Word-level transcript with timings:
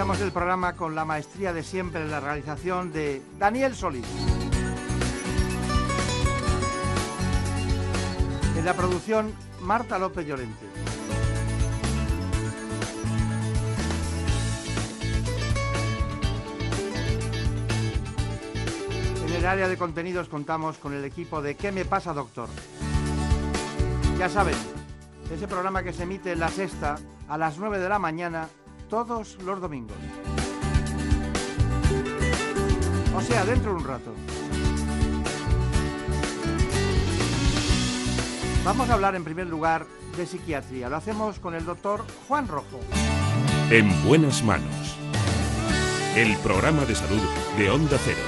Iniciamos 0.00 0.22
el 0.22 0.32
programa 0.32 0.76
con 0.76 0.94
la 0.94 1.04
maestría 1.04 1.52
de 1.52 1.62
siempre 1.62 2.00
en 2.00 2.10
la 2.10 2.20
realización 2.20 2.90
de 2.90 3.20
Daniel 3.38 3.74
Solís. 3.74 4.06
En 8.56 8.64
la 8.64 8.72
producción, 8.72 9.30
Marta 9.60 9.98
López 9.98 10.26
Llorente. 10.26 10.64
En 19.26 19.32
el 19.34 19.44
área 19.44 19.68
de 19.68 19.76
contenidos 19.76 20.30
contamos 20.30 20.78
con 20.78 20.94
el 20.94 21.04
equipo 21.04 21.42
de 21.42 21.56
¿Qué 21.56 21.72
me 21.72 21.84
pasa, 21.84 22.14
doctor? 22.14 22.48
Ya 24.18 24.30
saben, 24.30 24.56
ese 25.30 25.46
programa 25.46 25.82
que 25.82 25.92
se 25.92 26.04
emite 26.04 26.32
en 26.32 26.40
la 26.40 26.48
sexta 26.48 26.96
a 27.28 27.36
las 27.36 27.58
9 27.58 27.78
de 27.78 27.88
la 27.90 27.98
mañana 27.98 28.48
todos 28.90 29.38
los 29.44 29.60
domingos. 29.60 29.96
O 33.16 33.20
sea, 33.22 33.44
dentro 33.44 33.72
de 33.72 33.76
un 33.78 33.84
rato. 33.84 34.12
Vamos 38.64 38.90
a 38.90 38.94
hablar 38.94 39.14
en 39.14 39.24
primer 39.24 39.46
lugar 39.46 39.86
de 40.16 40.26
psiquiatría. 40.26 40.88
Lo 40.88 40.96
hacemos 40.96 41.38
con 41.38 41.54
el 41.54 41.64
doctor 41.64 42.04
Juan 42.28 42.46
Rojo. 42.46 42.80
En 43.70 43.88
buenas 44.04 44.42
manos. 44.42 44.96
El 46.16 46.36
programa 46.38 46.84
de 46.84 46.94
salud 46.94 47.22
de 47.56 47.70
Onda 47.70 47.96
Cero. 48.04 48.18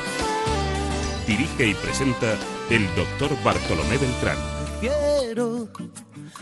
Dirige 1.27 1.67
y 1.67 1.75
presenta 1.75 2.37
el 2.71 2.87
doctor 2.95 3.31
Bartolomé 3.45 3.99
Beltrán. 3.99 4.39
Quiero 4.81 5.69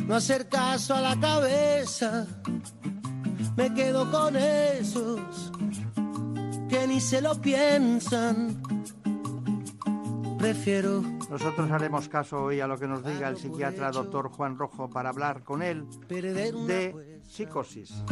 no 0.07 0.15
hacer 0.15 0.49
caso 0.49 0.95
a 0.95 1.01
la 1.01 1.19
cabeza. 1.19 2.27
Me 3.61 3.75
quedo 3.75 4.11
con 4.11 4.35
esos 4.37 5.53
que 6.71 6.87
ni 6.87 6.99
se 6.99 7.21
lo 7.21 7.39
piensan. 7.43 8.63
Prefiero 10.39 11.03
Nosotros 11.29 11.71
haremos 11.71 12.09
caso 12.09 12.45
hoy 12.45 12.61
a 12.61 12.67
lo 12.67 12.79
que 12.79 12.89
nos 12.89 13.05
diga 13.05 13.29
el 13.29 13.37
psiquiatra 13.37 13.91
doctor 13.91 14.31
Juan 14.31 14.57
Rojo 14.57 14.89
para 14.89 15.11
hablar 15.11 15.45
con 15.45 15.63
él 15.63 15.85
de 16.09 17.21
psicosis. 17.23 18.03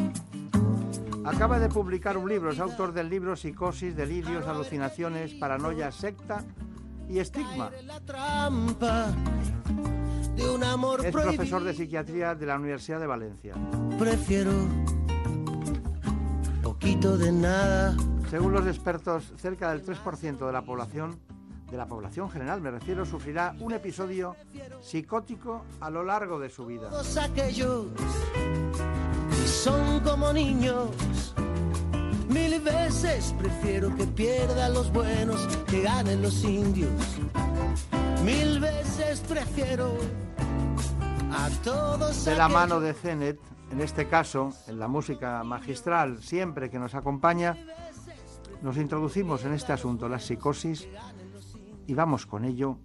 Acaba 1.24 1.58
de 1.58 1.70
publicar 1.70 2.18
un 2.18 2.28
libro, 2.28 2.50
es 2.50 2.60
autor 2.60 2.92
del 2.92 3.08
libro 3.08 3.34
Psicosis, 3.34 3.96
Delirios, 3.96 4.46
Alucinaciones, 4.46 5.32
Paranoia, 5.32 5.90
Secta 5.90 6.44
y 7.08 7.20
Estigma. 7.20 7.70
Es 11.02 11.10
profesor 11.10 11.64
de 11.64 11.72
psiquiatría 11.72 12.34
de 12.34 12.44
la 12.44 12.56
Universidad 12.56 13.00
de 13.00 13.06
Valencia. 13.06 13.54
Prefiero 13.98 14.52
poquito 16.68 17.16
de 17.16 17.32
nada. 17.32 17.96
Según 18.28 18.52
los 18.52 18.66
expertos, 18.66 19.32
cerca 19.38 19.70
del 19.70 19.82
3% 19.82 20.46
de 20.46 20.52
la 20.52 20.60
población, 20.60 21.18
de 21.70 21.78
la 21.78 21.86
población 21.86 22.28
general 22.30 22.60
me 22.60 22.70
refiero, 22.70 23.06
sufrirá 23.06 23.54
un 23.60 23.72
episodio 23.72 24.36
psicótico 24.82 25.64
a 25.80 25.88
lo 25.88 26.04
largo 26.04 26.38
de 26.38 26.50
su 26.50 26.66
vida. 26.66 26.90
Todos 26.90 27.16
aquellos 27.16 27.86
que 29.30 29.48
son 29.48 30.00
como 30.00 30.30
niños. 30.30 30.90
Mil 32.28 32.60
veces 32.60 33.34
prefiero 33.38 33.96
que 33.96 34.04
pierdan 34.06 34.74
los 34.74 34.92
buenos, 34.92 35.40
que 35.70 35.80
ganen 35.80 36.20
los 36.20 36.44
indios. 36.44 36.90
Mil 38.22 38.60
veces 38.60 39.20
prefiero 39.20 39.96
a 41.32 41.48
todos 41.64 42.26
De 42.26 42.34
la 42.34 42.48
mano 42.48 42.78
de 42.78 42.92
Zenet, 42.92 43.40
en 43.70 43.80
este 43.80 44.08
caso, 44.08 44.52
en 44.66 44.78
la 44.78 44.88
música 44.88 45.42
magistral, 45.44 46.22
siempre 46.22 46.70
que 46.70 46.78
nos 46.78 46.94
acompaña, 46.94 47.56
nos 48.62 48.76
introducimos 48.76 49.44
en 49.44 49.52
este 49.52 49.72
asunto, 49.72 50.08
la 50.08 50.18
psicosis, 50.18 50.88
y 51.86 51.94
vamos 51.94 52.26
con 52.26 52.44
ello, 52.44 52.78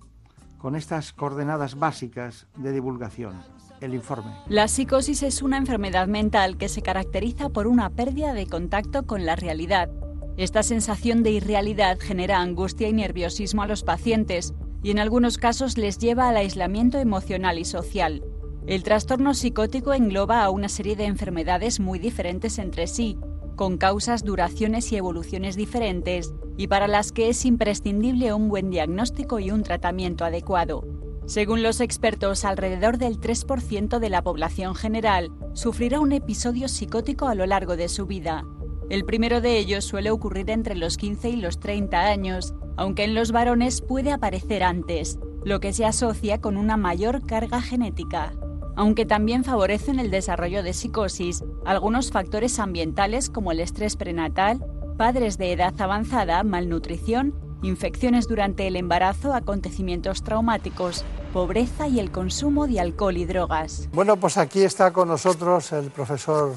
con 0.58 0.76
estas 0.76 1.14
coordenadas 1.14 1.76
básicas 1.76 2.48
de 2.58 2.72
divulgación. 2.72 3.42
El 3.82 3.94
informe. 3.94 4.34
La 4.48 4.70
psicosis 4.70 5.24
es 5.24 5.42
una 5.42 5.58
enfermedad 5.58 6.08
mental 6.08 6.58
que 6.58 6.70
se 6.70 6.82
caracteriza 6.82 7.50
por 7.50 7.68
una 7.68 7.90
pérdida 7.90 8.34
de 8.34 8.48
contacto 8.48 9.06
con 9.06 9.26
la 9.26 9.36
realidad. 9.36 9.90
Esta 10.38 10.64
sensación 10.64 11.22
de 11.22 11.32
irrealidad 11.32 12.00
genera 12.00 12.40
angustia 12.40 12.88
y 12.88 12.94
nerviosismo 12.94 13.62
a 13.62 13.68
los 13.68 13.84
pacientes 13.84 14.54
y 14.84 14.92
en 14.92 15.00
algunos 15.00 15.38
casos 15.38 15.78
les 15.78 15.98
lleva 15.98 16.30
al 16.30 16.38
aislamiento 16.38 16.98
emocional 16.98 17.60
y 17.60 17.66
social. 17.66 18.24
El 18.66 18.84
trastorno 18.84 19.34
psicótico 19.34 19.94
engloba 19.94 20.42
a 20.42 20.50
una 20.50 20.70
serie 20.70 20.96
de 20.96 21.04
enfermedades 21.04 21.82
muy 21.82 22.00
diferentes 22.00 22.60
entre 22.60 22.88
sí, 22.88 23.18
con 23.58 23.78
causas, 23.78 24.24
duraciones 24.24 24.90
y 24.94 24.96
evoluciones 24.96 25.58
diferentes, 25.58 26.34
y 26.56 26.68
para 26.68 26.88
las 26.88 27.12
que 27.12 27.28
es 27.28 27.44
imprescindible 27.44 28.32
un 28.34 28.48
buen 28.48 28.70
diagnóstico 28.70 29.40
y 29.40 29.52
un 29.52 29.64
tratamiento 29.64 30.24
adecuado. 30.24 30.88
Según 31.26 31.62
los 31.62 31.82
expertos, 31.82 32.46
alrededor 32.46 32.98
del 32.98 33.20
3% 33.20 34.00
de 34.00 34.10
la 34.10 34.22
población 34.22 34.76
general 34.76 35.30
sufrirá 35.54 36.00
un 36.00 36.14
episodio 36.14 36.70
psicótico 36.70 37.28
a 37.28 37.36
lo 37.36 37.46
largo 37.46 37.76
de 37.76 37.90
su 37.90 38.06
vida. 38.06 38.46
El 38.90 39.04
primero 39.04 39.42
de 39.42 39.58
ellos 39.58 39.84
suele 39.84 40.10
ocurrir 40.10 40.50
entre 40.50 40.76
los 40.76 40.96
15 40.96 41.30
y 41.30 41.36
los 41.36 41.60
30 41.60 42.00
años, 42.00 42.54
aunque 42.78 43.04
en 43.04 43.14
los 43.14 43.34
varones 43.34 43.82
puede 43.82 44.12
aparecer 44.12 44.64
antes, 44.64 45.20
lo 45.44 45.60
que 45.60 45.74
se 45.74 45.86
asocia 45.86 46.40
con 46.40 46.56
una 46.56 46.78
mayor 46.78 47.26
carga 47.26 47.62
genética. 47.62 48.34
Aunque 48.76 49.06
también 49.06 49.44
favorecen 49.44 50.00
el 50.00 50.10
desarrollo 50.10 50.64
de 50.64 50.74
psicosis, 50.74 51.44
algunos 51.66 52.12
factores 52.12 52.60
ambientales 52.60 53.30
como 53.30 53.52
el 53.52 53.60
estrés 53.60 53.96
prenatal, 53.96 54.66
padres 54.98 55.38
de 55.38 55.52
edad 55.52 55.74
avanzada, 55.80 56.44
malnutrición, 56.44 57.34
infecciones 57.62 58.28
durante 58.28 58.68
el 58.68 58.76
embarazo, 58.76 59.34
acontecimientos 59.34 60.24
traumáticos, 60.24 61.06
pobreza 61.32 61.88
y 61.88 62.00
el 62.00 62.12
consumo 62.12 62.68
de 62.68 62.80
alcohol 62.80 63.18
y 63.18 63.26
drogas. 63.26 63.90
Bueno, 63.94 64.18
pues 64.18 64.38
aquí 64.38 64.62
está 64.62 64.92
con 64.92 65.08
nosotros 65.08 65.72
el 65.72 65.90
profesor 65.92 66.54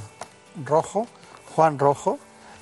Rojo, 0.64 1.06
Juan 1.54 1.78
Rojo, 1.78 2.18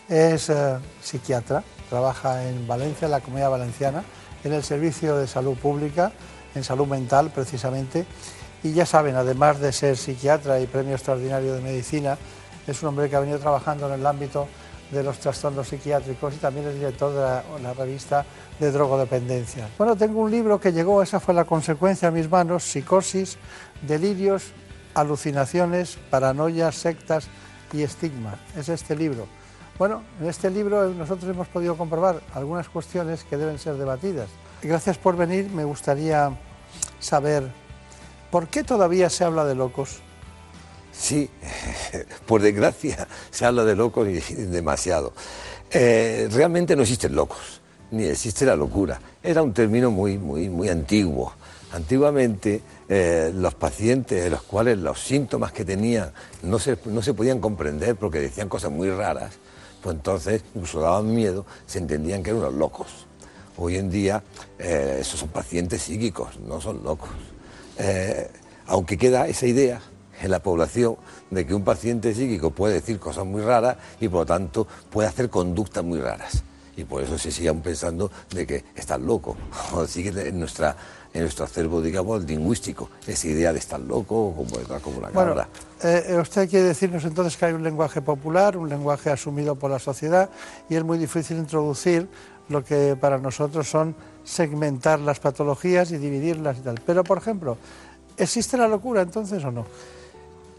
es 0.09 0.51
eh, 0.51 0.79
psiquiatra, 1.01 1.65
trabaja 1.89 2.49
en 2.49 2.67
Valencia, 2.67 3.07
en 3.07 3.13
la 3.13 3.21
Comunidad 3.21 3.51
Valenciana, 3.51 4.05
en 4.45 4.53
el 4.53 4.63
Servicio 4.63 5.17
de 5.17 5.27
Salud 5.27 5.57
Pública, 5.57 6.13
en 6.55 6.63
salud 6.63 6.87
mental 6.87 7.31
precisamente, 7.35 8.07
y 8.65 8.73
ya 8.73 8.87
saben, 8.87 9.15
además 9.15 9.61
de 9.61 9.73
ser 9.73 9.97
psiquiatra 9.99 10.59
y 10.59 10.67
premio 10.67 10.95
extraordinario 10.95 11.55
de 11.55 11.61
medicina, 11.61 12.17
es 12.67 12.83
un 12.83 12.89
hombre 12.89 13.11
que 13.11 13.17
ha 13.17 13.21
venido 13.21 13.39
trabajando 13.39 13.87
en 13.87 14.01
el 14.01 14.07
ámbito 14.07 14.49
de 14.91 15.03
los 15.03 15.19
trastornos 15.19 15.69
psiquiátricos 15.69 16.35
y 16.35 16.39
también 16.39 16.69
es 16.69 16.75
director 16.75 17.13
de 17.13 17.63
la, 17.63 17.75
revista 17.75 18.25
de 18.59 18.73
drogodependencia. 18.73 19.69
Bueno, 19.77 19.97
tengo 19.97 20.21
un 20.21 20.31
libro 20.31 20.59
que 20.59 20.73
llegó, 20.73 21.03
esa 21.03 21.21
fue 21.21 21.35
la 21.35 21.45
consecuencia 21.45 22.09
a 22.09 22.11
mis 22.11 22.31
manos, 22.31 22.65
Psicosis, 22.65 23.37
Delirios, 23.83 24.53
Alucinaciones, 24.95 25.99
Paranoias, 26.09 26.75
Sectas 26.75 27.29
y 27.71 27.83
Estigma. 27.83 28.39
Es 28.57 28.71
este 28.71 28.97
libro. 28.97 29.27
Bueno, 29.79 30.03
en 30.23 30.29
este 30.29 30.49
libro 30.49 30.89
nosotros 30.89 31.31
hemos 31.31 31.49
podido 31.49 31.77
comprobar 31.77 32.23
algunas 32.33 32.71
cuestiones 32.71 33.25
que 33.25 33.37
deben 33.37 33.59
ser 33.59 33.75
debatidas. 33.75 34.29
Gracias 34.63 34.97
por 34.97 35.17
venir, 35.17 35.51
me 35.51 35.65
gustaría 35.65 36.33
saber 36.99 37.64
por 38.35 38.49
qué 38.49 38.65
todavía 38.65 39.09
se 39.11 39.23
habla 39.23 39.45
de 39.45 39.55
locos. 39.55 40.01
Sí, 40.91 41.31
por 42.27 42.43
desgracia 42.43 43.07
se 43.31 43.45
habla 43.45 43.63
de 43.63 43.77
locos 43.77 44.09
y 44.09 44.15
demasiado. 44.51 45.13
Eh, 45.71 46.29
realmente 46.33 46.75
no 46.75 46.83
existen 46.83 47.15
locos, 47.15 47.61
ni 47.93 48.03
existe 48.07 48.45
la 48.45 48.57
locura. 48.57 49.01
Era 49.23 49.41
un 49.41 49.53
término 49.53 49.93
muy, 49.93 50.19
muy, 50.19 50.49
muy 50.49 50.69
antiguo. 50.69 51.33
Antiguamente 51.75 52.61
eh, 52.89 53.31
los 53.33 53.55
pacientes, 53.55 54.29
los 54.29 54.43
cuales 54.43 54.79
los 54.79 54.99
síntomas 54.99 55.53
que 55.53 55.65
tenían 55.65 56.11
no 56.43 56.59
se, 56.59 56.77
no 56.87 57.03
se 57.03 57.15
podían 57.15 57.39
comprender 57.39 57.95
porque 57.95 58.19
decían 58.19 58.49
cosas 58.49 58.73
muy 58.73 58.91
raras, 58.91 59.35
pues 59.81 59.95
entonces 59.95 60.43
incluso 60.57 60.81
daban 60.81 61.15
miedo, 61.15 61.47
se 61.69 61.79
entendían 61.79 62.25
que 62.25 62.31
eran 62.31 62.43
unos 62.43 62.55
locos. 62.55 63.07
Hoy 63.59 63.77
en 63.77 63.91
día 63.91 64.25
eh, 64.59 64.99
esos 65.01 65.21
son 65.21 65.29
pacientes 65.29 65.83
psíquicos, 65.83 66.41
no 66.41 66.61
son 66.61 66.83
locos. 66.83 67.11
Eh, 67.79 68.31
aunque 68.67 68.97
queda 68.97 69.27
esa 69.27 69.47
idea 69.47 69.81
en 70.23 70.31
la 70.31 70.41
población 70.41 70.97
de 71.31 71.47
que 71.47 71.55
un 71.55 71.65
paciente 71.65 72.15
psíquico 72.15 72.51
puede 72.51 72.75
decir 72.75 72.99
cosas 72.99 73.27
muy 73.27 73.43
raras 73.43 73.77
y 74.01 74.09
por 74.09 74.21
lo 74.21 74.27
tanto 74.27 74.67
puede 74.91 75.09
hacer 75.09 75.29
conductas 75.29 75.85
muy 75.85 76.01
raras. 76.01 76.43
Y 76.77 76.85
por 76.85 77.03
eso 77.03 77.19
se 77.19 77.31
sigue 77.31 77.53
pensando 77.55 78.11
de 78.31 78.47
que 78.47 78.65
estás 78.75 79.01
loco. 79.01 79.37
O 79.75 79.87
sigue 79.87 80.29
en 80.29 80.39
nuestra 80.39 80.77
en 81.15 81.23
nuestro 81.23 81.45
acervo, 81.45 81.81
digamos, 81.81 82.25
lingüístico, 82.25 82.91
esa 83.07 83.29
idea 83.29 83.53
de 83.53 83.61
estar 83.61 83.79
loco 83.79 84.35
como, 84.35 84.81
como 84.81 85.01
la 85.01 85.11
bueno, 85.11 85.37
eh, 85.85 86.19
usted 86.21 86.51
quiere 86.51 86.67
decirnos 86.67 87.05
entonces 87.05 87.37
que 87.37 87.47
hay 87.47 87.53
un 87.53 87.63
lenguaje 87.63 88.03
popular, 88.03 88.57
un 88.57 88.69
lenguaje 88.69 89.11
asumido 89.11 89.55
por 89.55 89.71
la 89.71 89.79
sociedad, 89.79 90.29
y 90.69 90.75
es 90.75 90.83
muy 90.83 90.99
difícil 90.99 91.37
introducir 91.37 92.09
lo 92.49 92.65
que 92.65 92.97
para 93.01 93.19
nosotros 93.19 93.69
son 93.69 93.95
segmentar 94.25 95.01
las 95.01 95.21
patologías 95.21 95.91
y 95.93 95.99
dividirlas 95.99 96.59
y 96.59 96.61
tal. 96.61 96.81
Pero, 96.85 97.05
por 97.05 97.19
ejemplo, 97.19 97.57
¿existe 98.17 98.57
la 98.57 98.67
locura 98.67 99.03
entonces 99.03 99.45
o 99.45 99.51
no? 99.51 99.67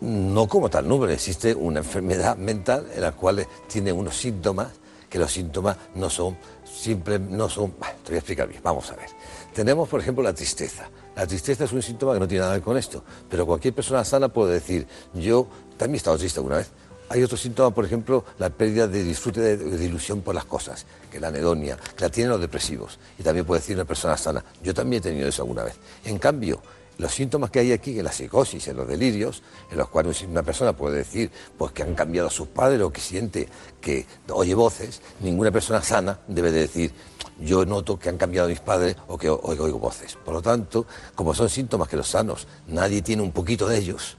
No 0.01 0.47
como 0.47 0.69
tal, 0.69 0.87
no, 0.87 0.99
pero 0.99 1.11
existe 1.11 1.55
una 1.55 1.79
enfermedad 1.79 2.37
mental 2.37 2.87
en 2.93 3.01
la 3.01 3.13
cual 3.13 3.47
tiene 3.67 3.91
unos 3.91 4.17
síntomas, 4.17 4.67
que 5.09 5.17
los 5.17 5.31
síntomas 5.31 5.77
no 5.95 6.09
son, 6.09 6.37
siempre 6.63 7.17
no 7.17 7.49
son... 7.49 7.71
te 7.71 8.09
voy 8.09 8.15
a 8.15 8.17
explicar 8.17 8.47
bien, 8.47 8.61
vamos 8.63 8.91
a 8.91 8.95
ver. 8.95 9.09
Tenemos, 9.53 9.87
por 9.87 10.01
ejemplo, 10.01 10.21
la 10.23 10.33
tristeza. 10.33 10.89
La 11.15 11.25
tristeza 11.25 11.63
es 11.63 11.71
un 11.71 11.81
síntoma 11.81 12.13
que 12.13 12.19
no 12.19 12.27
tiene 12.27 12.41
nada 12.41 12.53
que 12.55 12.59
ver 12.59 12.65
con 12.65 12.77
esto, 12.77 13.03
pero 13.29 13.45
cualquier 13.45 13.73
persona 13.73 14.03
sana 14.03 14.27
puede 14.27 14.55
decir, 14.55 14.85
yo 15.13 15.47
también 15.77 15.95
he 15.95 15.97
estado 15.97 16.17
triste 16.17 16.39
alguna 16.39 16.57
vez. 16.57 16.69
Hay 17.09 17.23
otro 17.23 17.37
síntoma, 17.37 17.73
por 17.73 17.85
ejemplo, 17.85 18.25
la 18.39 18.49
pérdida 18.49 18.87
de 18.87 19.03
disfrute 19.03 19.57
de, 19.57 19.85
ilusión 19.85 20.21
por 20.21 20.33
las 20.33 20.45
cosas, 20.45 20.85
que 21.11 21.19
la 21.19 21.27
anedonia, 21.27 21.77
que 21.95 22.03
la 22.03 22.09
tienen 22.09 22.31
los 22.31 22.41
depresivos. 22.41 22.97
Y 23.19 23.23
también 23.23 23.45
puede 23.45 23.61
decir 23.61 23.75
una 23.75 23.85
persona 23.85 24.17
sana, 24.17 24.43
yo 24.63 24.73
también 24.73 25.01
he 25.01 25.03
tenido 25.03 25.27
eso 25.27 25.43
alguna 25.43 25.63
vez. 25.63 25.75
En 26.03 26.17
cambio, 26.17 26.61
los 26.97 27.13
síntomas 27.13 27.51
que 27.51 27.59
hay 27.59 27.73
aquí, 27.73 27.99
en 27.99 28.05
la 28.05 28.11
psicosis, 28.11 28.67
en 28.69 28.77
los 28.77 28.87
delirios, 28.87 29.43
en 29.69 29.77
los 29.77 29.89
cuales 29.89 30.21
una 30.23 30.43
persona 30.43 30.73
puede 30.73 30.97
decir 30.97 31.29
pues, 31.57 31.71
que 31.73 31.83
han 31.83 31.93
cambiado 31.93 32.29
a 32.29 32.31
sus 32.31 32.47
padres 32.47 32.81
o 32.81 32.91
que 32.91 33.01
siente 33.01 33.49
que 33.81 34.05
oye 34.29 34.55
voces, 34.55 35.01
ninguna 35.19 35.51
persona 35.51 35.81
sana 35.81 36.19
debe 36.27 36.51
de 36.51 36.61
decir 36.61 36.93
yo 37.39 37.65
noto 37.65 37.99
que 37.99 38.09
han 38.09 38.17
cambiado 38.17 38.47
mis 38.47 38.61
padres 38.61 38.95
o 39.07 39.17
que 39.17 39.29
oigo, 39.29 39.77
voces. 39.77 40.17
Por 40.23 40.33
lo 40.33 40.41
tanto, 40.41 40.85
como 41.15 41.33
son 41.33 41.49
síntomas 41.49 41.89
que 41.89 41.97
los 41.97 42.07
sanos, 42.07 42.47
nadie 42.67 43.01
tiene 43.01 43.21
un 43.21 43.31
poquito 43.31 43.67
de 43.67 43.77
ellos, 43.77 44.17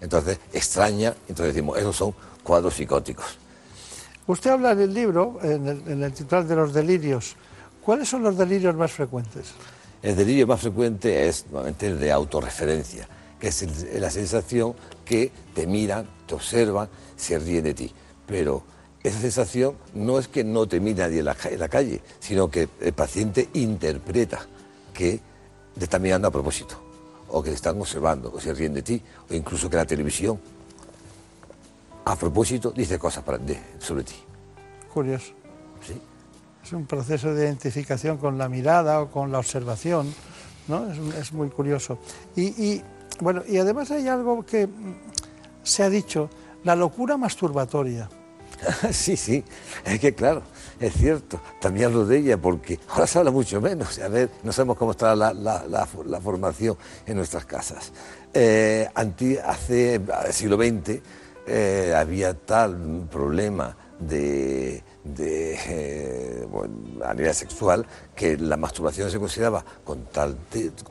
entonces 0.00 0.38
extraña, 0.52 1.14
entonces 1.28 1.54
decimos, 1.54 1.78
esos 1.78 1.96
son 1.96 2.14
cuadros 2.42 2.74
psicóticos. 2.74 3.38
Usted 4.26 4.50
habla 4.50 4.72
en 4.72 4.80
el 4.80 4.94
libro, 4.94 5.38
en 5.42 5.68
el, 5.68 5.82
en 5.86 6.02
el 6.02 6.12
titular 6.12 6.46
de 6.46 6.56
los 6.56 6.74
delirios. 6.74 7.36
¿Cuáles 7.82 8.08
son 8.08 8.22
los 8.22 8.36
delirios 8.36 8.74
más 8.74 8.92
frecuentes? 8.92 9.52
El 10.02 10.16
delirio 10.16 10.46
más 10.46 10.60
frecuente 10.60 11.28
es 11.28 11.46
nuevamente 11.50 11.86
el 11.86 11.98
de 11.98 12.12
autorreferencia, 12.12 13.08
que 13.40 13.48
es 13.48 13.84
la 14.00 14.10
sensación 14.10 14.74
que 15.04 15.30
te 15.54 15.66
miran, 15.66 16.08
te 16.26 16.34
observan, 16.34 16.88
se 17.16 17.38
ríen 17.38 17.64
de 17.64 17.74
ti. 17.74 17.92
Pero 18.26 18.62
esa 19.02 19.20
sensación 19.20 19.76
no 19.94 20.18
es 20.18 20.28
que 20.28 20.42
no 20.42 20.66
te 20.66 20.80
mire 20.80 21.02
nadie 21.02 21.20
en 21.20 21.24
la, 21.24 21.68
calle, 21.68 22.00
sino 22.18 22.50
que 22.50 22.68
el 22.80 22.92
paciente 22.92 23.48
interpreta 23.54 24.46
que 24.92 25.20
te 25.78 25.84
están 25.84 26.02
mirando 26.02 26.28
a 26.28 26.30
propósito, 26.30 26.82
o 27.28 27.42
que 27.42 27.50
te 27.50 27.56
están 27.56 27.80
observando, 27.80 28.32
o 28.32 28.40
se 28.40 28.52
ríen 28.54 28.74
de 28.74 28.82
ti, 28.82 29.02
o 29.30 29.34
incluso 29.34 29.68
que 29.68 29.76
la 29.76 29.86
televisión, 29.86 30.38
a 32.04 32.16
propósito, 32.16 32.70
dice 32.70 32.98
cosas 32.98 33.24
para, 33.24 33.38
sobre 33.78 34.04
ti. 34.04 34.14
Curioso. 34.92 35.32
Sí. 35.86 36.00
Es 36.64 36.72
un 36.72 36.86
proceso 36.86 37.34
de 37.34 37.44
identificación 37.44 38.18
con 38.18 38.38
la 38.38 38.48
mirada 38.48 39.00
o 39.00 39.10
con 39.10 39.30
la 39.30 39.38
observación, 39.38 40.12
¿no? 40.68 40.90
Es, 41.18 41.32
muy 41.32 41.48
curioso. 41.48 41.98
y, 42.34 42.82
bueno, 43.20 43.42
y 43.48 43.56
además 43.56 43.90
hay 43.90 44.08
algo 44.08 44.44
que 44.44 44.68
se 45.62 45.82
ha 45.82 45.90
dicho, 45.90 46.30
la 46.64 46.76
locura 46.76 47.16
masturbatoria. 47.16 48.08
sí, 48.92 49.16
sí, 49.16 49.44
es 49.84 50.00
que 50.00 50.14
claro, 50.14 50.42
es 50.80 50.94
cierto, 50.94 51.40
también 51.60 51.86
hablo 51.86 52.04
de 52.04 52.18
ella 52.18 52.36
porque 52.36 52.78
ahora 52.88 53.06
se 53.06 53.18
habla 53.18 53.30
mucho 53.30 53.60
menos, 53.60 53.98
a 53.98 54.08
ver, 54.08 54.30
no 54.42 54.52
sabemos 54.52 54.76
cómo 54.76 54.92
está 54.92 55.14
la, 55.14 55.86
formación 56.22 56.76
en 57.06 57.16
nuestras 57.16 57.44
casas. 57.46 57.92
Eh, 58.34 58.88
hace 59.44 59.94
el 59.94 60.32
siglo 60.32 60.56
XX 60.56 61.00
eh, 61.46 61.94
había 61.96 62.34
tal 62.34 63.06
problema 63.10 63.76
de, 63.98 64.82
eh, 65.18 66.46
a 67.04 67.14
nivel 67.14 67.34
sexual 67.34 67.86
que 68.14 68.36
la 68.36 68.56
masturbación 68.56 69.10
se 69.10 69.18
consideraba 69.18 69.64
con 69.84 70.04
tal, 70.06 70.36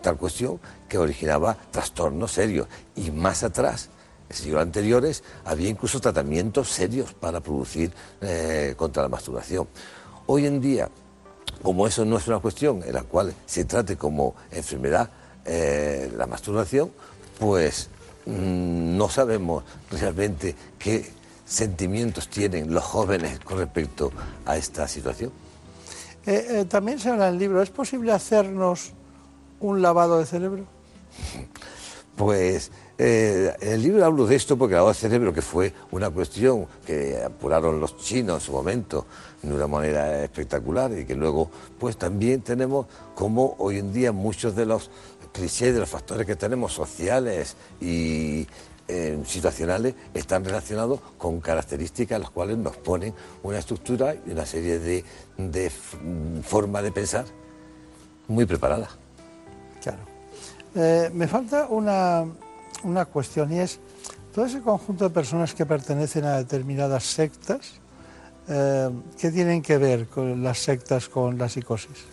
tal 0.02 0.18
cuestión 0.18 0.60
que 0.88 0.98
originaba 0.98 1.56
trastornos 1.72 2.32
serios 2.32 2.68
y 2.96 3.12
más 3.12 3.44
atrás 3.44 3.90
en 4.30 4.36
siglos 4.36 4.62
anteriores 4.62 5.24
había 5.46 5.70
incluso 5.70 6.00
tratamientos 6.00 6.70
serios 6.70 7.14
para 7.14 7.42
producir 7.42 7.92
eh, 8.22 8.74
contra 8.78 9.04
la 9.04 9.10
masturbación. 9.10 9.68
Hoy 10.28 10.46
en 10.46 10.60
día, 10.60 10.90
como 11.62 11.88
eso 11.88 12.06
no 12.06 12.18
es 12.18 12.28
una 12.28 12.40
cuestión 12.40 12.82
en 12.84 12.94
la 12.94 13.04
cual 13.04 13.34
se 13.46 13.66
trate 13.66 13.96
como 13.98 14.36
enfermedad 14.52 15.10
eh, 15.46 16.12
la 16.16 16.26
masturbación, 16.26 16.92
pues 17.40 17.90
mm, 18.26 18.98
no 18.98 19.10
sabemos 19.10 19.64
realmente 19.92 20.56
qué 20.80 21.12
sentimientos 21.46 22.28
tienen 22.28 22.74
los 22.74 22.84
jóvenes 22.84 23.40
con 23.40 23.60
respecto 23.60 24.12
a 24.46 24.58
esta 24.58 24.88
situación. 24.88 25.32
Eh, 26.26 26.66
también 26.68 26.98
se 26.98 27.10
habla 27.10 27.28
en 27.28 27.36
el 27.36 27.40
libro, 27.40 27.62
¿es 27.62 27.70
posible 27.70 28.12
hacernos 28.12 28.94
un 29.60 29.82
lavado 29.82 30.20
de 30.20 30.26
cerebro? 30.26 30.66
Pues 32.16 32.72
eh, 32.98 33.54
en 33.60 33.74
el 33.74 33.82
libro 33.82 34.06
hablo 34.06 34.26
de 34.26 34.36
esto 34.36 34.58
porque 34.58 34.74
el 34.74 34.78
lavado 34.78 34.94
de 34.94 35.00
cerebro, 35.00 35.34
que 35.34 35.42
fue 35.42 35.74
una 35.92 36.10
cuestión 36.10 36.68
que 36.86 37.22
apuraron 37.24 37.80
los 37.80 37.98
chinos 37.98 38.42
en 38.42 38.46
su 38.46 38.52
momento 38.54 39.06
de 39.42 39.54
una 39.54 39.68
manera 39.68 40.24
espectacular 40.24 40.92
y 40.98 41.06
que 41.06 41.16
luego, 41.16 41.50
pues 41.78 41.98
también 41.98 42.42
tenemos 42.42 42.88
como 43.14 43.56
hoy 43.60 43.80
en 43.80 43.92
día 43.92 44.12
muchos 44.12 44.56
de 44.56 44.66
los 44.66 44.90
clichés, 45.34 45.74
de 45.74 45.82
los 45.82 45.90
factores 45.90 46.26
que 46.26 46.36
tenemos 46.36 46.72
sociales 46.72 47.58
y 47.82 48.48
eh, 48.88 49.20
situacionales 49.26 49.96
están 50.14 50.46
relacionados 50.46 51.00
con 51.18 51.42
características 51.42 52.20
las 52.20 52.30
cuales 52.30 52.58
nos 52.58 52.78
ponen 52.78 53.14
una 53.44 53.60
estructura 53.60 54.16
y 54.26 54.32
una 54.32 54.46
serie 54.46 54.80
de, 54.80 55.04
de 55.38 55.70
formas 56.44 56.84
de 56.84 56.92
pensar 56.92 57.26
muy 58.28 58.46
preparada. 58.46 58.88
Claro. 59.82 60.00
Eh, 60.76 61.10
me 61.14 61.28
falta 61.28 61.68
una, 61.68 62.26
una 62.84 63.06
cuestión 63.06 63.52
y 63.52 63.60
es 63.60 63.80
todo 64.34 64.46
ese 64.46 64.62
conjunto 64.62 65.06
de 65.06 65.10
personas 65.12 65.54
que 65.54 65.66
pertenecen 65.66 66.26
a 66.26 66.38
determinadas 66.38 67.04
sectas, 67.04 67.80
eh, 68.48 68.90
¿qué 69.18 69.32
tienen 69.32 69.62
que 69.62 69.78
ver 69.78 70.08
con 70.08 70.44
las 70.44 70.60
sectas 70.60 71.08
con 71.10 71.38
la 71.38 71.48
psicosis? 71.48 72.06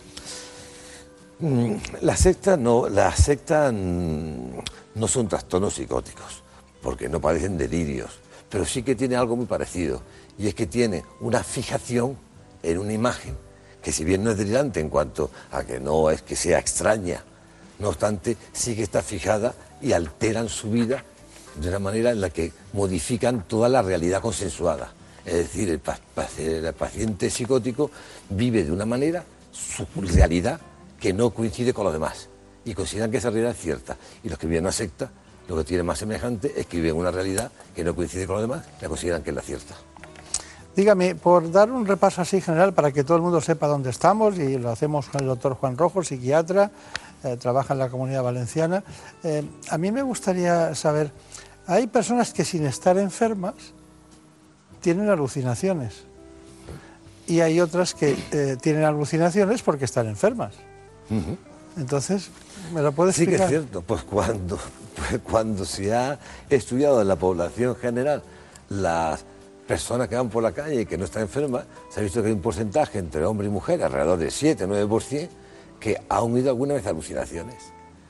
Mm, 1.39 1.75
las 2.01 2.19
sectas 2.19 2.57
no, 2.57 2.87
las 2.87 3.19
sectas 3.19 3.73
no 3.73 5.07
son 5.07 5.27
trastornos 5.27 5.73
psicóticos, 5.73 6.43
porque 6.81 7.09
no 7.09 7.19
parecen 7.19 7.57
delirios, 7.57 8.19
pero 8.49 8.65
sí 8.65 8.83
que 8.83 8.95
tiene 8.95 9.15
algo 9.15 9.35
muy 9.35 9.45
parecido, 9.45 10.01
y 10.37 10.47
es 10.47 10.55
que 10.55 10.65
tiene 10.65 11.03
una 11.19 11.43
fijación 11.43 12.17
en 12.63 12.77
una 12.77 12.93
imagen, 12.93 13.35
que 13.81 13.91
si 13.91 14.05
bien 14.05 14.23
no 14.23 14.31
es 14.31 14.37
delirante 14.37 14.79
en 14.79 14.89
cuanto 14.89 15.29
a 15.51 15.63
que 15.63 15.79
no 15.79 16.09
es 16.09 16.21
que 16.21 16.37
sea 16.37 16.59
extraña, 16.59 17.23
no 17.79 17.89
obstante, 17.89 18.37
sí 18.53 18.75
que 18.75 18.83
está 18.83 19.01
fijada 19.01 19.53
y 19.83 19.93
alteran 19.93 20.49
su 20.49 20.71
vida 20.71 21.03
de 21.55 21.69
una 21.69 21.79
manera 21.79 22.11
en 22.11 22.21
la 22.21 22.29
que 22.29 22.51
modifican 22.73 23.43
toda 23.47 23.69
la 23.69 23.81
realidad 23.81 24.21
consensuada. 24.21 24.91
Es 25.25 25.35
decir, 25.35 25.69
el, 25.69 25.79
paciente 26.73 27.29
psicótico 27.29 27.91
vive 28.29 28.63
de 28.63 28.71
una 28.71 28.85
manera 28.85 29.23
su 29.51 29.85
realidad 29.95 30.59
que 30.99 31.13
no 31.13 31.29
coincide 31.29 31.73
con 31.73 31.85
los 31.85 31.93
demás 31.93 32.29
y 32.65 32.73
consideran 32.73 33.11
que 33.11 33.17
esa 33.17 33.29
realidad 33.29 33.51
es 33.51 33.59
cierta. 33.59 33.97
Y 34.23 34.29
los 34.29 34.37
que 34.37 34.47
viven 34.47 34.59
en 34.59 34.65
una 34.65 34.71
secta, 34.71 35.11
lo 35.47 35.57
que 35.57 35.63
tiene 35.63 35.83
más 35.83 35.99
semejante 35.99 36.53
es 36.55 36.65
que 36.65 36.77
viven 36.77 36.95
una 36.95 37.11
realidad 37.11 37.51
que 37.75 37.83
no 37.83 37.95
coincide 37.95 38.25
con 38.25 38.37
los 38.37 38.43
demás, 38.43 38.65
la 38.81 38.87
consideran 38.87 39.21
que 39.21 39.29
es 39.29 39.35
la 39.35 39.41
cierta. 39.41 39.75
Dígame, 40.75 41.13
por 41.13 41.51
dar 41.51 41.71
un 41.71 41.85
repaso 41.85 42.21
así 42.21 42.41
general 42.41 42.73
para 42.73 42.91
que 42.91 43.03
todo 43.03 43.17
el 43.17 43.21
mundo 43.21 43.39
sepa 43.41 43.67
dónde 43.67 43.91
estamos, 43.91 44.39
y 44.39 44.57
lo 44.57 44.71
hacemos 44.71 45.07
con 45.07 45.21
el 45.21 45.27
doctor 45.27 45.53
Juan 45.53 45.77
Rojo, 45.77 46.03
psiquiatra, 46.03 46.71
eh, 47.23 47.37
trabaja 47.37 47.73
en 47.73 47.79
la 47.79 47.89
comunidad 47.89 48.23
valenciana. 48.23 48.83
Eh, 49.23 49.43
a 49.69 49.77
mí 49.77 49.91
me 49.91 50.01
gustaría 50.01 50.75
saber, 50.75 51.11
hay 51.67 51.87
personas 51.87 52.33
que 52.33 52.43
sin 52.43 52.65
estar 52.65 52.97
enfermas 52.97 53.55
tienen 54.81 55.09
alucinaciones 55.09 56.03
y 57.25 57.39
hay 57.39 57.61
otras 57.61 57.93
que 57.93 58.17
eh, 58.31 58.57
tienen 58.61 58.83
alucinaciones 58.83 59.61
porque 59.61 59.85
están 59.85 60.07
enfermas. 60.07 60.53
Entonces, 61.77 62.29
¿me 62.73 62.81
lo 62.81 62.91
puedes 62.91 63.17
explicar? 63.17 63.47
Sí 63.47 63.53
que 63.53 63.55
es 63.55 63.61
cierto, 63.61 63.81
pues 63.81 64.03
cuando, 64.03 64.59
pues 64.95 65.21
cuando 65.23 65.63
se 65.63 65.93
ha 65.93 66.19
estudiado 66.49 67.01
en 67.01 67.07
la 67.07 67.15
población 67.15 67.75
general 67.75 68.23
las 68.69 69.23
personas 69.67 70.07
que 70.07 70.15
van 70.15 70.29
por 70.29 70.43
la 70.43 70.51
calle 70.51 70.81
y 70.81 70.85
que 70.85 70.97
no 70.97 71.05
están 71.05 71.23
enfermas, 71.23 71.65
se 71.89 71.99
ha 71.99 72.03
visto 72.03 72.21
que 72.21 72.27
hay 72.27 72.33
un 72.33 72.41
porcentaje 72.41 72.99
entre 72.99 73.25
hombre 73.25 73.47
y 73.47 73.49
mujer, 73.49 73.81
alrededor 73.83 74.19
de 74.19 74.29
7 74.29 74.65
o 74.65 74.67
9%, 74.67 75.29
que 75.83 76.01
ha 76.07 76.21
unido 76.21 76.49
alguna 76.49 76.75
vez 76.75 76.87
alucinaciones. 76.87 77.57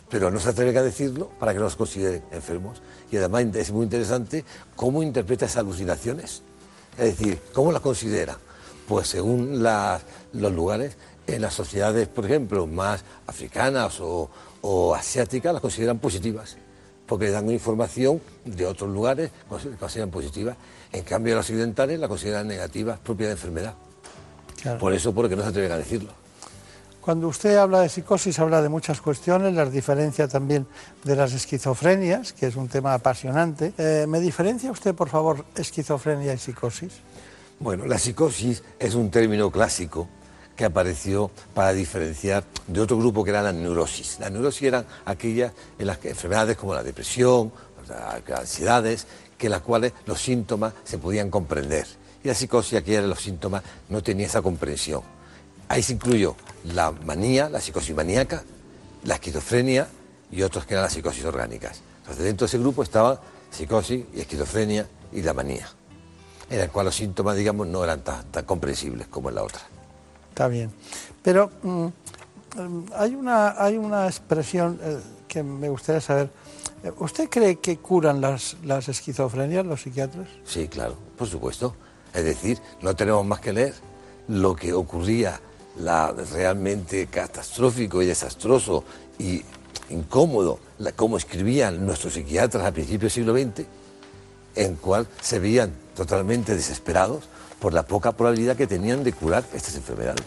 pero 0.08 0.30
no 0.30 0.40
se 0.40 0.50
atreven 0.50 0.78
a 0.78 0.84
decirlo 0.84 1.30
para 1.40 1.54
que 1.54 1.58
no 1.58 1.64
los 1.64 1.76
consideren 1.76 2.22
enfermos. 2.32 2.84
Y 3.12 3.18
además 3.18 3.46
es 3.56 3.72
muy 3.72 3.84
interesante 3.84 4.46
cómo 4.76 5.02
interpreta 5.02 5.46
esas 5.46 5.58
alucinaciones. 5.58 6.44
Es 7.00 7.18
decir, 7.18 7.40
¿cómo 7.52 7.72
las 7.72 7.82
considera? 7.82 8.38
Pues 8.88 9.08
según 9.08 9.64
los 9.64 10.52
lugares, 10.54 10.98
en 11.26 11.42
las 11.42 11.56
sociedades, 11.56 12.08
por 12.10 12.26
ejemplo, 12.26 12.68
más 12.68 13.04
africanas 13.26 14.00
o, 14.02 14.30
o 14.62 14.94
asiáticas, 14.94 15.52
las 15.52 15.62
consideran 15.64 15.98
positivas, 15.98 16.58
porque 17.08 17.32
dan 17.32 17.50
información 17.50 18.22
de 18.46 18.68
otros 18.68 18.92
lugares, 18.92 19.32
las 19.50 19.80
consideran 19.80 20.12
positivas. 20.12 20.58
En 20.92 21.04
cambio, 21.06 21.36
las 21.36 21.50
occidentales 21.50 22.00
las 22.00 22.08
consideran 22.08 22.48
negativas, 22.48 23.00
propia 23.00 23.26
de 23.26 23.32
enfermedad. 23.32 23.74
Por 24.80 24.94
eso, 24.94 25.12
porque 25.12 25.36
no 25.36 25.42
se 25.42 25.50
atreven 25.50 25.72
a 25.72 25.78
decirlo. 25.78 26.23
Cuando 27.04 27.28
usted 27.28 27.58
habla 27.58 27.82
de 27.82 27.90
psicosis, 27.90 28.40
habla 28.40 28.62
de 28.62 28.70
muchas 28.70 29.02
cuestiones, 29.02 29.54
las 29.54 29.74
diferencia 29.74 30.26
también 30.30 30.66
de 31.04 31.18
las 31.18 31.34
esquizofrenias, 31.34 32.32
que 32.32 32.48
es 32.48 32.56
un 32.56 32.70
tema 32.70 32.94
apasionante. 32.94 33.74
Eh, 33.78 34.06
¿Me 34.08 34.22
diferencia 34.22 34.72
usted, 34.72 34.96
por 34.96 35.10
favor, 35.10 35.44
esquizofrenia 35.54 36.34
y 36.34 36.38
psicosis? 36.38 36.94
Bueno, 37.60 37.86
la 37.88 38.00
psicosis 38.00 38.64
es 38.80 38.96
un 38.96 39.12
término 39.12 39.52
clásico 39.52 40.08
que 40.56 40.64
apareció 40.64 41.30
para 41.54 41.74
diferenciar 41.74 42.46
de 42.68 42.80
otro 42.80 42.98
grupo 42.98 43.26
que 43.26 43.32
era 43.32 43.42
la 43.42 43.52
neurosis. 43.52 44.22
La 44.22 44.30
neurosis 44.30 44.64
eran 44.64 44.86
aquellas 45.04 45.52
en 45.78 45.88
las 45.88 45.98
que 45.98 46.12
enfermedades 46.12 46.56
como 46.56 46.74
la 46.74 46.84
depresión, 46.84 47.52
las 47.86 48.40
ansiedades, 48.40 49.08
que 49.38 49.50
las 49.50 49.60
cuales 49.60 49.92
los 50.06 50.22
síntomas 50.22 50.74
se 50.86 50.98
podían 51.00 51.30
comprender. 51.30 51.86
Y 52.24 52.30
la 52.30 52.34
psicosis, 52.34 52.80
aquella 52.80 53.02
los 53.02 53.20
síntomas, 53.20 53.62
no 53.90 54.02
tenía 54.02 54.26
esa 54.26 54.42
comprensión. 54.42 55.02
Ahí 55.74 55.82
se 55.82 55.94
incluyó 55.94 56.36
la 56.66 56.92
manía, 56.92 57.50
la 57.50 57.60
psicosis 57.60 57.96
maníaca, 57.96 58.44
la 59.06 59.16
esquizofrenia 59.16 59.88
y 60.30 60.44
otros 60.44 60.68
que 60.68 60.76
eran 60.76 60.84
las 60.84 60.94
psicosis 60.94 61.26
orgánicas. 61.26 61.82
Entonces 62.02 62.26
dentro 62.26 62.46
de 62.46 62.50
ese 62.50 62.60
grupo 62.60 62.84
estaba 62.84 63.20
psicosis 63.50 64.06
y 64.14 64.20
esquizofrenia 64.20 64.88
y 65.12 65.24
la 65.24 65.34
manía, 65.34 65.68
en 66.52 66.60
el 66.60 66.70
cual 66.70 66.86
los 66.86 66.96
síntomas, 66.96 67.36
digamos, 67.36 67.66
no 67.66 67.84
eran 67.84 68.04
tan, 68.04 68.46
comprensibles 68.46 69.08
como 69.08 69.30
en 69.30 69.36
la 69.36 69.42
otra. 69.42 69.62
Está 70.30 70.48
bien. 70.48 70.72
Pero 71.24 71.50
mm, 71.64 71.88
hay, 72.96 73.16
una, 73.16 73.56
hay 73.58 73.76
una 73.76 74.06
expresión 74.06 74.80
eh, 74.80 75.00
que 75.28 75.42
me 75.42 75.70
gustaría 75.70 76.02
saber. 76.02 76.30
¿Usted 77.00 77.28
cree 77.32 77.56
que 77.56 77.78
curan 77.78 78.22
las, 78.22 78.58
las 78.64 78.90
esquizofrenias 78.90 79.66
los 79.66 79.82
psiquiatras? 79.82 80.28
Sí, 80.46 80.68
claro, 80.68 80.98
por 81.18 81.28
supuesto. 81.28 81.76
Es 82.14 82.24
decir, 82.24 82.60
no 82.84 82.96
tenemos 82.96 83.26
más 83.26 83.40
que 83.40 83.54
leer 83.54 83.74
lo 84.28 84.56
que 84.56 84.72
ocurría 84.72 85.42
la 85.78 86.12
realmente 86.12 87.08
catastrófico 87.08 88.02
y 88.02 88.06
desastroso 88.06 88.84
y 89.20 89.42
incómodo, 89.90 90.60
la, 90.80 90.92
como 90.92 91.18
escribían 91.18 91.86
nuestros 91.86 92.14
psiquiatras 92.14 92.66
a 92.66 92.72
principios 92.72 93.14
del 93.14 93.26
siglo 93.26 93.34
XX, 93.34 93.68
en 94.56 94.76
cual 94.76 95.08
se 95.22 95.40
veían 95.40 95.72
totalmente 95.96 96.56
desesperados 96.56 97.26
por 97.60 97.74
la 97.74 97.84
poca 97.84 98.12
probabilidad 98.12 98.58
que 98.58 98.68
tenían 98.68 99.04
de 99.04 99.14
curar 99.14 99.44
estas 99.54 99.76
enfermedades. 99.76 100.26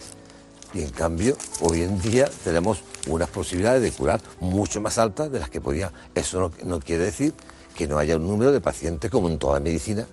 Y 0.73 0.81
en 0.81 0.89
cambio, 0.89 1.37
hoy 1.61 1.81
en 1.81 1.99
día 2.01 2.29
tenemos 2.43 2.81
unas 3.07 3.29
posibilidades 3.29 3.81
de 3.81 3.91
curar 3.91 4.21
mucho 4.39 4.81
más 4.81 4.97
altas 4.97 5.31
de 5.31 5.39
las 5.39 5.49
que 5.49 5.61
podía. 5.61 5.91
Eso 6.13 6.51
no, 6.63 6.79
quiere 6.79 7.05
decir 7.05 7.33
que 7.75 7.87
no 7.87 7.97
haya 7.97 8.17
un 8.17 8.27
número 8.27 8.51
de 8.51 8.59
pacientes, 8.59 9.09
como 9.09 9.29
en 9.29 9.37
toda 9.37 9.59
medicina, 9.59 10.05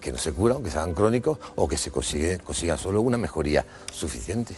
que 0.00 0.12
no 0.12 0.18
se 0.18 0.32
curan, 0.32 0.56
aunque 0.56 0.70
sean 0.70 0.94
crónicos, 0.94 1.38
o 1.56 1.66
que 1.66 1.76
se 1.76 1.90
consigue, 1.90 2.38
consigan 2.38 2.78
solo 2.78 3.00
una 3.00 3.18
mejoría 3.18 3.64
suficiente. 3.92 4.54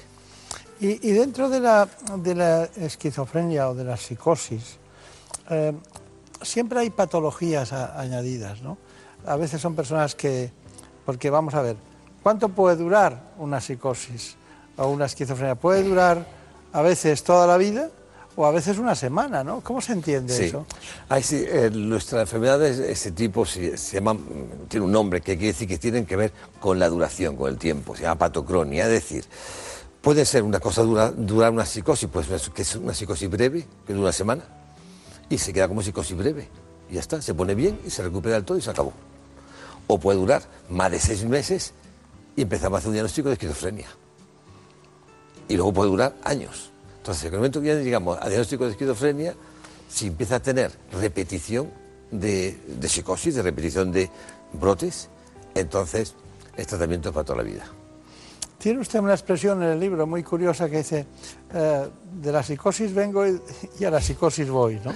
Y, 0.83 1.13
dentro 1.13 1.51
de 1.51 1.61
la, 1.61 1.87
de 2.17 2.35
la, 2.35 2.65
esquizofrenia 2.77 3.69
o 3.69 3.75
de 3.75 3.85
la 3.85 3.99
psicosis, 3.99 4.79
eh, 5.51 5.75
siempre 6.41 6.81
hay 6.81 6.89
patologías 6.89 7.75
añadidas, 7.75 8.63
¿no? 8.63 8.79
A 9.27 9.37
veces 9.37 9.61
son 9.61 9.75
personas 9.75 10.15
que, 10.15 10.51
porque 11.05 11.29
vamos 11.29 11.53
a 11.53 11.61
ver, 11.61 11.77
¿cuánto 12.23 12.49
puede 12.49 12.77
durar 12.77 13.33
una 13.37 13.61
psicosis 13.61 14.37
o 14.79 14.89
una 14.89 15.05
esquizofrenia? 15.05 15.55
¿Puede 15.55 15.83
durar 15.83 16.27
a 16.73 16.81
veces 16.81 17.25
toda 17.25 17.47
la 17.47 17.59
vida? 17.59 17.91
o 18.37 18.47
a 18.47 18.53
veces 18.53 18.79
una 18.79 18.95
semana, 18.95 19.45
¿no? 19.45 19.61
¿Cómo 19.61 19.81
se 19.81 19.93
entiende 19.93 20.47
eso? 20.47 20.65
sí, 21.23 21.45
eh, 21.47 21.71
nuestras 21.73 22.23
enfermedades 22.23 22.79
de 22.79 22.93
ese 22.93 23.13
tipo 23.13 23.45
se, 23.45 23.77
llaman, 23.77 24.19
tiene 24.69 24.87
un 24.87 24.93
nombre 24.93 25.21
que 25.21 25.37
quiere 25.37 25.53
decir 25.53 25.69
que 25.69 25.79
tienen 25.79 26.07
que 26.07 26.17
ver 26.17 26.33
con 26.59 26.79
la 26.79 26.89
duración, 26.89 27.37
con 27.37 27.51
el 27.51 27.59
tiempo, 27.59 27.95
se 27.95 28.03
llama 28.03 28.17
patocronia, 28.19 28.85
es 28.85 28.91
decir, 28.91 29.25
Puede 30.01 30.25
ser 30.25 30.43
una 30.43 30.61
cosa 30.61 30.83
dura, 30.83 31.11
durar 31.11 31.53
una 31.53 31.67
psicosis, 31.67 32.09
pues 32.11 32.27
que 32.55 32.63
es 32.63 32.75
una 32.77 32.95
psicosis 32.95 33.29
breve, 33.29 33.67
que 33.87 33.93
dura 33.93 34.05
una 34.05 34.13
semana, 34.13 34.43
y 35.29 35.37
se 35.37 35.53
queda 35.53 35.69
como 35.69 35.83
psicosis 35.83 36.17
breve. 36.17 36.49
Y 36.91 36.95
ya 36.95 37.01
está, 37.01 37.21
se 37.21 37.35
pone 37.35 37.55
bien 37.55 37.79
y 37.87 37.91
se 37.91 38.03
recupera 38.03 38.37
del 38.37 38.45
todo 38.45 38.57
y 38.57 38.63
se 38.63 38.71
acabó. 38.71 38.95
O 39.87 39.99
puede 39.99 40.19
durar 40.19 40.43
más 40.71 40.91
de 40.91 40.99
seis 40.99 41.25
meses 41.25 41.75
y 42.35 42.43
empezamos 42.43 42.77
a 42.77 42.79
hacer 42.79 42.89
un 42.89 42.95
diagnóstico 42.95 43.29
de 43.29 43.35
esquizofrenia. 43.35 43.89
Y 45.49 45.57
luego 45.57 45.73
puede 45.73 45.91
durar 45.91 46.17
años. 46.25 46.71
Entonces, 46.99 47.25
en 47.25 47.35
el 47.35 47.39
momento 47.39 47.61
que 47.61 47.69
ya 47.69 47.75
llegamos 47.75 48.19
a 48.21 48.29
diagnóstico 48.29 48.65
de 48.65 48.71
esquizofrenia, 48.71 49.35
si 49.89 50.07
empieza 50.07 50.37
a 50.37 50.41
tener 50.41 50.73
repetición 50.93 51.71
de, 52.11 52.59
de 52.67 52.89
psicosis, 52.89 53.35
de 53.35 53.43
repetición 53.43 53.93
de 53.93 54.09
brotes, 54.55 55.09
entonces 55.55 56.15
el 56.57 56.67
tratamiento 56.67 57.11
es 57.11 57.15
para 57.15 57.25
toda 57.25 57.39
la 57.39 57.45
vida. 57.45 57.65
Tiene 58.61 58.81
usted 58.81 58.99
una 58.99 59.15
expresión 59.15 59.63
en 59.63 59.71
el 59.71 59.81
libro 59.81 60.07
muy 60.07 60.23
curiosa 60.23 60.69
que 60.69 60.79
dice, 60.79 61.07
eh, 61.55 61.89
de 62.21 62.31
la 62.31 62.43
psicosis 62.43 62.93
vengo 62.93 63.27
y, 63.27 63.85
a 63.87 63.91
la 63.91 64.03
psicosis 64.03 64.51
voy, 64.51 64.79
¿no? 64.85 64.93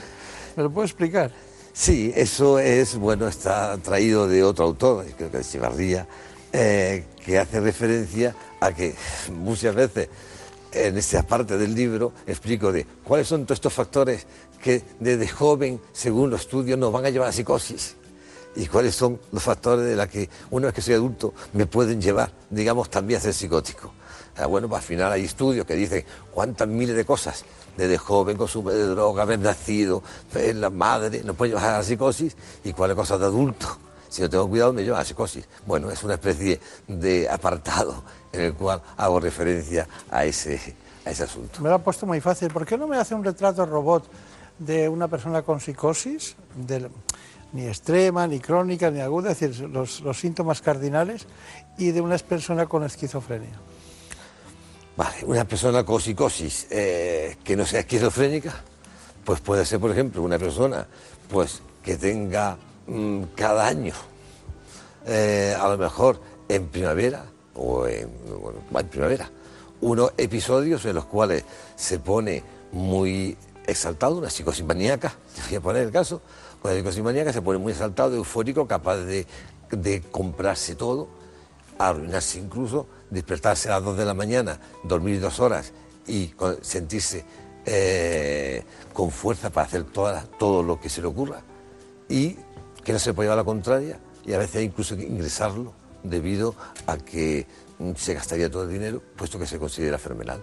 ¿Me 0.55 0.63
lo 0.65 0.71
puedo 0.71 0.85
explicar? 0.85 1.31
Sí, 1.73 2.13
eso 2.15 2.59
es, 2.59 2.95
bueno, 2.95 3.27
está 3.27 3.79
traído 3.79 4.29
de 4.29 4.45
otro 4.45 4.67
autor, 4.67 5.07
creo 5.17 5.31
que 5.31 5.39
es 5.39 5.51
Chivarría, 5.51 6.07
eh, 6.53 7.07
que 7.25 7.39
hace 7.39 7.59
referencia 7.59 8.37
a 8.61 8.71
que 8.75 8.95
muchas 9.33 9.75
veces 9.75 10.11
en 10.71 10.99
esta 10.99 11.23
parte 11.23 11.57
del 11.57 11.75
libro 11.75 12.13
explico 12.27 12.71
de 12.71 12.85
cuáles 13.03 13.29
son 13.29 13.47
todos 13.47 13.57
estos 13.57 13.73
factores 13.73 14.27
que 14.63 14.83
desde 15.01 15.27
joven, 15.27 15.81
según 15.95 16.29
los 16.29 16.43
estudios, 16.43 16.79
nos 16.79 16.93
van 16.93 17.07
a 17.07 17.09
llevar 17.09 17.31
a 17.31 17.33
psicosis 17.33 17.97
y 18.57 18.67
cuáles 18.67 18.95
son 18.95 19.21
los 19.33 19.43
factores 19.43 19.85
de 19.85 19.97
los 19.97 20.07
que 20.09 20.29
una 20.51 20.67
vez 20.67 20.75
que 20.75 20.83
soy 20.83 20.95
adulto 20.95 21.35
me 21.53 21.67
pueden 21.67 22.01
llevar, 22.01 22.31
digamos, 22.51 22.91
también 22.91 23.19
a 23.19 23.23
ser 23.23 23.35
psicótico. 23.35 23.93
Ah, 24.37 24.47
bueno, 24.47 24.69
pues 24.69 24.83
al 24.83 24.87
final 24.87 25.13
hay 25.13 25.25
estudios 25.25 25.65
que 25.65 25.75
dicen 25.75 26.05
cuántas 26.33 26.67
miles 26.67 26.97
de 26.97 27.05
cosas, 27.05 27.45
desde 27.77 27.99
joven, 27.99 28.37
consumo 28.37 28.71
de 28.71 28.83
droga, 28.83 29.23
haber 29.23 29.39
nacido, 29.39 30.03
la 30.55 30.71
madre, 30.71 31.23
nos 31.23 31.37
puede 31.37 31.51
llevar 31.51 31.75
a 31.75 31.79
la 31.79 31.85
psicosis 31.85 32.37
y 32.65 32.73
cuáles 32.73 32.97
cosas 32.97 33.21
de 33.21 33.27
adulto. 33.27 33.67
Si 34.09 34.23
no 34.23 34.31
tengo 34.31 34.49
cuidado, 34.49 34.73
me 34.73 34.83
lleva 34.85 34.99
a 34.99 35.01
la 35.01 35.05
psicosis. 35.05 35.45
Bueno, 35.67 35.91
es 35.91 36.03
una 36.05 36.15
especie 36.15 36.61
de 36.87 37.29
apartado 37.29 38.03
en 38.33 38.43
el 38.43 38.55
cual 38.55 38.81
hago 38.97 39.19
referencia 39.19 39.89
a 40.11 40.25
ese, 40.25 40.77
a 41.05 41.11
ese 41.11 41.25
asunto. 41.25 41.61
Me 41.61 41.69
lo 41.69 41.77
ha 41.77 41.79
puesto 41.79 42.07
muy 42.07 42.21
fácil. 42.21 42.49
¿Por 42.49 42.65
qué 42.65 42.79
no 42.79 42.87
me 42.87 42.97
hace 42.97 43.15
un 43.15 43.25
retrato 43.25 43.67
robot 43.67 44.05
de 44.59 44.89
una 44.89 45.09
persona 45.09 45.43
con 45.43 45.61
psicosis? 45.61 46.37
Ni 47.55 47.69
extrema, 47.69 48.27
ni 48.27 48.41
crónica, 48.41 48.91
ni 48.91 49.01
aguda, 49.01 49.31
es 49.31 49.41
decir, 49.41 49.69
los, 49.71 50.03
síntomas 50.19 50.61
cardinales, 50.61 51.27
y 51.79 51.93
de 51.93 52.01
una 52.01 52.19
persona 52.19 52.67
con 52.67 52.83
esquizofrenia. 52.83 53.53
Vale, 54.97 55.25
una 55.25 55.45
persona 55.45 55.85
con 55.85 56.01
psicosis 56.01 56.67
eh, 56.71 57.37
que 57.45 57.57
no 57.57 57.65
sea 57.65 57.81
esquizofrénica, 57.81 58.53
pues 59.25 59.41
puede 59.41 59.65
ser, 59.65 59.79
por 59.79 59.93
ejemplo, 59.93 60.23
una 60.23 60.39
persona 60.39 60.87
pues, 61.31 61.63
que 61.83 61.97
tenga 61.97 62.59
mm, 62.89 63.23
cada 63.37 63.67
año, 63.69 63.95
eh, 65.07 65.57
a 65.59 65.69
lo 65.69 65.79
mejor 65.79 66.21
en 66.49 66.67
primavera 66.67 67.25
o 67.55 67.87
en, 67.87 68.11
en 68.75 68.89
primavera, 68.89 69.31
unos 69.81 70.13
episodios 70.17 70.85
en 70.87 70.97
los 70.97 71.05
cuales 71.05 71.45
se 71.77 72.01
pone 72.01 72.43
muy 72.73 73.37
exaltado, 73.65 74.17
una 74.17 74.31
psicosis 74.31 74.65
maníaca, 74.65 75.15
voy 75.49 75.57
a 75.57 75.61
poner 75.61 75.83
el 75.83 75.93
caso, 75.93 76.21
la 76.65 76.73
psicosis 76.73 77.03
maníaca 77.03 77.31
se 77.31 77.43
pone 77.43 77.59
muy 77.59 77.73
exaltado, 77.73 78.17
eufórico, 78.17 78.67
capaz 78.67 78.97
de, 78.97 79.27
comprarse 80.11 80.75
todo, 80.75 81.09
arruinarse 81.79 82.39
incluso, 82.39 82.87
despertarse 83.11 83.69
a 83.69 83.73
las 83.73 83.85
2 83.85 83.99
de 83.99 84.05
la 84.07 84.15
mañana, 84.15 84.59
dormir 84.83 85.21
dos 85.21 85.41
horas 85.41 85.73
y 86.07 86.33
sentirse 86.63 87.25
eh, 87.67 88.65
con 88.95 89.11
fuerza 89.11 89.51
para 89.51 89.67
hacer 89.67 89.85
todo 89.85 90.63
lo 90.63 90.81
que 90.81 90.89
se 90.89 91.03
le 91.03 91.09
ocurra 91.09 91.43
y 92.09 92.37
que 92.83 92.93
no 92.93 92.99
se 92.99 93.13
puede 93.13 93.27
llevar 93.27 93.39
a 93.39 93.43
la 93.43 93.45
contraria 93.45 93.99
y 94.25 94.33
a 94.33 94.39
veces 94.39 94.63
incluso 94.63 94.95
ingresarlo 94.95 95.75
debido 96.03 96.55
a 96.87 96.97
que 96.97 97.47
se 97.97 98.15
gastaría 98.15 98.51
todo 98.51 98.65
el 98.65 98.71
dinero, 98.71 99.03
puesto 99.17 99.39
que 99.39 99.47
se 99.47 99.59
considera 99.59 99.99
fenomenal, 99.99 100.43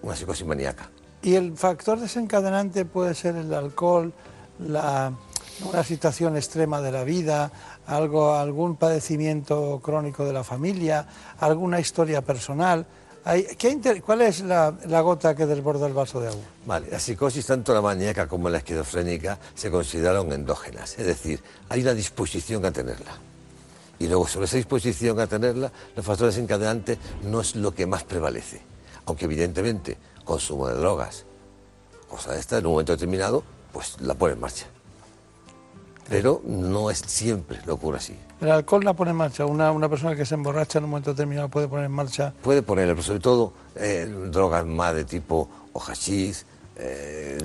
una 0.00 0.16
psicosis 0.16 0.46
maníaca. 0.46 0.88
¿Y 1.22 1.34
el 1.34 1.54
factor 1.58 2.00
desencadenante 2.00 2.86
puede 2.86 3.14
ser 3.14 3.36
el 3.36 3.52
alcohol, 3.52 4.14
la, 4.58 5.12
una 5.64 5.84
situación 5.84 6.36
extrema 6.36 6.80
de 6.80 6.92
la 6.92 7.04
vida, 7.04 7.50
algo, 7.86 8.34
algún 8.34 8.76
padecimiento 8.76 9.80
crónico 9.82 10.24
de 10.24 10.32
la 10.32 10.44
familia, 10.44 11.06
alguna 11.38 11.80
historia 11.80 12.22
personal? 12.22 12.86
¿qué 13.58 14.02
¿Cuál 14.04 14.22
es 14.22 14.40
la, 14.40 14.70
gota 15.02 15.34
que 15.34 15.46
desborda 15.46 15.86
el 15.86 15.92
vaso 15.92 16.20
de 16.20 16.28
agua? 16.28 16.42
Vale, 16.66 16.88
la 16.90 16.98
psicosis, 16.98 17.46
tanto 17.46 17.74
la 17.74 17.82
maníaca 17.82 18.26
como 18.26 18.48
la 18.48 18.58
esquizofrénica, 18.58 19.38
se 19.54 19.70
consideraron 19.70 20.32
endógenas, 20.32 20.98
es 20.98 21.06
decir, 21.06 21.42
hay 21.68 21.82
una 21.82 21.94
disposición 21.94 22.64
a 22.64 22.72
tenerla. 22.72 23.12
Y 23.98 24.08
luego, 24.08 24.26
sobre 24.26 24.46
esa 24.46 24.56
disposición 24.56 25.20
a 25.20 25.26
tenerla, 25.26 25.70
los 25.94 26.04
factores 26.04 26.38
encadenantes 26.38 26.98
no 27.22 27.42
es 27.42 27.54
lo 27.54 27.74
que 27.74 27.86
más 27.86 28.02
prevalece. 28.02 28.62
Aunque, 29.04 29.26
evidentemente, 29.26 29.98
consumo 30.24 30.68
de 30.68 30.74
drogas, 30.76 31.26
cosa 32.08 32.34
esta, 32.38 32.58
en 32.58 32.66
un 32.66 32.72
momento 32.72 32.92
determinado, 32.92 33.44
pues 33.72 34.00
la 34.00 34.14
pone 34.14 34.34
en 34.34 34.40
marcha. 34.40 34.66
Pero 36.10 36.42
no 36.44 36.90
es 36.90 36.98
siempre 37.06 37.60
lo 37.66 37.74
ocurre 37.74 37.98
así. 37.98 38.14
El 38.40 38.50
alcohol 38.50 38.84
la 38.84 38.94
pone 38.94 39.12
en 39.12 39.16
marcha. 39.16 39.46
Una, 39.46 39.70
una 39.70 39.88
persona 39.88 40.14
que 40.16 40.26
se 40.26 40.34
emborracha 40.34 40.78
en 40.78 40.84
un 40.84 40.90
momento 40.90 41.10
determinado 41.10 41.48
puede 41.48 41.68
poner 41.68 41.84
en 41.86 41.92
marcha. 41.92 42.34
Puede 42.42 42.62
ponerle, 42.62 42.94
pero 42.94 43.04
sobre 43.06 43.20
todo 43.20 43.52
eh, 43.76 44.12
drogas 44.30 44.66
más 44.66 44.92
de 44.94 45.04
tipo 45.04 45.48
o 45.72 45.78
hashish, 45.78 46.44
eh, 46.76 47.38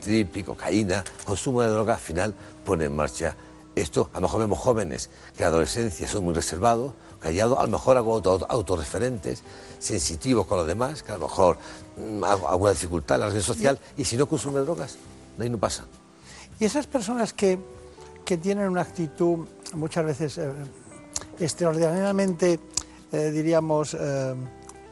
tripi, 0.00 0.42
cocaína, 0.42 1.02
consumo 1.24 1.62
de 1.62 1.68
drogas 1.68 1.96
al 1.98 2.02
final 2.02 2.34
pone 2.64 2.84
en 2.84 2.94
marcha 2.94 3.34
esto. 3.74 4.10
A 4.12 4.16
lo 4.16 4.22
mejor 4.22 4.40
vemos 4.40 4.58
jóvenes 4.58 5.08
que 5.36 5.38
en 5.38 5.44
la 5.44 5.48
adolescencia 5.48 6.06
son 6.08 6.24
muy 6.24 6.34
reservados, 6.34 6.92
callados, 7.20 7.58
a 7.58 7.62
lo 7.62 7.68
mejor 7.68 7.96
algo 7.96 8.14
auto- 8.14 8.46
autorreferentes, 8.48 9.42
sensitivos 9.78 10.46
con 10.46 10.58
los 10.58 10.66
demás, 10.66 11.02
que 11.02 11.12
a 11.12 11.18
lo 11.18 11.26
mejor 11.28 11.56
mm, 11.96 12.24
alguna 12.24 12.72
dificultad 12.72 13.16
en 13.16 13.20
la 13.22 13.30
red 13.30 13.40
social, 13.40 13.78
y 13.96 14.04
si 14.04 14.16
no 14.16 14.26
consume 14.26 14.60
drogas, 14.60 14.96
de 15.38 15.44
ahí 15.44 15.50
no 15.50 15.58
pasa. 15.58 15.84
Y 16.58 16.64
esas 16.64 16.86
personas 16.86 17.32
que, 17.32 17.58
que 18.24 18.36
tienen 18.36 18.68
una 18.68 18.82
actitud 18.82 19.46
muchas 19.74 20.04
veces 20.04 20.38
eh, 20.38 20.50
extraordinariamente, 21.38 22.58
eh, 23.12 23.30
diríamos, 23.30 23.94
eh, 23.98 24.34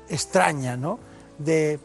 extraña, 0.08 0.76
¿no? 0.76 0.98
De, 1.38 1.80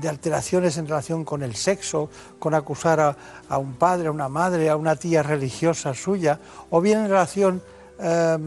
de 0.00 0.08
alteraciones 0.08 0.76
en 0.78 0.86
relación 0.86 1.24
con 1.24 1.42
el 1.42 1.54
sexo, 1.54 2.10
con 2.38 2.54
acusar 2.54 3.16
a, 3.48 3.58
un 3.58 3.74
padre, 3.74 4.08
a 4.08 4.10
una 4.10 4.28
madre, 4.28 4.68
a 4.68 4.76
una 4.76 4.96
tía 4.96 5.22
religiosa 5.22 5.94
suya, 5.94 6.38
o 6.70 6.80
bien 6.80 7.00
en 7.00 7.08
relación 7.08 7.62
eh, 7.98 8.38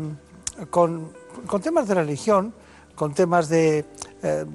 con, 0.70 1.12
con 1.48 1.62
temas 1.62 1.88
de 1.88 1.96
religión, 1.96 2.54
con 2.96 3.14
temas 3.14 3.50
de, 3.50 3.86
eh, 4.22 4.46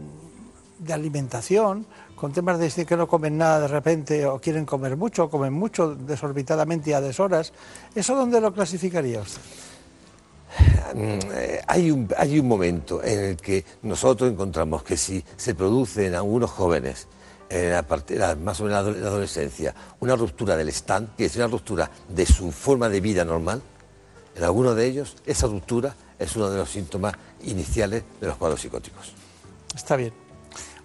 de 0.79 0.93
alimentación, 0.93 1.87
con 2.17 2.33
temas 2.33 2.59
de 2.59 2.65
decir 2.65 2.87
que 2.87 2.97
no 2.97 3.07
comen 3.07 3.37
nada 3.39 3.61
de 3.61 3.69
repente 3.69 4.27
o 4.27 4.41
quieren 4.41 4.65
comer 4.65 4.97
mucho, 4.97 5.25
o 5.25 5.31
comen 5.31 5.53
mucho 5.53 5.95
desorbitadamente 5.95 6.91
y 6.91 6.93
a 6.93 7.01
deshoras. 7.01 7.53
¿Eso 7.95 8.15
dónde 8.15 8.41
lo 8.41 8.53
clasificaría 8.53 9.21
usted? 9.21 9.41
Mm, 10.95 11.19
hay, 11.67 11.91
un, 11.91 12.09
hay 12.17 12.39
un 12.39 12.47
momento 12.47 13.03
en 13.03 13.19
el 13.19 13.37
que 13.37 13.65
nosotros 13.83 14.31
encontramos 14.31 14.85
que 14.85 14.97
si 14.97 15.25
se 15.37 15.55
produce 15.55 16.07
en 16.07 16.15
algunos 16.15 16.51
jóvenes, 16.51 17.09
en 17.49 17.73
la 17.73 17.83
parte- 17.83 18.19
más 18.37 18.61
o 18.61 18.65
menos 18.65 18.87
en 18.89 19.03
la 19.03 19.09
adolescencia, 19.09 19.75
una 20.01 20.15
ruptura 20.15 20.57
del 20.57 20.69
stand, 20.69 21.17
que 21.17 21.25
es 21.25 21.37
una 21.37 21.49
ruptura 21.49 21.91
de 22.09 22.25
su 22.25 22.53
forma 22.53 22.89
de 22.89 23.01
vida 23.01 23.25
normal, 23.25 23.61
en 24.37 24.45
alguno 24.45 24.75
de 24.75 24.87
ellos 24.87 25.17
esa 25.27 25.47
ruptura 25.47 25.95
es 26.19 26.35
uno 26.37 26.49
de 26.51 26.59
los 26.59 26.71
síntomas 26.71 27.15
iniciales 27.43 28.05
de 28.21 28.27
los 28.29 28.37
cuadros 28.37 28.61
psicóticos. 28.61 29.13
Está 29.75 29.97
bien. 29.97 30.13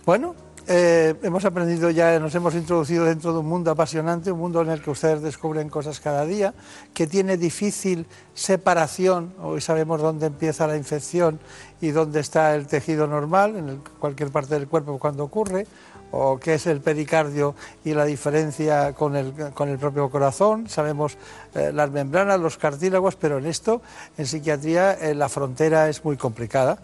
Bueno, 0.05 0.35
eh, 0.71 1.15
hemos 1.23 1.45
aprendido 1.45 1.89
ya, 1.89 2.19
nos 2.19 2.35
hemos 2.35 2.53
introducido 2.53 3.03
dentro 3.03 3.33
de 3.33 3.39
un 3.39 3.47
mundo 3.47 3.71
apasionante, 3.71 4.31
un 4.31 4.37
mundo 4.37 4.61
en 4.61 4.69
el 4.69 4.83
que 4.83 4.91
ustedes 4.91 5.23
descubren 5.23 5.67
cosas 5.67 5.99
cada 5.99 6.25
día, 6.25 6.53
que 6.93 7.07
tiene 7.07 7.37
difícil 7.37 8.05
separación. 8.35 9.33
Hoy 9.41 9.61
sabemos 9.61 9.99
dónde 9.99 10.27
empieza 10.27 10.67
la 10.67 10.77
infección 10.77 11.39
y 11.81 11.89
dónde 11.89 12.19
está 12.19 12.53
el 12.53 12.67
tejido 12.67 13.07
normal, 13.07 13.55
en 13.55 13.81
cualquier 13.99 14.29
parte 14.29 14.53
del 14.53 14.67
cuerpo 14.67 14.99
cuando 14.99 15.23
ocurre, 15.23 15.65
o 16.11 16.39
qué 16.39 16.53
es 16.53 16.67
el 16.67 16.81
pericardio 16.81 17.55
y 17.83 17.95
la 17.95 18.05
diferencia 18.05 18.93
con 18.93 19.15
el, 19.15 19.33
con 19.55 19.69
el 19.69 19.79
propio 19.79 20.11
corazón. 20.11 20.69
Sabemos 20.69 21.17
eh, 21.55 21.71
las 21.73 21.89
membranas, 21.89 22.39
los 22.39 22.57
cartílagos, 22.57 23.15
pero 23.15 23.39
en 23.39 23.47
esto, 23.47 23.81
en 24.19 24.27
psiquiatría, 24.27 24.93
eh, 24.93 25.15
la 25.15 25.29
frontera 25.29 25.89
es 25.89 26.05
muy 26.05 26.15
complicada 26.15 26.77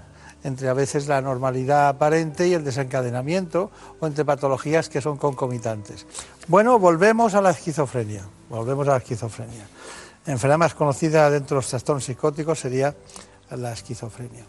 entre 0.45 0.69
a 0.69 0.73
veces 0.73 1.07
la 1.07 1.21
normalidad 1.21 1.87
aparente 1.87 2.47
y 2.47 2.53
el 2.53 2.63
desencadenamiento 2.63 3.71
o 3.99 4.05
entre 4.05 4.23
patologías 4.23 4.89
que 4.89 5.01
son 5.01 5.17
concomitantes. 5.17 6.05
Bueno, 6.47 6.77
volvemos 6.77 7.33
a 7.33 7.41
la 7.41 7.49
esquizofrenia. 7.49 8.21
Volvemos 8.47 8.87
a 8.87 8.91
la 8.91 8.97
esquizofrenia. 8.97 9.67
La 10.27 10.33
enfermedad 10.33 10.59
más 10.59 10.75
conocida 10.75 11.31
dentro 11.31 11.55
de 11.55 11.61
los 11.61 11.69
trastornos 11.69 12.03
psicóticos 12.03 12.59
sería 12.59 12.95
la 13.49 13.73
esquizofrenia. 13.73 14.45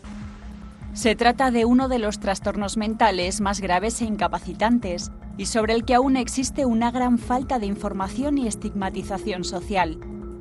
Se 0.93 1.17
trata 1.17 1.51
de 1.51 1.65
uno 1.65 1.89
de 1.89 1.99
los 1.99 2.21
trastornos 2.21 2.77
mentales 2.77 3.41
más 3.41 3.61
graves 3.61 4.03
e 4.03 4.05
incapacitantes, 4.05 5.11
y 5.39 5.47
sobre 5.47 5.73
el 5.73 5.85
que 5.85 5.95
aún 5.95 6.17
existe 6.17 6.67
una 6.67 6.91
gran 6.91 7.19
falta 7.19 7.59
de 7.59 7.67
información 7.67 8.37
y 8.37 8.47
estigmatización 8.47 9.45
social. 9.45 9.99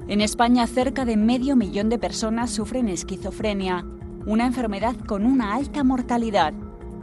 En 0.07 0.21
España 0.21 0.67
cerca 0.67 1.03
de 1.05 1.17
medio 1.17 1.55
millón 1.55 1.89
de 1.89 1.97
personas 1.97 2.51
sufren 2.51 2.87
esquizofrenia, 2.89 3.85
una 4.25 4.45
enfermedad 4.45 4.95
con 5.05 5.25
una 5.25 5.53
alta 5.53 5.83
mortalidad. 5.83 6.53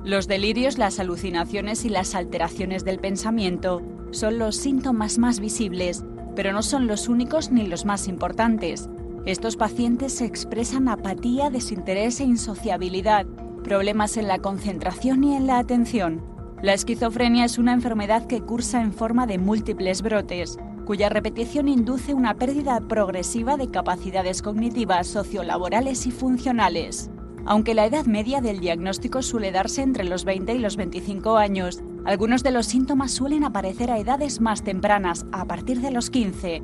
Los 0.05 0.27
delirios, 0.27 0.79
las 0.79 0.99
alucinaciones 0.99 1.85
y 1.85 1.89
las 1.89 2.15
alteraciones 2.15 2.85
del 2.85 2.99
pensamiento 2.99 3.83
son 4.11 4.39
los 4.39 4.57
síntomas 4.57 5.19
más 5.19 5.39
visibles, 5.39 6.05
pero 6.35 6.53
no 6.53 6.63
son 6.63 6.87
los 6.87 7.09
únicos 7.09 7.53
ni 7.53 7.67
los 7.67 7.85
más 7.85 8.09
importantes. 8.09 8.89
Estos 9.25 9.57
pacientes 9.57 10.21
expresan 10.21 10.89
apatía, 10.89 11.51
desinterés 11.51 12.19
e 12.19 12.25
insociabilidad, 12.25 13.27
problemas 13.63 14.17
en 14.17 14.27
la 14.27 14.39
concentración 14.39 15.23
y 15.23 15.37
en 15.37 15.47
la 15.47 15.59
atención. 15.59 16.25
La 16.61 16.75
esquizofrenia 16.75 17.45
es 17.45 17.59
una 17.59 17.73
enfermedad 17.73 18.27
que 18.27 18.41
cursa 18.41 18.83
en 18.83 18.93
forma 18.93 19.27
de 19.27 19.39
múltiples 19.39 20.03
brotes, 20.03 20.59
cuya 20.85 21.09
repetición 21.09 21.69
induce 21.69 22.15
una 22.15 22.35
pérdida 22.35 22.81
progresiva 22.81 23.57
de 23.57 23.71
capacidades 23.71 24.43
cognitivas, 24.43 25.07
sociolaborales 25.07 26.07
y 26.07 26.11
funcionales. 26.11 27.11
Aunque 27.45 27.75
la 27.75 27.87
edad 27.87 28.07
media 28.07 28.41
del 28.41 28.61
diagnóstico 28.61 29.23
suele 29.23 29.51
darse 29.51 29.83
entre 29.83 30.05
los 30.05 30.25
20 30.25 30.55
y 30.55 30.59
los 30.59 30.77
25 30.77 31.37
años, 31.37 31.83
algunos 32.05 32.43
de 32.43 32.53
los 32.53 32.67
síntomas 32.67 33.13
suelen 33.13 33.45
aparecer 33.45 33.91
a 33.91 33.99
edades 33.99 34.41
más 34.41 34.63
tempranas, 34.63 35.27
a 35.33 35.45
partir 35.45 35.81
de 35.81 35.91
los 35.91 36.11
15. 36.11 36.63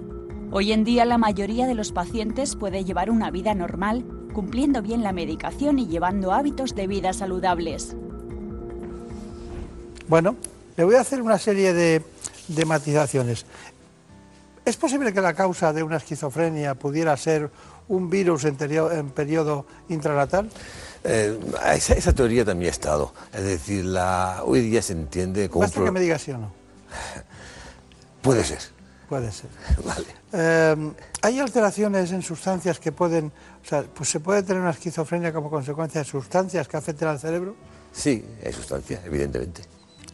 Hoy 0.50 0.72
en 0.72 0.84
día 0.84 1.04
la 1.04 1.18
mayoría 1.18 1.66
de 1.66 1.74
los 1.74 1.92
pacientes 1.92 2.56
puede 2.56 2.84
llevar 2.84 3.10
una 3.10 3.30
vida 3.30 3.54
normal, 3.54 4.04
cumpliendo 4.32 4.82
bien 4.82 5.02
la 5.02 5.12
medicación 5.12 5.78
y 5.78 5.86
llevando 5.86 6.32
hábitos 6.32 6.74
de 6.74 6.86
vida 6.86 7.12
saludables. 7.12 7.96
Bueno, 10.08 10.36
le 10.76 10.84
voy 10.84 10.94
a 10.94 11.00
hacer 11.00 11.20
una 11.20 11.38
serie 11.38 11.74
de, 11.74 12.02
matizaciones. 12.64 13.44
¿Es 14.68 14.76
posible 14.76 15.14
que 15.14 15.22
la 15.22 15.32
causa 15.32 15.72
de 15.72 15.82
una 15.82 15.96
esquizofrenia 15.96 16.74
pudiera 16.74 17.16
ser 17.16 17.50
un 17.88 18.10
virus 18.10 18.44
en, 18.44 18.54
periodo 18.56 19.64
intranatal? 19.88 20.50
Eh, 21.04 21.40
esa, 21.72 21.94
esa 21.94 22.12
teoría 22.12 22.44
también 22.44 22.68
ha 22.68 22.72
estado. 22.72 23.14
Es 23.32 23.44
decir, 23.44 23.86
la, 23.86 24.42
hoy 24.44 24.60
día 24.60 24.82
se 24.82 24.92
entiende 24.92 25.48
como... 25.48 25.62
Basta 25.62 25.82
que 25.82 25.90
me 25.90 26.00
diga 26.00 26.18
sí 26.18 26.32
o 26.32 26.36
no. 26.36 26.52
Puede 28.20 28.44
ser. 28.44 28.58
Puede 29.08 29.32
ser. 29.32 29.48
Vale. 29.86 30.06
Eh, 30.34 30.92
¿Hay 31.22 31.40
alteraciones 31.40 32.12
en 32.12 32.20
sustancias 32.20 32.78
que 32.78 32.92
pueden, 32.92 33.32
o 33.64 33.66
sea, 33.66 33.84
pues 33.84 34.10
se 34.10 34.20
puede 34.20 34.42
tener 34.42 34.60
una 34.60 34.72
esquizofrenia 34.72 35.32
como 35.32 35.48
consecuencia 35.48 36.02
de 36.02 36.04
sustancias 36.04 36.68
que 36.68 36.76
afecten 36.76 37.08
al 37.08 37.18
cerebro? 37.18 37.56
Sí, 37.90 38.22
hay 38.44 38.52
sustancia, 38.52 39.00
evidentemente. 39.06 39.62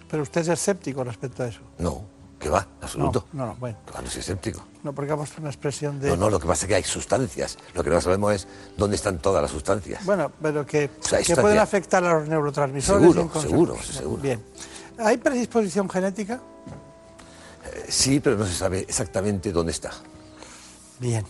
Pero 0.09 0.23
usted 0.23 0.43
es 0.43 0.49
escéptico 0.49 1.03
respecto 1.03 1.43
a 1.43 1.49
eso. 1.49 1.61
No, 1.79 2.14
que 2.45 2.51
va, 2.51 2.67
absoluto. 2.83 3.27
No, 3.33 3.47
no, 3.47 3.55
bueno. 3.57 3.79
Que 3.87 3.93
va, 3.93 4.03
no 4.03 4.11
soy 4.11 4.21
escéptico. 4.21 4.63
No, 4.83 4.93
porque 4.93 5.11
ha 5.13 5.17
puesto 5.17 5.41
una 5.41 5.49
expresión 5.49 5.99
de... 5.99 6.11
No, 6.11 6.17
no, 6.17 6.29
lo 6.29 6.39
que 6.39 6.47
pasa 6.47 6.67
es 6.67 6.69
que 6.69 6.75
hay 6.75 6.83
sustancias. 6.85 7.57
Lo 7.73 7.83
que 7.83 7.89
no 7.89 7.99
sabemos 8.03 8.35
es 8.35 8.47
dónde 8.77 8.97
están 8.97 9.19
todas 9.19 9.41
las 9.41 9.51
sustancias. 9.51 10.05
Bueno, 10.05 10.31
pero 10.43 10.67
que, 10.67 10.91
O 11.03 11.09
sea, 11.09 11.19
hay 11.21 11.25
que 11.25 11.35
pueden 11.37 11.59
afectar 11.59 12.05
a 12.05 12.13
los 12.21 12.29
neurotransmisores. 12.29 13.01
Seguro, 13.01 13.41
seguro, 13.41 13.77
seguro. 13.83 14.23
Bien. 14.23 14.45
¿Hay 14.99 15.17
predisposición 15.17 15.89
genética? 15.89 16.35
Eh, 17.65 17.87
Sí, 17.89 18.21
pero 18.21 18.37
no 18.37 18.45
se 18.47 18.53
sabe 18.55 18.81
exactamente 18.81 19.51
dónde 19.53 19.73
está. 19.73 19.91
Bien. 20.99 21.25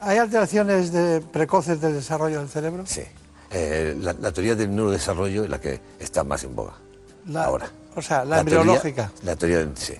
¿Hay 0.00 0.16
alteraciones 0.18 0.90
de- 0.90 1.20
precoces 1.20 1.80
del 1.80 1.92
desarrollo 1.92 2.38
del 2.40 2.48
cerebro? 2.48 2.84
Sí. 2.86 3.02
Eh, 3.50 3.94
la, 4.00 4.14
la 4.14 4.32
teoría 4.32 4.54
del 4.54 4.74
neurodesarrollo 4.74 5.44
es 5.44 5.50
la 5.50 5.60
que 5.60 5.80
está 6.00 6.24
más 6.24 6.42
en 6.44 6.56
boga 6.56 6.72
La- 7.26 7.44
ahora. 7.44 7.70
o 7.94 8.00
sea, 8.02 8.24
la 8.24 8.42
teoría- 8.42 8.58
embriológica. 8.60 9.12
la 9.22 9.36
teoría, 9.36 9.58
del- 9.58 9.76
sí. 9.76 9.94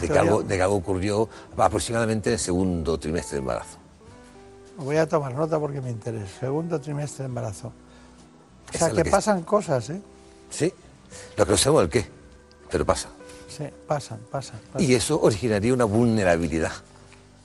De 0.00 0.08
que, 0.08 0.18
algo, 0.18 0.42
de 0.42 0.56
que 0.56 0.62
algo 0.62 0.76
ocurrió 0.76 1.28
aproximadamente 1.56 2.30
en 2.30 2.34
el 2.34 2.38
segundo 2.38 2.98
trimestre 2.98 3.36
de 3.36 3.40
embarazo. 3.40 3.76
Voy 4.76 4.96
a 4.96 5.08
tomar 5.08 5.34
nota 5.34 5.58
porque 5.58 5.80
me 5.80 5.90
interesa. 5.90 6.26
Segundo 6.40 6.80
trimestre 6.80 7.24
de 7.24 7.28
embarazo. 7.28 7.72
O 8.72 8.78
sea, 8.78 8.88
es 8.88 8.94
que 8.94 9.02
que- 9.02 9.10
pasan 9.10 9.42
cosas, 9.42 9.90
¿eh? 9.90 10.00
Sí. 10.48 10.72
Lo 11.36 11.44
que 11.44 11.52
no 11.52 11.58
sabemos 11.58 11.82
el 11.84 11.90
qué, 11.90 12.06
pero 12.70 12.86
pasa. 12.86 13.08
Sí, 13.48 13.64
pasan, 13.86 14.20
pasan. 14.30 14.60
pasan. 14.72 14.88
Y 14.88 14.94
eso 14.94 15.20
originaría 15.20 15.74
una 15.74 15.84
vulnerabilidad. 15.84 16.72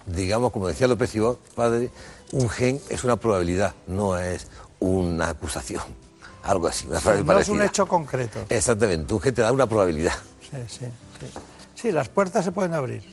Digamos, 0.06 0.52
como 0.52 0.68
decía 0.68 0.88
López 0.88 1.16
Ibor, 1.16 1.40
padre, 1.56 1.90
un 2.32 2.48
gen 2.48 2.80
es 2.90 3.04
una 3.04 3.16
probabilidad, 3.16 3.74
no 3.88 4.18
es 4.20 4.48
una 4.80 5.30
acusación. 5.30 5.82
algo 6.44 6.68
así. 6.68 6.86
Una 6.86 6.96
no 6.98 7.02
frase 7.02 7.42
es 7.42 7.50
un 7.50 7.62
hecho 7.64 7.88
concreto. 7.88 8.40
Exactamente, 8.50 9.12
un 9.16 9.20
que 9.20 9.32
te 9.32 9.42
da 9.42 9.52
una 9.52 9.66
probabilidad. 9.66 10.14
Sí, 10.42 10.58
sí, 10.68 10.86
sí. 10.86 11.26
Sí, 11.86 11.92
las 11.92 12.10
puertas 12.10 12.44
se 12.44 12.52
pueden 12.52 12.74
abrir, 12.74 13.04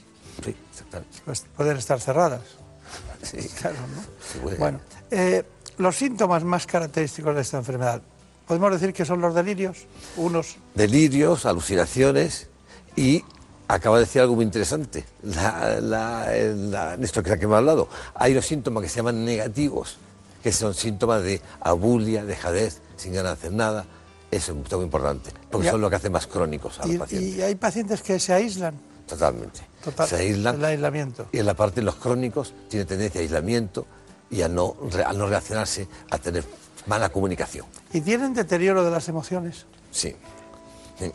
Sí, 0.42 0.56
exactamente. 0.70 1.18
pues 1.26 1.44
pueden 1.54 1.76
estar 1.76 2.00
cerradas. 2.00 2.40
Sí. 3.22 3.36
Claro, 3.60 3.76
¿no? 3.94 4.02
Sí, 4.32 4.38
puede- 4.42 4.56
Bueno, 4.56 4.80
eh, 5.10 5.44
los 5.76 5.94
síntomas 5.94 6.42
más 6.42 6.64
característicos 6.66 7.34
de 7.34 7.42
esta 7.42 7.58
enfermedad, 7.58 8.00
podemos 8.48 8.72
decir 8.72 8.94
que 8.94 9.04
son 9.04 9.20
los 9.20 9.34
delirios, 9.34 9.84
unos 10.16 10.56
delirios, 10.74 11.44
alucinaciones 11.44 12.48
y 12.96 13.22
acaba 13.68 13.98
de 13.98 14.04
decir 14.06 14.22
algo 14.22 14.36
muy 14.36 14.46
interesante, 14.46 15.04
la, 15.22 15.78
la, 15.82 16.30
la- 16.34 16.94
esto 16.94 17.22
que 17.22 17.32
hemos 17.32 17.58
hablado. 17.58 17.88
Hay 18.14 18.32
unos 18.32 18.46
síntomas 18.46 18.82
que 18.84 18.88
se 18.88 18.96
llaman 18.96 19.22
negativos, 19.22 19.98
que 20.42 20.50
son 20.50 20.72
síntomas 20.72 21.22
de 21.22 21.42
abulia, 21.60 22.24
dejadez, 22.24 22.80
sin 22.96 23.12
ganas 23.12 23.32
de 23.32 23.38
hacer 23.48 23.52
nada. 23.52 23.84
Es 24.32 24.48
muy 24.52 24.64
importante, 24.84 25.30
porque 25.50 25.66
Ya. 25.66 25.72
son 25.72 25.82
lo 25.82 25.90
que 25.90 25.96
hace 25.96 26.08
más 26.10 26.26
crónicos 26.26 26.80
a 26.80 26.86
los 26.86 26.94
y, 26.94 26.98
pacientes. 26.98 27.34
y 27.36 27.42
hay 27.42 27.54
pacientes 27.54 28.00
que 28.02 28.18
se 28.18 28.32
aíslan, 28.32 28.74
Totalmente. 29.06 29.60
total, 29.84 30.08
se 30.08 30.16
aíslan 30.16 30.56
el 30.56 30.64
aislamiento. 30.64 31.26
y 31.32 31.38
en 31.38 31.44
la 31.46 31.52
parte 31.54 31.80
de 31.80 31.84
los 31.84 31.96
crónicos 31.96 32.54
tiene 32.70 32.86
tendencia 32.86 33.20
a 33.20 33.22
aislamiento 33.22 33.86
y 34.30 34.40
a 34.40 34.48
no, 34.48 34.74
a 35.06 35.12
no 35.12 35.26
reaccionarse, 35.26 35.86
a 36.10 36.16
tener 36.16 36.44
mala 36.86 37.10
comunicación. 37.10 37.66
Y 37.92 38.00
tienen 38.00 38.32
deterioro 38.32 38.82
de 38.82 38.90
las 38.90 39.06
emociones. 39.10 39.66
Sí. 39.90 40.16
Sí. 40.98 41.12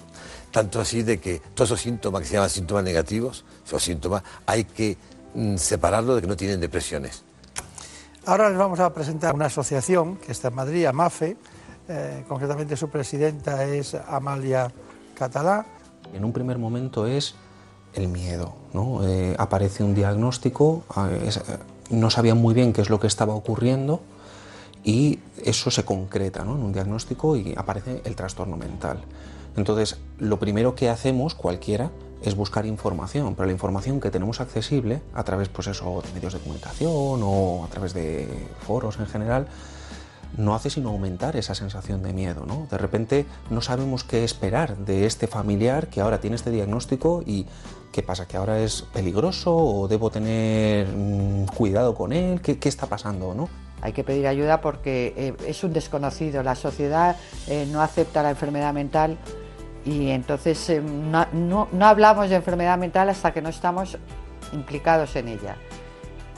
Tanto 0.51 0.79
así 0.79 1.01
de 1.01 1.19
que 1.19 1.41
todos 1.55 1.69
esos 1.71 1.81
síntomas 1.81 2.21
que 2.21 2.27
se 2.27 2.33
llaman 2.35 2.51
síntomas 2.51 2.83
negativos, 2.83 3.43
esos 3.65 3.83
síntomas, 3.83 4.21
hay 4.45 4.63
que 4.65 4.95
mm, 5.33 5.57
separarlo 5.57 6.13
de 6.15 6.21
que 6.21 6.27
no 6.27 6.35
tienen 6.37 6.59
depresiones. 6.59 7.23
Ahora 8.25 8.49
les 8.49 8.59
vamos 8.59 8.79
a 8.79 8.93
presentar 8.93 9.33
una 9.33 9.45
asociación 9.47 10.17
que 10.17 10.31
está 10.31 10.49
en 10.49 10.55
Madrid, 10.55 10.85
AMAFE, 10.85 11.35
eh, 11.89 12.23
concretamente 12.27 12.75
su 12.75 12.89
presidenta 12.89 13.63
es 13.65 13.95
Amalia 13.95 14.71
Catalá. 15.15 15.65
En 16.13 16.25
un 16.25 16.33
primer 16.33 16.57
momento 16.57 17.05
es 17.05 17.35
el 17.93 18.07
miedo, 18.07 18.55
¿no? 18.73 19.07
Eh, 19.07 19.35
aparece 19.37 19.83
un 19.83 19.95
diagnóstico, 19.95 20.83
eh, 21.09 21.31
no 21.89 22.09
sabían 22.09 22.37
muy 22.37 22.53
bien 22.53 22.73
qué 22.73 22.81
es 22.81 22.89
lo 22.89 22.99
que 22.99 23.07
estaba 23.07 23.33
ocurriendo 23.33 24.01
y 24.83 25.19
eso 25.43 25.71
se 25.71 25.83
concreta 25.83 26.43
¿no? 26.43 26.55
en 26.55 26.63
un 26.63 26.73
diagnóstico 26.73 27.35
y 27.35 27.53
aparece 27.57 28.01
el 28.05 28.15
trastorno 28.15 28.57
mental. 28.57 29.01
Entonces, 29.55 29.97
lo 30.19 30.37
primero 30.37 30.75
que 30.75 30.89
hacemos 30.89 31.33
cualquiera 31.33 31.89
es 32.21 32.35
buscar 32.35 32.65
información, 32.65 33.35
pero 33.35 33.47
la 33.47 33.51
información 33.51 33.99
que 33.99 34.11
tenemos 34.11 34.39
accesible 34.39 35.01
a 35.13 35.23
través 35.23 35.49
pues 35.49 35.67
eso, 35.67 36.01
de 36.05 36.13
medios 36.13 36.33
de 36.33 36.39
comunicación 36.39 37.21
o 37.23 37.65
a 37.65 37.67
través 37.67 37.93
de 37.93 38.27
foros 38.65 38.99
en 38.99 39.07
general, 39.07 39.47
no 40.35 40.55
hace 40.55 40.69
sino 40.69 40.89
aumentar 40.89 41.35
esa 41.35 41.55
sensación 41.55 42.03
de 42.03 42.13
miedo. 42.13 42.45
¿no? 42.45 42.67
De 42.69 42.77
repente 42.77 43.25
no 43.49 43.61
sabemos 43.61 44.03
qué 44.03 44.23
esperar 44.23 44.77
de 44.77 45.05
este 45.05 45.27
familiar 45.27 45.87
que 45.87 46.01
ahora 46.01 46.19
tiene 46.19 46.35
este 46.35 46.51
diagnóstico 46.51 47.23
y 47.25 47.45
qué 47.91 48.03
pasa, 48.03 48.27
que 48.27 48.37
ahora 48.37 48.59
es 48.59 48.81
peligroso 48.81 49.55
o 49.55 49.87
debo 49.87 50.09
tener 50.09 50.87
mm, 50.87 51.45
cuidado 51.47 51.95
con 51.95 52.11
él, 52.13 52.41
¿Qué, 52.41 52.57
está 52.67 52.85
pasando? 52.87 53.33
¿no? 53.33 53.49
Hay 53.81 53.93
que 53.93 54.03
pedir 54.03 54.27
ayuda 54.27 54.59
porque 54.61 55.13
eh, 55.15 55.33
es 55.47 55.63
un 55.63 55.71
desconocido. 55.73 56.43
La 56.43 56.55
sociedad 56.55 57.15
eh, 57.47 57.67
no 57.71 57.81
acepta 57.81 58.23
la 58.23 58.31
enfermedad 58.31 58.73
mental 58.73 59.17
y 59.85 60.09
entonces 60.09 60.69
eh, 60.69 60.81
no- 60.81 61.67
no 61.71 61.85
hablamos 61.87 62.29
de 62.29 62.35
enfermedad 62.35 62.77
mental 62.77 63.09
hasta 63.09 63.31
que 63.33 63.41
no 63.41 63.49
estamos 63.49 63.97
implicados 64.53 65.15
en 65.15 65.27
ella. 65.29 65.55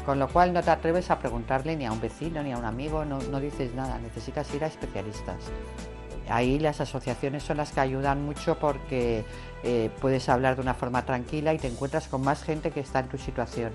Con 0.10 0.18
lo 0.18 0.28
cual 0.28 0.54
no 0.54 0.64
te 0.64 0.72
atreves 0.72 1.12
a 1.12 1.20
preguntarle 1.20 1.76
ni 1.76 1.86
a 1.86 1.92
un 1.92 2.02
vecino 2.02 2.42
ni 2.42 2.52
a 2.52 2.58
un 2.58 2.66
amigo, 2.66 3.06
no, 3.06 3.40
dices 3.40 3.76
nada, 3.76 4.00
necesitas 4.00 4.52
ir 4.56 4.64
a 4.64 4.68
especialistas. 4.68 5.36
Ahí 6.28 6.58
las 6.58 6.82
asociaciones 6.82 7.44
son 7.44 7.58
las 7.58 7.74
que 7.74 7.82
ayudan 7.82 8.26
mucho 8.26 8.58
porque 8.58 9.24
eh, 9.62 9.92
puedes 10.02 10.28
hablar 10.28 10.56
de 10.56 10.64
una 10.64 10.74
forma 10.74 11.06
tranquila 11.06 11.54
y 11.54 11.60
te 11.60 11.68
encuentras 11.68 12.08
con 12.08 12.22
más 12.22 12.42
gente 12.42 12.72
que 12.72 12.80
está 12.80 13.02
en 13.02 13.10
tu 13.10 13.20
situación 13.20 13.72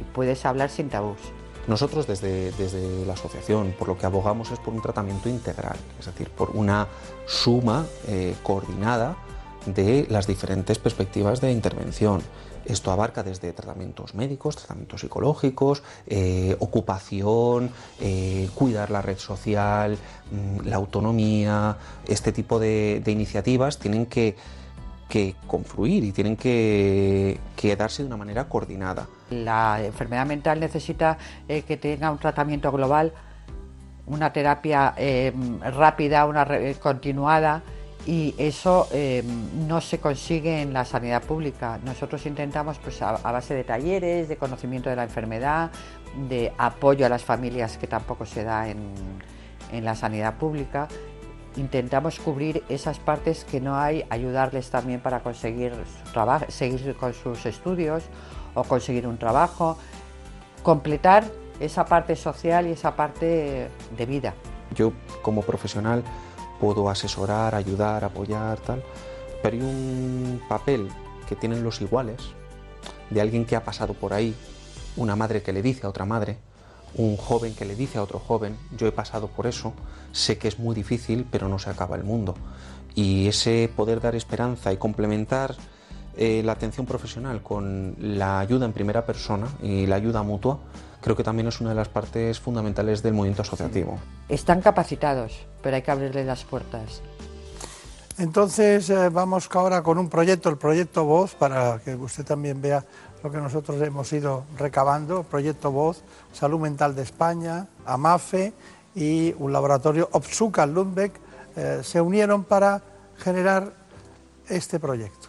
y 0.00 0.02
puedes 0.12 0.44
hablar 0.44 0.70
sin 0.70 0.88
tabús. 0.88 1.20
Nosotros 1.68 2.08
desde, 2.08 2.50
desde 2.50 3.06
la 3.06 3.12
asociación 3.12 3.72
por 3.78 3.86
lo 3.86 3.96
que 3.96 4.06
abogamos 4.06 4.50
es 4.50 4.58
por 4.58 4.74
un 4.74 4.82
tratamiento 4.82 5.28
integral, 5.28 5.76
es 6.00 6.06
decir, 6.06 6.30
por 6.30 6.50
una 6.50 6.88
suma 7.26 7.86
eh, 8.08 8.34
coordinada 8.42 9.16
de 9.66 10.08
las 10.10 10.26
diferentes 10.26 10.80
perspectivas 10.80 11.40
de 11.40 11.52
intervención. 11.52 12.22
Esto 12.66 12.90
abarca 12.90 13.22
desde 13.22 13.52
tratamientos 13.52 14.14
médicos, 14.14 14.56
tratamientos 14.56 15.00
psicológicos, 15.00 15.82
eh, 16.06 16.56
ocupación, 16.58 17.70
eh, 18.00 18.48
cuidar 18.54 18.90
la 18.90 19.02
red 19.02 19.18
social, 19.18 19.96
mm, 20.30 20.66
la 20.66 20.76
autonomía. 20.76 21.76
Este 22.06 22.32
tipo 22.32 22.58
de, 22.58 23.02
iniciativas 23.06 23.78
tienen 23.78 24.06
que, 24.06 24.36
que 25.08 25.36
confluir 25.46 26.02
y 26.02 26.12
tienen 26.12 26.36
que, 26.36 27.38
que 27.54 27.76
darse 27.76 28.02
de 28.02 28.08
una 28.08 28.16
manera 28.16 28.48
coordinada. 28.48 29.06
La 29.30 29.80
enfermedad 29.84 30.26
mental 30.26 30.58
necesita 30.58 31.18
eh, 31.48 31.62
que 31.62 31.76
tenga 31.76 32.10
un 32.10 32.18
tratamiento 32.18 32.72
global, 32.72 33.12
una 34.06 34.32
terapia 34.32 34.94
rápida, 35.72 36.26
una 36.26 36.46
continuada 36.80 37.62
y 38.06 38.36
eso 38.38 38.88
eh, 38.92 39.24
no 39.66 39.80
se 39.80 39.98
consigue 39.98 40.62
en 40.62 40.72
la 40.72 40.84
sanidad 40.84 41.22
pública. 41.24 41.80
Nosotros 41.84 42.24
intentamos 42.24 42.78
pues, 42.78 43.02
a, 43.02 43.16
base 43.16 43.54
de 43.54 43.64
talleres, 43.64 44.28
de 44.28 44.36
conocimiento 44.36 44.88
de 44.88 44.96
la 44.96 45.02
enfermedad, 45.02 45.72
de 46.28 46.52
apoyo 46.56 47.04
a 47.04 47.08
las 47.08 47.24
familias 47.24 47.76
que 47.78 47.88
tampoco 47.88 48.24
se 48.24 48.44
da 48.44 48.68
en, 48.68 48.78
en 49.72 49.84
la 49.84 49.96
sanidad 49.96 50.36
pública. 50.36 50.86
Intentamos 51.56 52.20
cubrir 52.20 52.62
esas 52.68 53.00
partes 53.00 53.44
que 53.44 53.60
no 53.60 53.76
hay, 53.76 54.04
ayudarles 54.08 54.70
también 54.70 55.00
para 55.00 55.20
conseguir 55.20 55.72
su 56.12 56.52
seguir 56.52 56.94
con 56.94 57.12
sus 57.12 57.44
estudios 57.44 58.04
o 58.54 58.62
conseguir 58.62 59.06
un 59.08 59.18
trabajo, 59.18 59.78
completar 60.62 61.24
esa 61.58 61.86
parte 61.86 62.14
social 62.14 62.68
y 62.68 62.72
esa 62.72 62.94
parte 62.94 63.68
de 63.96 64.06
vida. 64.06 64.34
Yo 64.74 64.92
como 65.22 65.42
profesional 65.42 66.04
puedo 66.60 66.88
asesorar, 66.88 67.54
ayudar, 67.54 68.04
apoyar, 68.04 68.58
tal, 68.60 68.82
pero 69.42 69.56
hay 69.56 69.62
un 69.62 70.40
papel 70.48 70.88
que 71.28 71.36
tienen 71.36 71.62
los 71.62 71.80
iguales, 71.80 72.20
de 73.10 73.20
alguien 73.20 73.44
que 73.44 73.56
ha 73.56 73.64
pasado 73.64 73.94
por 73.94 74.12
ahí, 74.12 74.34
una 74.96 75.16
madre 75.16 75.42
que 75.42 75.52
le 75.52 75.62
dice 75.62 75.86
a 75.86 75.90
otra 75.90 76.04
madre, 76.04 76.38
un 76.94 77.16
joven 77.16 77.54
que 77.54 77.64
le 77.64 77.74
dice 77.74 77.98
a 77.98 78.02
otro 78.02 78.18
joven, 78.18 78.56
yo 78.76 78.86
he 78.86 78.92
pasado 78.92 79.28
por 79.28 79.46
eso, 79.46 79.74
sé 80.12 80.38
que 80.38 80.48
es 80.48 80.58
muy 80.58 80.74
difícil, 80.74 81.26
pero 81.30 81.48
no 81.48 81.58
se 81.58 81.70
acaba 81.70 81.96
el 81.96 82.04
mundo. 82.04 82.34
Y 82.94 83.28
ese 83.28 83.70
poder 83.74 84.00
dar 84.00 84.14
esperanza 84.14 84.72
y 84.72 84.78
complementar 84.78 85.54
eh, 86.16 86.42
la 86.42 86.52
atención 86.52 86.86
profesional 86.86 87.42
con 87.42 87.94
la 87.98 88.40
ayuda 88.40 88.64
en 88.64 88.72
primera 88.72 89.04
persona 89.04 89.48
y 89.62 89.84
la 89.84 89.96
ayuda 89.96 90.22
mutua, 90.22 90.58
creo 91.06 91.14
que 91.14 91.22
también 91.22 91.46
es 91.46 91.60
una 91.60 91.70
de 91.70 91.76
las 91.76 91.86
partes 91.86 92.40
fundamentales 92.40 93.00
del 93.00 93.14
movimiento 93.14 93.42
asociativo. 93.42 93.96
Están 94.28 94.60
capacitados, 94.60 95.46
pero 95.62 95.76
hay 95.76 95.82
que 95.82 95.92
abrirles 95.92 96.26
las 96.26 96.42
puertas. 96.42 97.00
Entonces 98.18 98.90
eh, 98.90 99.08
vamos 99.10 99.48
ahora 99.52 99.84
con 99.84 99.98
un 99.98 100.08
proyecto, 100.08 100.48
el 100.48 100.56
proyecto 100.56 101.04
Voz, 101.04 101.36
para 101.36 101.78
que 101.78 101.94
usted 101.94 102.24
también 102.24 102.60
vea 102.60 102.84
lo 103.22 103.30
que 103.30 103.38
nosotros 103.38 103.80
hemos 103.82 104.12
ido 104.12 104.46
recabando. 104.58 105.22
Proyecto 105.22 105.70
Voz, 105.70 106.02
Salud 106.32 106.58
Mental 106.58 106.96
de 106.96 107.02
España, 107.02 107.68
AMAFE 107.84 108.52
y 108.96 109.32
un 109.38 109.52
laboratorio 109.52 110.08
Opsuka 110.10 110.66
Lundbeck 110.66 111.12
eh, 111.54 111.82
se 111.84 112.00
unieron 112.00 112.42
para 112.42 112.82
generar 113.18 113.70
este 114.48 114.80
proyecto. 114.80 115.28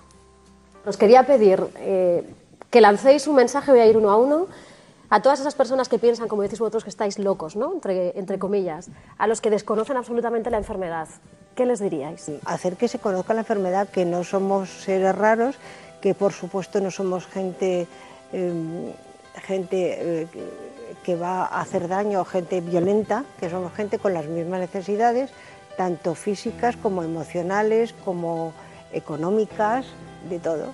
Os 0.87 0.97
quería 0.97 1.27
pedir 1.27 1.63
eh, 1.75 2.27
que 2.71 2.81
lancéis 2.81 3.27
un 3.27 3.35
mensaje, 3.35 3.69
voy 3.69 3.81
a 3.81 3.85
ir 3.85 3.95
uno 3.95 4.09
a 4.09 4.17
uno, 4.17 4.47
a 5.09 5.21
todas 5.21 5.39
esas 5.39 5.55
personas 5.55 5.87
que 5.89 5.99
piensan, 5.99 6.27
como 6.27 6.41
decís 6.41 6.59
vosotros, 6.59 6.83
que 6.83 6.89
estáis 6.89 7.17
locos, 7.19 7.55
¿no? 7.55 7.73
entre, 7.73 8.17
entre 8.19 8.37
comillas, 8.39 8.89
a 9.17 9.27
los 9.27 9.39
que 9.41 9.49
desconocen 9.49 9.97
absolutamente 9.97 10.49
la 10.49 10.57
enfermedad. 10.57 11.07
¿Qué 11.55 11.65
les 11.65 11.79
diríais? 11.79 12.29
hacer 12.45 12.75
que 12.75 12.87
se 12.87 12.99
conozca 12.99 13.33
la 13.33 13.39
enfermedad, 13.41 13.87
que 13.89 14.05
no 14.05 14.23
somos 14.23 14.69
seres 14.69 15.15
raros, 15.15 15.55
que 16.01 16.13
por 16.13 16.31
supuesto 16.33 16.79
no 16.81 16.91
somos 16.91 17.25
gente, 17.25 17.87
eh, 18.33 18.93
gente 19.41 20.21
eh, 20.23 20.27
que- 21.03 21.15
va 21.15 21.45
a 21.45 21.61
hacer 21.61 21.87
daño, 21.87 22.23
gente 22.25 22.59
violenta, 22.61 23.23
que 23.39 23.49
somos 23.49 23.73
gente 23.73 23.97
con 23.97 24.13
las 24.13 24.25
mismas 24.25 24.59
necesidades, 24.59 25.31
tanto 25.77 26.13
físicas 26.15 26.75
como 26.75 27.01
emocionales, 27.01 27.93
como 28.03 28.51
económicas, 28.91 29.85
de 30.29 30.39
todo. 30.39 30.65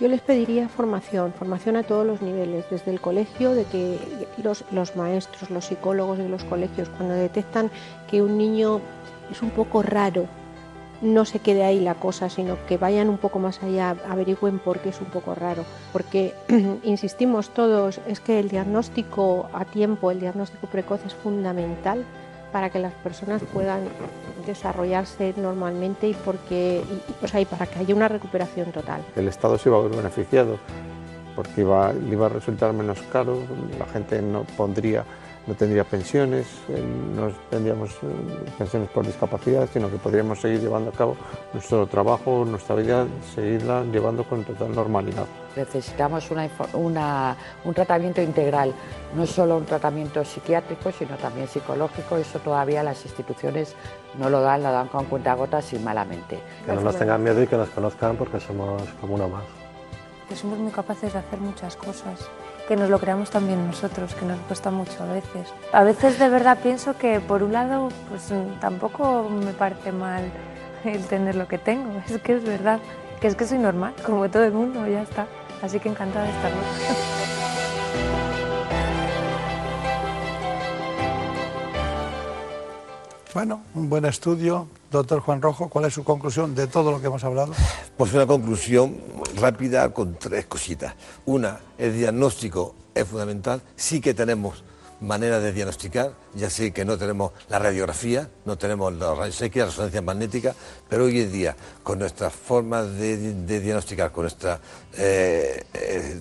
Yo 0.00 0.08
les 0.08 0.20
pediría 0.20 0.68
formación, 0.68 1.32
formación 1.32 1.76
a 1.76 1.84
todos 1.84 2.04
los 2.04 2.20
niveles, 2.20 2.64
desde 2.68 2.90
el 2.90 3.00
colegio, 3.00 3.52
de 3.52 3.64
que 3.64 3.98
los, 4.42 4.64
los 4.72 4.96
maestros, 4.96 5.50
los 5.50 5.66
psicólogos 5.66 6.18
de 6.18 6.28
los 6.28 6.42
colegios, 6.44 6.88
cuando 6.88 7.14
detectan 7.14 7.70
que 8.10 8.20
un 8.20 8.36
niño 8.36 8.80
es 9.30 9.40
un 9.40 9.50
poco 9.50 9.82
raro, 9.82 10.26
no 11.00 11.24
se 11.24 11.38
quede 11.38 11.64
ahí 11.64 11.80
la 11.80 11.94
cosa, 11.94 12.28
sino 12.28 12.56
que 12.66 12.76
vayan 12.76 13.08
un 13.08 13.18
poco 13.18 13.38
más 13.38 13.62
allá, 13.62 13.96
averigüen 14.08 14.58
por 14.58 14.80
qué 14.80 14.88
es 14.88 15.00
un 15.00 15.06
poco 15.06 15.34
raro. 15.34 15.64
Porque, 15.92 16.34
insistimos 16.82 17.50
todos, 17.50 18.00
es 18.08 18.18
que 18.18 18.40
el 18.40 18.48
diagnóstico 18.48 19.48
a 19.52 19.64
tiempo, 19.64 20.10
el 20.10 20.18
diagnóstico 20.18 20.66
precoz 20.66 21.04
es 21.06 21.14
fundamental 21.14 22.04
para 22.52 22.70
que 22.70 22.78
las 22.78 22.94
personas 22.94 23.42
puedan 23.52 23.82
desarrollarse 24.44 25.34
normalmente 25.36 26.08
y, 26.08 26.14
porque, 26.14 26.82
y, 26.82 27.24
o 27.24 27.28
sea, 27.28 27.40
y 27.40 27.44
para 27.44 27.66
que 27.66 27.78
haya 27.78 27.94
una 27.94 28.08
recuperación 28.08 28.72
total. 28.72 29.02
El 29.16 29.28
Estado 29.28 29.58
se 29.58 29.68
iba 29.68 29.78
a 29.78 29.82
ver 29.82 29.92
beneficiado 29.92 30.58
porque 31.34 31.62
iba, 31.62 31.92
le 31.92 32.12
iba 32.12 32.26
a 32.26 32.28
resultar 32.28 32.72
menos 32.72 33.00
caro, 33.12 33.38
la 33.78 33.86
gente 33.86 34.22
no 34.22 34.44
pondría 34.56 35.04
no 35.46 35.54
tendría 35.54 35.84
pensiones, 35.84 36.46
eh, 36.68 36.82
no 37.14 37.30
tendríamos 37.50 37.90
eh, 37.90 38.50
pensiones 38.56 38.88
por 38.88 39.04
discapacidad, 39.06 39.68
sino 39.72 39.90
que 39.90 39.96
podríamos 39.96 40.40
seguir 40.40 40.60
llevando 40.60 40.90
a 40.90 40.92
cabo 40.92 41.16
nuestro 41.52 41.86
trabajo, 41.86 42.44
nuestra 42.46 42.74
vida, 42.76 43.06
seguirla 43.34 43.84
llevando 43.84 44.24
con 44.24 44.44
total 44.44 44.74
normalidad. 44.74 45.26
Necesitamos 45.54 46.30
una, 46.72 47.36
un 47.64 47.74
tratamiento 47.74 48.20
integral, 48.22 48.72
no 49.14 49.26
solo 49.26 49.58
un 49.58 49.66
tratamiento 49.66 50.24
psiquiátrico, 50.24 50.90
sino 50.90 51.16
también 51.16 51.46
psicológico. 51.46 52.16
Eso 52.16 52.38
todavía 52.40 52.82
las 52.82 53.04
instituciones 53.04 53.74
no 54.18 54.30
lo 54.30 54.40
dan, 54.40 54.62
lo 54.62 54.72
dan 54.72 54.88
con 54.88 55.04
cuentagotas 55.04 55.72
y 55.74 55.78
malamente. 55.78 56.40
Que 56.66 56.72
no 56.72 56.80
nos 56.80 56.98
tengan 56.98 57.22
miedo 57.22 57.42
y 57.42 57.46
que 57.46 57.56
nos 57.56 57.68
conozcan 57.68 58.16
porque 58.16 58.40
somos 58.40 58.82
como 59.00 59.14
uno 59.14 59.28
más. 59.28 59.44
Que 60.28 60.34
somos 60.34 60.58
muy 60.58 60.72
capaces 60.72 61.12
de 61.12 61.18
hacer 61.18 61.38
muchas 61.38 61.76
cosas 61.76 62.28
que 62.68 62.76
nos 62.76 62.90
lo 62.90 62.98
creamos 62.98 63.30
también 63.30 63.66
nosotros, 63.66 64.14
que 64.14 64.24
nos 64.24 64.38
cuesta 64.40 64.70
mucho 64.70 65.02
a 65.02 65.12
veces. 65.12 65.52
A 65.72 65.84
veces 65.84 66.18
de 66.18 66.28
verdad 66.28 66.58
pienso 66.62 66.96
que 66.96 67.20
por 67.20 67.42
un 67.42 67.52
lado 67.52 67.88
pues 68.08 68.32
tampoco 68.60 69.28
me 69.28 69.52
parece 69.52 69.92
mal 69.92 70.30
el 70.84 71.04
tener 71.06 71.34
lo 71.34 71.48
que 71.48 71.58
tengo, 71.58 72.02
es 72.08 72.20
que 72.20 72.36
es 72.36 72.44
verdad, 72.44 72.80
que 73.20 73.28
es 73.28 73.36
que 73.36 73.46
soy 73.46 73.58
normal, 73.58 73.94
como 74.04 74.28
todo 74.30 74.44
el 74.44 74.52
mundo, 74.52 74.86
ya 74.86 75.02
está. 75.02 75.26
Así 75.62 75.80
que 75.80 75.88
encantada 75.88 76.26
de 76.26 76.30
estarlo. 76.30 76.58
Bueno, 83.34 83.64
un 83.74 83.90
buen 83.90 84.04
estudio. 84.04 84.68
Doctor 84.94 85.18
Juan 85.18 85.42
Rojo, 85.42 85.68
¿cuál 85.68 85.86
es 85.86 85.94
su 85.94 86.04
conclusión 86.04 86.54
de 86.54 86.68
todo 86.68 86.92
lo 86.92 87.00
que 87.00 87.08
hemos 87.08 87.24
hablado? 87.24 87.52
Pues 87.96 88.14
una 88.14 88.28
conclusión 88.28 88.96
rápida 89.34 89.92
con 89.92 90.14
tres 90.14 90.46
cositas. 90.46 90.94
Una, 91.26 91.58
el 91.78 91.98
diagnóstico 91.98 92.76
es 92.94 93.04
fundamental. 93.04 93.60
Sí 93.74 94.00
que 94.00 94.14
tenemos 94.14 94.62
manera 95.00 95.40
de 95.40 95.52
diagnosticar, 95.52 96.12
ya 96.36 96.48
sé 96.48 96.72
que 96.72 96.84
no 96.84 96.96
tenemos 96.96 97.32
la 97.48 97.58
radiografía, 97.58 98.30
no 98.44 98.56
tenemos 98.56 98.92
la 98.92 99.16
la 99.16 99.24
resonancia 99.26 100.00
magnética, 100.00 100.54
pero 100.88 101.06
hoy 101.06 101.22
en 101.22 101.32
día, 101.32 101.56
con 101.82 101.98
nuestras 101.98 102.32
formas 102.32 102.94
de, 102.94 103.34
diagnosticar, 103.60 104.12
con 104.12 104.22
nuestras 104.22 104.60
eh, 104.96 105.64
eh, 105.74 106.20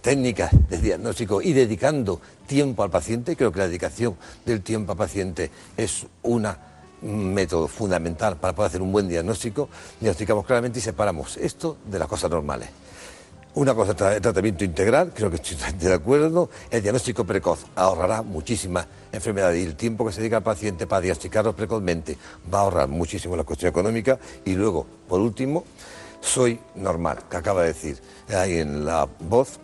técnicas 0.00 0.52
de 0.70 0.78
diagnóstico 0.78 1.42
y 1.42 1.52
dedicando 1.52 2.18
tiempo 2.46 2.82
al 2.82 2.88
paciente, 2.88 3.36
creo 3.36 3.52
que 3.52 3.58
la 3.58 3.66
dedicación 3.66 4.16
del 4.46 4.62
tiempo 4.62 4.92
al 4.92 4.98
paciente 4.98 5.50
es 5.76 6.06
una 6.22 6.72
método 7.04 7.68
fundamental 7.68 8.36
para 8.36 8.54
poder 8.54 8.68
hacer 8.68 8.82
un 8.82 8.92
buen 8.92 9.08
diagnóstico, 9.08 9.68
diagnosticamos 10.00 10.46
claramente 10.46 10.78
y 10.78 10.82
separamos 10.82 11.36
esto 11.36 11.76
de 11.86 11.98
las 11.98 12.08
cosas 12.08 12.30
normales. 12.30 12.68
Una 13.56 13.72
cosa 13.72 13.92
es 13.92 14.16
el 14.16 14.20
tratamiento 14.20 14.64
integral, 14.64 15.12
creo 15.14 15.30
que 15.30 15.36
estoy 15.36 15.56
de 15.78 15.94
acuerdo. 15.94 16.50
El 16.72 16.82
diagnóstico 16.82 17.24
precoz 17.24 17.66
ahorrará 17.76 18.22
muchísimas 18.22 18.84
enfermedades 19.12 19.62
y 19.62 19.66
el 19.66 19.76
tiempo 19.76 20.04
que 20.04 20.12
se 20.12 20.20
dedica 20.20 20.38
al 20.38 20.42
paciente 20.42 20.88
para 20.88 21.02
diagnosticarlo 21.02 21.54
precozmente 21.54 22.18
va 22.52 22.58
a 22.58 22.62
ahorrar 22.62 22.88
muchísimo 22.88 23.36
la 23.36 23.44
cuestión 23.44 23.70
económica. 23.70 24.18
Y 24.44 24.54
luego, 24.54 24.84
por 25.06 25.20
último, 25.20 25.62
soy 26.20 26.58
normal, 26.74 27.18
que 27.30 27.36
acaba 27.36 27.60
de 27.62 27.68
decir 27.68 28.00
ahí 28.28 28.58
en 28.58 28.84
la 28.84 29.06
voz, 29.20 29.60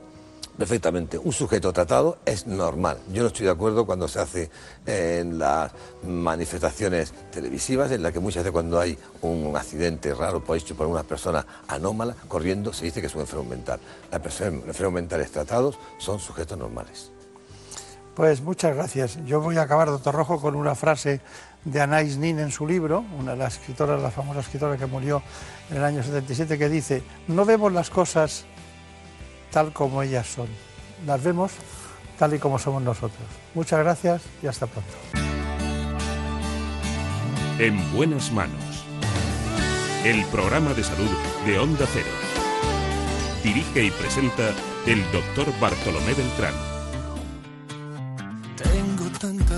perfectamente. 0.61 1.17
Un 1.17 1.33
sujeto 1.33 1.73
tratado 1.73 2.19
es 2.27 2.47
normal. 2.47 2.99
Yo 3.11 3.23
no 3.23 3.29
estoy 3.29 3.47
de 3.47 3.53
acuerdo 3.53 3.87
cuando 3.87 4.07
se 4.09 4.21
hace 4.21 4.51
en 4.85 5.39
las 5.39 5.73
manifestaciones 6.07 7.15
televisivas, 7.33 7.91
en 7.93 8.03
las 8.03 8.13
que 8.13 8.21
muchas 8.21 8.43
veces 8.43 8.53
cuando 8.53 8.79
hay 8.79 8.99
un 9.23 9.57
accidente 9.57 10.13
raro 10.15 10.45
por 10.45 10.59
hecho 10.59 10.77
por 10.77 10.87
una 10.87 11.03
persona 11.03 11.47
anómala 11.67 12.15
corriendo, 12.29 12.75
se 12.75 12.85
dice 12.85 13.01
que 13.01 13.07
es 13.07 13.15
un 13.15 13.23
enfermo 13.23 13.47
mental. 13.47 13.81
Las 14.13 14.21
personas 14.21 14.53
enfermos 14.67 14.93
mentales 14.93 15.31
tratados 15.31 15.79
son 15.97 16.21
sujetos 16.21 16.59
normales. 16.59 17.11
Pues 18.15 18.43
muchas 18.43 18.77
gracias. 18.77 19.19
Yo 19.25 19.41
voy 19.41 19.57
a 19.57 19.63
acabar, 19.63 19.89
doctor 19.89 20.15
Rojo, 20.15 20.43
con 20.43 20.57
una 20.57 20.75
frase 20.75 21.23
de 21.65 21.81
Anais 21.81 22.19
Nin 22.19 22.39
en 22.39 22.51
su 22.51 22.67
libro, 22.67 23.03
una 23.19 23.33
de 23.33 23.39
las 23.39 23.55
escritoras, 23.55 24.03
la 24.03 24.11
famosa 24.11 24.41
escritora 24.41 24.77
que 24.77 24.85
murió 24.85 25.23
en 25.71 25.79
el 25.79 25.85
año 25.85 26.03
77, 26.03 26.59
que 26.59 26.69
dice, 26.69 27.03
no 27.29 27.47
vemos 27.47 27.73
las 27.73 27.89
cosas 27.89 28.45
tal 29.51 29.73
como 29.73 30.03
ellas 30.03 30.27
son. 30.27 30.49
Las 31.07 31.23
vemos 31.23 31.53
tal 32.19 32.35
y 32.35 32.39
como 32.39 32.59
somos 32.59 32.83
nosotros. 32.83 33.27
Muchas 33.55 33.79
gracias 33.81 34.23
y 34.43 34.47
hasta 34.47 34.67
pronto. 34.67 34.91
En 37.59 37.93
buenas 37.95 38.31
manos. 38.33 38.85
El 40.05 40.25
programa 40.27 40.73
de 40.75 40.85
salud 40.85 41.11
de 41.47 41.59
Onda 41.59 41.87
Cero. 41.93 42.09
Dirige 43.43 43.85
y 43.85 43.91
presenta 43.91 44.51
el 44.87 45.03
doctor 45.13 45.47
Bartolomé 45.61 46.15
Beltrán. 46.15 46.70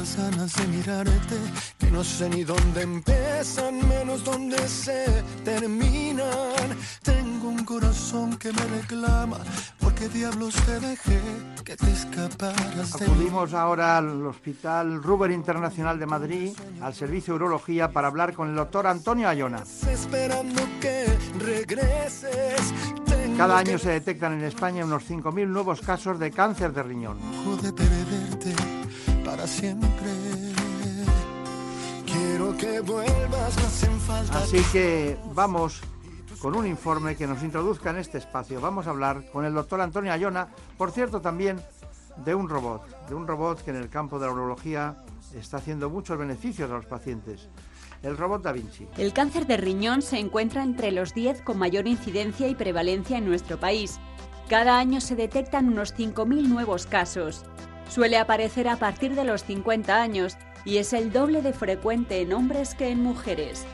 Tantas 0.02 0.16
ganas 0.16 0.56
de 0.56 0.66
mirarte 0.66 1.36
que 1.78 1.90
no 1.92 2.02
sé 2.02 2.28
ni 2.28 2.42
dónde 2.42 2.82
empiezan, 2.82 3.88
menos 3.88 4.24
dónde 4.24 4.58
se 4.68 5.06
terminan. 5.44 6.76
Tengo 7.04 7.48
un 7.50 7.64
corazón 7.64 8.36
que 8.36 8.52
me 8.52 8.64
reclama 8.80 9.38
qué 9.94 10.08
diablos 10.08 10.54
te 10.66 10.80
dejé 10.80 11.20
que 11.64 11.76
te 11.76 11.92
escaparas 11.92 13.00
Acudimos 13.00 13.54
ahora 13.54 13.98
al 13.98 14.26
Hospital 14.26 15.00
Ruber 15.00 15.30
Internacional 15.30 16.00
de 16.00 16.06
Madrid, 16.06 16.50
al 16.80 16.94
Servicio 16.94 17.34
de 17.34 17.44
Urología, 17.44 17.92
para 17.92 18.08
hablar 18.08 18.34
con 18.34 18.50
el 18.50 18.56
doctor 18.56 18.88
Antonio 18.88 19.28
Ayona. 19.28 19.62
Esperando 19.88 20.62
que 20.80 21.06
regreses. 21.38 22.74
Cada 23.36 23.58
año 23.58 23.78
se 23.78 23.90
detectan 23.90 24.32
en 24.32 24.44
España 24.44 24.84
unos 24.84 25.08
5.000 25.08 25.46
nuevos 25.46 25.80
casos 25.80 26.18
de 26.18 26.32
cáncer 26.32 26.72
de 26.72 26.82
riñón. 26.82 27.18
De 27.62 27.72
perderte 27.72 28.71
para 29.33 29.47
siempre. 29.47 29.88
Quiero 32.05 32.55
que 32.59 32.81
vuelvas, 32.81 33.57
no 33.57 33.66
hacen 33.66 33.99
falta. 34.01 34.38
Así 34.38 34.62
que 34.73 35.16
vamos 35.35 35.81
con 36.38 36.55
un 36.55 36.66
informe 36.66 37.16
que 37.16 37.27
nos 37.27 37.42
introduzca 37.42 37.90
en 37.90 37.97
este 37.97 38.18
espacio. 38.18 38.61
Vamos 38.61 38.87
a 38.87 38.90
hablar 38.90 39.25
con 39.33 39.47
el 39.47 39.55
doctor 39.55 39.81
Antonio 39.81 40.12
Ayona, 40.12 40.49
por 40.77 40.90
cierto 40.90 41.23
también 41.23 41.62
de 42.27 42.35
un 42.35 42.47
robot, 42.47 43.09
de 43.09 43.14
un 43.14 43.27
robot 43.27 43.64
que 43.64 43.71
en 43.71 43.77
el 43.77 43.88
campo 43.88 44.18
de 44.18 44.27
la 44.27 44.33
urología 44.33 45.03
está 45.35 45.57
haciendo 45.57 45.88
muchos 45.88 46.18
beneficios 46.18 46.71
a 46.71 46.75
los 46.75 46.85
pacientes. 46.85 47.49
El 48.03 48.18
robot 48.18 48.42
Da 48.42 48.53
Vinci. 48.53 48.87
El 48.99 49.14
cáncer 49.14 49.47
de 49.47 49.57
riñón 49.57 50.03
se 50.03 50.18
encuentra 50.18 50.62
entre 50.62 50.92
los 50.92 51.14
10 51.14 51.40
con 51.40 51.57
mayor 51.57 51.88
incidencia 51.88 52.49
y 52.49 52.55
prevalencia 52.55 53.16
en 53.16 53.25
nuestro 53.25 53.59
país. 53.59 53.99
Cada 54.51 54.79
año 54.79 55.01
se 55.01 55.16
detectan 55.16 55.68
unos 55.68 55.95
5.000 55.95 56.49
nuevos 56.49 56.87
casos. 56.87 57.47
Suele 57.92 58.16
aparecer 58.16 58.68
a 58.68 58.76
partir 58.76 59.14
de 59.14 59.22
los 59.22 59.44
50 59.44 60.00
años 60.00 60.38
y 60.64 60.78
es 60.78 60.94
el 60.94 61.12
doble 61.12 61.42
de 61.42 61.52
frecuente 61.52 62.22
en 62.22 62.33
hombres 62.33 62.74
que 62.74 62.88
en 62.88 63.02
mujeres. 63.02 63.66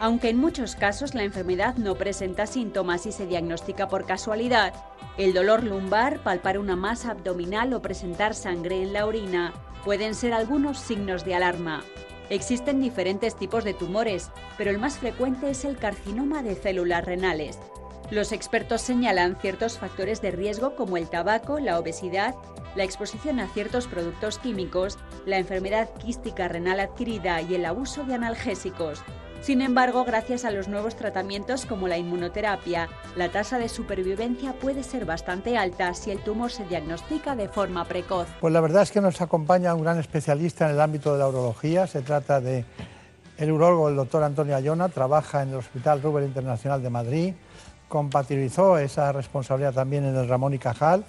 Aunque 0.00 0.30
en 0.30 0.38
muchos 0.38 0.76
casos 0.76 1.14
la 1.14 1.24
enfermedad 1.24 1.76
no 1.76 1.94
presenta 1.94 2.46
síntomas 2.46 3.04
y 3.04 3.12
se 3.12 3.26
diagnostica 3.26 3.86
por 3.86 4.06
casualidad, 4.06 4.72
el 5.18 5.34
dolor 5.34 5.62
lumbar, 5.62 6.20
palpar 6.20 6.58
una 6.58 6.74
masa 6.74 7.10
abdominal 7.10 7.74
o 7.74 7.82
presentar 7.82 8.34
sangre 8.34 8.80
en 8.80 8.94
la 8.94 9.04
orina 9.04 9.52
pueden 9.84 10.14
ser 10.14 10.32
algunos 10.32 10.78
signos 10.78 11.26
de 11.26 11.34
alarma. 11.34 11.84
Existen 12.30 12.80
diferentes 12.80 13.36
tipos 13.36 13.62
de 13.62 13.74
tumores, 13.74 14.30
pero 14.56 14.70
el 14.70 14.78
más 14.78 14.96
frecuente 14.96 15.50
es 15.50 15.66
el 15.66 15.76
carcinoma 15.76 16.42
de 16.42 16.54
células 16.54 17.04
renales. 17.04 17.58
Los 18.10 18.30
expertos 18.30 18.82
señalan 18.82 19.36
ciertos 19.40 19.78
factores 19.78 20.22
de 20.22 20.30
riesgo 20.30 20.76
como 20.76 20.96
el 20.96 21.08
tabaco, 21.08 21.58
la 21.58 21.78
obesidad, 21.78 22.36
la 22.76 22.84
exposición 22.84 23.40
a 23.40 23.48
ciertos 23.48 23.88
productos 23.88 24.38
químicos, 24.38 24.96
la 25.24 25.38
enfermedad 25.38 25.88
quística 25.94 26.46
renal 26.46 26.78
adquirida 26.78 27.42
y 27.42 27.56
el 27.56 27.64
abuso 27.64 28.04
de 28.04 28.14
analgésicos. 28.14 29.02
Sin 29.40 29.60
embargo, 29.60 30.04
gracias 30.04 30.44
a 30.44 30.50
los 30.52 30.68
nuevos 30.68 30.94
tratamientos 30.94 31.66
como 31.66 31.88
la 31.88 31.98
inmunoterapia, 31.98 32.88
la 33.16 33.28
tasa 33.30 33.58
de 33.58 33.68
supervivencia 33.68 34.52
puede 34.52 34.84
ser 34.84 35.04
bastante 35.04 35.56
alta 35.56 35.92
si 35.94 36.10
el 36.12 36.20
tumor 36.20 36.52
se 36.52 36.64
diagnostica 36.64 37.34
de 37.34 37.48
forma 37.48 37.84
precoz. 37.84 38.28
Pues 38.40 38.52
la 38.52 38.60
verdad 38.60 38.82
es 38.82 38.92
que 38.92 39.00
nos 39.00 39.20
acompaña 39.20 39.74
un 39.74 39.82
gran 39.82 39.98
especialista 39.98 40.66
en 40.66 40.76
el 40.76 40.80
ámbito 40.80 41.12
de 41.12 41.18
la 41.18 41.28
urología. 41.28 41.86
Se 41.86 42.02
trata 42.02 42.40
de 42.40 42.64
el 43.36 43.52
urólogo, 43.52 43.88
el 43.88 43.96
doctor 43.96 44.22
Antonio 44.22 44.56
Ayona, 44.56 44.88
trabaja 44.88 45.42
en 45.42 45.50
el 45.50 45.56
Hospital 45.56 46.02
Ruber 46.02 46.24
Internacional 46.24 46.82
de 46.82 46.90
Madrid, 46.90 47.34
compatibilizó 47.88 48.78
esa 48.78 49.12
responsabilidad 49.12 49.74
también 49.74 50.04
en 50.04 50.16
el 50.16 50.28
Ramón 50.28 50.54
y 50.54 50.58
Cajal 50.58 51.04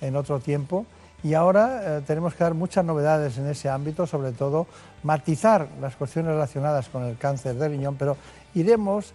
en 0.00 0.16
otro 0.16 0.40
tiempo. 0.40 0.86
Y 1.22 1.34
ahora 1.34 1.98
eh, 1.98 2.00
tenemos 2.06 2.34
que 2.34 2.42
dar 2.42 2.54
muchas 2.54 2.84
novedades 2.84 3.38
en 3.38 3.46
ese 3.46 3.68
ámbito, 3.68 4.06
sobre 4.06 4.32
todo 4.32 4.66
matizar 5.02 5.68
las 5.80 5.94
cuestiones 5.94 6.32
relacionadas 6.32 6.88
con 6.88 7.04
el 7.04 7.16
cáncer 7.16 7.54
de 7.54 7.68
riñón, 7.68 7.96
pero 7.96 8.16
iremos 8.54 9.12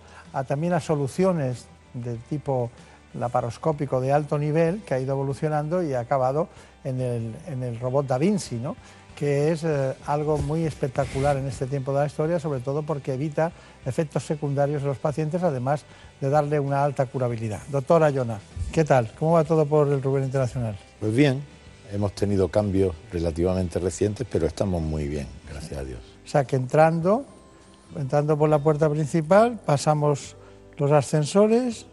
también 0.48 0.74
a 0.74 0.80
soluciones 0.80 1.66
de 1.94 2.16
tipo 2.30 2.70
laparoscópico 3.14 4.00
de 4.02 4.12
alto 4.12 4.38
nivel 4.38 4.82
que 4.84 4.94
ha 4.94 5.00
ido 5.00 5.14
evolucionando 5.14 5.84
y 5.84 5.94
ha 5.94 6.02
acabado 6.02 6.48
en 6.84 7.02
el, 7.02 7.80
robot 7.80 8.08
Da 8.08 8.18
Vinci, 8.18 8.62
que 9.18 9.52
es 9.52 9.64
eh, 9.64 9.96
algo 10.06 10.38
muy 10.38 10.64
espectacular 10.64 11.38
en 11.38 11.48
este 11.48 11.66
tiempo 11.66 11.92
de 11.92 12.02
la 12.02 12.06
historia, 12.06 12.40
sobre 12.40 12.60
todo 12.60 12.84
porque 12.84 13.16
evita 13.16 13.52
efectos 13.84 14.24
secundarios 14.24 14.84
en 14.84 14.90
los 14.90 15.00
pacientes, 15.00 15.42
además 15.42 15.86
de 16.22 16.30
darle 16.30 16.60
una 16.60 16.84
alta 16.84 17.08
curabilidad. 17.08 17.60
Doctora 17.70 18.06
Ayona, 18.06 18.40
¿qué 18.72 18.84
tal? 18.84 19.12
¿Cómo 19.18 19.34
va 19.34 19.44
todo 19.44 19.66
por 19.66 19.88
el 19.88 20.04
Rubén 20.04 20.26
Internacional? 20.26 20.78
Pues 21.00 21.16
bien, 21.16 21.42
hemos 21.92 22.14
tenido 22.14 22.48
cambios 22.50 22.96
relativamente 23.12 23.80
recientes, 23.80 24.28
pero 24.32 24.46
estamos 24.46 24.84
muy 24.84 25.08
bien, 25.08 25.28
gracias 25.50 25.80
a 25.80 25.84
Dios. 25.84 26.00
O 26.24 26.30
sea 26.30 26.46
que 26.46 26.56
entrando, 26.56 27.26
entrando 27.96 28.38
por 28.38 28.50
la 28.50 28.60
puerta 28.60 28.88
principal, 28.88 29.60
pasamos 29.66 30.36
los 30.78 30.92
ascensores, 30.92 31.88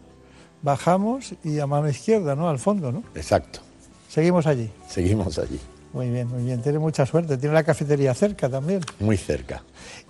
bajamos 0.61 1.33
y 1.43 1.57
a 1.57 1.65
mano 1.65 1.89
izquierda, 1.89 2.35
¿no? 2.35 2.49
Al 2.49 2.59
fondo, 2.59 2.91
¿no? 2.91 3.03
Exacto. 3.15 3.61
Seguimos 4.09 4.45
allí. 4.45 4.69
Seguimos 4.87 5.39
allí. 5.39 5.59
Muy 5.95 6.09
bien, 6.09 6.27
muy 6.27 6.43
bien. 6.43 6.61
Tiene 6.61 6.77
mucha 6.77 7.05
suerte. 7.05 7.37
Tiene 7.37 7.55
la 7.55 7.63
cafetería 7.63 8.13
cerca 8.13 8.49
también. 8.49 8.81
Muy 8.99 9.15
cerca. 9.15 9.63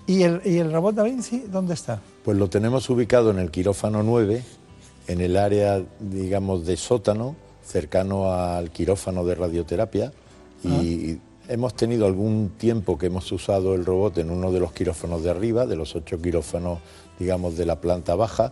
¿Y 0.08 0.24
el, 0.24 0.41
y 0.43 0.58
el 0.58 0.74
robot 0.74 0.95
Da 0.95 1.04
Vinci 1.04 1.43
dónde 1.48 1.76
está? 1.76 2.02
Pues 2.24 2.36
lo 2.38 2.50
tenemos 2.50 2.89
ubicado 2.89 3.30
en 3.30 3.38
el 3.38 3.52
quirófano 3.52 4.02
9, 4.02 4.43
en 5.08 5.21
el 5.21 5.38
área, 5.38 5.84
digamos, 6.00 6.65
de 6.65 6.76
sótano, 6.76 7.36
cercano 7.63 8.34
al 8.34 8.71
quirófano 8.71 9.24
de 9.24 9.36
radioterapia. 9.36 10.12
Y 10.63 11.19
hemos 11.48 11.76
tenido 11.76 12.08
algún 12.08 12.54
tiempo 12.58 12.98
que 12.98 13.06
hemos 13.06 13.32
usado 13.32 13.76
el 13.76 13.86
robot 13.86 14.17
en 14.17 14.32
uno 14.32 14.52
de 14.52 14.60
los 14.60 14.74
quirófanos 14.74 15.24
de 15.24 15.30
arriba, 15.30 15.67
de 15.67 15.76
los 15.76 15.95
ocho 15.95 16.19
quirófanos, 16.19 16.80
digamos, 17.19 17.58
de 17.58 17.67
la 17.67 17.80
planta 17.80 18.15
baja, 18.15 18.52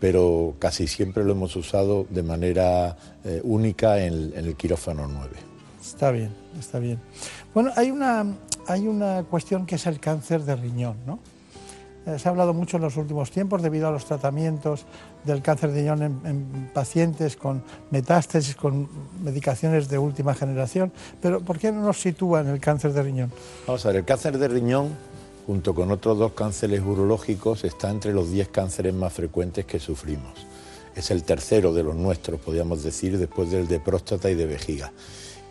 pero 0.00 0.54
casi 0.58 0.88
siempre 0.88 1.22
lo 1.22 1.30
hemos 1.30 1.54
usado 1.54 2.06
de 2.10 2.24
manera 2.24 2.96
eh, 3.24 3.40
única 3.44 4.04
en, 4.04 4.32
en 4.34 4.46
el 4.46 4.56
quirófano 4.56 5.06
9. 5.06 5.51
Está 5.82 6.12
bien, 6.12 6.30
está 6.58 6.78
bien. 6.78 7.00
Bueno, 7.52 7.72
hay 7.76 7.90
una, 7.90 8.24
hay 8.66 8.86
una 8.86 9.24
cuestión 9.24 9.66
que 9.66 9.74
es 9.74 9.86
el 9.86 9.98
cáncer 9.98 10.44
de 10.44 10.54
riñón, 10.54 10.96
¿no? 11.06 11.18
Eh, 12.06 12.18
se 12.18 12.28
ha 12.28 12.30
hablado 12.30 12.52
mucho 12.52 12.78
en 12.78 12.82
los 12.82 12.96
últimos 12.96 13.30
tiempos 13.30 13.62
debido 13.62 13.86
a 13.86 13.90
los 13.92 14.04
tratamientos 14.04 14.84
del 15.24 15.40
cáncer 15.40 15.70
de 15.70 15.82
riñón 15.82 16.02
en, 16.02 16.20
en 16.24 16.70
pacientes 16.72 17.36
con 17.36 17.62
metástasis, 17.90 18.56
con 18.56 18.88
medicaciones 19.22 19.88
de 19.88 19.98
última 19.98 20.34
generación. 20.34 20.92
Pero 21.20 21.40
¿por 21.40 21.58
qué 21.58 21.70
no 21.70 21.82
nos 21.82 22.00
sitúa 22.00 22.40
en 22.40 22.48
el 22.48 22.60
cáncer 22.60 22.92
de 22.92 23.02
riñón? 23.02 23.32
Vamos 23.66 23.84
a 23.84 23.88
ver, 23.88 23.98
el 23.98 24.04
cáncer 24.04 24.38
de 24.38 24.48
riñón, 24.48 24.90
junto 25.46 25.74
con 25.74 25.92
otros 25.92 26.18
dos 26.18 26.32
cánceres 26.32 26.80
urológicos, 26.80 27.62
está 27.64 27.90
entre 27.90 28.12
los 28.12 28.30
10 28.30 28.48
cánceres 28.48 28.94
más 28.94 29.12
frecuentes 29.12 29.64
que 29.64 29.78
sufrimos. 29.78 30.46
Es 30.96 31.10
el 31.10 31.22
tercero 31.22 31.72
de 31.72 31.84
los 31.84 31.94
nuestros, 31.94 32.40
podríamos 32.40 32.82
decir, 32.82 33.16
después 33.16 33.50
del 33.50 33.68
de 33.68 33.80
próstata 33.80 34.28
y 34.30 34.34
de 34.34 34.46
vejiga. 34.46 34.92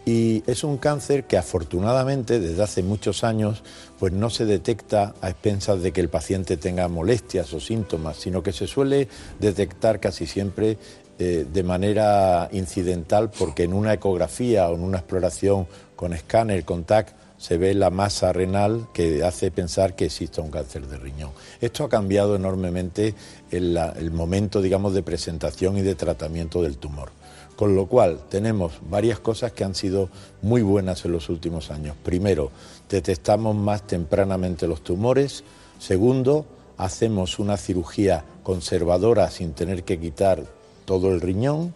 Y 0.06 0.44
es 0.48 0.64
un 0.64 0.78
cáncer 0.78 1.26
que 1.26 1.38
afortunadamente 1.38 2.40
desde 2.40 2.64
hace 2.64 2.82
muchos 2.82 3.24
años 3.24 3.64
pues 4.00 4.12
no 4.12 4.32
se 4.32 4.46
detecta 4.46 5.14
a 5.22 5.30
expensas 5.30 5.82
de 5.84 5.92
que 5.92 6.02
el 6.02 6.10
paciente 6.10 6.58
tenga 6.58 6.88
molestias 6.88 7.54
o 7.54 7.60
síntomas, 7.60 8.18
sino 8.18 8.42
que 8.42 8.52
se 8.52 8.66
suele 8.66 9.08
detectar 9.40 10.00
casi 10.00 10.26
siempre 10.26 10.78
eh, 11.20 11.46
de 11.54 11.64
manera 11.64 12.50
incidental 12.52 13.30
porque 13.30 13.64
en 13.64 13.74
una 13.74 13.94
ecografía 13.94 14.68
o 14.70 14.76
en 14.76 14.82
una 14.82 14.98
exploración 14.98 15.68
con 15.96 16.14
escáner, 16.14 16.66
con 16.66 16.84
TAC, 16.84 17.14
se 17.42 17.58
ve 17.58 17.74
la 17.74 17.90
masa 17.90 18.32
renal 18.32 18.88
que 18.94 19.24
hace 19.24 19.50
pensar 19.50 19.96
que 19.96 20.06
existe 20.06 20.40
un 20.42 20.52
cáncer 20.52 20.86
de 20.86 20.98
riñón. 20.98 21.32
Esto 21.60 21.84
ha 21.84 21.90
cambiado 21.90 22.36
enormemente 22.36 23.16
el, 23.50 23.76
el 23.78 24.12
momento, 24.12 24.62
digamos, 24.62 24.94
de 24.94 25.02
presentación 25.02 25.76
y 25.76 25.82
de 25.82 25.96
tratamiento 25.96 26.62
del 26.62 26.78
tumor. 26.78 27.10
Con 27.56 27.76
lo 27.76 27.88
cual 27.88 28.20
tenemos 28.30 28.74
varias 28.88 29.20
cosas 29.20 29.54
que 29.54 29.64
han 29.64 29.74
sido 29.74 30.10
muy 30.44 30.62
buenas 30.62 31.04
en 31.04 31.14
los 31.14 31.30
últimos 31.30 31.72
años. 31.72 31.96
Primero, 32.04 32.52
detectamos 32.88 33.56
más 33.56 33.88
tempranamente 33.88 34.68
los 34.68 34.84
tumores. 34.84 35.44
Segundo, 35.80 36.46
hacemos 36.78 37.40
una 37.40 37.58
cirugía 37.58 38.24
conservadora 38.44 39.32
sin 39.32 39.54
tener 39.54 39.84
que 39.84 40.00
quitar 40.00 40.46
todo 40.86 41.10
el 41.10 41.20
riñón. 41.20 41.74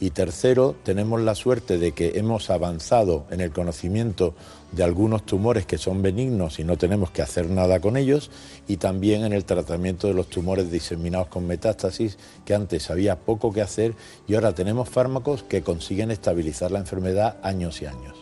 Y 0.00 0.10
tercero, 0.10 0.76
tenemos 0.84 1.20
la 1.20 1.34
suerte 1.34 1.76
de 1.76 1.92
que 1.92 2.18
hemos 2.18 2.50
avanzado 2.50 3.26
en 3.30 3.40
el 3.40 3.50
conocimiento 3.50 4.34
de 4.70 4.84
algunos 4.84 5.24
tumores 5.24 5.66
que 5.66 5.76
son 5.76 6.02
benignos 6.02 6.60
y 6.60 6.64
no 6.64 6.76
tenemos 6.76 7.10
que 7.10 7.22
hacer 7.22 7.50
nada 7.50 7.80
con 7.80 7.96
ellos, 7.96 8.30
y 8.68 8.76
también 8.76 9.24
en 9.24 9.32
el 9.32 9.44
tratamiento 9.44 10.06
de 10.06 10.14
los 10.14 10.28
tumores 10.28 10.70
diseminados 10.70 11.28
con 11.28 11.46
metástasis, 11.46 12.16
que 12.44 12.54
antes 12.54 12.90
había 12.90 13.18
poco 13.18 13.52
que 13.52 13.62
hacer 13.62 13.94
y 14.28 14.34
ahora 14.34 14.54
tenemos 14.54 14.88
fármacos 14.88 15.42
que 15.42 15.62
consiguen 15.62 16.10
estabilizar 16.10 16.70
la 16.70 16.78
enfermedad 16.78 17.38
años 17.42 17.82
y 17.82 17.86
años. 17.86 18.14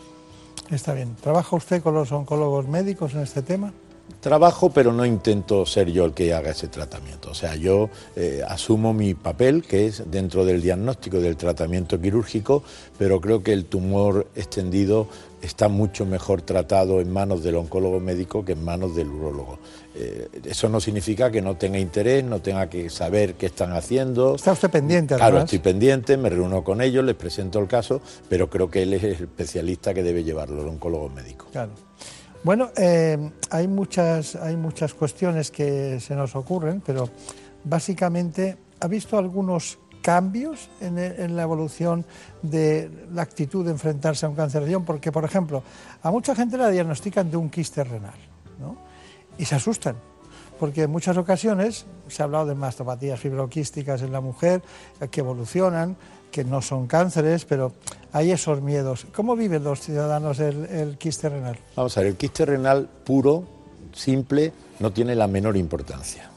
Está 0.71 0.95
bien. 0.95 1.15
¿Trabaja 1.21 1.55
usted 1.57 1.83
con 1.83 1.95
los 1.95 2.11
oncólogos 2.11 2.67
médicos 2.67 3.15
en 3.15 3.21
este 3.21 3.43
tema? 3.43 3.73
Trabajo, 4.21 4.71
pero 4.71 4.93
no 4.93 5.05
intento 5.07 5.67
ser 5.67 5.91
yo 5.93 6.05
el 6.05 6.13
que 6.13 6.33
haga 6.35 6.51
ese 6.51 6.69
tratamiento. 6.69 7.31
O 7.31 7.35
sea, 7.35 7.55
yo 7.55 7.91
eh, 8.17 8.43
asumo 8.47 8.93
mi 8.93 9.15
papel, 9.15 9.63
que 9.63 9.87
es 9.87 10.11
dentro 10.11 10.45
del 10.45 10.63
diagnóstico 10.63 11.19
y 11.19 11.21
del 11.23 11.37
tratamiento 11.37 12.01
quirúrgico, 12.01 12.63
pero 12.99 13.21
creo 13.21 13.43
que 13.43 13.53
el 13.53 13.67
tumor 13.67 14.27
extendido 14.35 15.07
está 15.43 15.69
mucho 15.69 16.07
mejor 16.07 16.43
tratado 16.43 17.01
en 17.01 17.13
manos 17.13 17.45
del 17.45 17.55
oncólogo 17.57 18.01
médico 18.01 18.45
que 18.45 18.53
en 18.53 18.65
manos 18.65 18.97
del 18.97 19.09
urólogo. 19.09 19.59
Eh, 19.95 20.29
eso 20.45 20.69
no 20.69 20.81
significa 20.81 21.31
que 21.31 21.41
no 21.41 21.57
tenga 21.57 21.79
interés, 21.79 22.25
no 22.25 22.41
tenga 22.41 22.69
que 22.69 22.91
saber 22.91 23.35
qué 23.35 23.47
están 23.47 23.73
haciendo. 23.75 24.35
Está 24.35 24.53
usted 24.53 24.71
pendiente, 24.71 25.15
Claro, 25.15 25.37
además. 25.37 25.45
estoy 25.45 25.59
pendiente, 25.61 26.17
me 26.17 26.31
reúno 26.31 26.65
con 26.65 26.81
ellos, 26.81 27.05
les 27.05 27.15
presento 27.15 27.61
el 27.61 27.69
caso, 27.69 28.01
pero 28.29 28.51
creo 28.51 28.71
que 28.71 28.83
él 28.83 28.95
es 28.95 29.05
el 29.05 29.13
especialista 29.13 29.95
que 29.95 30.03
debe 30.03 30.25
llevarlo, 30.25 30.63
el 30.63 30.69
oncólogo 30.69 31.09
médico. 31.11 31.47
Claro. 31.53 31.71
Bueno, 32.47 32.71
eh, 32.77 33.33
hay, 33.51 33.67
muchas, 33.67 34.37
hay 34.37 34.57
muchas 34.57 34.95
cuestiones 34.95 35.51
que 35.51 35.99
se 35.99 36.15
nos 36.15 36.37
ocurren, 36.37 36.81
pero 36.81 37.11
básicamente, 37.65 38.57
¿ha 38.79 38.87
visto 38.87 39.19
algunos 39.19 39.81
cambios 40.01 40.71
en, 40.81 40.97
e- 40.97 41.25
en 41.25 41.35
la 41.35 41.43
evolución 41.43 42.07
de 42.43 42.89
la 43.13 43.23
actitud 43.23 43.65
de 43.65 43.73
enfrentarse 43.73 44.27
a 44.27 44.29
un 44.29 44.37
cáncer 44.37 44.61
de 44.61 44.69
riñón? 44.69 44.85
Porque, 44.85 45.11
por 45.11 45.25
ejemplo, 45.25 45.65
a 46.01 46.13
mucha 46.13 46.37
gente 46.37 46.57
la 46.57 46.71
diagnostican 46.71 47.29
de 47.33 47.37
un 47.37 47.51
quiste 47.51 47.83
renal, 47.83 48.15
¿no? 48.61 48.77
Y 49.39 49.45
se 49.45 49.57
asustan, 49.57 49.97
porque 50.61 50.85
en 50.85 50.91
muchas 50.93 51.17
ocasiones 51.17 51.85
se 52.07 52.23
ha 52.23 52.27
hablado 52.27 52.47
de 52.47 52.55
mastopatías 52.55 53.19
fibroquísticas 53.19 54.03
en 54.03 54.13
la 54.13 54.21
mujer 54.21 54.63
que 55.11 55.19
evolucionan, 55.19 55.97
que 56.37 56.45
no 56.45 56.61
son 56.61 56.87
cánceres, 56.87 57.47
pero 57.47 57.73
hay 58.13 58.31
esos 58.31 58.61
miedos. 58.61 59.07
¿Cómo 59.15 59.37
viven 59.37 59.65
los 59.65 59.81
ciudadanos 59.81 60.39
el, 60.39 60.67
el 60.67 60.99
quiste 60.99 61.31
renal? 61.31 61.59
Vamos 61.75 61.97
a 61.97 62.01
ver, 62.01 62.11
el 62.11 62.17
quiste 62.17 62.45
renal 62.45 62.91
puro, 63.05 63.45
simple, 63.95 64.53
no 64.79 64.93
tiene 64.93 65.15
la 65.15 65.29
menor 65.29 65.57
importancia. 65.57 66.29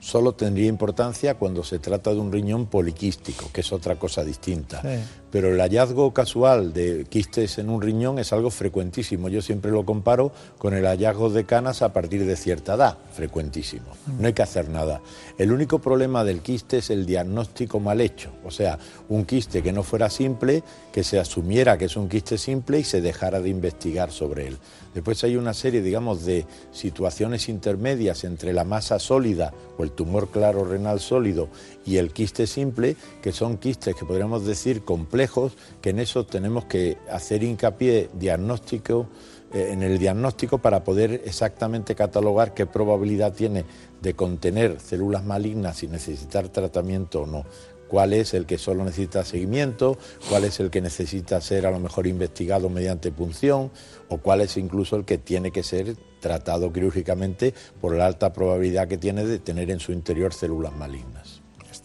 Solo 0.00 0.34
tendría 0.34 0.66
importancia 0.66 1.36
cuando 1.36 1.64
se 1.64 1.78
trata 1.78 2.12
de 2.12 2.20
un 2.20 2.30
riñón 2.30 2.66
poliquístico, 2.66 3.48
que 3.50 3.62
es 3.62 3.72
otra 3.72 3.98
cosa 3.98 4.22
distinta. 4.22 4.82
Sí. 4.82 5.02
Pero 5.30 5.52
el 5.52 5.60
hallazgo 5.60 6.12
casual 6.14 6.72
de 6.72 7.06
quistes 7.08 7.58
en 7.58 7.68
un 7.68 7.82
riñón 7.82 8.18
es 8.18 8.32
algo 8.32 8.50
frecuentísimo. 8.50 9.28
Yo 9.28 9.42
siempre 9.42 9.70
lo 9.70 9.84
comparo 9.84 10.32
con 10.56 10.74
el 10.74 10.86
hallazgo 10.86 11.28
de 11.30 11.44
canas 11.44 11.82
a 11.82 11.92
partir 11.92 12.24
de 12.24 12.36
cierta 12.36 12.74
edad, 12.74 12.98
frecuentísimo. 13.12 13.86
No 14.18 14.26
hay 14.26 14.32
que 14.32 14.42
hacer 14.42 14.68
nada. 14.68 15.00
El 15.36 15.52
único 15.52 15.80
problema 15.80 16.24
del 16.24 16.40
quiste 16.40 16.78
es 16.78 16.90
el 16.90 17.04
diagnóstico 17.04 17.78
mal 17.78 18.00
hecho. 18.00 18.30
O 18.44 18.50
sea, 18.50 18.78
un 19.08 19.24
quiste 19.24 19.62
que 19.62 19.72
no 19.72 19.82
fuera 19.82 20.08
simple, 20.08 20.62
que 20.92 21.04
se 21.04 21.18
asumiera 21.18 21.76
que 21.76 21.84
es 21.86 21.96
un 21.96 22.08
quiste 22.08 22.38
simple 22.38 22.78
y 22.80 22.84
se 22.84 23.00
dejara 23.00 23.40
de 23.40 23.50
investigar 23.50 24.10
sobre 24.10 24.48
él. 24.48 24.58
Después 24.94 25.22
hay 25.24 25.36
una 25.36 25.54
serie, 25.54 25.82
digamos, 25.82 26.24
de 26.24 26.46
situaciones 26.72 27.48
intermedias 27.48 28.24
entre 28.24 28.52
la 28.52 28.64
masa 28.64 28.98
sólida 28.98 29.52
o 29.76 29.84
el 29.84 29.92
tumor 29.92 30.30
claro 30.30 30.64
renal 30.64 31.00
sólido 31.00 31.48
y 31.88 31.96
el 31.96 32.12
quiste 32.12 32.46
simple, 32.46 32.96
que 33.22 33.32
son 33.32 33.56
quistes 33.56 33.96
que 33.96 34.04
podríamos 34.04 34.44
decir 34.44 34.82
complejos, 34.84 35.56
que 35.80 35.90
en 35.90 36.00
eso 36.00 36.26
tenemos 36.26 36.66
que 36.66 36.98
hacer 37.10 37.42
hincapié 37.42 38.10
diagnóstico, 38.12 39.08
eh, 39.54 39.70
en 39.72 39.82
el 39.82 39.98
diagnóstico 39.98 40.58
para 40.58 40.84
poder 40.84 41.22
exactamente 41.24 41.94
catalogar 41.94 42.52
qué 42.52 42.66
probabilidad 42.66 43.32
tiene 43.32 43.64
de 44.02 44.12
contener 44.12 44.78
células 44.80 45.24
malignas 45.24 45.82
y 45.82 45.88
necesitar 45.88 46.50
tratamiento 46.50 47.22
o 47.22 47.26
no. 47.26 47.46
Cuál 47.88 48.12
es 48.12 48.34
el 48.34 48.44
que 48.44 48.58
solo 48.58 48.84
necesita 48.84 49.24
seguimiento, 49.24 49.96
cuál 50.28 50.44
es 50.44 50.60
el 50.60 50.68
que 50.68 50.82
necesita 50.82 51.40
ser 51.40 51.64
a 51.64 51.70
lo 51.70 51.80
mejor 51.80 52.06
investigado 52.06 52.68
mediante 52.68 53.10
punción 53.10 53.70
o 54.10 54.18
cuál 54.18 54.42
es 54.42 54.58
incluso 54.58 54.96
el 54.96 55.06
que 55.06 55.16
tiene 55.16 55.50
que 55.52 55.62
ser 55.62 55.96
tratado 56.20 56.70
quirúrgicamente 56.70 57.54
por 57.80 57.96
la 57.96 58.04
alta 58.04 58.34
probabilidad 58.34 58.88
que 58.88 58.98
tiene 58.98 59.24
de 59.24 59.38
tener 59.38 59.70
en 59.70 59.80
su 59.80 59.92
interior 59.92 60.34
células 60.34 60.76
malignas. 60.76 61.17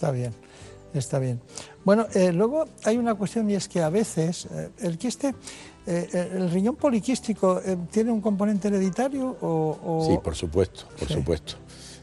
Está 0.03 0.11
bien, 0.11 0.33
está 0.93 1.17
bien. 1.17 1.39
Bueno, 1.85 2.07
eh, 2.13 2.33
luego 2.33 2.65
hay 2.83 2.97
una 2.97 3.15
cuestión 3.15 3.49
y 3.49 3.53
es 3.55 3.69
que 3.69 3.81
a 3.81 3.87
veces 3.89 4.47
eh, 4.51 4.69
el 4.79 4.97
quiste, 4.97 5.33
eh, 5.87 6.29
el 6.33 6.51
riñón 6.51 6.75
poliquístico, 6.75 7.61
¿tiene 7.89 8.11
un 8.11 8.19
componente 8.19 8.67
hereditario 8.67 9.37
o...? 9.39 9.79
o- 9.81 10.05
Sí, 10.05 10.17
por 10.21 10.35
supuesto, 10.35 10.83
por 10.99 11.07
supuesto. 11.07 11.53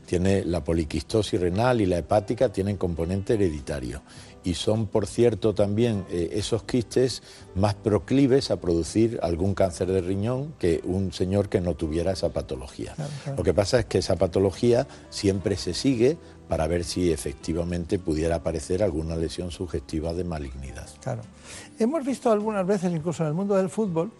Tiene 0.07 0.45
la 0.47 0.65
poliquistosis 0.65 1.39
renal 1.39 1.83
y 1.83 1.87
la 1.87 1.99
hepática 1.99 2.51
tienen 2.51 2.79
componente 2.79 3.35
hereditario 3.35 4.01
y 4.43 4.55
son, 4.55 4.87
por 4.87 5.07
cierto, 5.07 5.55
también 5.55 6.07
eh, 6.11 6.31
esos 6.33 6.63
quistes 6.65 7.23
más 7.55 7.75
proclives 7.75 8.51
a 8.51 8.59
producir 8.59 9.21
algún 9.23 9.53
cáncer 9.55 9.89
de 9.93 10.01
riñón 10.01 10.55
que 10.59 10.81
un 10.85 11.13
señor 11.13 11.51
que 11.51 11.61
no 11.61 11.75
tuviera 11.75 12.13
esa 12.13 12.31
patología. 12.31 12.97
Lo 13.37 13.45
que 13.45 13.53
pasa 13.53 13.81
es 13.81 13.85
que 13.85 13.99
esa 13.99 14.17
patología 14.17 14.89
siempre 15.11 15.57
se 15.59 15.75
sigue 15.75 16.17
para 16.51 16.67
ver 16.67 16.83
si 16.83 17.13
efectivamente 17.13 18.01
pudiera 18.01 18.35
aparecer 18.35 18.83
alguna 18.83 19.15
lesión 19.15 19.53
sugestiva 19.53 20.13
de 20.13 20.25
malignidad. 20.25 20.89
Claro. 21.01 21.23
Hemos 21.79 22.05
visto 22.05 22.29
algunas 22.29 22.67
veces, 22.67 22.93
incluso 22.93 23.23
en 23.23 23.29
el 23.29 23.35
mundo 23.35 23.55
del 23.55 23.71
fútbol, 23.71 24.11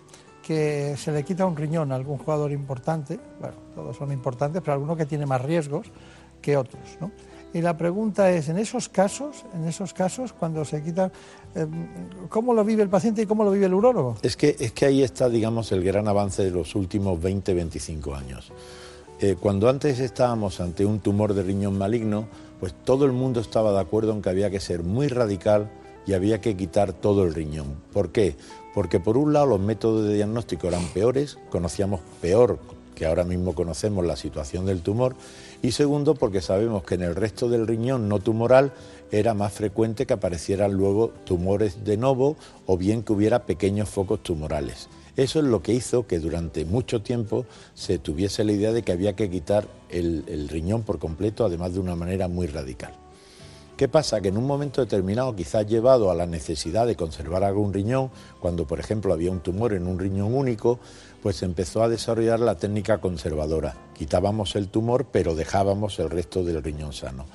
que 0.47 0.95
se 0.97 1.11
le 1.11 1.25
quita 1.25 1.45
un 1.45 1.57
riñón 1.57 1.91
a 1.91 1.97
algún 1.97 2.19
jugador 2.19 2.53
importante, 2.53 3.19
bueno, 3.41 3.57
todos 3.75 3.97
son 3.97 4.13
importantes, 4.13 4.63
pero 4.63 4.75
alguno 4.75 4.97
que 4.97 5.07
tiene 5.07 5.27
más 5.27 5.43
riesgos 5.43 5.89
que 6.41 6.57
otros, 6.57 6.81
¿no? 7.01 7.11
Y 7.53 7.63
la 7.63 7.77
pregunta 7.77 8.31
es, 8.31 8.49
en 8.49 8.59
esos 8.59 8.89
casos, 8.89 9.45
en 9.53 9.67
esos 9.67 9.93
casos, 9.93 10.33
cuando 10.33 10.65
se 10.65 10.85
quita, 10.85 11.11
eh, 11.57 11.67
¿cómo 12.29 12.55
lo 12.55 12.65
vive 12.65 12.85
el 12.85 12.89
paciente 12.89 13.23
y 13.23 13.27
cómo 13.27 13.43
lo 13.43 13.51
vive 13.51 13.67
el 13.67 13.75
urólogo? 13.75 14.15
Es 14.23 14.37
que, 14.37 14.55
es 14.57 14.71
que 14.71 14.87
ahí 14.87 15.03
está, 15.03 15.29
digamos, 15.29 15.73
el 15.73 15.83
gran 15.83 16.07
avance 16.07 16.45
de 16.45 16.53
los 16.53 16.77
últimos 16.77 17.21
20, 17.21 17.53
25 17.55 18.15
años. 18.15 18.53
Eh, 19.23 19.37
cuando 19.39 19.69
antes 19.69 20.01
estábamos 20.01 20.61
ante 20.61 20.87
un 20.87 21.01
tumor 21.01 21.35
de 21.35 21.43
riñón 21.43 21.77
maligno, 21.77 22.27
pues 22.59 22.73
todo 22.73 23.05
el 23.05 23.13
mundo 23.13 23.41
estaba 23.41 23.71
de 23.71 23.81
acuerdo 23.81 24.13
en 24.13 24.23
que 24.23 24.31
había 24.31 24.51
que 24.51 24.61
ser 24.61 24.83
muy 24.83 25.09
radical 25.09 25.71
y 26.07 26.15
había 26.15 26.41
que 26.41 26.57
quitar 26.57 26.95
todo 26.95 27.25
el 27.25 27.35
riñón. 27.35 27.75
¿Por 27.93 28.13
qué? 28.13 28.35
Porque 28.75 28.99
por 28.99 29.19
un 29.19 29.35
lado 29.35 29.45
los 29.45 29.61
métodos 29.61 30.09
de 30.09 30.15
diagnóstico 30.15 30.69
eran 30.69 30.87
peores, 30.95 31.37
conocíamos 31.51 32.01
peor 32.23 32.59
que 32.95 33.05
ahora 33.05 33.25
mismo 33.25 33.55
conocemos 33.55 34.07
la 34.07 34.17
situación 34.17 34.65
del 34.65 34.83
tumor, 34.83 35.17
y 35.63 35.73
segundo 35.73 36.15
porque 36.15 36.41
sabemos 36.41 36.83
que 36.85 36.95
en 36.95 37.03
el 37.03 37.15
resto 37.15 37.49
del 37.49 37.67
riñón 37.67 38.09
no 38.09 38.21
tumoral 38.21 38.73
era 39.11 39.35
más 39.35 39.53
frecuente 39.53 40.07
que 40.07 40.15
aparecieran 40.15 40.73
luego 40.73 41.09
tumores 41.25 41.85
de 41.85 41.97
novo 41.97 42.37
o 42.67 42.77
bien 42.77 43.03
que 43.03 43.13
hubiera 43.13 43.45
pequeños 43.45 43.89
focos 43.89 44.23
tumorales. 44.23 44.89
Eso 45.21 45.41
es 45.41 45.45
lo 45.45 45.63
que 45.63 45.75
hizo 45.75 46.07
que 46.07 46.19
durante 46.19 46.65
mucho 46.65 47.03
tiempo 47.03 47.45
se 47.75 47.99
tuviese 47.99 48.43
la 48.43 48.53
idea 48.53 48.73
de 48.73 48.83
que 48.83 48.93
había 48.93 49.17
que 49.17 49.29
quitar 49.29 49.69
el, 49.91 50.49
riñón 50.49 50.83
por 50.83 50.99
completo, 50.99 51.45
además 51.45 51.75
de 51.75 51.81
una 51.81 51.95
manera 51.95 52.27
muy 52.27 52.47
radical. 52.47 52.95
¿Qué 53.77 53.87
pasa? 53.87 54.23
Que 54.23 54.29
en 54.29 54.39
un 54.39 54.47
momento 54.47 54.81
determinado, 54.81 55.37
quizás 55.37 55.67
llevado 55.67 56.11
a 56.11 56.15
la 56.15 56.25
necesidad 56.25 56.87
de 56.87 56.97
conservar 56.97 57.45
algún 57.45 57.75
riñón, 57.75 58.11
cuando 58.41 58.67
por 58.67 58.81
ejemplo 58.81 59.13
había 59.13 59.31
un 59.31 59.41
tumor 59.41 59.75
en 59.75 59.87
un 59.87 59.99
riñón 59.99 60.35
único, 60.35 60.81
pues 61.23 61.43
empezó 61.43 61.83
a 61.83 61.91
desarrollar 61.91 62.41
la 62.41 62.57
técnica 62.57 62.97
conservadora. 63.03 63.77
Quitábamos 63.93 64.57
el 64.57 64.69
tumor, 64.69 65.05
pero 65.13 65.35
dejábamos 65.35 65.99
el 65.99 66.09
resto 66.09 66.43
del 66.45 66.63
riñón 66.63 66.95
sano. 66.95 67.27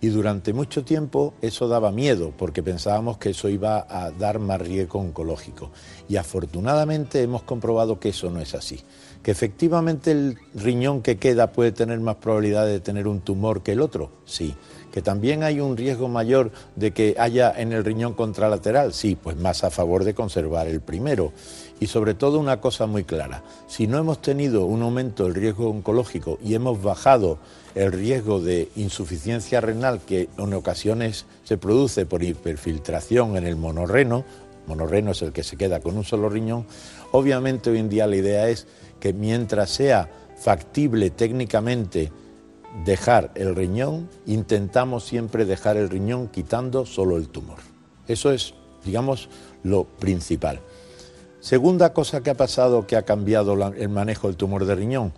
Y 0.00 0.08
durante 0.08 0.52
mucho 0.52 0.84
tiempo 0.84 1.34
eso 1.40 1.68
daba 1.68 1.90
miedo, 1.90 2.32
porque 2.36 2.62
pensábamos 2.62 3.18
que 3.18 3.30
eso 3.30 3.48
iba 3.48 3.86
a 3.88 4.10
dar 4.10 4.38
más 4.38 4.60
riesgo 4.60 5.00
oncológico. 5.00 5.70
Y 6.08 6.16
afortunadamente 6.16 7.22
hemos 7.22 7.42
comprobado 7.42 7.98
que 7.98 8.10
eso 8.10 8.30
no 8.30 8.40
es 8.40 8.54
así. 8.54 8.80
Que 9.22 9.30
efectivamente 9.30 10.12
el 10.12 10.38
riñón 10.54 11.02
que 11.02 11.18
queda 11.18 11.52
puede 11.52 11.72
tener 11.72 11.98
más 12.00 12.16
probabilidad 12.16 12.66
de 12.66 12.80
tener 12.80 13.08
un 13.08 13.20
tumor 13.20 13.62
que 13.62 13.72
el 13.72 13.80
otro, 13.80 14.10
sí 14.24 14.54
que 14.96 15.02
también 15.02 15.42
hay 15.42 15.60
un 15.60 15.76
riesgo 15.76 16.08
mayor 16.08 16.52
de 16.74 16.92
que 16.92 17.16
haya 17.18 17.52
en 17.54 17.74
el 17.74 17.84
riñón 17.84 18.14
contralateral, 18.14 18.94
sí, 18.94 19.14
pues 19.14 19.36
más 19.36 19.62
a 19.62 19.70
favor 19.70 20.04
de 20.04 20.14
conservar 20.14 20.68
el 20.68 20.80
primero. 20.80 21.34
Y 21.78 21.88
sobre 21.88 22.14
todo 22.14 22.38
una 22.38 22.60
cosa 22.60 22.86
muy 22.86 23.04
clara, 23.04 23.42
si 23.66 23.86
no 23.86 23.98
hemos 23.98 24.22
tenido 24.22 24.64
un 24.64 24.82
aumento 24.82 25.24
del 25.24 25.34
riesgo 25.34 25.68
oncológico 25.68 26.38
y 26.42 26.54
hemos 26.54 26.82
bajado 26.82 27.38
el 27.74 27.92
riesgo 27.92 28.40
de 28.40 28.70
insuficiencia 28.76 29.60
renal 29.60 30.00
que 30.00 30.30
en 30.38 30.54
ocasiones 30.54 31.26
se 31.44 31.58
produce 31.58 32.06
por 32.06 32.22
hiperfiltración 32.22 33.36
en 33.36 33.46
el 33.46 33.56
monorreno, 33.56 34.24
monorreno 34.66 35.10
es 35.10 35.20
el 35.20 35.32
que 35.32 35.44
se 35.44 35.58
queda 35.58 35.80
con 35.80 35.98
un 35.98 36.04
solo 36.04 36.30
riñón, 36.30 36.66
obviamente 37.12 37.70
hoy 37.70 37.78
en 37.78 37.90
día 37.90 38.06
la 38.06 38.16
idea 38.16 38.48
es 38.48 38.66
que 38.98 39.12
mientras 39.12 39.70
sea 39.70 40.08
factible 40.38 41.10
técnicamente 41.10 42.10
dejar 42.84 43.32
el 43.34 43.54
riñón, 43.54 44.08
intentamos 44.26 45.04
siempre 45.04 45.44
dejar 45.44 45.76
el 45.76 45.88
riñón 45.88 46.28
quitando 46.28 46.86
solo 46.86 47.16
el 47.16 47.28
tumor. 47.28 47.58
Eso 48.06 48.30
es, 48.32 48.54
digamos, 48.84 49.28
lo 49.62 49.84
principal. 49.84 50.60
Segunda 51.46 51.92
cosa 51.92 52.24
que 52.24 52.30
ha 52.30 52.34
pasado 52.34 52.88
que 52.88 52.96
ha 52.96 53.02
cambiado 53.02 53.72
el 53.76 53.88
manejo 53.88 54.26
del 54.26 54.36
tumor 54.36 54.64
de 54.64 54.74
riñón. 54.74 55.12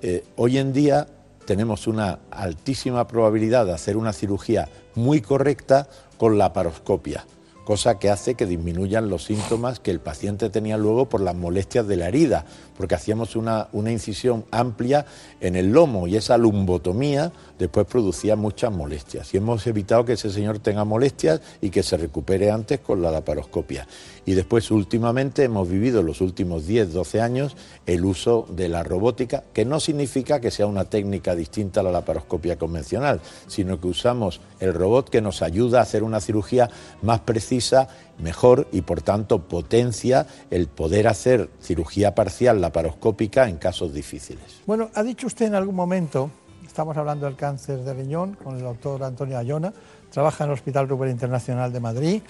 Eh, 0.00 0.22
hoy 0.36 0.58
en 0.58 0.72
día 0.72 1.08
tenemos 1.44 1.88
una 1.88 2.20
altísima 2.30 3.08
probabilidad 3.08 3.66
de 3.66 3.72
hacer 3.72 3.96
una 3.96 4.12
cirugía 4.12 4.68
muy 4.94 5.20
correcta 5.20 5.88
con 6.18 6.38
la 6.38 6.52
paroscopia 6.52 7.26
cosa 7.64 7.98
que 7.98 8.10
hace 8.10 8.34
que 8.34 8.46
disminuyan 8.46 9.08
los 9.08 9.24
síntomas 9.24 9.80
que 9.80 9.90
el 9.90 10.00
paciente 10.00 10.50
tenía 10.50 10.76
luego 10.76 11.08
por 11.08 11.20
las 11.20 11.34
molestias 11.34 11.86
de 11.86 11.96
la 11.96 12.08
herida, 12.08 12.44
porque 12.82 12.96
hacíamos 12.96 13.36
una, 13.36 13.68
incisión 13.72 14.44
amplia 14.50 15.06
en 15.40 15.54
el 15.54 15.70
lomo 15.70 16.08
y 16.08 16.16
esa 16.16 16.36
lumbotomía 16.36 17.30
después 17.56 17.86
producía 17.86 18.34
muchas 18.34 18.72
molestias. 18.72 19.32
Y 19.32 19.36
hemos 19.36 19.64
evitado 19.68 20.04
que 20.04 20.14
ese 20.14 20.30
señor 20.30 20.58
tenga 20.58 20.84
molestias 20.84 21.40
y 21.60 21.70
que 21.70 21.84
se 21.84 21.96
recupere 21.96 22.50
antes 22.50 22.80
con 22.80 23.00
la 23.00 23.12
laparoscopia. 23.12 23.86
Y 24.26 24.32
después 24.32 24.72
últimamente 24.72 25.44
hemos 25.44 25.68
vivido 25.68 26.02
los 26.02 26.20
últimos 26.20 26.66
10, 26.66 26.92
12 26.92 27.20
años 27.20 27.56
el 27.86 28.04
uso 28.04 28.48
de 28.50 28.68
la 28.68 28.82
robótica, 28.82 29.44
que 29.52 29.64
no 29.64 29.78
significa 29.78 30.40
que 30.40 30.50
sea 30.50 30.66
una 30.66 30.86
técnica 30.86 31.36
distinta 31.36 31.80
a 31.80 31.82
la 31.84 31.92
laparoscopia 31.92 32.58
convencional, 32.58 33.20
sino 33.46 33.80
que 33.80 33.86
usamos 33.86 34.40
el 34.58 34.74
robot 34.74 35.08
que 35.08 35.20
nos 35.20 35.40
ayuda 35.40 35.78
a 35.78 35.82
hacer 35.82 36.02
una 36.02 36.20
cirugía 36.20 36.68
más 37.00 37.20
precisa, 37.20 37.86
mejor 38.18 38.68
y 38.72 38.82
por 38.82 39.02
tanto 39.02 39.40
potencia 39.48 40.26
el 40.50 40.68
poder 40.68 41.08
hacer 41.08 41.50
cirugía 41.60 42.14
parcial 42.14 42.60
laparoscópica 42.60 43.48
en 43.48 43.56
casos 43.56 43.92
difíciles. 43.92 44.62
Bueno, 44.66 44.90
ha 44.94 45.02
dicho 45.02 45.26
usted 45.26 45.46
en 45.46 45.54
algún 45.54 45.74
momento, 45.74 46.30
estamos 46.66 46.96
hablando 46.96 47.26
del 47.26 47.36
cáncer 47.36 47.80
de 47.80 47.94
riñón 47.94 48.34
con 48.34 48.56
el 48.56 48.62
doctor 48.62 49.02
Antonio 49.02 49.38
Ayona, 49.38 49.72
trabaja 50.10 50.44
en 50.44 50.50
el 50.50 50.54
Hospital 50.54 50.88
Rubén 50.88 51.10
Internacional 51.10 51.72
de 51.72 51.80
Madrid, 51.80 52.22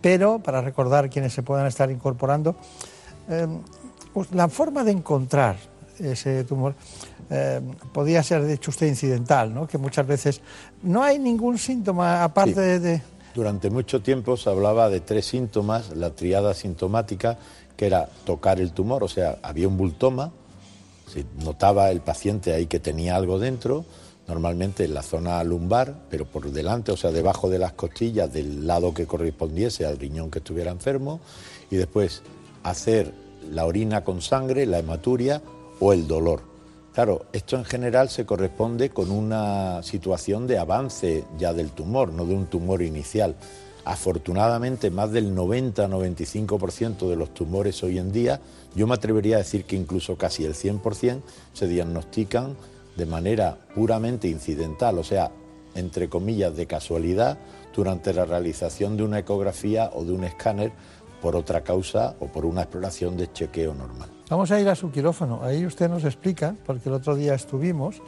pero 0.00 0.38
para 0.38 0.60
recordar 0.60 1.10
quienes 1.10 1.32
se 1.32 1.42
puedan 1.42 1.66
estar 1.66 1.90
incorporando, 1.90 2.56
eh, 3.28 3.46
pues 4.12 4.32
la 4.32 4.48
forma 4.48 4.84
de 4.84 4.92
encontrar 4.92 5.56
ese 5.98 6.44
tumor 6.44 6.74
eh, 7.30 7.60
podía 7.92 8.22
ser, 8.22 8.42
de 8.42 8.54
hecho, 8.54 8.70
usted 8.70 8.86
incidental, 8.86 9.52
¿no? 9.52 9.66
que 9.66 9.78
muchas 9.78 10.06
veces 10.06 10.40
no 10.82 11.02
hay 11.02 11.18
ningún 11.18 11.58
síntoma 11.58 12.22
aparte 12.24 12.80
de... 12.80 13.02
Durante 13.36 13.68
mucho 13.68 14.00
tiempo 14.00 14.38
se 14.38 14.48
hablaba 14.48 14.88
de 14.88 15.00
tres 15.00 15.26
síntomas, 15.26 15.94
la 15.94 16.08
triada 16.08 16.54
sintomática, 16.54 17.36
que 17.76 17.84
era 17.84 18.08
tocar 18.24 18.60
el 18.60 18.72
tumor, 18.72 19.04
o 19.04 19.08
sea, 19.08 19.40
había 19.42 19.68
un 19.68 19.76
bultoma, 19.76 20.32
se 21.06 21.26
notaba 21.44 21.90
el 21.90 22.00
paciente 22.00 22.54
ahí 22.54 22.64
que 22.64 22.80
tenía 22.80 23.14
algo 23.14 23.38
dentro, 23.38 23.84
normalmente 24.26 24.86
en 24.86 24.94
la 24.94 25.02
zona 25.02 25.44
lumbar, 25.44 26.06
pero 26.08 26.24
por 26.24 26.50
delante, 26.50 26.92
o 26.92 26.96
sea, 26.96 27.10
debajo 27.10 27.50
de 27.50 27.58
las 27.58 27.74
costillas, 27.74 28.32
del 28.32 28.66
lado 28.66 28.94
que 28.94 29.06
correspondiese 29.06 29.84
al 29.84 29.98
riñón 29.98 30.30
que 30.30 30.38
estuviera 30.38 30.70
enfermo, 30.70 31.20
y 31.70 31.76
después 31.76 32.22
hacer 32.62 33.12
la 33.52 33.66
orina 33.66 34.02
con 34.02 34.22
sangre, 34.22 34.64
la 34.64 34.78
hematuria 34.78 35.42
o 35.78 35.92
el 35.92 36.08
dolor. 36.08 36.55
Claro, 36.96 37.26
esto 37.34 37.56
en 37.56 37.66
general 37.66 38.08
se 38.08 38.24
corresponde 38.24 38.88
con 38.88 39.10
una 39.10 39.82
situación 39.82 40.46
de 40.46 40.56
avance 40.56 41.24
ya 41.36 41.52
del 41.52 41.72
tumor, 41.72 42.10
no 42.10 42.24
de 42.24 42.34
un 42.34 42.46
tumor 42.46 42.80
inicial. 42.80 43.34
Afortunadamente, 43.84 44.90
más 44.90 45.12
del 45.12 45.36
90-95% 45.36 47.06
de 47.06 47.16
los 47.16 47.34
tumores 47.34 47.82
hoy 47.82 47.98
en 47.98 48.12
día, 48.12 48.40
yo 48.74 48.86
me 48.86 48.94
atrevería 48.94 49.36
a 49.36 49.40
decir 49.40 49.66
que 49.66 49.76
incluso 49.76 50.16
casi 50.16 50.46
el 50.46 50.54
100%, 50.54 51.20
se 51.52 51.68
diagnostican 51.68 52.56
de 52.96 53.04
manera 53.04 53.58
puramente 53.74 54.28
incidental, 54.28 54.98
o 54.98 55.04
sea, 55.04 55.30
entre 55.74 56.08
comillas, 56.08 56.56
de 56.56 56.66
casualidad, 56.66 57.36
durante 57.74 58.14
la 58.14 58.24
realización 58.24 58.96
de 58.96 59.02
una 59.02 59.18
ecografía 59.18 59.90
o 59.92 60.06
de 60.06 60.12
un 60.12 60.24
escáner 60.24 60.72
por 61.20 61.36
otra 61.36 61.62
causa 61.62 62.14
o 62.20 62.26
por 62.26 62.44
una 62.44 62.62
exploración 62.62 63.16
de 63.16 63.32
chequeo 63.32 63.74
normal. 63.74 64.08
Vamos 64.28 64.50
a 64.50 64.60
ir 64.60 64.68
a 64.68 64.74
su 64.74 64.90
quirófano. 64.90 65.40
Ahí 65.42 65.64
usted 65.64 65.88
nos 65.88 66.04
explica, 66.04 66.54
porque 66.66 66.88
el 66.88 66.96
otro 66.96 67.14
día 67.14 67.34
estuvimos, 67.34 68.02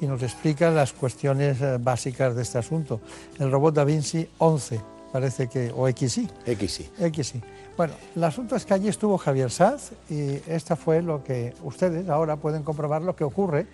y 0.00 0.06
nos 0.06 0.22
explica 0.22 0.70
las 0.70 0.92
cuestiones 0.92 1.60
eh, 1.60 1.78
básicas 1.80 2.34
de 2.36 2.42
este 2.42 2.58
asunto. 2.58 3.00
El 3.38 3.50
robot 3.50 3.74
Da 3.74 3.84
Vinci 3.84 4.28
11, 4.38 4.80
parece 5.12 5.48
que, 5.48 5.72
o 5.74 5.88
XI. 5.88 6.28
XI. 6.46 6.90
XI. 7.12 7.42
Bueno, 7.76 7.94
el 8.14 8.22
asunto 8.22 8.54
es 8.54 8.64
que 8.64 8.74
allí 8.74 8.88
estuvo 8.88 9.18
Javier 9.18 9.50
Saz 9.50 9.92
y 10.08 10.40
esta 10.46 10.76
fue 10.76 11.02
lo 11.02 11.24
que 11.24 11.54
ustedes 11.64 12.08
ahora 12.08 12.36
pueden 12.36 12.62
comprobar 12.62 13.02
lo 13.02 13.16
que 13.16 13.24
ocurre 13.24 13.66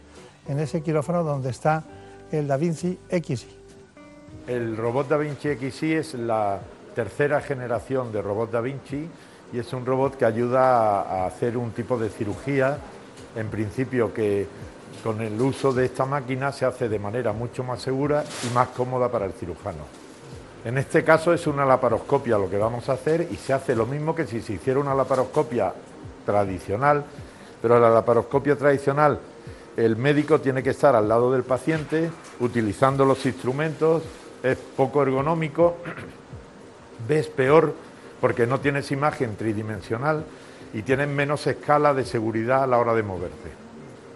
en 0.49 0.59
ese 0.59 0.83
quirófano 0.83 1.23
donde 1.23 1.51
está 1.51 1.85
el 2.33 2.47
Da 2.47 2.57
Vinci 2.57 2.99
XI. 3.11 3.47
El 4.47 4.77
robot 4.77 5.09
Da 5.09 5.17
Vinci 5.19 5.55
XI 5.55 5.93
es 5.93 6.15
la 6.15 6.61
tercera 6.95 7.41
generación 7.41 8.13
de 8.13 8.23
robot 8.23 8.51
Da 8.51 8.61
Vinci 8.61 9.09
y 9.53 9.59
es 9.59 9.73
un 9.73 9.85
robot 9.85 10.17
que 10.17 10.25
ayuda 10.25 11.03
a 11.03 11.27
hacer 11.27 11.57
un 11.57 11.73
tipo 11.73 11.99
de 11.99 12.09
cirugía, 12.09 12.79
en 13.35 13.49
principio 13.49 14.13
que 14.13 14.47
con 15.03 15.21
el 15.21 15.41
uso 15.41 15.73
de 15.73 15.87
esta 15.87 16.05
máquina 16.05 16.53
se 16.53 16.67
hace 16.67 16.89
de 16.89 16.99
manera 16.99 17.33
mucho 17.33 17.65
más 17.65 17.81
segura 17.81 18.25
y 18.49 18.55
más 18.55 18.69
cómoda 18.69 19.11
para 19.11 19.27
el 19.27 19.33
cirujano. 19.33 19.85
En 20.65 20.77
este 20.77 21.03
caso 21.03 21.33
es 21.33 21.47
una 21.47 21.65
laparoscopia 21.65 22.37
lo 22.37 22.51
que 22.51 22.59
vamos 22.59 22.89
a 22.89 22.93
hacer 22.93 23.27
y 23.31 23.37
se 23.37 23.53
hace 23.53 23.75
lo 23.75 23.87
mismo 23.87 24.15
que 24.15 24.27
si 24.27 24.41
se 24.41 24.55
hiciera 24.55 24.79
una 24.79 24.95
laparoscopia 24.95 25.73
tradicional, 26.27 27.05
pero 27.63 27.81
la 27.81 27.91
laparoscopia 27.91 28.57
tradicional 28.57 29.19
el 29.77 29.97
médico 29.97 30.41
tiene 30.41 30.63
que 30.63 30.71
estar 30.71 30.95
al 30.95 31.09
lado 31.09 31.33
del 31.33 31.43
paciente 31.43 32.11
utilizando 32.41 33.05
los 33.05 33.25
instrumentos, 33.25 34.03
es 34.43 34.59
poco 34.77 35.03
ergonómico, 35.03 35.77
ves 37.09 37.29
peor 37.29 37.75
porque 38.21 38.47
no 38.47 38.61
tienes 38.61 38.91
imagen 38.91 39.37
tridimensional 39.37 40.25
y 40.73 40.83
tienes 40.83 41.09
menos 41.09 41.47
escala 41.47 41.95
de 41.95 42.05
seguridad 42.05 42.65
a 42.65 42.67
la 42.67 42.79
hora 42.79 42.95
de 42.95 43.03
moverte. 43.03 43.51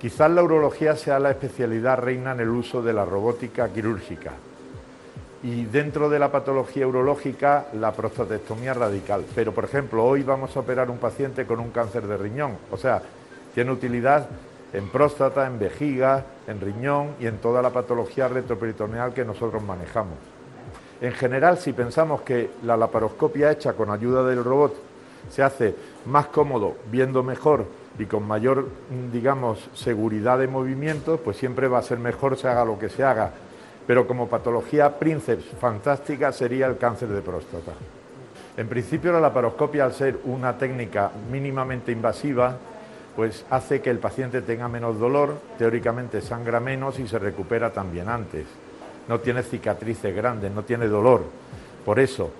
Quizás 0.01 0.30
la 0.30 0.43
urología 0.43 0.97
sea 0.97 1.18
la 1.18 1.30
especialidad 1.30 1.99
reina 1.99 2.32
en 2.32 2.41
el 2.41 2.51
uso 2.51 2.82
de 2.82 2.93
la 2.93 3.05
robótica 3.05 3.68
quirúrgica, 3.70 4.32
y 5.43 5.64
dentro 5.64 6.09
de 6.09 6.18
la 6.18 6.32
patología 6.32 6.87
urológica 6.87 7.66
la 7.74 7.93
prostatectomía 7.93 8.72
radical. 8.72 9.24
Pero, 9.35 9.53
por 9.53 9.64
ejemplo, 9.64 10.05
hoy 10.05 10.22
vamos 10.22 10.57
a 10.57 10.61
operar 10.61 10.91
un 10.91 10.99
paciente 10.99 11.47
con 11.47 11.61
un 11.61 11.70
cáncer 11.70 12.07
de 12.07 12.16
riñón, 12.16 12.57
o 12.70 12.76
sea, 12.76 13.03
tiene 13.55 13.70
utilidad 13.70 14.26
en 14.72 14.89
próstata, 14.89 15.47
en 15.47 15.59
vejiga, 15.59 16.24
en 16.47 16.61
riñón 16.61 17.14
y 17.20 17.26
en 17.26 17.39
toda 17.39 17.62
la 17.62 17.70
patología 17.70 18.26
retroperitoneal 18.26 19.12
que 19.14 19.24
nosotros 19.24 19.62
manejamos. 19.62 20.18
En 21.05 21.12
general, 21.12 21.59
si 21.59 21.74
pensamos 21.74 22.22
que 22.22 22.50
la 22.64 22.76
laparoscopia 22.78 23.50
hecha 23.50 23.74
con 23.74 23.90
ayuda 23.90 24.24
del 24.24 24.42
robot 24.42 24.74
se 25.28 25.42
hace 25.42 25.74
más 26.07 26.26
cómodo, 26.26 26.76
viendo 26.90 27.22
mejor 27.22 27.66
y 27.98 28.07
con 28.07 28.26
mayor, 28.26 28.68
digamos, 29.12 29.68
seguridad 29.74 30.38
de 30.38 30.48
movimiento, 30.48 31.18
pues 31.18 31.36
siempre 31.36 31.68
va 31.68 31.78
a 31.78 31.82
ser 31.82 31.98
mejor 31.98 32.38
se 32.38 32.48
haga 32.48 32.64
lo 32.64 32.78
que 32.78 32.88
se 32.88 33.05
haga 33.05 33.32
pero 33.86 34.07
como 34.07 34.28
patología 34.28 34.98
princeps 34.98 35.44
fantástica 35.61 36.32
sería 36.32 36.66
el 36.66 36.78
cáncer 36.78 37.09
de 37.09 37.20
próstata. 37.20 37.72
En 38.57 38.68
principio 38.68 39.12
la 39.12 39.20
laparoscopia, 39.20 39.84
al 39.84 39.92
ser 39.92 40.18
una 40.24 40.57
técnica 40.57 41.11
mínimamente 41.30 41.92
invasiva, 41.92 42.57
pues 43.16 43.44
hace 43.50 43.80
que 43.80 43.90
el 43.90 43.98
paciente 43.98 44.42
tenga 44.42 44.68
menos 44.68 44.98
dolor, 44.98 45.36
teóricamente 45.59 46.20
sangra 46.20 46.61
menos 46.61 46.98
y 46.98 47.07
se 47.07 47.18
recupera 47.18 47.72
también 47.72 48.09
antes. 48.09 48.46
No 49.09 49.20
tiene 49.20 49.42
cicatrices 49.42 50.14
grandes, 50.14 50.50
no 50.52 50.62
tiene 50.62 50.88
dolor. 50.88 51.22
Por 51.84 51.98
eso, 51.98 52.30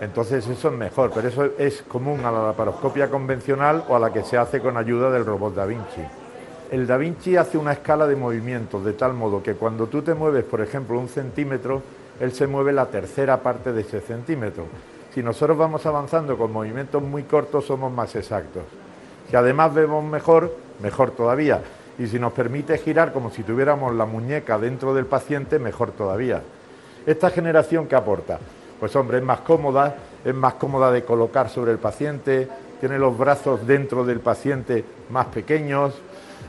entonces 0.00 0.46
eso 0.46 0.68
es 0.68 0.74
mejor, 0.74 1.10
pero 1.14 1.28
eso 1.28 1.44
es 1.58 1.82
común 1.82 2.24
a 2.24 2.30
la 2.30 2.46
laparoscopia 2.46 3.10
convencional 3.10 3.84
o 3.88 3.96
a 3.96 3.98
la 3.98 4.12
que 4.12 4.22
se 4.22 4.36
hace 4.36 4.60
con 4.60 4.76
ayuda 4.76 5.10
del 5.10 5.26
robot 5.26 5.54
Da 5.54 5.66
Vinci. 5.66 6.02
El 6.70 6.86
Da 6.86 6.96
Vinci 6.96 7.36
hace 7.36 7.58
una 7.58 7.72
escala 7.72 8.06
de 8.06 8.16
movimientos 8.16 8.84
de 8.84 8.94
tal 8.94 9.14
modo 9.14 9.42
que 9.42 9.54
cuando 9.54 9.86
tú 9.86 10.02
te 10.02 10.14
mueves, 10.14 10.44
por 10.44 10.60
ejemplo, 10.60 10.98
un 10.98 11.08
centímetro, 11.08 11.82
él 12.20 12.32
se 12.32 12.46
mueve 12.46 12.72
la 12.72 12.86
tercera 12.86 13.38
parte 13.38 13.72
de 13.72 13.82
ese 13.82 14.00
centímetro. 14.00 14.64
Si 15.14 15.22
nosotros 15.22 15.56
vamos 15.56 15.86
avanzando 15.86 16.36
con 16.36 16.52
movimientos 16.52 17.02
muy 17.02 17.22
cortos, 17.24 17.66
somos 17.66 17.92
más 17.92 18.16
exactos. 18.16 18.62
Si 19.30 19.36
además 19.36 19.72
vemos 19.72 20.04
mejor, 20.04 20.52
mejor 20.82 21.12
todavía. 21.12 21.62
Y 21.98 22.06
si 22.06 22.18
nos 22.18 22.32
permite 22.32 22.78
girar 22.78 23.12
como 23.12 23.30
si 23.30 23.42
tuviéramos 23.42 23.94
la 23.94 24.04
muñeca 24.04 24.58
dentro 24.58 24.94
del 24.94 25.06
paciente, 25.06 25.58
mejor 25.58 25.92
todavía. 25.92 26.42
¿Esta 27.06 27.30
generación 27.30 27.86
qué 27.86 27.96
aporta? 27.96 28.38
Pues 28.80 28.94
hombre, 28.96 29.18
es 29.18 29.24
más 29.24 29.40
cómoda, 29.40 29.96
es 30.24 30.34
más 30.34 30.54
cómoda 30.54 30.90
de 30.90 31.04
colocar 31.04 31.48
sobre 31.48 31.72
el 31.72 31.78
paciente, 31.78 32.48
tiene 32.80 32.98
los 32.98 33.16
brazos 33.16 33.66
dentro 33.66 34.04
del 34.04 34.20
paciente 34.20 34.84
más 35.10 35.26
pequeños, 35.26 35.94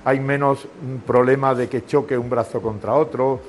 hay 0.04 0.20
menos 0.20 0.68
problema 1.06 1.54
de 1.56 1.70
que 1.70 1.86
choque 1.86 2.18
un 2.18 2.30
brazo 2.30 2.62
contra 2.62 2.94
otro, 2.94 3.40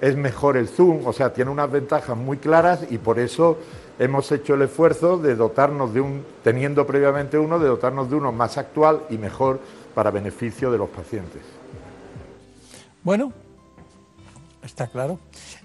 es 0.00 0.16
mejor 0.16 0.56
el 0.56 0.68
zoom, 0.68 1.06
o 1.06 1.12
sea, 1.12 1.32
tiene 1.32 1.50
unas 1.50 1.70
ventajas 1.70 2.16
muy 2.16 2.36
claras 2.36 2.86
y 2.90 2.98
por 2.98 3.18
eso 3.18 3.58
hemos 3.98 4.30
hecho 4.30 4.54
el 4.54 4.62
esfuerzo 4.62 5.16
de 5.16 5.34
dotarnos 5.34 5.94
de 5.94 6.00
un, 6.00 6.24
teniendo 6.44 6.86
previamente 6.86 7.38
uno, 7.38 7.58
de 7.58 7.68
dotarnos 7.68 8.10
de 8.10 8.16
uno 8.16 8.30
más 8.32 8.58
actual 8.58 9.02
y 9.08 9.16
mejor 9.16 9.58
para 9.96 10.10
beneficio 10.10 10.70
de 10.70 10.76
los 10.76 10.90
pacientes. 10.90 11.40
Bueno, 13.02 13.32
está 14.62 14.88
claro. 14.88 15.18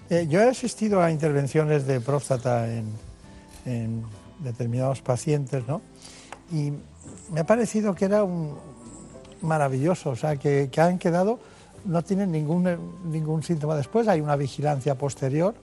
Eh, 0.08 0.26
yo 0.26 0.40
he 0.40 0.48
asistido 0.48 1.02
a 1.02 1.10
intervenciones 1.10 1.86
de 1.86 2.00
próstata 2.00 2.66
en, 2.66 4.04
determinados 4.38 5.02
pacientes, 5.02 5.68
¿no? 5.68 5.82
Y 6.50 6.72
me 7.30 7.40
ha 7.40 7.44
parecido 7.44 7.94
que 7.94 8.06
era 8.06 8.24
un, 8.24 8.56
maravilloso, 9.42 10.08
o 10.08 10.16
sea, 10.16 10.36
que, 10.36 10.70
han 10.78 10.98
quedado, 10.98 11.38
no 11.84 12.02
tienen 12.02 12.32
ningún, 12.32 12.66
ningún 13.04 13.42
síntoma 13.42 13.76
después, 13.76 14.08
hay 14.08 14.22
una 14.22 14.36
vigilancia 14.36 14.96
posterior, 14.96 15.54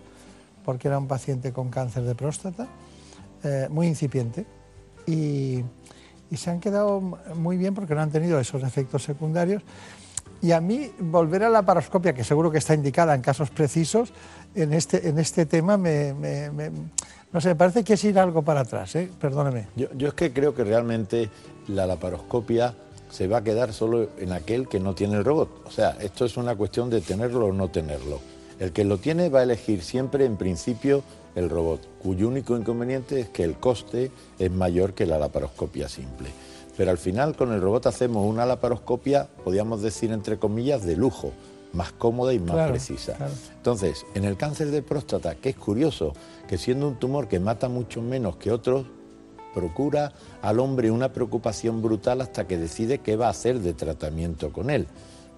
porque 0.63 0.89
era 0.89 0.99
un 0.99 1.07
paciente 1.07 1.51
con 1.51 1.71
cáncer 1.71 2.03
de 2.03 2.13
próstata, 2.13 2.67
eh, 3.43 3.67
muy 3.71 3.87
incipiente, 3.87 4.45
y, 5.07 5.63
se 6.37 6.49
han 6.49 6.59
quedado 6.59 7.01
muy 7.35 7.57
bien 7.57 7.73
porque 7.73 7.95
no 7.95 8.01
han 8.01 8.11
tenido 8.11 8.39
esos 8.39 8.63
efectos 8.63 9.03
secundarios. 9.03 9.63
Y 10.41 10.51
a 10.51 10.61
mí 10.61 10.91
volver 10.99 11.43
a 11.43 11.49
la 11.49 11.63
paroscopia, 11.63 12.13
que 12.13 12.23
seguro 12.23 12.49
que 12.49 12.59
está 12.59 12.73
indicada 12.73 13.13
en 13.13 13.21
casos 13.21 13.49
precisos, 13.49 14.13
en 14.55 14.73
este, 14.73 15.09
en 15.09 15.19
este 15.19 15.45
tema 15.45 15.77
me, 15.77 16.13
no 17.33 17.41
sé, 17.41 17.49
me 17.49 17.55
parece 17.55 17.83
que 17.83 17.93
es 17.93 18.03
ir 18.05 18.17
algo 18.17 18.41
para 18.41 18.61
atrás, 18.61 18.95
¿eh? 18.95 19.09
perdóneme. 19.19 19.67
Yo, 19.75 19.87
yo 19.95 20.07
es 20.07 20.13
que 20.13 20.31
creo 20.31 20.55
que 20.55 20.63
realmente 20.63 21.29
la 21.67 21.85
laparoscopia 21.85 22.73
se 23.09 23.27
va 23.27 23.37
a 23.37 23.43
quedar 23.43 23.73
solo 23.73 24.09
en 24.17 24.31
aquel 24.31 24.67
que 24.67 24.79
no 24.79 24.95
tiene 24.95 25.17
el 25.17 25.25
robot. 25.25 25.63
O 25.65 25.71
sea, 25.71 25.97
esto 25.99 26.25
es 26.25 26.37
una 26.37 26.55
cuestión 26.55 26.89
de 26.89 27.01
tenerlo 27.01 27.47
o 27.47 27.53
no 27.53 27.69
tenerlo. 27.69 28.19
El 28.59 28.71
que 28.71 28.83
lo 28.83 28.97
tiene 28.97 29.29
va 29.29 29.39
a 29.39 29.43
elegir 29.43 29.81
siempre, 29.81 30.25
en 30.25 30.37
principio, 30.37 31.03
el 31.39 31.49
robot, 31.49 31.81
cuyo 32.01 32.27
único 32.27 32.55
inconveniente 32.55 33.19
es 33.21 33.29
que 33.29 33.43
el 33.43 33.55
coste 33.55 34.11
es 34.37 34.51
mayor 34.51 34.93
que 34.93 35.05
la 35.05 35.17
laparoscopia 35.17 35.89
simple. 35.89 36.29
Pero 36.77 36.91
al 36.91 36.97
final 36.97 37.35
con 37.35 37.51
el 37.51 37.61
robot 37.61 37.87
hacemos 37.87 38.25
una 38.25 38.45
laparoscopia, 38.45 39.27
podríamos 39.43 39.81
decir 39.81 40.11
entre 40.11 40.37
comillas, 40.37 40.85
de 40.85 40.95
lujo, 40.95 41.31
más 41.73 41.91
cómoda 41.91 42.33
y 42.33 42.39
más 42.39 42.69
precisa. 42.69 43.17
Entonces, 43.57 44.05
en 44.15 44.25
el 44.25 44.37
cáncer 44.37 44.71
de 44.71 44.81
próstata, 44.81 45.35
que 45.35 45.49
es 45.49 45.55
curioso, 45.55 46.13
que 46.47 46.57
siendo 46.57 46.87
un 46.87 46.95
tumor 46.95 47.27
que 47.27 47.39
mata 47.39 47.69
mucho 47.69 48.01
menos 48.01 48.37
que 48.37 48.51
otros, 48.51 48.85
procura 49.53 50.13
al 50.41 50.59
hombre 50.59 50.91
una 50.91 51.11
preocupación 51.11 51.81
brutal 51.81 52.21
hasta 52.21 52.47
que 52.47 52.57
decide 52.57 52.99
qué 52.99 53.15
va 53.15 53.27
a 53.27 53.31
hacer 53.31 53.59
de 53.59 53.73
tratamiento 53.73 54.51
con 54.51 54.69
él. 54.69 54.87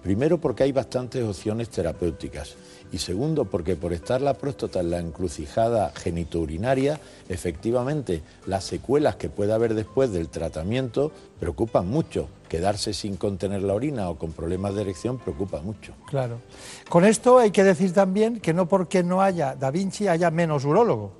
Primero 0.02 0.38
porque 0.38 0.64
hay 0.64 0.72
bastantes 0.72 1.22
opciones 1.22 1.68
terapéuticas 1.68 2.56
y 2.90 2.98
segundo 2.98 3.44
porque 3.44 3.76
por 3.76 3.92
estar 3.92 4.20
la 4.20 4.34
próstata 4.34 4.80
en 4.80 4.90
la 4.90 4.98
encrucijada 4.98 5.92
genitourinaria, 5.94 7.00
efectivamente 7.28 8.22
las 8.46 8.64
secuelas 8.64 9.16
que 9.16 9.30
puede 9.30 9.52
haber 9.52 9.74
después 9.74 10.10
del 10.12 10.28
tratamiento 10.28 11.12
preocupan 11.38 11.88
mucho. 11.88 12.28
Quedarse 12.48 12.92
sin 12.92 13.16
contener 13.16 13.62
la 13.62 13.74
orina 13.74 14.10
o 14.10 14.18
con 14.18 14.32
problemas 14.32 14.74
de 14.74 14.82
erección 14.82 15.18
preocupa 15.18 15.62
mucho. 15.62 15.94
Claro. 16.06 16.40
Con 16.88 17.04
esto 17.04 17.38
hay 17.38 17.50
que 17.50 17.64
decir 17.64 17.94
también 17.94 18.40
que 18.40 18.52
no 18.52 18.68
porque 18.68 19.02
no 19.02 19.22
haya 19.22 19.54
Da 19.54 19.70
Vinci 19.70 20.08
haya 20.08 20.30
menos 20.30 20.64
urólogo, 20.64 21.12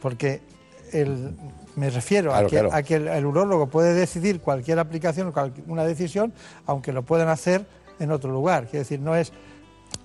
porque 0.00 0.40
el, 0.92 1.34
me 1.76 1.90
refiero 1.90 2.34
a, 2.34 2.46
que, 2.82 2.94
el, 2.94 3.26
urólogo 3.26 3.68
puede 3.68 3.92
decidir 3.92 4.40
cualquier 4.40 4.78
aplicación, 4.78 5.32
una 5.66 5.84
decisión, 5.84 6.32
aunque 6.64 6.92
lo 6.92 7.02
puedan 7.02 7.28
hacer 7.28 7.66
en 7.98 8.10
otro 8.10 8.30
lugar. 8.30 8.64
Quiere 8.64 8.80
decir, 8.80 9.00
no 9.00 9.14
es 9.14 9.32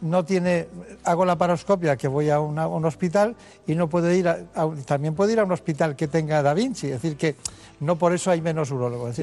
no 0.01 0.25
tiene, 0.25 0.67
hago 1.05 1.25
la 1.25 1.37
paroscopia 1.37 1.95
que 1.95 2.07
voy 2.07 2.29
a, 2.29 2.39
un 2.39 2.85
hospital 2.85 3.35
y 3.65 3.75
no 3.75 3.87
puede 3.89 4.17
ir, 4.17 4.27
a, 4.27 4.39
también 4.85 5.15
puede 5.15 5.33
ir 5.33 5.39
a 5.39 5.45
un 5.45 5.51
hospital 5.51 5.95
que 5.95 6.07
tenga 6.07 6.43
Da 6.43 6.53
Vinci, 6.53 6.87
es 6.87 7.01
decir, 7.01 7.17
que 7.17 7.35
no 7.79 7.97
por 7.97 8.13
eso 8.13 8.29
hay 8.29 8.41
menos 8.41 8.71
urólogos. 8.71 9.15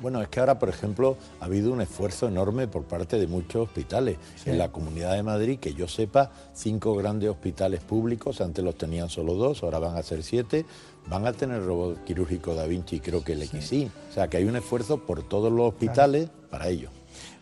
Bueno, 0.00 0.20
es 0.20 0.28
que 0.28 0.40
ahora, 0.40 0.58
por 0.58 0.68
ejemplo, 0.68 1.16
ha 1.40 1.44
habido 1.44 1.72
un 1.72 1.80
esfuerzo 1.80 2.26
enorme 2.26 2.66
por 2.66 2.84
parte 2.84 3.18
de 3.18 3.26
muchos 3.26 3.68
hospitales. 3.68 4.16
En 4.44 4.58
la 4.58 4.70
Comunidad 4.70 5.12
de 5.12 5.22
Madrid, 5.22 5.58
que 5.58 5.74
yo 5.74 5.86
sepa, 5.86 6.30
cinco 6.54 6.94
grandes 6.96 7.30
hospitales 7.30 7.80
públicos, 7.80 8.40
antes 8.40 8.64
los 8.64 8.76
tenían 8.76 9.08
solo 9.08 9.34
dos, 9.34 9.62
ahora 9.62 9.78
van 9.78 9.96
a 9.96 10.02
ser 10.02 10.22
siete, 10.24 10.66
van 11.08 11.26
a 11.26 11.32
tener 11.32 11.64
robot 11.64 12.04
quirúrgico 12.04 12.54
Da 12.54 12.66
Vinci, 12.66 13.00
creo 13.00 13.22
que 13.22 13.32
el 13.32 13.46
XI. 13.46 13.90
O 14.10 14.12
sea, 14.12 14.28
que 14.28 14.38
hay 14.38 14.44
un 14.44 14.56
esfuerzo 14.56 14.98
por 14.98 15.22
todos 15.22 15.52
los 15.52 15.68
hospitales 15.68 16.28
para 16.50 16.68
ello. 16.68 16.90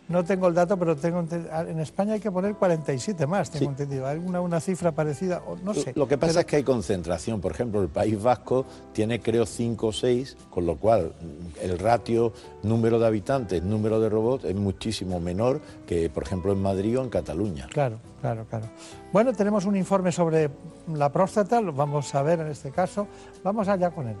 No 0.07 0.25
tengo 0.25 0.47
el 0.47 0.53
dato, 0.53 0.77
pero 0.77 0.95
tengo 0.95 1.23
en 1.29 1.79
España 1.79 2.13
hay 2.13 2.19
que 2.19 2.31
poner 2.31 2.55
47 2.55 3.25
más, 3.27 3.49
tengo 3.49 3.69
entendido. 3.69 4.05
¿Alguna 4.07 4.41
una 4.41 4.59
cifra 4.59 4.91
parecida? 4.91 5.41
No 5.63 5.73
sé. 5.73 5.93
Lo 5.95 6.07
que 6.07 6.17
pasa 6.17 6.41
es 6.41 6.45
que 6.45 6.57
hay 6.57 6.63
concentración. 6.63 7.39
Por 7.39 7.53
ejemplo, 7.53 7.81
el 7.81 7.87
País 7.87 8.21
Vasco 8.21 8.65
tiene 8.91 9.21
creo 9.21 9.45
5 9.45 9.87
o 9.87 9.93
6, 9.93 10.37
con 10.49 10.65
lo 10.65 10.75
cual 10.75 11.13
el 11.61 11.79
ratio 11.79 12.33
número 12.63 12.99
de 12.99 13.07
habitantes, 13.07 13.63
número 13.63 14.01
de 14.01 14.09
robots 14.09 14.43
es 14.43 14.55
muchísimo 14.55 15.19
menor 15.21 15.61
que, 15.87 16.09
por 16.09 16.23
ejemplo, 16.23 16.51
en 16.51 16.61
Madrid 16.61 16.99
o 16.99 17.03
en 17.03 17.09
Cataluña. 17.09 17.67
Claro, 17.71 17.97
claro, 18.19 18.45
claro. 18.49 18.65
Bueno, 19.13 19.31
tenemos 19.33 19.65
un 19.65 19.77
informe 19.77 20.11
sobre 20.11 20.49
la 20.93 21.09
próstata, 21.09 21.61
lo 21.61 21.71
vamos 21.71 22.13
a 22.15 22.21
ver 22.21 22.41
en 22.41 22.47
este 22.47 22.71
caso. 22.71 23.07
Vamos 23.43 23.67
allá 23.69 23.91
con 23.91 24.09
él. 24.09 24.17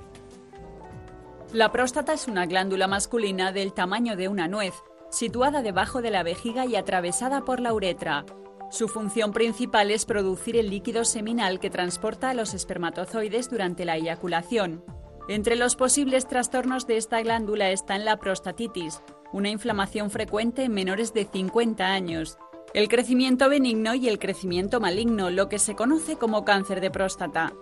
La 1.51 1.69
próstata 1.69 2.13
es 2.13 2.29
una 2.29 2.45
glándula 2.45 2.87
masculina 2.87 3.51
del 3.51 3.73
tamaño 3.73 4.15
de 4.15 4.29
una 4.29 4.47
nuez 4.47 4.73
situada 5.11 5.61
debajo 5.61 6.01
de 6.01 6.09
la 6.09 6.23
vejiga 6.23 6.65
y 6.65 6.75
atravesada 6.75 7.41
por 7.45 7.59
la 7.59 7.73
uretra. 7.73 8.25
Su 8.71 8.87
función 8.87 9.33
principal 9.33 9.91
es 9.91 10.05
producir 10.05 10.55
el 10.55 10.69
líquido 10.69 11.05
seminal 11.05 11.59
que 11.59 11.69
transporta 11.69 12.29
a 12.29 12.33
los 12.33 12.53
espermatozoides 12.53 13.49
durante 13.49 13.85
la 13.85 13.97
eyaculación. 13.97 14.83
Entre 15.27 15.55
los 15.55 15.75
posibles 15.75 16.27
trastornos 16.27 16.87
de 16.87 16.97
esta 16.97 17.21
glándula 17.21 17.69
están 17.69 18.05
la 18.05 18.17
prostatitis, 18.17 19.01
una 19.33 19.49
inflamación 19.49 20.09
frecuente 20.09 20.63
en 20.63 20.73
menores 20.73 21.13
de 21.13 21.25
50 21.25 21.85
años, 21.85 22.37
el 22.73 22.87
crecimiento 22.87 23.49
benigno 23.49 23.95
y 23.95 24.07
el 24.07 24.17
crecimiento 24.17 24.79
maligno, 24.79 25.29
lo 25.29 25.49
que 25.49 25.59
se 25.59 25.75
conoce 25.75 26.15
como 26.15 26.45
cáncer 26.45 26.79
de 26.79 26.89
próstata. 26.89 27.53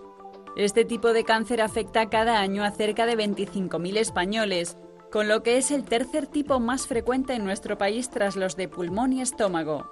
Este 0.56 0.84
tipo 0.84 1.12
de 1.12 1.24
cáncer 1.24 1.60
afecta 1.60 2.08
cada 2.08 2.38
año 2.38 2.62
a 2.62 2.70
cerca 2.70 3.06
de 3.06 3.16
25.000 3.16 3.96
españoles, 3.96 4.76
con 5.10 5.28
lo 5.28 5.42
que 5.42 5.58
es 5.58 5.70
el 5.70 5.84
tercer 5.84 6.26
tipo 6.26 6.60
más 6.60 6.86
frecuente 6.86 7.34
en 7.34 7.44
nuestro 7.44 7.78
país 7.78 8.10
tras 8.10 8.36
los 8.36 8.56
de 8.56 8.68
pulmón 8.68 9.12
y 9.12 9.20
estómago 9.20 9.90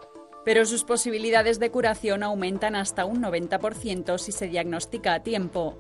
pero 0.49 0.65
sus 0.65 0.83
posibilidades 0.83 1.59
de 1.59 1.71
curación 1.71 2.23
aumentan 2.23 2.75
hasta 2.75 3.05
un 3.05 3.23
90% 3.23 4.17
si 4.17 4.33
se 4.33 4.49
diagnostica 4.49 5.13
a 5.13 5.23
tiempo. 5.23 5.77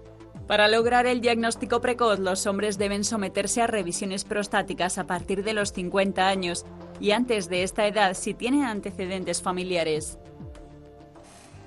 Para 0.46 0.68
lograr 0.68 1.06
el 1.06 1.22
diagnóstico 1.22 1.80
precoz, 1.80 2.18
los 2.18 2.46
hombres 2.46 2.76
deben 2.76 3.02
someterse 3.02 3.62
a 3.62 3.66
revisiones 3.66 4.24
prostáticas 4.24 4.98
a 4.98 5.06
partir 5.06 5.42
de 5.42 5.54
los 5.54 5.72
50 5.72 6.28
años 6.28 6.66
y 7.00 7.12
antes 7.12 7.48
de 7.48 7.62
esta 7.62 7.86
edad 7.86 8.12
si 8.12 8.34
tienen 8.34 8.64
antecedentes 8.64 9.40
familiares. 9.40 10.18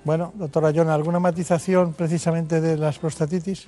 Bueno, 0.04 0.32
doctora 0.36 0.72
John, 0.76 0.90
¿alguna 0.90 1.20
matización 1.20 1.94
precisamente 1.94 2.62
de 2.62 2.78
las 2.78 3.00
prostatitis? 3.00 3.68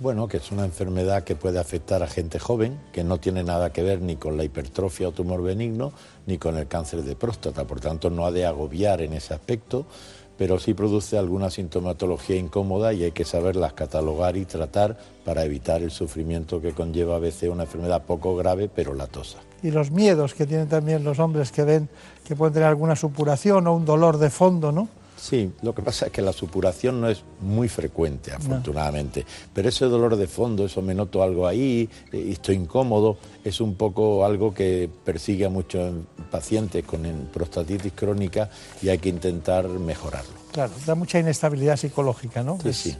Bueno, 0.00 0.26
que 0.26 0.38
es 0.38 0.50
una 0.50 0.64
enfermedad 0.64 1.22
que 1.22 1.36
puede 1.36 1.60
afectar 1.60 2.02
a 2.02 2.08
gente 2.08 2.38
joven, 2.38 2.78
que 2.92 3.04
no 3.04 3.18
tiene 3.18 3.44
nada 3.44 3.72
que 3.72 3.82
ver 3.82 4.00
ni 4.00 4.16
con 4.16 4.36
la 4.36 4.44
hipertrofia 4.44 5.08
o 5.08 5.12
tumor 5.12 5.42
benigno, 5.42 5.92
ni 6.26 6.38
con 6.38 6.56
el 6.56 6.66
cáncer 6.66 7.02
de 7.02 7.14
próstata, 7.14 7.64
por 7.66 7.80
tanto 7.80 8.10
no 8.10 8.26
ha 8.26 8.32
de 8.32 8.46
agobiar 8.46 9.02
en 9.02 9.12
ese 9.12 9.34
aspecto, 9.34 9.86
pero 10.38 10.58
sí 10.58 10.74
produce 10.74 11.18
alguna 11.18 11.50
sintomatología 11.50 12.36
incómoda 12.36 12.92
y 12.92 13.04
hay 13.04 13.12
que 13.12 13.24
saberlas 13.24 13.74
catalogar 13.74 14.36
y 14.36 14.44
tratar 14.44 14.98
para 15.24 15.44
evitar 15.44 15.82
el 15.82 15.90
sufrimiento 15.90 16.60
que 16.60 16.72
conlleva 16.72 17.16
a 17.16 17.20
veces 17.20 17.50
una 17.50 17.64
enfermedad 17.64 18.02
poco 18.02 18.34
grave 18.34 18.68
pero 18.74 18.94
latosa. 18.94 19.38
Y 19.62 19.70
los 19.70 19.90
miedos 19.92 20.34
que 20.34 20.46
tienen 20.46 20.68
también 20.68 21.04
los 21.04 21.18
hombres 21.20 21.52
que 21.52 21.62
ven 21.62 21.88
que 22.24 22.34
pueden 22.34 22.54
tener 22.54 22.68
alguna 22.68 22.96
supuración 22.96 23.66
o 23.68 23.76
un 23.76 23.84
dolor 23.84 24.18
de 24.18 24.30
fondo, 24.30 24.72
¿no? 24.72 24.88
Sí, 25.22 25.52
lo 25.62 25.72
que 25.72 25.82
pasa 25.82 26.06
es 26.06 26.12
que 26.12 26.20
la 26.20 26.32
supuración 26.32 27.00
no 27.00 27.08
es 27.08 27.22
muy 27.40 27.68
frecuente, 27.68 28.32
afortunadamente, 28.32 29.24
pero 29.54 29.68
ese 29.68 29.84
dolor 29.84 30.16
de 30.16 30.26
fondo, 30.26 30.64
eso 30.64 30.82
me 30.82 30.96
noto 30.96 31.22
algo 31.22 31.46
ahí, 31.46 31.88
eh, 32.10 32.26
estoy 32.30 32.56
incómodo, 32.56 33.18
es 33.44 33.60
un 33.60 33.76
poco 33.76 34.24
algo 34.24 34.52
que 34.52 34.90
persigue 35.04 35.44
a 35.44 35.48
muchos 35.48 35.94
pacientes 36.28 36.84
con 36.84 37.02
prostatitis 37.32 37.92
crónica 37.92 38.50
y 38.82 38.88
hay 38.88 38.98
que 38.98 39.10
intentar 39.10 39.68
mejorarlo. 39.68 40.32
Claro, 40.50 40.72
da 40.84 40.96
mucha 40.96 41.20
inestabilidad 41.20 41.76
psicológica, 41.76 42.42
¿no? 42.42 42.58
Sí, 42.60 42.72
sí. 42.72 42.96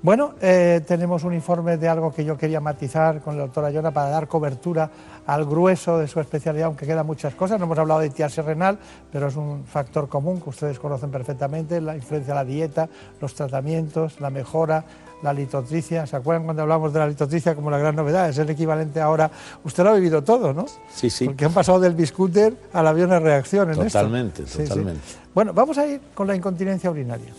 Bueno, 0.00 0.34
eh, 0.40 0.80
tenemos 0.86 1.24
un 1.24 1.34
informe 1.34 1.76
de 1.76 1.88
algo 1.88 2.12
que 2.12 2.24
yo 2.24 2.38
quería 2.38 2.60
matizar 2.60 3.20
con 3.20 3.36
la 3.36 3.42
doctora 3.42 3.70
Llona 3.70 3.90
para 3.90 4.10
dar 4.10 4.28
cobertura 4.28 4.88
al 5.26 5.44
grueso 5.44 5.98
de 5.98 6.06
su 6.06 6.20
especialidad, 6.20 6.66
aunque 6.66 6.86
quedan 6.86 7.04
muchas 7.04 7.34
cosas. 7.34 7.58
No 7.58 7.64
hemos 7.64 7.78
hablado 7.78 7.98
de 7.98 8.06
itiasis 8.06 8.44
renal, 8.44 8.78
pero 9.10 9.26
es 9.26 9.34
un 9.34 9.64
factor 9.64 10.08
común 10.08 10.40
que 10.40 10.50
ustedes 10.50 10.78
conocen 10.78 11.10
perfectamente, 11.10 11.80
la 11.80 11.96
influencia 11.96 12.32
de 12.32 12.38
la 12.38 12.44
dieta, 12.44 12.88
los 13.20 13.34
tratamientos, 13.34 14.20
la 14.20 14.30
mejora, 14.30 14.84
la 15.20 15.32
litotricia. 15.32 16.06
¿Se 16.06 16.14
acuerdan 16.14 16.44
cuando 16.44 16.62
hablamos 16.62 16.92
de 16.92 17.00
la 17.00 17.08
litotricia 17.08 17.56
como 17.56 17.68
la 17.68 17.78
gran 17.78 17.96
novedad? 17.96 18.28
Es 18.28 18.38
el 18.38 18.48
equivalente 18.50 19.00
ahora. 19.00 19.28
Usted 19.64 19.82
lo 19.82 19.90
ha 19.90 19.94
vivido 19.94 20.22
todo, 20.22 20.52
¿no? 20.52 20.66
Sí, 20.94 21.10
sí. 21.10 21.24
Porque 21.24 21.44
han 21.44 21.52
pasado 21.52 21.80
del 21.80 21.94
biscúter 21.94 22.54
al 22.72 22.86
avión 22.86 23.10
de 23.10 23.18
reacción 23.18 23.68
en 23.70 23.74
Totalmente, 23.74 24.44
totalmente. 24.44 25.00
Bueno, 25.34 25.52
vamos 25.52 25.76
a 25.76 25.86
ir 25.88 26.00
con 26.14 26.28
la 26.28 26.36
incontinencia 26.36 26.88
urinaria. 26.88 27.32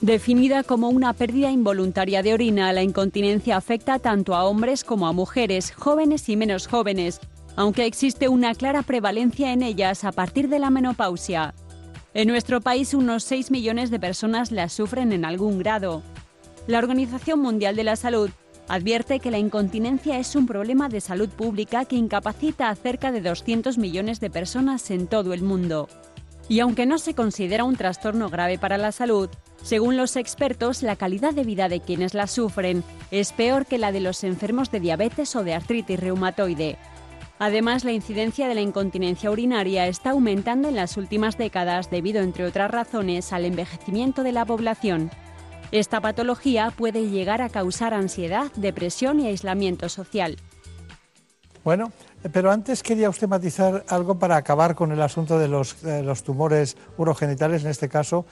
Definida 0.00 0.62
como 0.62 0.90
una 0.90 1.12
pérdida 1.12 1.50
involuntaria 1.50 2.22
de 2.22 2.32
orina, 2.32 2.72
la 2.72 2.84
incontinencia 2.84 3.56
afecta 3.56 3.98
tanto 3.98 4.36
a 4.36 4.44
hombres 4.44 4.84
como 4.84 5.08
a 5.08 5.12
mujeres, 5.12 5.72
jóvenes 5.72 6.28
y 6.28 6.36
menos 6.36 6.68
jóvenes, 6.68 7.20
aunque 7.56 7.84
existe 7.84 8.28
una 8.28 8.54
clara 8.54 8.82
prevalencia 8.82 9.52
en 9.52 9.62
ellas 9.62 10.04
a 10.04 10.12
partir 10.12 10.48
de 10.48 10.60
la 10.60 10.70
menopausia. 10.70 11.52
En 12.14 12.28
nuestro 12.28 12.60
país 12.60 12.94
unos 12.94 13.24
6 13.24 13.50
millones 13.50 13.90
de 13.90 13.98
personas 13.98 14.52
la 14.52 14.68
sufren 14.68 15.12
en 15.12 15.24
algún 15.24 15.58
grado. 15.58 16.04
La 16.68 16.78
Organización 16.78 17.40
Mundial 17.40 17.74
de 17.74 17.82
la 17.82 17.96
Salud 17.96 18.30
advierte 18.68 19.18
que 19.18 19.32
la 19.32 19.38
incontinencia 19.38 20.20
es 20.20 20.36
un 20.36 20.46
problema 20.46 20.88
de 20.88 21.00
salud 21.00 21.28
pública 21.28 21.86
que 21.86 21.96
incapacita 21.96 22.68
a 22.68 22.76
cerca 22.76 23.10
de 23.10 23.20
200 23.20 23.78
millones 23.78 24.20
de 24.20 24.30
personas 24.30 24.92
en 24.92 25.08
todo 25.08 25.32
el 25.32 25.42
mundo. 25.42 25.88
Y 26.48 26.60
aunque 26.60 26.86
no 26.86 26.98
se 26.98 27.14
considera 27.14 27.64
un 27.64 27.76
trastorno 27.76 28.30
grave 28.30 28.58
para 28.58 28.78
la 28.78 28.90
salud, 28.90 29.28
según 29.62 29.96
los 29.96 30.16
expertos, 30.16 30.82
la 30.82 30.96
calidad 30.96 31.34
de 31.34 31.44
vida 31.44 31.68
de 31.68 31.80
quienes 31.80 32.14
la 32.14 32.26
sufren 32.26 32.82
es 33.10 33.32
peor 33.32 33.66
que 33.66 33.76
la 33.76 33.92
de 33.92 34.00
los 34.00 34.24
enfermos 34.24 34.70
de 34.70 34.80
diabetes 34.80 35.36
o 35.36 35.44
de 35.44 35.54
artritis 35.54 36.00
reumatoide. 36.00 36.78
Además, 37.38 37.84
la 37.84 37.92
incidencia 37.92 38.48
de 38.48 38.54
la 38.54 38.62
incontinencia 38.62 39.30
urinaria 39.30 39.86
está 39.86 40.10
aumentando 40.10 40.68
en 40.68 40.74
las 40.74 40.96
últimas 40.96 41.38
décadas 41.38 41.90
debido, 41.90 42.22
entre 42.22 42.44
otras 42.44 42.70
razones, 42.70 43.32
al 43.32 43.44
envejecimiento 43.44 44.22
de 44.22 44.32
la 44.32 44.44
población. 44.44 45.10
Esta 45.70 46.00
patología 46.00 46.72
puede 46.76 47.10
llegar 47.10 47.42
a 47.42 47.50
causar 47.50 47.94
ansiedad, 47.94 48.50
depresión 48.56 49.20
y 49.20 49.26
aislamiento 49.26 49.88
social. 49.88 50.36
Bueno, 51.62 51.92
pero 52.32 52.50
antes 52.50 52.82
quería 52.82 53.08
usted 53.08 53.28
matizar 53.28 53.84
algo 53.88 54.18
para 54.18 54.36
acabar 54.36 54.74
con 54.74 54.92
el 54.92 55.00
asunto 55.02 55.38
de 55.38 55.48
los, 55.48 55.76
tumores 56.22 56.76
urogenitales, 56.96 57.64
en 57.64 57.70
este 57.70 57.88
caso 57.88 58.26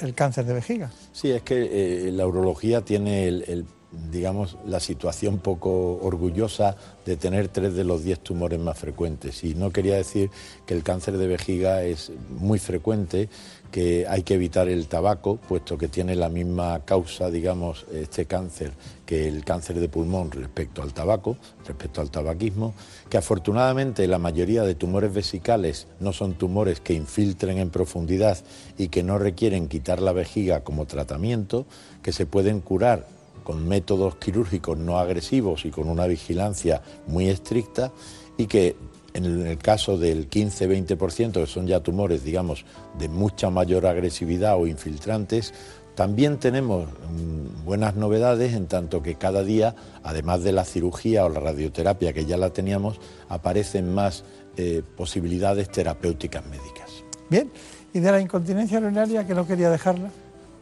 el 0.00 0.14
cáncer 0.14 0.46
de 0.46 0.54
vejiga. 0.54 0.90
Sí, 1.12 1.30
es 1.30 1.42
que 1.42 2.08
eh, 2.08 2.12
la 2.12 2.26
urología 2.26 2.80
tiene 2.80 3.28
el, 3.28 3.66
digamos, 4.10 4.56
la 4.66 4.80
situación 4.80 5.38
poco 5.38 5.98
orgullosa 6.02 6.76
de 7.04 7.16
tener 7.16 7.48
tres 7.48 7.74
de 7.74 7.84
los 7.84 8.04
diez 8.04 8.20
tumores 8.20 8.58
más 8.58 8.78
frecuentes. 8.78 9.44
Y 9.44 9.54
no 9.54 9.70
quería 9.70 9.96
decir 9.96 10.30
que 10.66 10.74
el 10.74 10.82
cáncer 10.82 11.18
de 11.18 11.26
vejiga 11.26 11.82
es 11.82 12.12
muy 12.30 12.58
frecuente, 12.58 13.28
que 13.70 14.06
hay 14.08 14.22
que 14.22 14.34
evitar 14.34 14.68
el 14.68 14.86
tabaco, 14.88 15.36
puesto 15.36 15.76
que 15.76 15.88
tiene 15.88 16.14
la 16.16 16.28
misma 16.28 16.80
causa, 16.84 17.30
digamos, 17.30 17.86
este 17.92 18.26
cáncer 18.26 18.72
que 19.04 19.28
el 19.28 19.44
cáncer 19.44 19.78
de 19.78 19.88
pulmón 19.88 20.32
respecto 20.32 20.82
al 20.82 20.92
tabaco, 20.92 21.36
respecto 21.66 22.00
al 22.00 22.10
tabaquismo, 22.10 22.74
que 23.08 23.18
afortunadamente 23.18 24.06
la 24.08 24.18
mayoría 24.18 24.64
de 24.64 24.74
tumores 24.74 25.14
vesicales 25.14 25.86
no 26.00 26.12
son 26.12 26.34
tumores 26.34 26.80
que 26.80 26.94
infiltren 26.94 27.58
en 27.58 27.70
profundidad 27.70 28.38
y 28.76 28.88
que 28.88 29.04
no 29.04 29.18
requieren 29.18 29.68
quitar 29.68 30.02
la 30.02 30.12
vejiga 30.12 30.64
como 30.64 30.86
tratamiento, 30.86 31.66
que 32.02 32.12
se 32.12 32.26
pueden 32.26 32.60
curar 32.60 33.06
con 33.44 33.68
métodos 33.68 34.16
quirúrgicos 34.16 34.76
no 34.76 34.98
agresivos 34.98 35.64
y 35.64 35.70
con 35.70 35.88
una 35.88 36.08
vigilancia 36.08 36.82
muy 37.06 37.28
estricta 37.28 37.92
y 38.36 38.46
que 38.46 38.74
en 39.16 39.46
el 39.46 39.58
caso 39.58 39.98
del 39.98 40.28
15-20%, 40.28 41.32
que 41.32 41.46
son 41.46 41.66
ya 41.66 41.80
tumores, 41.80 42.22
digamos, 42.22 42.64
de 42.98 43.08
mucha 43.08 43.50
mayor 43.50 43.86
agresividad 43.86 44.56
o 44.56 44.66
infiltrantes, 44.66 45.54
también 45.94 46.38
tenemos 46.38 46.86
mm, 46.86 47.64
buenas 47.64 47.96
novedades 47.96 48.52
en 48.52 48.66
tanto 48.66 49.02
que 49.02 49.14
cada 49.14 49.42
día, 49.42 49.74
además 50.02 50.44
de 50.44 50.52
la 50.52 50.64
cirugía 50.64 51.24
o 51.24 51.30
la 51.30 51.40
radioterapia 51.40 52.12
que 52.12 52.26
ya 52.26 52.36
la 52.36 52.50
teníamos, 52.50 53.00
aparecen 53.30 53.94
más 53.94 54.22
eh, 54.58 54.82
posibilidades 54.96 55.70
terapéuticas 55.70 56.44
médicas. 56.46 57.02
Bien, 57.30 57.50
¿y 57.94 58.00
de 58.00 58.12
la 58.12 58.20
incontinencia 58.20 58.78
urinaria 58.78 59.26
que 59.26 59.34
no 59.34 59.46
quería 59.46 59.70
dejarla? 59.70 60.10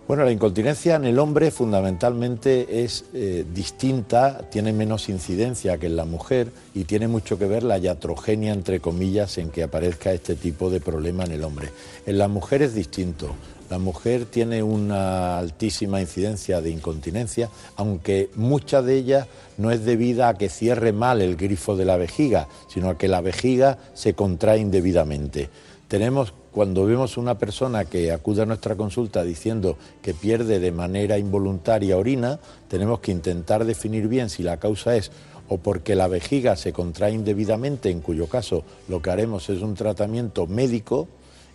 Bueno, 0.06 0.24
la 0.24 0.32
incontinencia 0.32 0.96
en 0.96 1.06
el 1.06 1.18
hombre 1.18 1.50
fundamentalmente 1.50 2.84
es 2.84 3.06
eh, 3.14 3.46
distinta, 3.54 4.50
tiene 4.50 4.74
menos 4.74 5.08
incidencia 5.08 5.78
que 5.78 5.86
en 5.86 5.96
la 5.96 6.04
mujer 6.04 6.52
y 6.74 6.84
tiene 6.84 7.08
mucho 7.08 7.38
que 7.38 7.46
ver 7.46 7.62
la 7.62 7.78
iatrogenia, 7.78 8.52
entre 8.52 8.80
comillas, 8.80 9.38
en 9.38 9.48
que 9.48 9.62
aparezca 9.62 10.12
este 10.12 10.34
tipo 10.34 10.68
de 10.68 10.80
problema 10.80 11.24
en 11.24 11.32
el 11.32 11.42
hombre. 11.42 11.70
En 12.04 12.18
la 12.18 12.28
mujer 12.28 12.60
es 12.60 12.74
distinto. 12.74 13.34
La 13.70 13.78
mujer 13.78 14.26
tiene 14.26 14.62
una 14.62 15.38
altísima 15.38 16.02
incidencia 16.02 16.60
de 16.60 16.68
incontinencia, 16.68 17.48
aunque 17.76 18.28
mucha 18.34 18.82
de 18.82 18.96
ella 18.96 19.26
no 19.56 19.70
es 19.70 19.86
debida 19.86 20.28
a 20.28 20.34
que 20.34 20.50
cierre 20.50 20.92
mal 20.92 21.22
el 21.22 21.36
grifo 21.36 21.76
de 21.76 21.86
la 21.86 21.96
vejiga, 21.96 22.46
sino 22.68 22.90
a 22.90 22.98
que 22.98 23.08
la 23.08 23.22
vejiga 23.22 23.78
se 23.94 24.12
contrae 24.12 24.58
indebidamente. 24.58 25.48
Tenemos 25.88 26.34
cuando 26.54 26.86
vemos 26.86 27.16
una 27.16 27.36
persona 27.36 27.84
que 27.84 28.12
acude 28.12 28.42
a 28.42 28.46
nuestra 28.46 28.76
consulta 28.76 29.24
diciendo 29.24 29.76
que 30.00 30.14
pierde 30.14 30.60
de 30.60 30.70
manera 30.70 31.18
involuntaria 31.18 31.96
orina, 31.96 32.38
tenemos 32.68 33.00
que 33.00 33.10
intentar 33.10 33.64
definir 33.64 34.06
bien 34.06 34.30
si 34.30 34.44
la 34.44 34.58
causa 34.58 34.94
es 34.94 35.10
o 35.48 35.58
porque 35.58 35.96
la 35.96 36.06
vejiga 36.06 36.54
se 36.54 36.72
contrae 36.72 37.12
indebidamente, 37.12 37.90
en 37.90 38.00
cuyo 38.00 38.28
caso 38.28 38.62
lo 38.88 39.02
que 39.02 39.10
haremos 39.10 39.50
es 39.50 39.62
un 39.62 39.74
tratamiento 39.74 40.46
médico, 40.46 41.08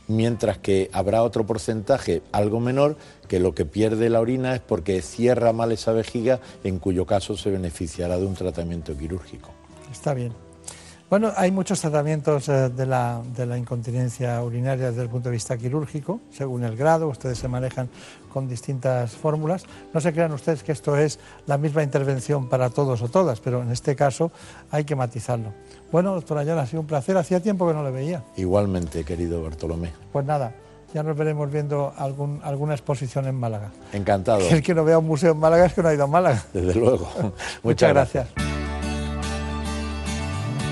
mientras 0.10 0.58
que 0.58 0.89
habrá 0.91 1.24
otro 1.24 1.45
porcentaje 1.45 2.22
algo 2.34 2.60
menor 2.60 2.97
que 3.30 3.39
lo 3.39 3.56
que 3.56 3.64
pierde 3.64 4.10
la 4.10 4.20
orina 4.20 4.54
es 4.54 4.60
porque 4.60 5.02
cierra 5.02 5.54
mal 5.54 5.72
esa 5.72 5.93
vejiga, 5.93 6.41
en 6.66 6.78
cuyo 6.78 7.06
caso 7.06 7.38
se 7.38 7.50
beneficiará 7.50 8.18
de 8.18 8.26
un 8.26 8.34
tratamiento 8.34 8.97
quirúrgico. 8.97 9.52
Está 9.93 10.14
bien. 10.14 10.49
Bueno, 11.10 11.32
hay 11.36 11.49
muchos 11.49 11.82
tratamientos 11.82 12.47
eh, 12.49 12.70
de, 12.70 12.86
la, 12.86 13.20
de 13.36 13.47
la 13.47 13.57
incontinencia 13.57 14.43
urinaria 14.43 14.91
desde 14.91 15.01
el 15.01 15.10
punto 15.10 15.30
de 15.30 15.34
vista 15.34 15.57
quirúrgico, 15.57 16.20
según 16.30 16.64
el 16.64 16.78
grado, 16.78 17.07
ustedes 17.07 17.39
se 17.39 17.47
manejan 17.47 17.89
con 18.32 18.47
distintas 18.47 19.14
fórmulas. 19.14 19.64
No 19.91 20.01
se 20.01 20.14
crean 20.14 20.32
ustedes 20.34 20.62
que 20.62 20.72
esto 20.72 20.95
es 20.95 21.20
la 21.47 21.57
misma 21.57 21.82
intervención 21.82 22.47
para 22.47 22.70
todos 22.70 23.01
o 23.01 23.07
todas, 23.07 23.39
pero 23.39 23.64
en 23.64 23.72
este 23.72 23.95
caso 23.95 24.32
hay 24.70 24.84
que 24.84 24.95
matizarlo. 24.95 25.51
Bueno, 25.91 26.14
doctor 26.14 26.38
Ayala, 26.38 26.62
ha 26.62 26.68
sido 26.68 26.82
un 26.82 26.88
placer, 26.88 27.18
hacía 27.18 27.39
tiempo 27.39 27.68
que 27.68 27.74
no 27.74 27.84
le 27.84 27.89
veía. 27.89 28.24
Igualmente, 28.38 29.03
querido 29.03 29.41
Bartolomé. 29.41 29.91
Pues 30.12 30.28
nada, 30.28 30.53
ya 30.93 31.01
nos 31.01 31.18
veremos 31.18 31.51
viendo 31.51 31.91
algún, 31.97 32.39
alguna 32.43 32.76
exposición 32.76 33.26
en 33.26 33.34
Málaga. 33.34 33.72
Encantado. 33.93 34.41
El 34.49 34.62
que 34.62 34.76
no 34.76 34.86
vea 34.86 34.99
un 34.99 35.07
museo 35.07 35.32
en 35.32 35.39
Málaga 35.39 35.66
es 35.66 35.74
que 35.74 35.82
no 35.82 35.89
ha 35.89 35.93
ido 35.95 36.03
a 36.03 36.07
Málaga. 36.07 36.45
Desde 36.53 36.76
luego. 36.76 37.10
Muchas, 37.64 37.89
gracias. 37.89 38.28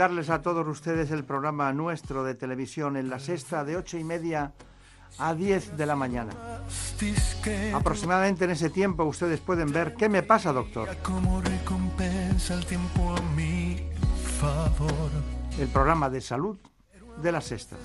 Recomendarles 0.00 0.30
a 0.30 0.40
todos 0.40 0.66
ustedes 0.66 1.10
el 1.10 1.24
programa 1.24 1.70
nuestro 1.74 2.24
de 2.24 2.34
televisión 2.34 2.96
en 2.96 3.10
la 3.10 3.18
sexta 3.18 3.64
de 3.64 3.76
ocho 3.76 3.98
y 3.98 4.04
media 4.04 4.54
a 5.18 5.34
10 5.34 5.76
de 5.76 5.84
la 5.84 5.94
mañana. 5.94 6.32
Aproximadamente 7.74 8.46
en 8.46 8.52
ese 8.52 8.70
tiempo 8.70 9.04
ustedes 9.04 9.40
pueden 9.40 9.70
ver 9.74 9.94
qué 9.96 10.08
me 10.08 10.22
pasa, 10.22 10.54
doctor. 10.54 10.88
El 15.58 15.68
programa 15.68 16.08
de 16.08 16.22
salud 16.22 16.58
de 17.20 17.32
la 17.32 17.42
sexta. 17.42 17.76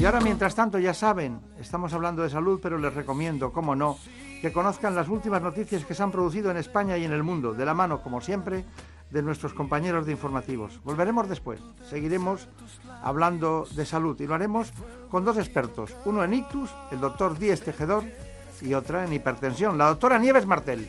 Y 0.00 0.04
ahora, 0.04 0.20
mientras 0.20 0.56
tanto, 0.56 0.80
ya 0.80 0.94
saben, 0.94 1.38
estamos 1.60 1.92
hablando 1.92 2.24
de 2.24 2.30
salud, 2.30 2.58
pero 2.60 2.76
les 2.76 2.92
recomiendo, 2.92 3.52
como 3.52 3.76
no, 3.76 3.96
que 4.42 4.52
conozcan 4.52 4.96
las 4.96 5.08
últimas 5.08 5.42
noticias 5.42 5.84
que 5.84 5.94
se 5.94 6.02
han 6.02 6.10
producido 6.10 6.50
en 6.50 6.56
España 6.56 6.96
y 6.96 7.04
en 7.04 7.12
el 7.12 7.22
mundo, 7.22 7.54
de 7.54 7.64
la 7.64 7.74
mano, 7.74 8.02
como 8.02 8.20
siempre, 8.20 8.64
de 9.10 9.22
nuestros 9.22 9.54
compañeros 9.54 10.06
de 10.06 10.12
informativos. 10.12 10.80
Volveremos 10.84 11.28
después, 11.28 11.60
seguiremos 11.88 12.48
hablando 13.02 13.66
de 13.74 13.86
salud 13.86 14.20
y 14.20 14.26
lo 14.26 14.34
haremos 14.34 14.72
con 15.10 15.24
dos 15.24 15.38
expertos, 15.38 15.94
uno 16.04 16.22
en 16.24 16.34
ictus, 16.34 16.70
el 16.90 17.00
doctor 17.00 17.38
Díez 17.38 17.62
Tejedor, 17.62 18.04
y 18.60 18.74
otra 18.74 19.04
en 19.04 19.12
hipertensión, 19.12 19.78
la 19.78 19.88
doctora 19.88 20.18
Nieves 20.18 20.46
Martel. 20.46 20.88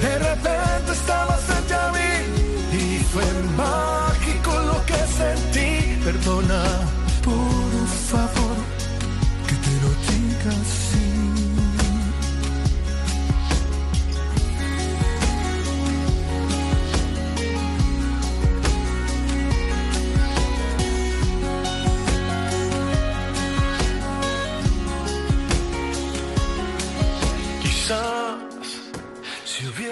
De 0.00 0.18
repente 0.18 0.92
estabas 0.92 1.40
frente 1.42 1.74
a 1.74 1.92
mí 1.92 2.12
y 2.72 2.98
fue 3.12 3.24
mágico 3.56 4.50
lo 4.70 4.86
que 4.86 5.00
sentí. 5.18 6.00
Perdona, 6.02 6.62
por 7.22 7.86
favor, 8.10 8.56
que 9.46 9.54
te 9.64 9.72
lo 9.82 9.90
diga 10.08 10.52
así. 10.62 11.06
Quizás 27.62 28.29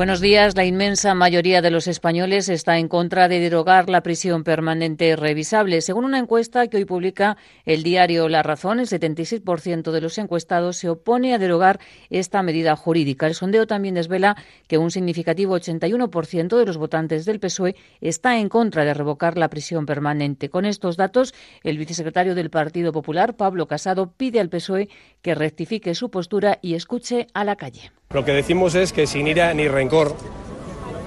Buenos 0.00 0.22
días. 0.22 0.56
La 0.56 0.64
inmensa 0.64 1.14
mayoría 1.14 1.60
de 1.60 1.70
los 1.70 1.86
españoles 1.86 2.48
está 2.48 2.78
en 2.78 2.88
contra 2.88 3.28
de 3.28 3.38
derogar 3.38 3.90
la 3.90 4.02
prisión 4.02 4.44
permanente 4.44 5.14
revisable. 5.14 5.82
Según 5.82 6.06
una 6.06 6.18
encuesta 6.18 6.68
que 6.68 6.78
hoy 6.78 6.86
publica 6.86 7.36
el 7.66 7.82
diario 7.82 8.26
La 8.30 8.42
Razón, 8.42 8.80
el 8.80 8.86
76% 8.86 9.90
de 9.90 10.00
los 10.00 10.16
encuestados 10.16 10.78
se 10.78 10.88
opone 10.88 11.34
a 11.34 11.38
derogar 11.38 11.80
esta 12.08 12.42
medida 12.42 12.76
jurídica. 12.76 13.26
El 13.26 13.34
sondeo 13.34 13.66
también 13.66 13.94
desvela 13.94 14.38
que 14.68 14.78
un 14.78 14.90
significativo 14.90 15.58
81% 15.58 16.56
de 16.56 16.64
los 16.64 16.78
votantes 16.78 17.26
del 17.26 17.38
PSOE 17.38 17.76
está 18.00 18.38
en 18.38 18.48
contra 18.48 18.86
de 18.86 18.94
revocar 18.94 19.36
la 19.36 19.50
prisión 19.50 19.84
permanente. 19.84 20.48
Con 20.48 20.64
estos 20.64 20.96
datos, 20.96 21.34
el 21.62 21.76
vicesecretario 21.76 22.34
del 22.34 22.48
Partido 22.48 22.90
Popular, 22.92 23.36
Pablo 23.36 23.66
Casado, 23.66 24.14
pide 24.16 24.40
al 24.40 24.48
PSOE 24.48 24.88
que 25.20 25.34
rectifique 25.34 25.94
su 25.94 26.10
postura 26.10 26.58
y 26.62 26.72
escuche 26.72 27.26
a 27.34 27.44
la 27.44 27.56
calle. 27.56 27.92
Lo 28.12 28.24
que 28.24 28.32
decimos 28.32 28.74
es 28.74 28.92
que 28.92 29.06
sin 29.06 29.28
ira 29.28 29.54
ni 29.54 29.68
rencor, 29.68 30.16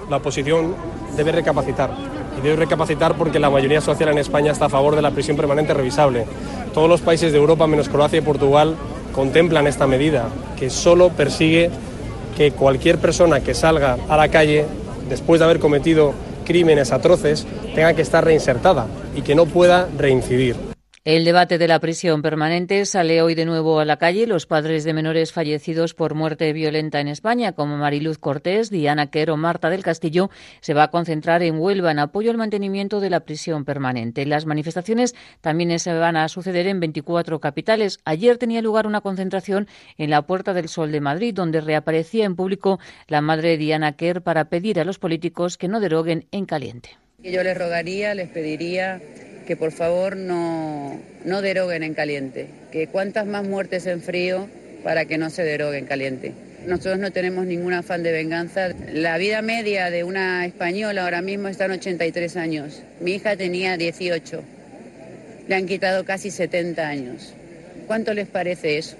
la 0.08 0.16
oposición 0.16 0.74
debe 1.18 1.32
recapacitar. 1.32 1.90
Y 2.38 2.40
debe 2.40 2.56
recapacitar 2.56 3.14
porque 3.14 3.38
la 3.38 3.50
mayoría 3.50 3.82
social 3.82 4.08
en 4.08 4.16
España 4.16 4.50
está 4.50 4.64
a 4.64 4.68
favor 4.70 4.96
de 4.96 5.02
la 5.02 5.10
prisión 5.10 5.36
permanente 5.36 5.74
revisable. 5.74 6.24
Todos 6.72 6.88
los 6.88 7.02
países 7.02 7.30
de 7.30 7.36
Europa, 7.36 7.66
menos 7.66 7.90
Croacia 7.90 8.20
y 8.20 8.22
Portugal, 8.22 8.74
contemplan 9.12 9.66
esta 9.66 9.86
medida, 9.86 10.30
que 10.58 10.70
solo 10.70 11.10
persigue 11.10 11.70
que 12.38 12.52
cualquier 12.52 12.96
persona 12.96 13.40
que 13.40 13.52
salga 13.52 13.98
a 14.08 14.16
la 14.16 14.28
calle 14.28 14.64
después 15.06 15.40
de 15.40 15.44
haber 15.44 15.58
cometido 15.58 16.14
crímenes 16.46 16.90
atroces 16.90 17.46
tenga 17.74 17.92
que 17.92 18.00
estar 18.00 18.24
reinsertada 18.24 18.86
y 19.14 19.20
que 19.20 19.34
no 19.34 19.44
pueda 19.44 19.90
reincidir. 19.98 20.73
El 21.06 21.26
debate 21.26 21.58
de 21.58 21.68
la 21.68 21.80
prisión 21.80 22.22
permanente 22.22 22.86
sale 22.86 23.20
hoy 23.20 23.34
de 23.34 23.44
nuevo 23.44 23.78
a 23.78 23.84
la 23.84 23.98
calle. 23.98 24.26
Los 24.26 24.46
padres 24.46 24.84
de 24.84 24.94
menores 24.94 25.32
fallecidos 25.32 25.92
por 25.92 26.14
muerte 26.14 26.50
violenta 26.54 26.98
en 26.98 27.08
España, 27.08 27.52
como 27.52 27.76
Mariluz 27.76 28.16
Cortés, 28.16 28.70
Diana 28.70 29.10
Quero 29.10 29.34
o 29.34 29.36
Marta 29.36 29.68
del 29.68 29.82
Castillo, 29.82 30.30
se 30.62 30.72
va 30.72 30.84
a 30.84 30.90
concentrar 30.90 31.42
en 31.42 31.58
Huelva 31.58 31.90
en 31.90 31.98
apoyo 31.98 32.30
al 32.30 32.38
mantenimiento 32.38 33.00
de 33.00 33.10
la 33.10 33.20
prisión 33.20 33.66
permanente. 33.66 34.24
Las 34.24 34.46
manifestaciones 34.46 35.14
también 35.42 35.78
se 35.78 35.92
van 35.92 36.16
a 36.16 36.26
suceder 36.30 36.66
en 36.68 36.80
24 36.80 37.38
capitales. 37.38 37.98
Ayer 38.06 38.38
tenía 38.38 38.62
lugar 38.62 38.86
una 38.86 39.02
concentración 39.02 39.68
en 39.98 40.08
la 40.08 40.22
Puerta 40.22 40.54
del 40.54 40.70
Sol 40.70 40.90
de 40.90 41.02
Madrid, 41.02 41.34
donde 41.34 41.60
reaparecía 41.60 42.24
en 42.24 42.34
público 42.34 42.80
la 43.08 43.20
madre 43.20 43.58
Diana 43.58 43.94
Kerr 43.94 44.22
para 44.22 44.46
pedir 44.46 44.80
a 44.80 44.86
los 44.86 44.98
políticos 44.98 45.58
que 45.58 45.68
no 45.68 45.80
deroguen 45.80 46.24
en 46.32 46.46
caliente. 46.46 46.96
Yo 47.22 47.42
les 47.42 47.58
rogaría, 47.58 48.14
les 48.14 48.30
pediría 48.30 49.02
que 49.46 49.56
por 49.56 49.72
favor 49.72 50.16
no, 50.16 50.98
no 51.24 51.42
deroguen 51.42 51.82
en 51.82 51.94
caliente, 51.94 52.46
que 52.72 52.86
cuantas 52.86 53.26
más 53.26 53.46
muertes 53.46 53.86
en 53.86 54.02
frío 54.02 54.48
para 54.82 55.04
que 55.04 55.18
no 55.18 55.30
se 55.30 55.44
derogue 55.44 55.78
en 55.78 55.86
caliente. 55.86 56.32
Nosotros 56.66 56.98
no 56.98 57.10
tenemos 57.10 57.46
ningún 57.46 57.74
afán 57.74 58.02
de 58.02 58.12
venganza. 58.12 58.70
La 58.92 59.18
vida 59.18 59.42
media 59.42 59.90
de 59.90 60.02
una 60.02 60.46
española 60.46 61.04
ahora 61.04 61.20
mismo 61.20 61.48
está 61.48 61.66
en 61.66 61.72
83 61.72 62.36
años. 62.36 62.82
Mi 63.00 63.12
hija 63.12 63.36
tenía 63.36 63.76
18. 63.76 64.42
Le 65.46 65.54
han 65.54 65.66
quitado 65.66 66.04
casi 66.04 66.30
70 66.30 66.88
años. 66.88 67.34
¿Cuánto 67.86 68.14
les 68.14 68.28
parece 68.28 68.78
eso? 68.78 68.96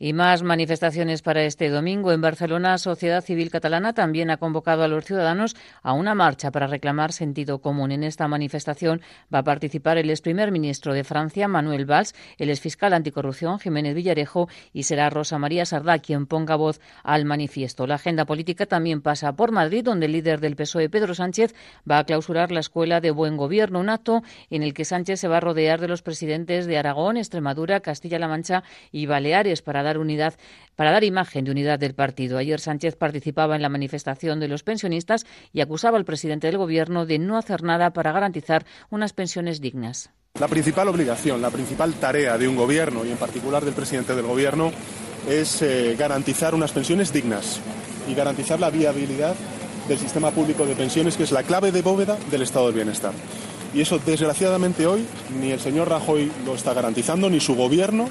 Y 0.00 0.12
más 0.12 0.44
manifestaciones 0.44 1.22
para 1.22 1.42
este 1.42 1.70
domingo. 1.70 2.12
En 2.12 2.20
Barcelona, 2.20 2.78
Sociedad 2.78 3.24
Civil 3.24 3.50
Catalana 3.50 3.94
también 3.94 4.30
ha 4.30 4.36
convocado 4.36 4.84
a 4.84 4.88
los 4.88 5.04
ciudadanos 5.04 5.56
a 5.82 5.92
una 5.92 6.14
marcha 6.14 6.52
para 6.52 6.68
reclamar 6.68 7.12
sentido 7.12 7.58
común. 7.58 7.90
En 7.90 8.04
esta 8.04 8.28
manifestación 8.28 9.00
va 9.34 9.40
a 9.40 9.42
participar 9.44 9.98
el 9.98 10.08
ex 10.08 10.20
primer 10.20 10.52
ministro 10.52 10.94
de 10.94 11.02
Francia, 11.02 11.48
Manuel 11.48 11.84
Valls, 11.84 12.14
el 12.36 12.50
ex 12.50 12.60
fiscal 12.60 12.92
anticorrupción, 12.92 13.58
Jiménez 13.58 13.96
Villarejo, 13.96 14.48
y 14.72 14.84
será 14.84 15.10
Rosa 15.10 15.36
María 15.36 15.66
Sardá 15.66 15.98
quien 15.98 16.26
ponga 16.26 16.54
voz 16.54 16.80
al 17.02 17.24
manifiesto. 17.24 17.88
La 17.88 17.96
agenda 17.96 18.24
política 18.24 18.66
también 18.66 19.02
pasa 19.02 19.32
por 19.32 19.50
Madrid, 19.50 19.82
donde 19.82 20.06
el 20.06 20.12
líder 20.12 20.38
del 20.38 20.54
PSOE, 20.54 20.88
Pedro 20.88 21.16
Sánchez, 21.16 21.56
va 21.90 21.98
a 21.98 22.04
clausurar 22.04 22.52
la 22.52 22.60
Escuela 22.60 23.00
de 23.00 23.10
Buen 23.10 23.36
Gobierno, 23.36 23.80
un 23.80 23.88
acto 23.88 24.22
en 24.48 24.62
el 24.62 24.74
que 24.74 24.84
Sánchez 24.84 25.18
se 25.18 25.26
va 25.26 25.38
a 25.38 25.40
rodear 25.40 25.80
de 25.80 25.88
los 25.88 26.02
presidentes 26.02 26.66
de 26.66 26.78
Aragón, 26.78 27.16
Extremadura, 27.16 27.80
Castilla-La 27.80 28.28
Mancha 28.28 28.62
y 28.92 29.06
Baleares 29.06 29.60
para 29.60 29.82
dar 29.82 29.87
unidad, 29.96 30.34
para 30.76 30.92
dar 30.92 31.04
imagen 31.04 31.46
de 31.46 31.52
unidad 31.52 31.78
del 31.78 31.94
partido. 31.94 32.36
Ayer 32.36 32.60
Sánchez 32.60 32.96
participaba 32.96 33.56
en 33.56 33.62
la 33.62 33.70
manifestación 33.70 34.40
de 34.40 34.48
los 34.48 34.62
pensionistas 34.62 35.24
y 35.52 35.62
acusaba 35.62 35.96
al 35.96 36.04
presidente 36.04 36.48
del 36.48 36.58
Gobierno 36.58 37.06
de 37.06 37.18
no 37.18 37.38
hacer 37.38 37.62
nada 37.62 37.94
para 37.94 38.12
garantizar 38.12 38.66
unas 38.90 39.12
pensiones 39.12 39.60
dignas. 39.60 40.10
La 40.38 40.48
principal 40.48 40.88
obligación, 40.88 41.40
la 41.40 41.50
principal 41.50 41.94
tarea 41.94 42.36
de 42.38 42.46
un 42.46 42.56
gobierno 42.56 43.04
y 43.04 43.10
en 43.10 43.16
particular 43.16 43.64
del 43.64 43.74
presidente 43.74 44.14
del 44.14 44.26
gobierno 44.26 44.70
es 45.28 45.62
eh, 45.62 45.96
garantizar 45.98 46.54
unas 46.54 46.70
pensiones 46.70 47.12
dignas 47.12 47.60
y 48.08 48.14
garantizar 48.14 48.60
la 48.60 48.70
viabilidad 48.70 49.34
del 49.88 49.98
sistema 49.98 50.30
público 50.30 50.66
de 50.66 50.76
pensiones, 50.76 51.16
que 51.16 51.24
es 51.24 51.32
la 51.32 51.42
clave 51.42 51.72
de 51.72 51.82
bóveda 51.82 52.16
del 52.30 52.42
estado 52.42 52.66
del 52.66 52.76
bienestar. 52.76 53.12
Y 53.74 53.80
eso, 53.80 53.98
desgraciadamente, 53.98 54.86
hoy 54.86 55.06
ni 55.40 55.50
el 55.50 55.60
señor 55.60 55.88
Rajoy 55.88 56.30
lo 56.46 56.54
está 56.54 56.72
garantizando, 56.72 57.28
ni 57.28 57.40
su 57.40 57.54
gobierno 57.54 58.08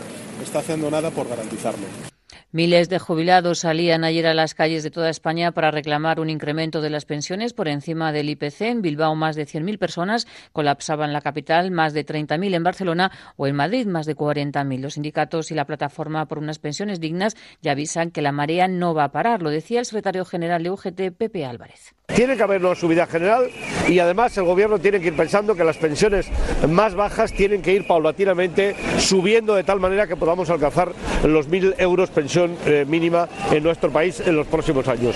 está 0.48 0.60
haciendo 0.60 0.90
nada 0.90 1.12
por 1.12 1.28
garantizarlo. 1.28 2.17
Miles 2.54 2.88
de 2.88 2.98
jubilados 2.98 3.60
salían 3.60 4.06
ayer 4.06 4.26
a 4.26 4.34
las 4.34 4.56
calles 4.56 4.82
de 4.82 4.90
toda 4.90 5.10
España 5.10 5.52
para 5.52 5.70
reclamar 5.70 6.22
un 6.22 6.30
incremento 6.30 6.80
de 6.80 6.90
las 6.90 7.04
pensiones 7.04 7.52
por 7.52 7.68
encima 7.68 8.14
del 8.14 8.30
IPC. 8.30 8.62
En 8.62 8.82
Bilbao, 8.82 9.16
más 9.16 9.36
de 9.36 9.46
100.000 9.46 9.78
personas 9.78 10.28
colapsaban 10.54 11.12
la 11.12 11.20
capital, 11.20 11.72
más 11.72 11.92
de 11.94 12.06
30.000 12.06 12.56
en 12.56 12.64
Barcelona 12.64 13.12
o 13.36 13.48
en 13.48 13.56
Madrid, 13.58 13.86
más 13.86 14.06
de 14.06 14.16
40.000. 14.16 14.80
Los 14.80 14.94
sindicatos 14.94 15.52
y 15.52 15.56
la 15.56 15.66
plataforma 15.66 16.26
por 16.28 16.38
unas 16.38 16.58
pensiones 16.58 17.02
dignas 17.02 17.36
ya 17.62 17.74
avisan 17.74 18.12
que 18.12 18.22
la 18.22 18.32
marea 18.32 18.70
no 18.70 18.94
va 18.94 19.04
a 19.04 19.12
parar. 19.12 19.42
Lo 19.42 19.50
decía 19.50 19.82
el 19.82 19.86
secretario 19.86 20.24
general 20.24 20.64
de 20.64 20.72
UGT, 20.72 21.18
Pepe 21.18 21.46
Álvarez. 21.46 21.96
Tiene 22.16 22.38
que 22.38 22.44
haber 22.44 22.66
una 22.66 22.74
subida 22.74 23.06
general 23.06 23.50
y 23.90 24.00
además 24.00 24.38
el 24.38 24.46
gobierno 24.46 24.80
tiene 24.80 25.02
que 25.02 25.08
ir 25.08 25.18
pensando 25.18 25.54
que 25.54 25.66
las 25.66 25.78
pensiones 25.78 26.28
más 26.68 26.96
bajas 26.96 27.34
tienen 27.34 27.62
que 27.62 27.74
ir 27.74 27.86
paulatinamente 27.86 28.76
subiendo 28.98 29.54
de 29.54 29.66
tal 29.66 29.82
manera 29.82 30.08
que 30.08 30.16
podamos 30.16 30.50
alcanzar 30.50 30.94
los 31.26 31.50
mil 31.50 31.76
euros 31.78 32.10
pensión 32.38 32.58
eh, 32.72 32.86
mínima 32.86 33.28
en 33.52 33.64
nuestro 33.64 33.92
país 33.92 34.20
en 34.20 34.36
los 34.36 34.48
próximos 34.48 34.88
años. 34.88 35.16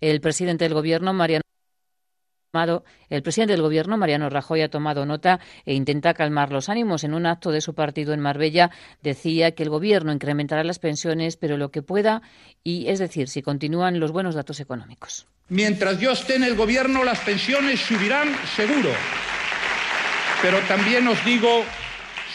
El 0.00 0.20
presidente 0.20 0.64
del 0.64 0.74
gobierno, 0.74 1.12
Mariano 1.12 1.42
el 3.08 3.22
presidente 3.22 3.52
del 3.52 3.62
Gobierno, 3.62 3.96
Mariano 3.96 4.28
Rajoy, 4.28 4.62
ha 4.62 4.68
tomado 4.68 5.06
nota 5.06 5.38
e 5.64 5.72
intenta 5.74 6.14
calmar 6.14 6.50
los 6.50 6.68
ánimos. 6.68 7.04
En 7.04 7.14
un 7.14 7.26
acto 7.26 7.52
de 7.52 7.60
su 7.60 7.76
partido 7.76 8.12
en 8.12 8.18
Marbella 8.18 8.72
decía 9.02 9.52
que 9.52 9.62
el 9.62 9.70
Gobierno 9.70 10.12
incrementará 10.12 10.64
las 10.64 10.80
pensiones, 10.80 11.36
pero 11.36 11.56
lo 11.56 11.70
que 11.70 11.82
pueda, 11.82 12.22
y 12.64 12.88
es 12.88 12.98
decir, 12.98 13.28
si 13.28 13.40
continúan 13.40 14.00
los 14.00 14.10
buenos 14.10 14.34
datos 14.34 14.58
económicos. 14.58 15.28
Mientras 15.48 16.00
yo 16.00 16.10
esté 16.10 16.34
en 16.34 16.42
el 16.42 16.56
gobierno, 16.56 17.04
las 17.04 17.20
pensiones 17.20 17.78
subirán 17.78 18.34
seguro. 18.56 18.90
Pero 20.42 20.58
también 20.66 21.06
os 21.06 21.24
digo, 21.24 21.62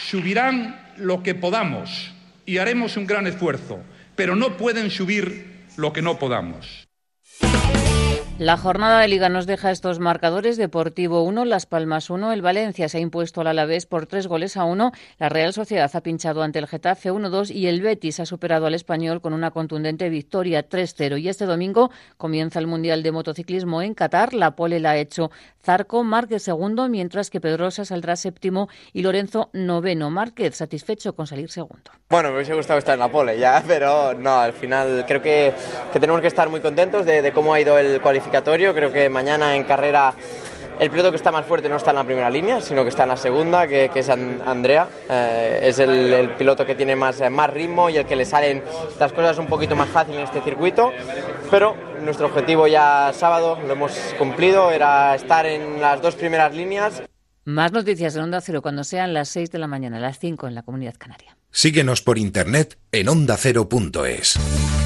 subirán 0.08 0.94
lo 0.96 1.22
que 1.22 1.34
podamos 1.34 2.10
y 2.46 2.56
haremos 2.56 2.96
un 2.96 3.06
gran 3.06 3.26
esfuerzo, 3.26 3.80
pero 4.16 4.34
no 4.34 4.56
pueden 4.56 4.90
subir 4.90 5.66
lo 5.76 5.92
que 5.92 6.02
no 6.02 6.18
podamos. 6.18 6.88
La 8.38 8.58
jornada 8.58 9.00
de 9.00 9.08
Liga 9.08 9.30
nos 9.30 9.46
deja 9.46 9.70
estos 9.70 9.98
marcadores. 9.98 10.58
Deportivo 10.58 11.22
1, 11.22 11.46
Las 11.46 11.64
Palmas 11.64 12.10
1, 12.10 12.32
el 12.32 12.42
Valencia 12.42 12.86
se 12.86 12.98
ha 12.98 13.00
impuesto 13.00 13.40
al 13.40 13.46
Alavés 13.46 13.86
por 13.86 14.04
tres 14.06 14.26
goles 14.26 14.58
a 14.58 14.64
uno, 14.64 14.92
la 15.18 15.30
Real 15.30 15.54
Sociedad 15.54 15.90
ha 15.94 16.02
pinchado 16.02 16.42
ante 16.42 16.58
el 16.58 16.66
Getafe 16.66 17.10
1-2 17.10 17.50
y 17.50 17.68
el 17.68 17.80
Betis 17.80 18.20
ha 18.20 18.26
superado 18.26 18.66
al 18.66 18.74
Español 18.74 19.22
con 19.22 19.32
una 19.32 19.52
contundente 19.52 20.10
victoria 20.10 20.68
3-0. 20.68 21.18
Y 21.18 21.30
este 21.30 21.46
domingo 21.46 21.90
comienza 22.18 22.58
el 22.58 22.66
Mundial 22.66 23.02
de 23.02 23.10
Motociclismo 23.10 23.80
en 23.80 23.94
Qatar. 23.94 24.34
La 24.34 24.50
pole 24.50 24.80
la 24.80 24.90
ha 24.90 24.96
hecho 24.98 25.30
Zarco, 25.64 26.04
Márquez 26.04 26.42
segundo, 26.42 26.90
mientras 26.90 27.30
que 27.30 27.40
Pedrosa 27.40 27.86
saldrá 27.86 28.16
séptimo 28.16 28.68
y 28.92 29.00
Lorenzo 29.00 29.48
noveno. 29.54 30.10
Márquez 30.10 30.56
satisfecho 30.56 31.14
con 31.14 31.26
salir 31.26 31.50
segundo. 31.50 31.90
Bueno, 32.10 32.28
me 32.28 32.36
hubiese 32.36 32.54
gustado 32.54 32.78
estar 32.78 32.94
en 32.94 33.00
la 33.00 33.10
pole 33.10 33.38
ya, 33.38 33.64
pero 33.66 34.12
no, 34.12 34.38
al 34.38 34.52
final 34.52 35.06
creo 35.08 35.22
que, 35.22 35.54
que 35.90 35.98
tenemos 35.98 36.20
que 36.20 36.28
estar 36.28 36.50
muy 36.50 36.60
contentos 36.60 37.06
de, 37.06 37.32
cómo 37.32 37.54
ha 37.54 37.60
ido 37.60 37.78
el 37.78 38.02
cualificador 38.02 38.25
Creo 38.30 38.92
que 38.92 39.08
mañana 39.08 39.56
en 39.56 39.64
carrera 39.64 40.14
el 40.78 40.90
piloto 40.90 41.10
que 41.10 41.16
está 41.16 41.32
más 41.32 41.46
fuerte 41.46 41.68
no 41.68 41.76
está 41.76 41.90
en 41.90 41.96
la 41.96 42.04
primera 42.04 42.28
línea, 42.28 42.60
sino 42.60 42.82
que 42.82 42.90
está 42.90 43.04
en 43.04 43.08
la 43.10 43.16
segunda, 43.16 43.66
que, 43.66 43.90
es 43.94 44.08
Andrea. 44.08 44.88
Eh, 45.08 45.60
es 45.62 45.78
el, 45.78 46.30
piloto 46.36 46.66
que 46.66 46.74
tiene 46.74 46.94
más, 46.94 47.22
más 47.30 47.50
ritmo 47.50 47.88
y 47.88 47.96
el 47.96 48.04
que 48.04 48.16
le 48.16 48.24
salen 48.24 48.62
las 48.98 49.12
cosas 49.12 49.38
un 49.38 49.46
poquito 49.46 49.74
más 49.74 49.88
fácil 49.88 50.16
en 50.16 50.22
este 50.22 50.42
circuito. 50.42 50.92
Pero 51.50 51.74
nuestro 52.04 52.26
objetivo 52.26 52.66
ya 52.66 53.12
sábado 53.14 53.58
lo 53.66 53.72
hemos 53.72 53.92
cumplido, 54.18 54.70
era 54.70 55.14
estar 55.14 55.46
en 55.46 55.80
las 55.80 56.02
dos 56.02 56.14
primeras 56.14 56.54
líneas. 56.54 57.02
Más 57.44 57.72
noticias 57.72 58.16
en 58.16 58.22
Onda 58.22 58.40
Cero 58.40 58.60
cuando 58.60 58.82
sean 58.82 59.14
las 59.14 59.28
6 59.28 59.52
de 59.52 59.58
la 59.58 59.68
mañana, 59.68 60.00
las 60.00 60.18
5 60.18 60.48
en 60.48 60.54
la 60.54 60.62
Comunidad 60.62 60.94
Canaria. 60.98 61.36
Síguenos 61.50 62.02
por 62.02 62.18
internet 62.18 62.76
en 62.90 63.08
ondacero.es. 63.08 64.85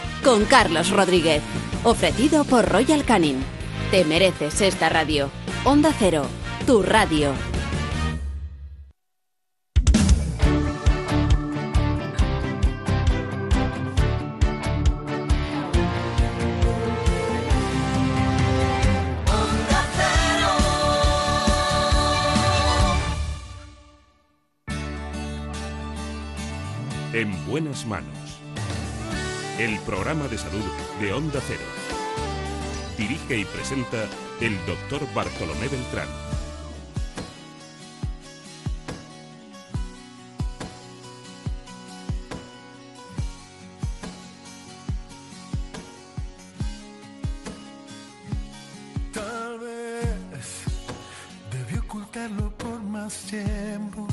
Con 0.23 0.45
Carlos 0.45 0.91
Rodríguez. 0.91 1.41
Ofrecido 1.83 2.43
por 2.43 2.69
Royal 2.69 3.03
Canin. 3.03 3.43
Te 3.89 4.05
mereces 4.05 4.61
esta 4.61 4.89
radio. 4.89 5.29
Onda 5.63 5.91
Cero, 5.97 6.25
tu 6.65 6.81
radio. 6.81 7.33
En 27.13 27.45
buenas 27.45 27.85
manos 27.85 28.20
el 29.61 29.77
programa 29.81 30.27
de 30.27 30.39
salud 30.39 30.63
de 30.99 31.13
Onda 31.13 31.39
Cero. 31.45 31.61
Dirige 32.97 33.37
y 33.37 33.45
presenta 33.45 34.07
el 34.39 34.57
doctor 34.65 35.01
Bartolomé 35.13 35.67
Beltrán. 35.67 36.07
Tal 49.13 49.59
vez 49.59 50.63
debí 51.51 51.77
ocultarlo 51.77 52.49
por 52.57 52.81
más 52.81 53.15
tiempo. 53.29 54.07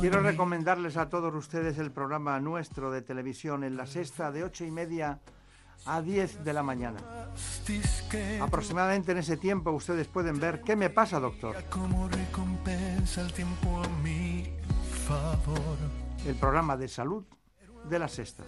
Quiero 0.00 0.20
recomendarles 0.20 0.96
a 0.96 1.08
todos 1.08 1.34
ustedes 1.34 1.78
el 1.78 1.90
programa 1.90 2.38
nuestro 2.40 2.90
de 2.90 3.02
televisión 3.02 3.64
en 3.64 3.76
la 3.76 3.86
sexta 3.86 4.30
de 4.30 4.44
ocho 4.44 4.64
y 4.64 4.70
media 4.70 5.20
a 5.86 6.02
10 6.02 6.44
de 6.44 6.52
la 6.52 6.62
mañana. 6.62 6.98
Aproximadamente 8.40 9.12
en 9.12 9.18
ese 9.18 9.36
tiempo 9.36 9.70
ustedes 9.72 10.06
pueden 10.06 10.38
ver 10.38 10.60
¿Qué 10.62 10.76
me 10.76 10.90
pasa, 10.90 11.20
doctor? 11.20 11.56
El 16.26 16.34
programa 16.34 16.76
de 16.76 16.88
salud 16.88 17.24
de 17.88 17.98
la 17.98 18.08
sexta. 18.08 18.44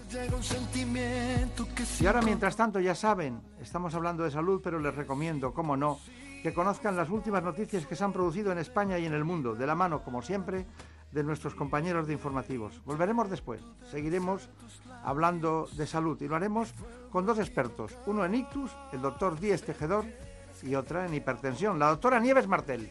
Y 2.00 2.06
ahora, 2.06 2.22
mientras 2.22 2.56
tanto, 2.56 2.80
ya 2.80 2.94
saben, 2.94 3.40
estamos 3.60 3.94
hablando 3.94 4.24
de 4.24 4.30
salud, 4.30 4.60
pero 4.62 4.78
les 4.78 4.94
recomiendo, 4.94 5.54
como 5.54 5.76
no, 5.76 5.98
que 6.42 6.54
conozcan 6.54 6.96
las 6.96 7.10
últimas 7.10 7.42
noticias 7.42 7.86
que 7.86 7.96
se 7.96 8.04
han 8.04 8.12
producido 8.12 8.52
en 8.52 8.58
España 8.58 8.98
y 8.98 9.06
en 9.06 9.14
el 9.14 9.24
mundo, 9.24 9.54
de 9.54 9.66
la 9.66 9.74
mano, 9.74 10.02
como 10.02 10.22
siempre, 10.22 10.66
de 11.12 11.24
nuestros 11.24 11.54
compañeros 11.54 12.06
de 12.06 12.12
informativos. 12.12 12.82
Volveremos 12.84 13.28
después, 13.28 13.62
seguiremos 13.90 14.48
hablando 15.02 15.68
de 15.76 15.86
salud 15.86 16.20
y 16.20 16.28
lo 16.28 16.36
haremos 16.36 16.72
con 17.10 17.26
dos 17.26 17.38
expertos, 17.38 17.96
uno 18.06 18.24
en 18.24 18.34
ictus, 18.34 18.70
el 18.92 19.02
doctor 19.02 19.38
Díez 19.38 19.62
Tejedor, 19.62 20.04
y 20.62 20.74
otra 20.74 21.06
en 21.06 21.14
hipertensión, 21.14 21.78
la 21.78 21.88
doctora 21.88 22.20
Nieves 22.20 22.46
Martel. 22.46 22.90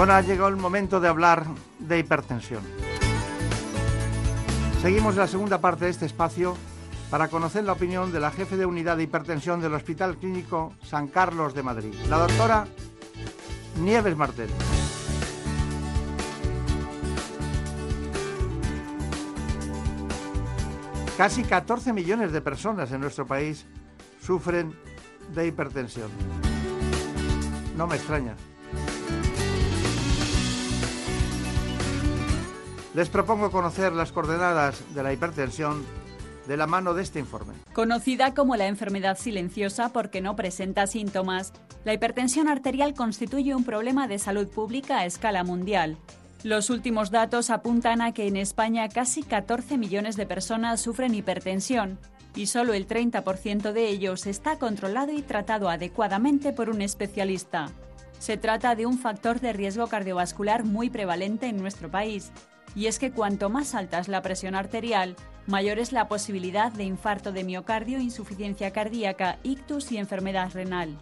Bueno, 0.00 0.14
ha 0.14 0.22
llegado 0.22 0.48
el 0.48 0.56
momento 0.56 0.98
de 0.98 1.08
hablar 1.08 1.44
de 1.78 1.98
hipertensión. 1.98 2.62
Seguimos 4.80 5.14
la 5.14 5.26
segunda 5.26 5.60
parte 5.60 5.84
de 5.84 5.90
este 5.90 6.06
espacio 6.06 6.56
para 7.10 7.28
conocer 7.28 7.64
la 7.64 7.74
opinión 7.74 8.10
de 8.10 8.18
la 8.18 8.30
jefe 8.30 8.56
de 8.56 8.64
unidad 8.64 8.96
de 8.96 9.02
hipertensión 9.02 9.60
del 9.60 9.74
Hospital 9.74 10.16
Clínico 10.16 10.72
San 10.82 11.08
Carlos 11.08 11.52
de 11.52 11.62
Madrid, 11.62 11.92
la 12.08 12.16
doctora 12.16 12.66
Nieves 13.78 14.16
Martel. 14.16 14.48
Casi 21.18 21.42
14 21.44 21.92
millones 21.92 22.32
de 22.32 22.40
personas 22.40 22.90
en 22.92 23.02
nuestro 23.02 23.26
país 23.26 23.66
sufren 24.22 24.74
de 25.34 25.46
hipertensión. 25.46 26.08
No 27.76 27.86
me 27.86 27.96
extraña. 27.96 28.34
Les 32.92 33.08
propongo 33.08 33.52
conocer 33.52 33.92
las 33.92 34.10
coordenadas 34.10 34.82
de 34.94 35.02
la 35.04 35.12
hipertensión 35.12 35.84
de 36.48 36.56
la 36.56 36.66
mano 36.66 36.92
de 36.92 37.02
este 37.02 37.20
informe. 37.20 37.54
Conocida 37.72 38.34
como 38.34 38.56
la 38.56 38.66
enfermedad 38.66 39.16
silenciosa 39.16 39.92
porque 39.92 40.20
no 40.20 40.34
presenta 40.34 40.88
síntomas, 40.88 41.52
la 41.84 41.94
hipertensión 41.94 42.48
arterial 42.48 42.94
constituye 42.94 43.54
un 43.54 43.62
problema 43.62 44.08
de 44.08 44.18
salud 44.18 44.48
pública 44.48 44.98
a 44.98 45.06
escala 45.06 45.44
mundial. 45.44 45.98
Los 46.42 46.68
últimos 46.68 47.12
datos 47.12 47.50
apuntan 47.50 48.00
a 48.00 48.12
que 48.12 48.26
en 48.26 48.36
España 48.36 48.88
casi 48.88 49.22
14 49.22 49.78
millones 49.78 50.16
de 50.16 50.26
personas 50.26 50.80
sufren 50.80 51.14
hipertensión 51.14 51.98
y 52.34 52.46
solo 52.46 52.74
el 52.74 52.88
30% 52.88 53.72
de 53.72 53.88
ellos 53.88 54.26
está 54.26 54.58
controlado 54.58 55.12
y 55.12 55.22
tratado 55.22 55.68
adecuadamente 55.68 56.52
por 56.52 56.70
un 56.70 56.82
especialista. 56.82 57.68
Se 58.18 58.36
trata 58.36 58.74
de 58.74 58.86
un 58.86 58.98
factor 58.98 59.40
de 59.40 59.52
riesgo 59.52 59.86
cardiovascular 59.86 60.64
muy 60.64 60.90
prevalente 60.90 61.46
en 61.46 61.58
nuestro 61.58 61.90
país, 61.90 62.32
y 62.74 62.86
es 62.86 62.98
que 62.98 63.10
cuanto 63.10 63.50
más 63.50 63.74
alta 63.74 63.98
es 63.98 64.08
la 64.08 64.22
presión 64.22 64.54
arterial, 64.54 65.16
mayor 65.46 65.78
es 65.78 65.92
la 65.92 66.08
posibilidad 66.08 66.72
de 66.72 66.84
infarto 66.84 67.32
de 67.32 67.44
miocardio, 67.44 68.00
insuficiencia 68.00 68.72
cardíaca, 68.72 69.38
ictus 69.42 69.90
y 69.92 69.98
enfermedad 69.98 70.50
renal. 70.52 70.96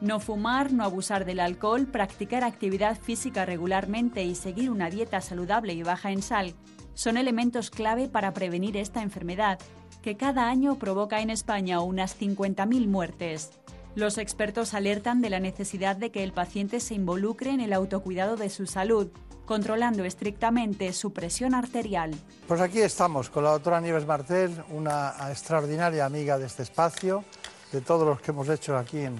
No 0.00 0.20
fumar, 0.20 0.72
no 0.72 0.84
abusar 0.84 1.24
del 1.24 1.40
alcohol, 1.40 1.86
practicar 1.86 2.44
actividad 2.44 2.98
física 2.98 3.46
regularmente 3.46 4.24
y 4.24 4.34
seguir 4.34 4.70
una 4.70 4.90
dieta 4.90 5.20
saludable 5.22 5.72
y 5.72 5.82
baja 5.82 6.10
en 6.10 6.20
sal 6.22 6.54
son 6.96 7.18
elementos 7.18 7.70
clave 7.70 8.08
para 8.08 8.32
prevenir 8.32 8.76
esta 8.76 9.02
enfermedad, 9.02 9.58
que 10.02 10.16
cada 10.16 10.48
año 10.48 10.78
provoca 10.78 11.20
en 11.20 11.30
España 11.30 11.80
unas 11.80 12.18
50.000 12.18 12.88
muertes. 12.88 13.50
Los 13.94 14.18
expertos 14.18 14.72
alertan 14.72 15.20
de 15.20 15.30
la 15.30 15.40
necesidad 15.40 15.96
de 15.96 16.10
que 16.10 16.22
el 16.22 16.32
paciente 16.32 16.80
se 16.80 16.94
involucre 16.94 17.50
en 17.50 17.60
el 17.60 17.72
autocuidado 17.72 18.36
de 18.36 18.48
su 18.48 18.66
salud, 18.66 19.08
controlando 19.46 20.04
estrictamente 20.04 20.92
su 20.92 21.12
presión 21.12 21.54
arterial. 21.54 22.10
Pues 22.46 22.60
aquí 22.60 22.80
estamos 22.80 23.30
con 23.30 23.44
la 23.44 23.50
doctora 23.52 23.80
Nieves 23.80 24.06
Martel, 24.06 24.62
una 24.70 25.14
extraordinaria 25.30 26.04
amiga 26.04 26.36
de 26.36 26.46
este 26.46 26.64
espacio, 26.64 27.24
de 27.72 27.80
todos 27.80 28.06
los 28.06 28.20
que 28.20 28.32
hemos 28.32 28.48
hecho 28.48 28.76
aquí 28.76 28.98
en, 28.98 29.16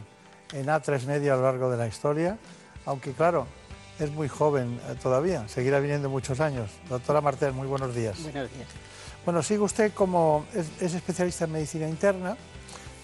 en 0.53 0.67
A3 0.67 1.07
Media 1.07 1.33
a 1.33 1.37
lo 1.37 1.43
largo 1.43 1.71
de 1.71 1.77
la 1.77 1.87
historia, 1.87 2.37
aunque 2.85 3.13
claro, 3.13 3.47
es 3.99 4.11
muy 4.11 4.29
joven 4.29 4.79
eh, 4.89 4.97
todavía, 5.03 5.49
seguirá 5.49 5.81
viniendo 5.81 6.11
muchos 6.11 6.41
años. 6.41 6.71
Doctora 6.89 7.21
Martel, 7.21 7.53
muy 7.53 7.67
buenos 7.67 7.95
días. 7.95 8.23
Buenos 8.23 8.53
días. 8.53 8.69
Bueno, 9.25 9.43
sigue 9.43 9.61
usted 9.61 9.93
como 9.93 10.45
es, 10.55 10.67
es 10.81 10.95
especialista 10.95 11.47
en 11.47 11.53
medicina 11.53 11.89
interna, 11.89 12.37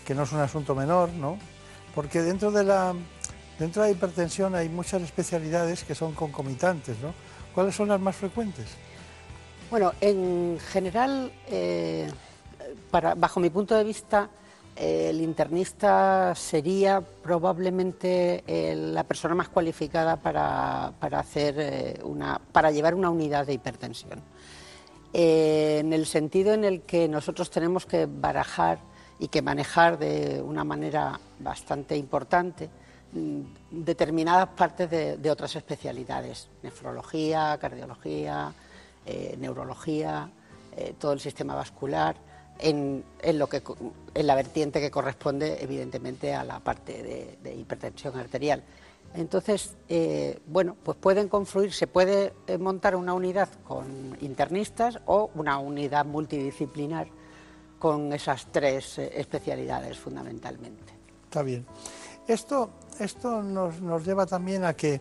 que 0.04 0.14
no 0.14 0.24
es 0.24 0.32
un 0.32 0.40
asunto 0.40 0.74
menor, 0.74 1.08
¿no? 1.10 1.38
Porque 1.94 2.22
dentro 2.22 2.50
de 2.50 2.64
la 2.64 2.94
dentro 3.59 3.82
de 3.82 3.88
la 3.88 3.96
hipertensión 3.96 4.55
hay 4.55 4.68
muchas 4.68 5.03
especialidades 5.03 5.84
que 5.84 5.94
son 5.94 6.12
concomitantes, 6.12 6.98
¿no? 7.00 7.14
¿Cuáles 7.55 7.74
son 7.74 7.88
las 7.88 8.00
más 8.00 8.16
frecuentes? 8.16 8.66
Bueno, 9.70 9.92
en 10.00 10.59
general, 10.61 11.32
eh, 11.46 12.11
bajo 12.90 13.40
mi 13.40 13.50
punto 13.50 13.74
de 13.74 13.84
vista, 13.84 14.28
eh, 14.76 15.09
el 15.11 15.20
internista 15.20 16.34
sería 16.34 17.00
probablemente 17.00 18.44
eh, 18.46 18.74
la 18.76 19.05
persona 19.05 19.34
más 19.34 19.48
cualificada 19.48 20.16
para, 20.16 20.92
para 20.98 21.20
hacer 21.20 22.00
una, 22.05 22.38
para 22.53 22.70
llevar 22.70 22.94
una 22.94 23.11
unidad 23.11 23.46
de 23.46 23.55
hipertensión. 23.55 24.20
En 25.14 25.92
el 25.92 26.07
sentido 26.07 26.55
en 26.55 26.64
el 26.64 26.82
que 26.82 27.07
nosotros 27.07 27.50
tenemos 27.50 27.84
que 27.84 28.07
barajar 28.07 28.78
y 29.18 29.28
que 29.28 29.42
manejar 29.42 29.98
de 29.98 30.42
una 30.42 30.64
manera 30.64 31.20
bastante 31.38 31.96
importante 31.96 32.70
determinadas 33.70 34.48
partes 34.48 34.90
de, 34.90 35.16
de 35.18 35.30
otras 35.30 35.54
especialidades, 35.56 36.48
nefrología, 36.62 37.58
cardiología, 37.60 38.52
eh, 39.04 39.36
neurología, 39.38 40.30
eh, 40.76 40.94
todo 40.96 41.12
el 41.12 41.18
sistema 41.18 41.56
vascular, 41.56 42.14
en, 42.58 43.04
en 43.20 43.38
lo 43.38 43.48
que, 43.48 43.60
en 44.14 44.26
la 44.26 44.36
vertiente 44.36 44.80
que 44.80 44.92
corresponde 44.92 45.60
evidentemente 45.60 46.32
a 46.34 46.44
la 46.44 46.60
parte 46.60 47.36
de, 47.42 47.54
hipertensión 47.54 48.16
arterial. 48.16 48.62
Entonces, 49.14 49.76
eh, 49.88 50.38
bueno, 50.46 50.76
pues 50.82 50.96
pueden 50.96 51.28
confluir, 51.28 51.72
se 51.72 51.88
puede 51.88 52.32
montar 52.60 52.94
una 52.94 53.12
unidad 53.12 53.48
con 53.64 54.16
internistas 54.20 55.00
o 55.06 55.30
una 55.34 55.58
unidad 55.58 56.06
multidisciplinar 56.06 57.08
con 57.80 58.12
esas 58.12 58.46
tres 58.52 58.98
especialidades 58.98 59.98
fundamentalmente. 59.98 60.94
Está 61.24 61.42
bien. 61.42 61.66
Esto, 62.28 62.70
esto 62.99 63.43
nos, 63.43 63.80
nos 63.80 64.05
lleva 64.05 64.26
también 64.26 64.64
a 64.64 64.74
que 64.74 65.01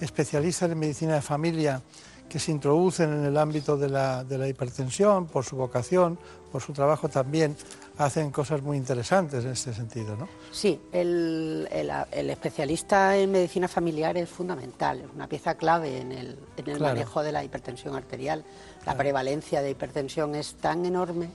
especialistas 0.00 0.70
en 0.70 0.78
medicina 0.78 1.14
de 1.14 1.22
familia 1.22 1.82
que 2.30 2.38
se 2.38 2.52
introducen 2.52 3.12
en 3.12 3.24
el 3.24 3.36
ámbito 3.36 3.76
de 3.76 3.88
la, 3.88 4.22
de 4.22 4.38
la 4.38 4.46
hipertensión 4.46 5.26
por 5.26 5.44
su 5.44 5.56
vocación, 5.56 6.16
por 6.52 6.62
su 6.62 6.72
trabajo 6.72 7.08
también, 7.08 7.56
hacen 7.98 8.30
cosas 8.30 8.62
muy 8.62 8.76
interesantes 8.76 9.44
en 9.44 9.50
este 9.50 9.74
sentido, 9.74 10.16
¿no? 10.16 10.28
Sí, 10.52 10.80
el, 10.92 11.68
especialista 12.12 13.16
en 13.16 13.32
medicina 13.32 13.66
familiar 13.66 14.16
es 14.16 14.28
fundamental, 14.28 15.00
es 15.00 15.10
una 15.12 15.26
pieza 15.26 15.56
clave 15.56 16.00
en 16.00 16.12
el, 16.12 16.38
manejo 16.80 17.22
de 17.22 17.32
la 17.32 17.42
hipertensión 17.42 17.96
arterial. 17.96 18.44
La 18.86 18.96
prevalencia 18.96 19.60
de 19.60 19.70
hipertensión 19.70 20.34
es 20.36 20.54
tan 20.54 20.86
enorme 20.86 21.30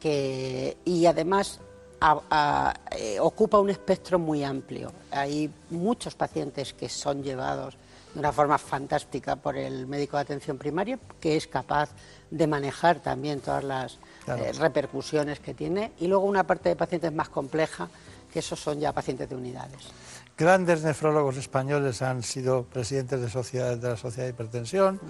que, 0.00 0.76
y 0.84 1.06
además 1.06 1.60
eh, 2.00 3.18
ocupa 3.20 3.58
un 3.58 3.70
espectro 3.70 4.18
muy 4.18 4.44
amplio. 4.44 4.92
Hay 5.10 5.50
muchos 5.70 6.14
pacientes 6.14 6.72
que 6.72 6.88
son 6.88 7.22
llevados 7.22 7.76
de 8.14 8.20
una 8.20 8.32
forma 8.32 8.58
fantástica 8.58 9.36
por 9.36 9.56
el 9.56 9.86
médico 9.86 10.16
de 10.16 10.22
atención 10.22 10.58
primaria, 10.58 10.98
que 11.20 11.36
es 11.36 11.46
capaz 11.46 11.90
de 12.30 12.46
manejar 12.46 13.00
también 13.00 13.40
todas 13.40 13.64
las 13.64 13.98
eh, 14.26 14.52
repercusiones 14.52 15.40
que 15.40 15.54
tiene, 15.54 15.92
y 15.98 16.06
luego 16.06 16.24
una 16.24 16.44
parte 16.44 16.68
de 16.70 16.76
pacientes 16.76 17.12
más 17.12 17.28
compleja, 17.28 17.88
que 18.32 18.40
esos 18.40 18.60
son 18.60 18.78
ya 18.78 18.92
pacientes 18.92 19.28
de 19.28 19.36
unidades. 19.36 19.88
Grandes 20.36 20.84
nefrólogos 20.84 21.36
españoles 21.36 22.00
han 22.00 22.22
sido 22.22 22.62
presidentes 22.62 23.20
de, 23.20 23.28
sociedades 23.28 23.80
de 23.80 23.88
la 23.88 23.96
Sociedad 23.96 24.26
de 24.26 24.34
Hipertensión 24.34 25.00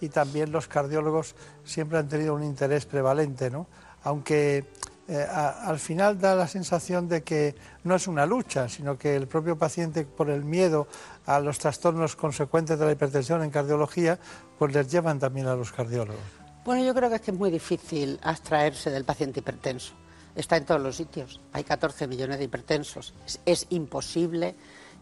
y 0.00 0.10
también 0.10 0.52
los 0.52 0.68
cardiólogos 0.68 1.34
siempre 1.64 1.98
han 1.98 2.08
tenido 2.08 2.34
un 2.34 2.44
interés 2.44 2.86
prevalente, 2.86 3.50
¿no? 3.50 3.66
aunque 4.04 4.64
eh, 5.08 5.24
al 5.30 5.78
final 5.78 6.18
da 6.18 6.34
la 6.34 6.48
sensación 6.48 7.08
de 7.08 7.22
que 7.22 7.54
no 7.84 7.94
es 7.94 8.08
una 8.08 8.26
lucha, 8.26 8.68
sino 8.68 8.98
que 8.98 9.14
el 9.14 9.28
propio 9.28 9.56
paciente, 9.56 10.04
por 10.04 10.30
el 10.30 10.44
miedo 10.44 10.88
a 11.26 11.38
los 11.38 11.58
trastornos 11.58 12.16
consecuentes 12.16 12.78
de 12.78 12.86
la 12.86 12.92
hipertensión 12.92 13.42
en 13.42 13.50
cardiología, 13.50 14.18
pues 14.58 14.74
les 14.74 14.90
llevan 14.90 15.18
también 15.18 15.46
a 15.46 15.54
los 15.54 15.70
cardiólogos. 15.72 16.20
Bueno, 16.64 16.84
yo 16.84 16.94
creo 16.94 17.08
que 17.08 17.16
es 17.16 17.32
muy 17.32 17.50
difícil 17.50 18.18
abstraerse 18.22 18.90
del 18.90 19.04
paciente 19.04 19.38
hipertenso. 19.38 19.94
Está 20.34 20.56
en 20.56 20.64
todos 20.64 20.80
los 20.80 20.96
sitios. 20.96 21.40
Hay 21.52 21.62
14 21.62 22.08
millones 22.08 22.38
de 22.38 22.44
hipertensos. 22.44 23.14
es 23.46 23.66
imposible 23.70 24.56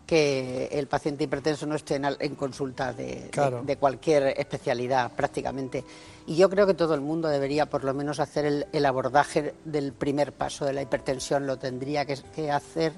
que 0.07 0.69
el 0.73 0.87
paciente 0.87 1.25
hipertenso 1.25 1.67
no 1.67 1.75
esté 1.77 1.97
en, 1.97 2.35
consulta 2.35 2.93
de, 2.93 3.31
cualquier 3.79 4.35
especialidad 4.39 5.13
prácticamente. 5.13 5.85
Y 6.27 6.37
yo 6.37 6.51
creo 6.51 6.67
que 6.67 6.75
todo 6.75 6.95
el 6.95 7.01
mundo 7.01 7.29
debería 7.29 7.67
por 7.67 7.85
lo 7.85 7.95
menos 7.95 8.21
hacer 8.21 8.67
el, 8.71 8.87
abordaje 8.87 9.55
del 9.65 9.93
primer 9.93 10.33
paso 10.33 10.65
de 10.65 10.73
la 10.73 10.83
hipertensión, 10.83 11.47
lo 11.47 11.59
tendría 11.59 12.05
que, 12.05 12.51
hacer 12.51 12.93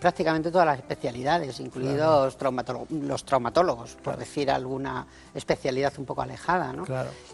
prácticamente 0.00 0.50
todas 0.50 0.66
las 0.66 0.78
especialidades, 0.78 1.58
incluidos 1.60 2.36
los 2.90 3.24
traumatólogos, 3.24 3.96
por 4.02 4.16
decir 4.16 4.50
alguna 4.50 5.06
especialidad 5.34 5.92
un 5.98 6.06
poco 6.06 6.22
alejada. 6.22 6.72
¿no? 6.72 6.84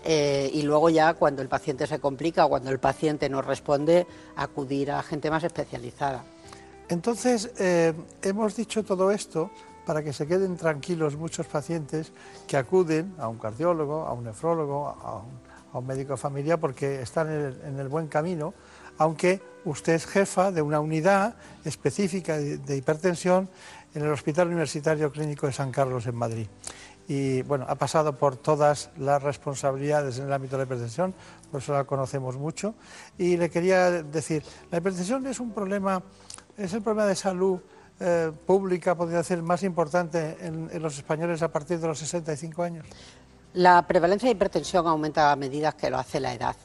Eh, 0.02 0.50
y 0.52 0.62
luego 0.62 0.90
ya 0.90 1.14
cuando 1.14 1.40
el 1.40 1.48
paciente 1.48 1.86
se 1.86 1.98
complica 1.98 2.44
o 2.44 2.48
cuando 2.48 2.70
el 2.70 2.78
paciente 2.78 3.28
no 3.28 3.42
responde, 3.42 4.06
acudir 4.36 4.92
a 4.92 5.02
gente 5.02 5.30
más 5.30 5.44
especializada. 5.44 6.24
Entonces, 6.88 7.50
eh, 7.58 7.94
hemos 8.22 8.56
dicho 8.56 8.84
todo 8.84 9.10
esto 9.10 9.50
para 9.86 10.02
que 10.02 10.12
se 10.12 10.26
queden 10.26 10.56
tranquilos 10.56 11.16
muchos 11.16 11.46
pacientes 11.46 12.12
que 12.46 12.56
acuden 12.56 13.14
a 13.18 13.28
un 13.28 13.38
cardiólogo, 13.38 14.06
a 14.06 14.12
un 14.12 14.24
nefrólogo, 14.24 14.88
a 14.88 15.22
un, 15.78 15.86
médico 15.86 16.12
de 16.12 16.18
familia, 16.18 16.56
porque 16.56 17.02
están 17.02 17.28
en 17.30 17.80
el, 17.80 17.88
buen 17.88 18.06
camino, 18.06 18.54
aunque 18.96 19.40
usted 19.64 19.94
es 19.94 20.06
jefa 20.06 20.52
de 20.52 20.62
una 20.62 20.78
unidad 20.78 21.34
específica 21.64 22.38
de, 22.38 22.76
hipertensión 22.76 23.48
en 23.92 24.02
el 24.02 24.10
Hospital 24.12 24.48
Universitario 24.48 25.10
Clínico 25.10 25.48
de 25.48 25.52
San 25.52 25.72
Carlos 25.72 26.06
en 26.06 26.14
Madrid. 26.14 26.46
Y 27.08 27.42
bueno, 27.42 27.66
ha 27.68 27.74
pasado 27.74 28.16
por 28.16 28.36
todas 28.36 28.90
las 28.98 29.20
responsabilidades 29.20 30.18
en 30.18 30.26
el 30.26 30.32
ámbito 30.32 30.56
de 30.56 30.62
la 30.62 30.66
hipertensión, 30.66 31.12
por 31.50 31.60
eso 31.60 31.72
la 31.72 31.84
conocemos 31.84 32.36
mucho. 32.36 32.74
Y 33.18 33.36
le 33.36 33.50
quería 33.50 33.90
decir, 33.90 34.44
la 34.70 34.78
hipertensión 34.78 35.26
es 35.26 35.40
un 35.40 35.52
problema 35.52 36.02
¿Es 36.56 36.72
el 36.72 36.82
problema 36.82 37.06
de 37.06 37.16
salud 37.16 37.58
eh, 38.00 38.30
pública, 38.46 38.94
podría 38.94 39.22
ser, 39.22 39.42
más 39.42 39.62
importante 39.62 40.36
en, 40.40 40.70
los 40.80 40.96
españoles 40.96 41.42
a 41.42 41.50
partir 41.50 41.80
de 41.80 41.88
los 41.88 41.98
65 41.98 42.62
años? 42.62 42.86
La 43.54 43.86
prevalencia 43.86 44.28
de 44.28 44.32
hipertensión 44.32 44.86
aumenta 44.86 45.32
a 45.32 45.36
medida 45.36 45.72
que 45.72 45.90
lo 45.90 45.98
hace 45.98 46.20
la 46.20 46.32
edad. 46.32 46.56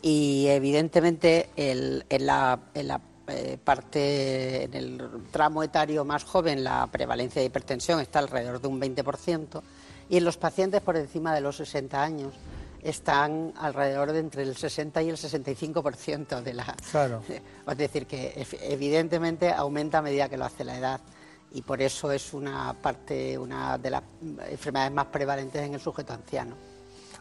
Y 0.00 0.46
evidentemente 0.48 1.50
en 1.56 2.26
la, 2.26 2.58
eh, 2.74 3.58
parte, 3.62 4.64
en 4.64 4.74
el 4.74 5.10
tramo 5.30 5.62
etario 5.62 6.04
más 6.04 6.24
joven, 6.24 6.62
la 6.62 6.86
prevalencia 6.86 7.40
de 7.40 7.46
hipertensión 7.46 8.00
está 8.00 8.18
alrededor 8.18 8.60
de 8.60 8.68
un 8.68 8.80
20%. 8.80 9.62
Y 10.10 10.18
en 10.18 10.24
los 10.24 10.36
pacientes 10.36 10.80
por 10.80 10.96
encima 10.96 11.34
de 11.34 11.40
los 11.40 11.56
60 11.56 12.02
años 12.02 12.34
están 12.90 13.52
alrededor 13.56 14.12
de 14.12 14.20
entre 14.20 14.42
el 14.42 14.56
60 14.56 15.02
y 15.02 15.10
el 15.10 15.16
65% 15.16 16.42
de 16.42 16.54
la... 16.54 16.76
Claro. 16.90 17.22
Es 17.68 17.76
decir, 17.76 18.06
que 18.06 18.46
evidentemente 18.62 19.52
aumenta 19.52 19.98
a 19.98 20.02
medida 20.02 20.28
que 20.28 20.36
lo 20.36 20.46
hace 20.46 20.64
la 20.64 20.78
edad 20.78 21.00
y 21.52 21.62
por 21.62 21.80
eso 21.80 22.10
es 22.12 22.32
una 22.32 22.74
parte, 22.74 23.38
una 23.38 23.78
de 23.78 23.90
las 23.90 24.02
enfermedades 24.50 24.92
más 24.92 25.06
prevalentes 25.06 25.62
en 25.62 25.74
el 25.74 25.80
sujeto 25.80 26.12
anciano. 26.12 26.56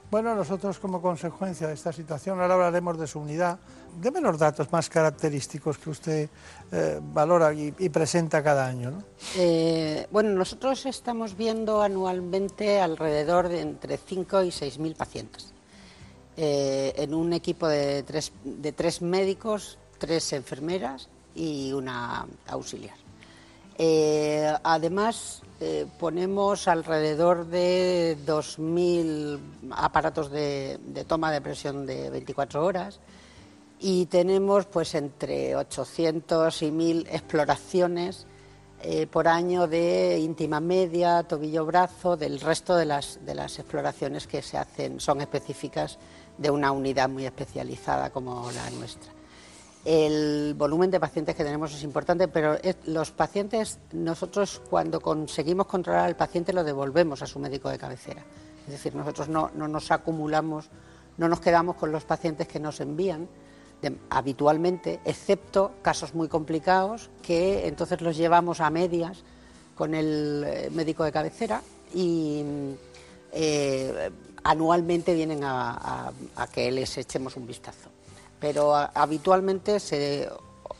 Bueno, 0.10 0.34
nosotros 0.36 0.80
como 0.80 1.02
consecuencia 1.02 1.68
de 1.68 1.74
esta 1.74 1.92
situación, 1.92 2.40
ahora 2.40 2.54
hablaremos 2.54 2.98
de 2.98 3.08
su 3.08 3.20
unidad, 3.20 3.60
deme 4.02 4.22
los 4.22 4.40
datos 4.40 4.72
más 4.72 4.90
característicos 4.90 5.78
que 5.78 5.90
usted 5.90 6.30
eh, 6.72 7.00
valora 7.02 7.54
y, 7.54 7.72
presenta 7.90 8.42
cada 8.42 8.66
año. 8.66 8.92
¿no? 8.92 9.04
Eh, 9.36 10.08
bueno, 10.10 10.30
nosotros 10.30 10.86
estamos 10.86 11.36
viendo 11.36 11.82
anualmente 11.82 12.80
alrededor 12.80 13.50
de 13.50 13.60
entre 13.60 13.98
5 13.98 14.44
y 14.44 14.52
6 14.52 14.80
mil 14.80 14.96
pacientes. 14.96 15.54
Eh, 16.40 16.94
en 16.98 17.16
un 17.16 17.34
equipo 17.34 17.68
de 17.68 18.04
tres, 18.04 18.32
de 18.44 18.72
tres 18.72 19.02
médicos, 19.02 19.80
tres 19.98 20.34
enfermeras 20.34 21.10
y 21.34 21.74
una 21.74 22.28
auxiliar. 22.46 22.96
Eh, 23.80 24.54
además, 24.64 25.42
eh, 25.60 25.88
ponemos 26.00 26.68
alrededor 26.68 27.48
de 27.48 28.18
2.000 28.24 29.40
aparatos 29.72 30.30
de, 30.30 30.78
toma 31.08 31.32
de 31.32 31.42
presión 31.42 31.88
de 31.88 32.12
24 32.12 32.64
horas 32.64 33.00
y 33.80 34.06
tenemos 34.06 34.68
pues 34.68 34.94
entre 34.94 35.56
800 35.56 36.62
y 36.62 36.70
1.000 36.70 37.08
exploraciones 37.10 38.28
por 39.10 39.28
año 39.28 39.66
de 39.66 40.20
íntima 40.20 40.60
media, 40.60 41.24
tobillo-brazo, 41.24 42.16
del 42.16 42.40
resto 42.40 42.76
de 42.76 42.86
las, 42.86 43.26
de 43.26 43.34
las 43.34 43.58
exploraciones 43.58 44.28
que 44.28 44.44
se 44.44 44.56
hacen 44.56 45.00
son 45.00 45.20
específicas 45.20 45.98
de 46.38 46.52
una 46.52 46.72
unidad 46.72 47.10
muy 47.10 47.26
especializada 47.26 48.10
como 48.10 48.52
la 48.52 48.70
nuestra. 48.72 49.12
El 49.86 50.54
volumen 50.58 50.92
de 50.92 51.00
pacientes 51.00 51.36
que 51.36 51.44
tenemos 51.44 51.74
es 51.74 51.82
importante, 51.84 52.28
pero 52.28 52.58
los 52.88 53.12
pacientes, 53.12 53.80
nosotros 53.94 54.62
cuando 54.70 55.00
conseguimos 55.00 55.68
controlar 55.68 56.06
al 56.06 56.18
paciente 56.18 56.52
lo 56.52 56.64
devolvemos 56.64 57.22
a 57.22 57.28
su 57.28 57.40
médico 57.40 57.70
de 57.70 57.78
cabecera. 57.78 58.26
Es 58.66 58.74
decir, 58.74 58.94
nosotros 58.96 59.30
no, 59.30 59.50
nos 59.56 59.92
acumulamos, 59.92 60.70
no 61.18 61.30
nos 61.30 61.40
quedamos 61.40 61.78
con 61.78 61.92
los 61.92 62.04
pacientes 62.04 62.48
que 62.50 62.60
nos 62.60 62.82
envían 62.82 63.30
habitualmente, 64.10 65.00
excepto 65.06 65.72
casos 65.82 66.14
muy 66.14 66.28
complicados 66.28 67.10
que 67.22 67.68
entonces 67.68 68.02
los 68.02 68.18
llevamos 68.18 68.60
a 68.60 68.70
medias 68.70 69.24
con 69.76 69.94
el 69.94 70.44
eh, 70.46 70.70
médico 70.72 71.04
de 71.06 71.12
cabecera 71.12 71.62
y 71.94 72.44
eh, 73.32 74.10
anualmente 74.48 75.14
vienen 75.14 75.44
a, 75.44 76.12
que 76.54 76.72
les 76.72 76.98
echemos 76.98 77.36
un 77.36 77.46
vistazo. 77.46 77.90
Pero 78.40 78.74
habitualmente 78.76 79.78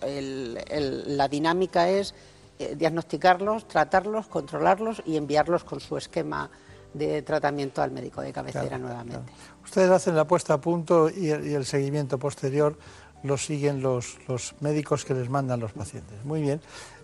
la 0.02 1.28
dinámica 1.28 1.90
es 1.90 2.16
eh, 2.60 2.76
diagnosticarlos, 2.78 3.68
tratarlos, 3.68 4.28
controlarlos 4.28 5.04
y 5.06 5.18
enviarlos 5.18 5.66
con 5.66 5.82
su 5.82 5.98
esquema 5.98 6.50
de 6.94 7.22
tratamiento 7.24 7.82
al 7.82 7.92
médico 7.92 8.22
de 8.22 8.32
cabecera 8.32 8.78
nuevamente. 8.78 9.34
Ustedes 9.66 9.92
hacen 9.92 10.16
la 10.16 10.26
puesta 10.26 10.54
a 10.54 10.62
punto 10.62 11.10
y 11.10 11.30
el, 11.30 11.66
seguimiento 11.66 12.18
posterior 12.18 12.78
lo 13.24 13.38
siguen 13.38 13.82
los, 13.82 14.18
médicos 14.62 15.04
que 15.04 15.14
les 15.14 15.30
mandan 15.30 15.60
los 15.60 15.74
pacientes. 15.74 16.24
Muy 16.24 16.42
bien, 16.42 16.62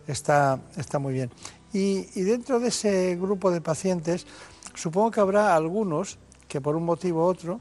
está, 0.07 0.59
está 0.77 0.97
muy 0.97 1.13
bien. 1.13 1.29
y 1.73 2.21
dentro 2.21 2.61
de 2.61 2.69
ese 2.69 3.17
grupo 3.17 3.51
de 3.51 3.59
pacientes, 3.59 4.25
supongo 4.75 5.11
que 5.11 5.19
habrá 5.19 5.55
algunos 5.55 6.19
que 6.47 6.61
por 6.61 6.75
un 6.75 6.85
motivo 6.85 7.25
u 7.25 7.29
otro 7.29 7.59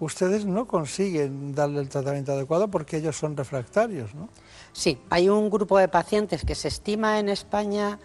ustedes 0.00 0.44
no 0.44 0.66
consiguen 0.66 1.54
darle 1.54 1.80
el 1.80 1.88
tratamiento 1.88 2.32
adecuado 2.32 2.68
porque 2.68 2.96
ellos 2.96 3.16
son 3.16 3.36
refractarios, 3.36 4.14
¿no? 4.14 4.28
Sí, 4.72 4.98
hay 5.10 5.28
un 5.28 5.48
grupo 5.48 5.78
de 5.78 5.88
pacientes 5.88 6.44
que 6.44 6.54
se 6.54 6.68
estima 6.68 7.18
en 7.18 7.28
España 7.28 7.98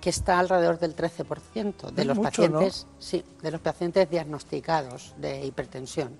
que 0.00 0.10
está 0.10 0.38
alrededor 0.38 0.78
del 0.78 0.94
13% 0.94 1.90
de 1.90 2.02
Es 2.02 2.06
los 2.06 2.16
mucho, 2.16 2.30
pacientes, 2.30 2.86
sí, 2.98 3.24
de 3.42 3.50
los 3.50 3.60
pacientes 3.60 4.08
diagnosticados 4.10 5.14
de 5.18 5.44
hipertensión 5.44 6.16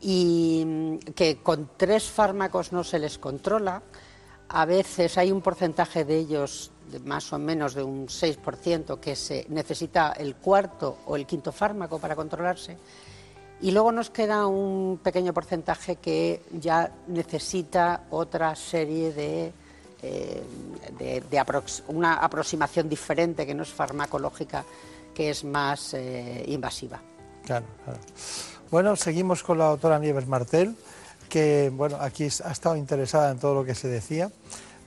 y 0.00 0.64
mm, 0.66 0.96
que 1.14 1.38
con 1.42 1.70
tres 1.76 2.10
fármacos 2.10 2.72
no 2.72 2.84
se 2.84 2.98
les 2.98 3.18
controla. 3.18 3.82
A 4.48 4.64
veces 4.64 5.16
hay 5.18 5.30
un 5.30 5.42
porcentaje 5.42 6.04
de 6.04 6.18
ellos, 6.18 6.72
de 6.90 6.98
más 7.00 7.32
o 7.32 7.38
menos 7.38 7.74
de 7.74 7.82
un 7.82 8.06
6%, 8.08 8.98
que 9.00 9.14
se 9.16 9.46
necesita 9.48 10.12
el 10.12 10.36
cuarto 10.36 10.98
o 11.06 11.16
el 11.16 11.26
quinto 11.26 11.52
fármaco 11.52 11.98
para 11.98 12.16
controlarse. 12.16 12.76
Y 13.62 13.70
luego 13.72 13.92
nos 13.92 14.08
queda 14.10 14.46
un 14.46 15.00
pequeño 15.02 15.32
porcentaje 15.34 15.96
que 15.96 16.42
ya 16.58 16.90
necesita 17.08 18.04
otra 18.10 18.56
serie 18.56 19.12
de, 19.12 19.52
eh, 20.02 20.42
de- 20.98 21.22
una 21.88 22.14
aproximación 22.14 22.88
diferente 22.88 23.44
que 23.46 23.54
no 23.54 23.62
es 23.62 23.68
farmacológica, 23.68 24.64
que 25.14 25.30
es 25.30 25.44
más 25.44 25.92
eh, 25.94 26.42
invasiva. 26.48 27.00
Claro, 27.44 27.66
claro. 27.84 28.00
Bueno, 28.70 28.96
seguimos 28.96 29.42
con 29.42 29.58
la 29.58 29.66
doctora 29.66 29.98
Nieves 29.98 30.26
Martel, 30.26 30.74
que 31.28 31.70
bueno, 31.74 31.98
aquí 32.00 32.24
ha 32.24 32.50
estado 32.52 32.76
interesada 32.76 33.30
en 33.30 33.38
todo 33.38 33.54
lo 33.54 33.64
que 33.64 33.74
se 33.74 33.88
decía, 33.88 34.30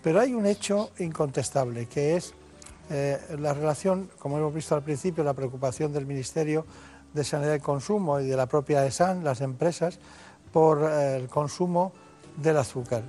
pero 0.04 0.20
hay 0.20 0.34
un 0.34 0.46
hecho 0.46 0.92
incontestable, 1.00 1.88
que 1.88 2.18
es 2.18 2.34
eh, 2.90 3.18
la 3.40 3.54
relación, 3.54 4.10
como 4.20 4.38
hemos 4.38 4.54
visto 4.54 4.76
al 4.76 4.84
principio, 4.84 5.24
la 5.24 5.34
preocupación 5.34 5.94
del 5.94 6.06
Ministerio 6.06 6.66
de 7.14 7.24
Sanidad 7.24 7.56
y 7.56 7.60
Consumo 7.60 8.20
y 8.20 8.28
de 8.28 8.36
la 8.36 8.46
propia 8.46 8.86
ESAN, 8.86 9.24
las 9.24 9.40
empresas, 9.40 10.00
por 10.52 10.84
eh, 10.84 11.16
el 11.16 11.28
consumo 11.28 11.94
del 12.36 12.58
azúcar. 12.58 13.04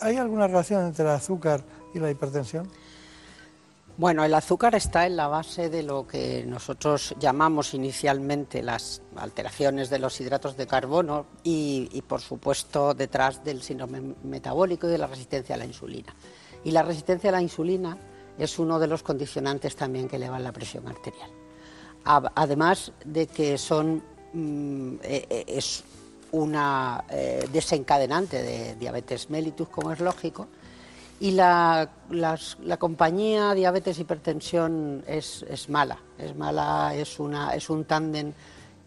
¿Hay 0.00 0.16
alguna 0.16 0.46
relación 0.46 0.86
entre 0.86 1.04
el 1.04 1.10
azúcar 1.10 1.62
y 1.92 1.98
la 1.98 2.10
hipertensión? 2.10 2.68
Bueno, 3.98 4.24
el 4.24 4.32
azúcar 4.32 4.76
está 4.76 5.06
en 5.06 5.16
la 5.16 5.26
base 5.26 5.70
de 5.70 5.82
lo 5.82 6.06
que 6.06 6.44
nosotros 6.46 7.16
llamamos 7.18 7.74
inicialmente 7.74 8.62
las 8.62 9.02
alteraciones 9.16 9.90
de 9.90 9.98
los 9.98 10.20
hidratos 10.20 10.56
de 10.56 10.68
carbono 10.68 11.26
y, 11.42 12.00
por 12.06 12.20
supuesto, 12.20 12.94
detrás 12.94 13.42
del 13.42 13.60
síndrome 13.60 14.14
metabólico 14.22 14.86
y 14.86 14.92
de 14.92 14.98
la 14.98 15.08
resistencia 15.08 15.56
a 15.56 15.58
la 15.58 15.64
insulina. 15.64 16.14
Y 16.62 16.70
la 16.70 16.84
resistencia 16.84 17.30
a 17.30 17.32
la 17.32 17.42
insulina 17.42 17.98
es 18.38 18.60
uno 18.60 18.78
de 18.78 18.86
los 18.86 19.02
condicionantes 19.02 19.74
también 19.74 20.06
que 20.06 20.14
elevan 20.14 20.44
la 20.44 20.52
presión 20.52 20.86
arterial. 20.86 21.30
Además 22.04 22.92
de 23.04 23.26
que 23.26 23.58
son, 23.58 24.00
mm, 24.32 24.94
eh, 25.02 25.26
eh, 25.28 25.44
es 25.48 25.82
una 26.30 27.04
eh, 27.10 27.48
desencadenante 27.52 28.44
de 28.44 28.76
diabetes 28.76 29.28
mellitus, 29.28 29.68
como 29.68 29.90
es 29.90 29.98
lógico, 29.98 30.46
y 31.20 31.32
la, 31.32 31.90
las- 32.10 32.56
la 32.62 32.76
compañía 32.76 33.54
diabetes 33.54 33.98
hipertensión 33.98 35.02
es, 35.06 35.44
es 35.48 35.68
mala, 35.68 35.98
es 36.18 36.36
mala, 36.36 36.94
es, 36.94 37.18
una, 37.18 37.54
es 37.54 37.68
un 37.70 37.84
tándem 37.84 38.32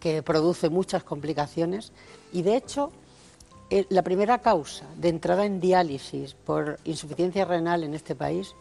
que 0.00 0.22
produce 0.22 0.68
muchas 0.70 1.04
complicaciones 1.04 1.92
y 2.32 2.42
de 2.42 2.56
hecho 2.56 2.90
eh, 3.70 3.86
la 3.90 4.02
primera 4.02 4.38
causa 4.38 4.86
de 4.96 5.08
entrada 5.10 5.44
en 5.46 5.60
diálisis 5.60 6.34
por 6.34 6.78
insuficiencia 6.84 7.44
renal 7.44 7.84
en 7.84 7.94
este 7.94 8.14
país 8.14 8.54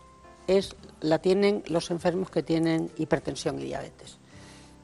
es 0.47 0.75
la 0.99 1.19
tienen 1.19 1.63
los 1.67 1.91
enfermos 1.91 2.29
que 2.29 2.43
tienen 2.43 2.91
hipertensión 2.97 3.59
y 3.59 3.63
diabetes. 3.65 4.17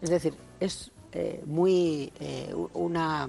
Es 0.02 0.10
decir, 0.10 0.34
es 0.60 0.92
eh, 1.12 1.44
muy 1.46 2.12
eh, 2.20 2.54
una, 2.74 3.28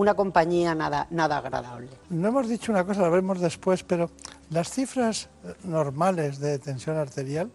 una 0.00 0.14
compañía 0.14 0.74
nada, 0.74 1.06
nada 1.10 1.38
agradable. 1.38 1.90
No 2.08 2.28
hemos 2.28 2.48
dicho 2.48 2.72
una 2.72 2.84
cosa, 2.84 3.02
la 3.02 3.08
veremos 3.08 3.40
después, 3.40 3.84
pero 3.84 4.10
las 4.50 4.70
cifras 4.70 5.28
eh, 5.44 5.54
normales 5.64 6.38
de 6.38 6.58
tensión 6.58 6.96
arterial, 6.96 7.50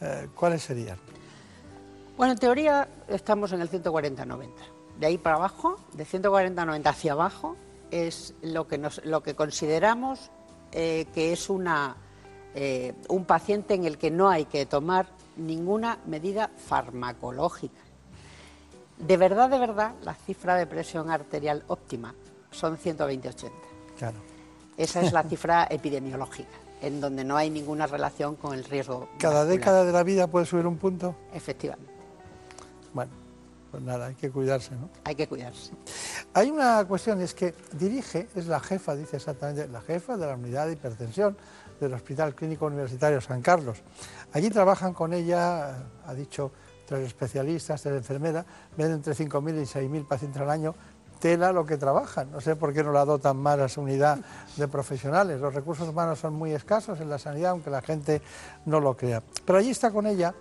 eh, 0.00 0.28
¿cuáles 0.34 0.62
serían? 0.62 0.98
Bueno, 2.16 2.32
en 2.32 2.38
teoría 2.38 2.88
estamos 3.08 3.52
en 3.52 3.60
el 3.60 3.70
140-90. 3.70 4.48
De 4.98 5.06
ahí 5.06 5.18
para 5.18 5.36
abajo, 5.36 5.78
de 5.92 6.06
140-90 6.06 6.86
hacia 6.86 7.12
abajo, 7.12 7.56
es 7.90 8.34
lo 8.42 8.66
que, 8.66 8.78
nos, 8.78 9.04
lo 9.04 9.22
que 9.22 9.34
consideramos 9.34 10.30
eh, 10.72 11.06
que 11.14 11.32
es 11.32 11.48
una, 11.48 11.96
eh, 12.54 12.92
un 13.08 13.24
paciente 13.24 13.74
en 13.74 13.84
el 13.84 13.98
que 13.98 14.10
no 14.10 14.28
hay 14.28 14.46
que 14.46 14.66
tomar 14.66 15.06
ninguna 15.36 15.98
medida 16.06 16.50
farmacológica. 16.56 17.80
De 18.98 19.16
verdad, 19.16 19.50
de 19.50 19.58
verdad, 19.58 19.92
la 20.02 20.14
cifra 20.14 20.56
de 20.56 20.66
presión 20.66 21.10
arterial 21.10 21.64
óptima 21.68 22.14
son 22.50 22.78
120-80. 22.78 23.50
Claro. 23.98 24.16
Esa 24.76 25.00
es 25.02 25.12
la 25.12 25.22
cifra 25.28 25.66
epidemiológica, 25.70 26.48
en 26.80 27.00
donde 27.00 27.24
no 27.24 27.36
hay 27.36 27.50
ninguna 27.50 27.86
relación 27.86 28.36
con 28.36 28.54
el 28.54 28.64
riesgo. 28.64 29.08
¿Cada 29.18 29.40
vascular. 29.40 29.58
década 29.58 29.84
de 29.84 29.92
la 29.92 30.02
vida 30.02 30.26
puede 30.26 30.46
subir 30.46 30.66
un 30.66 30.78
punto? 30.78 31.14
Efectivamente, 31.34 31.92
Bueno, 32.94 33.12
pues 33.70 33.82
nada, 33.82 34.06
hay 34.06 34.14
que 34.14 34.30
cuidarse, 34.30 34.74
¿no? 34.74 34.88
hay 35.04 35.14
que 35.14 35.26
cuidarse. 35.28 35.72
Hay 36.32 36.50
una 36.50 36.82
cuestión, 36.86 37.20
es 37.20 37.34
que 37.34 37.54
dirige, 37.72 38.28
es 38.34 38.46
la 38.46 38.60
jefa, 38.60 38.94
dice 38.96 39.16
exactamente, 39.16 39.68
la 39.68 39.80
jefa 39.82 40.16
de 40.16 40.26
la 40.26 40.34
unidad 40.34 40.66
de 40.66 40.72
hipertensión 40.72 41.36
del 41.80 41.92
Hospital 41.92 42.34
Clínico 42.34 42.64
Universitario 42.66 43.20
San 43.20 43.42
Carlos. 43.42 43.82
Allí 44.32 44.48
trabajan 44.48 44.94
con 44.94 45.12
ella, 45.12 45.84
ha 46.06 46.14
dicho, 46.14 46.52
tres 46.86 47.06
especialistas, 47.06 47.82
tres 47.82 47.96
enfermeras, 47.96 48.46
ven 48.76 48.92
entre 48.92 49.12
5.000 49.12 49.62
y 49.62 49.88
6.000 49.88 50.06
pacientes 50.06 50.40
al 50.40 50.50
año, 50.50 50.74
tela 51.18 51.52
lo 51.52 51.66
que 51.66 51.76
trabajan. 51.76 52.30
No 52.30 52.40
sé 52.40 52.56
por 52.56 52.72
qué 52.72 52.82
no 52.82 52.92
la 52.92 53.04
dotan 53.04 53.36
más 53.36 53.58
a 53.58 53.64
esa 53.66 53.80
unidad 53.80 54.18
de 54.56 54.68
profesionales. 54.68 55.40
Los 55.40 55.54
recursos 55.54 55.88
humanos 55.88 56.18
son 56.18 56.34
muy 56.34 56.52
escasos 56.52 57.00
en 57.00 57.10
la 57.10 57.18
sanidad, 57.18 57.50
aunque 57.50 57.70
la 57.70 57.82
gente 57.82 58.22
no 58.64 58.80
lo 58.80 58.96
crea. 58.96 59.22
Pero 59.44 59.58
allí 59.58 59.70
está 59.70 59.90
con 59.90 60.06
ella 60.06 60.34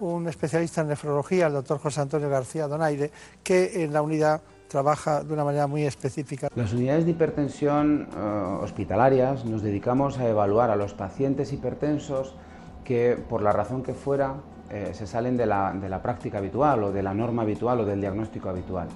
un 0.00 0.28
especialista 0.28 0.82
en 0.82 0.88
nefrología, 0.88 1.48
el 1.48 1.54
doctor 1.54 1.78
José 1.78 2.00
Antonio 2.00 2.28
García 2.28 2.68
Donaire, 2.68 3.10
que 3.42 3.82
en 3.82 3.92
la 3.92 4.02
unidad 4.02 4.40
trabaja 4.68 5.24
de 5.24 5.32
una 5.32 5.44
manera 5.44 5.66
muy 5.66 5.84
específica. 5.84 6.48
Las 6.54 6.72
unidades 6.72 7.04
de 7.04 7.12
hipertensión 7.12 8.08
eh, 8.14 8.20
hospitalarias 8.62 9.44
nos 9.44 9.62
dedicamos 9.62 10.18
a 10.18 10.28
evaluar 10.28 10.70
a 10.70 10.76
los 10.76 10.94
pacientes 10.94 11.52
hipertensos 11.52 12.36
que, 12.84 13.18
por 13.28 13.42
la 13.42 13.52
razón 13.52 13.82
que 13.82 13.94
fuera, 13.94 14.36
eh, 14.70 14.90
se 14.92 15.06
salen 15.06 15.36
de 15.36 15.46
la, 15.46 15.72
de 15.72 15.88
la 15.88 16.02
práctica 16.02 16.38
habitual 16.38 16.84
o 16.84 16.92
de 16.92 17.02
la 17.02 17.14
norma 17.14 17.42
habitual 17.42 17.80
o 17.80 17.84
del 17.84 18.00
diagnóstico 18.00 18.48
habitual. 18.48 18.88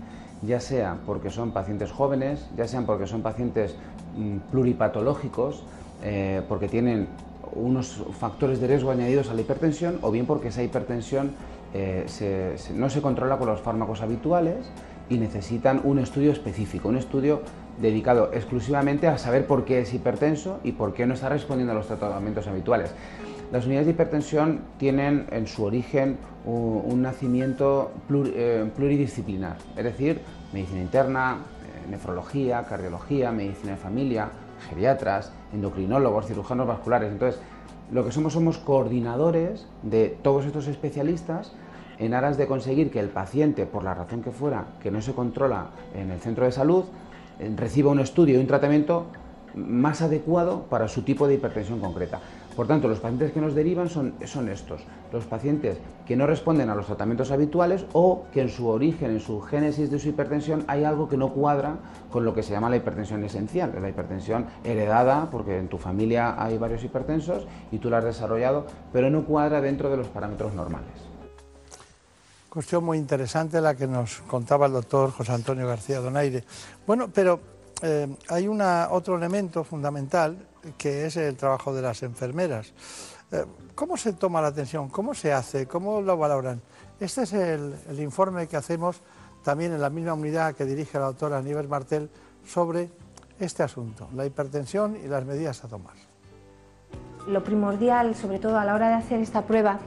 Ya 0.43 0.61
sea 0.61 0.97
porque 1.07 1.31
son 1.31 1.53
pacientes 1.53 1.91
jóvenes, 1.91 2.49
ya 2.57 2.67
sean 2.69 2.85
porque 2.85 3.07
son 3.07 3.23
pacientes 3.23 3.77
mm, 4.17 4.51
pluripatológicos, 4.51 5.65
eh, 6.03 6.43
porque 6.49 6.69
tienen 6.69 7.09
unos 7.55 8.05
factores 8.19 8.61
de 8.61 8.67
riesgo 8.67 8.91
añadidos 8.91 9.31
a 9.31 9.35
la 9.35 9.41
hipertensión 9.41 9.99
o 10.03 10.11
bien 10.11 10.27
porque 10.27 10.49
esa 10.49 10.63
hipertensión 10.63 11.33
eh, 11.75 12.07
no 12.75 12.91
se 12.91 13.01
controla 13.01 13.39
con 13.39 13.49
los 13.49 13.61
fármacos 13.61 14.03
habituales 14.03 14.71
y 15.09 15.19
necesitan 15.19 15.81
un 15.85 15.99
estudio 15.99 16.33
específico, 16.33 16.89
un 16.89 16.97
estudio 16.97 17.43
dedicado 17.81 18.31
exclusivamente 18.33 19.09
a 19.09 19.19
saber 19.19 19.47
por 19.47 19.65
qué 19.65 19.81
es 19.81 19.95
hipertenso 19.95 20.61
y 20.65 20.73
por 20.73 20.93
qué 20.93 21.07
no 21.07 21.15
está 21.15 21.29
respondiendo 21.29 21.73
a 21.73 21.77
los 21.77 21.87
tratamientos 21.87 22.47
habituales. 22.47 22.95
Las 23.53 23.67
unidades 23.67 23.87
de 23.87 23.93
hipertensión 23.93 24.61
tienen 24.79 25.27
en 25.31 25.47
su 25.47 25.65
origen 25.65 26.17
un, 26.47 27.03
nacimiento 27.03 27.91
eh, 28.35 28.67
pluridisciplinar, 28.75 29.59
es 29.77 29.85
decir, 29.85 30.23
medicina 30.55 30.81
interna, 30.81 31.37
eh, 31.37 31.91
nefrología, 31.91 32.65
cardiología, 32.65 33.31
medicina 33.31 33.73
de 33.73 33.77
familia, 33.77 34.31
geriatras, 34.71 35.35
endocrinólogos, 35.53 36.29
cirujanos 36.29 36.67
vasculares. 36.67 37.13
Entonces, 37.13 37.43
lo 37.93 38.07
que 38.07 38.11
somos 38.11 38.33
somos 38.33 38.57
coordinadores 38.57 39.67
de 39.83 40.17
todos 40.23 40.47
estos 40.47 40.67
especialistas 40.67 41.53
en 41.99 42.15
aras 42.15 42.39
de 42.39 42.47
conseguir 42.47 42.91
que 42.91 43.01
el 43.01 43.11
paciente, 43.11 43.67
por 43.67 43.85
la 43.85 43.93
razón 43.93 44.23
que 44.23 44.31
fuera, 44.31 44.65
que 44.83 44.91
no 44.91 45.03
se 45.03 45.13
controla 45.13 45.67
en 45.95 46.11
el 46.11 46.21
centro 46.21 46.47
de 46.47 46.53
salud, 46.53 46.85
eh, 47.39 47.53
reciba 47.55 47.91
un 47.91 48.01
estudio 48.01 48.39
y 48.39 48.41
un 48.41 48.47
tratamiento 48.47 49.09
más 49.55 50.01
adecuado 50.01 50.63
para 50.71 50.89
su 50.89 51.03
tipo 51.03 51.29
de 51.29 51.35
hipertensión 51.35 51.81
concreta. 51.81 52.21
Por 52.57 52.67
tanto, 52.67 52.87
los 52.89 53.01
pacientes 53.01 53.33
que 53.33 53.41
nos 53.41 53.55
derivan 53.55 53.89
son, 53.89 54.15
son 54.27 54.49
estos, 54.49 54.83
los 55.13 55.25
pacientes 55.25 55.79
que 56.07 56.17
no 56.17 56.27
responden 56.27 56.69
a 56.69 56.75
los 56.75 56.87
tratamientos 56.87 57.31
habituales 57.31 57.87
o 57.93 58.25
que 58.33 58.43
en 58.43 58.51
su 58.51 58.69
origen, 58.69 59.13
en 59.13 59.21
su 59.21 59.41
génesis 59.41 59.91
de 59.91 59.99
su 59.99 60.11
hipertensión, 60.11 60.65
hay 60.67 60.85
algo 60.85 61.09
que 61.09 61.17
no 61.17 61.33
cuadra 61.33 61.77
con 62.11 62.25
lo 62.25 62.35
que 62.35 62.43
se 62.43 62.53
llama 62.53 62.69
la 62.69 62.77
hipertensión 62.77 63.25
esencial, 63.25 63.73
la 63.81 63.89
hipertensión 63.89 64.47
heredada, 64.65 65.31
porque 65.31 65.59
en 65.59 65.69
tu 65.69 65.79
familia 65.79 66.43
hay 66.43 66.59
varios 66.59 66.85
hipertensos 66.85 67.47
y 67.71 67.79
tú 67.79 67.89
la 67.89 67.99
has 67.99 68.05
desarrollado, 68.05 68.67
pero 68.93 69.09
no 69.11 69.25
cuadra 69.25 69.61
dentro 69.61 69.89
de 69.91 69.97
los 69.97 70.09
parámetros 70.09 70.53
normales. 70.55 71.13
Cuestión 72.53 72.85
muy 72.85 72.99
interesante 72.99 73.63
la 73.63 73.75
que 73.75 73.87
nos 73.87 74.19
contaba 74.27 74.67
el 74.67 74.73
doctor 74.73 75.11
José 75.11 75.33
Antonio 75.33 75.67
García 75.67 76.01
Donaire. 76.01 76.45
Bueno, 76.87 77.09
pero 77.09 77.41
eh, 77.83 78.17
hay 78.29 78.49
otro 78.49 79.17
elemento 79.17 79.65
fundamental 79.65 80.39
que 80.79 81.07
es 81.07 81.17
el 81.17 81.37
trabajo 81.37 81.75
de 81.75 81.83
las 81.83 82.03
enfermeras. 82.03 82.73
Eh, 83.33 83.45
¿Cómo 83.75 83.97
se 83.97 84.13
toma 84.13 84.41
la 84.41 84.49
atención? 84.49 84.89
¿Cómo 84.89 85.15
se 85.15 85.33
hace? 85.33 85.67
¿Cómo 85.67 86.01
lo 86.01 86.17
valoran? 86.17 86.63
Este 87.01 87.23
es 87.23 87.33
el, 87.33 87.75
el 87.89 88.01
informe 88.01 88.47
que 88.47 88.57
hacemos 88.57 89.01
también 89.43 89.73
en 89.73 89.81
la 89.81 89.91
misma 89.91 90.15
unidad 90.15 90.55
que 90.55 90.65
dirige 90.65 90.99
la 90.99 91.07
doctora 91.07 91.43
Nieves 91.43 91.69
Martel 91.69 92.09
sobre 92.47 92.91
este 93.41 93.65
asunto, 93.65 94.09
la 94.15 94.25
hipertensión 94.25 94.97
y 94.97 95.09
las 95.09 95.25
medidas 95.25 95.65
a 95.65 95.69
tomar. 95.69 95.95
lo 97.27 97.43
primordial, 97.43 98.15
sobre 98.15 98.39
todo 98.39 98.59
a 98.59 98.65
la 98.65 98.75
hora 98.75 98.89
de 98.89 98.95
hacer 98.95 99.21
esta 99.21 99.43
prueba, 99.43 99.79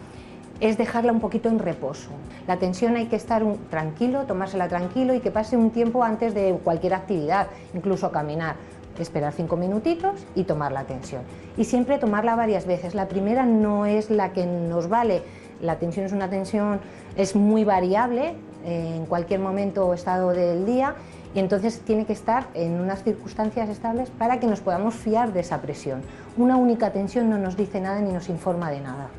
es 0.59 0.77
dejarla 0.77 1.11
un 1.11 1.19
poquito 1.19 1.49
en 1.49 1.59
reposo. 1.59 2.09
La 2.47 2.57
tensión 2.57 2.95
hay 2.95 3.07
que 3.07 3.15
estar 3.15 3.43
tranquilo, 3.69 4.23
tomársela 4.25 4.67
tranquilo 4.67 5.13
y 5.13 5.19
que 5.19 5.31
pase 5.31 5.57
un 5.57 5.71
tiempo 5.71 6.03
antes 6.03 6.33
de 6.33 6.57
cualquier 6.63 6.93
actividad, 6.93 7.47
incluso 7.73 8.11
caminar. 8.11 8.55
Esperar 8.99 9.33
cinco 9.33 9.57
minutitos 9.57 10.25
y 10.35 10.45
tomar 10.45 10.71
la 10.71 10.85
tensión. 10.85 11.23
Y 11.57 11.65
siempre 11.65 11.97
tomarla 11.97 12.35
varias 12.35 12.65
veces. 12.65 12.95
La 12.95 13.09
primera 13.09 13.45
no 13.45 13.85
es 13.85 14.09
la 14.09 14.31
que 14.31 14.45
nos 14.45 14.87
vale. 14.87 15.21
La 15.61 15.79
tensión 15.79 16.05
es 16.05 16.13
una 16.13 16.29
tensión, 16.29 16.79
es 17.17 17.35
muy 17.35 17.65
variable 17.65 18.35
en 18.63 19.05
cualquier 19.05 19.41
momento 19.41 19.85
o 19.85 19.93
estado 19.93 20.29
del 20.29 20.65
día 20.65 20.95
y 21.33 21.39
entonces 21.39 21.81
tiene 21.81 22.05
que 22.05 22.13
estar 22.13 22.47
en 22.53 22.79
unas 22.79 23.03
circunstancias 23.03 23.67
estables 23.67 24.09
para 24.09 24.39
que 24.39 24.47
nos 24.47 24.61
podamos 24.61 24.95
fiar 24.95 25.33
de 25.33 25.41
esa 25.41 25.61
presión. 25.61 26.01
Una 26.37 26.55
única 26.55 26.91
tensión 26.91 27.29
no 27.29 27.37
nos 27.37 27.57
dice 27.57 27.81
nada 27.81 27.99
ni 27.99 28.13
nos 28.13 28.29
informa 28.29 28.71
de 28.71 28.79
nada. 28.79 29.09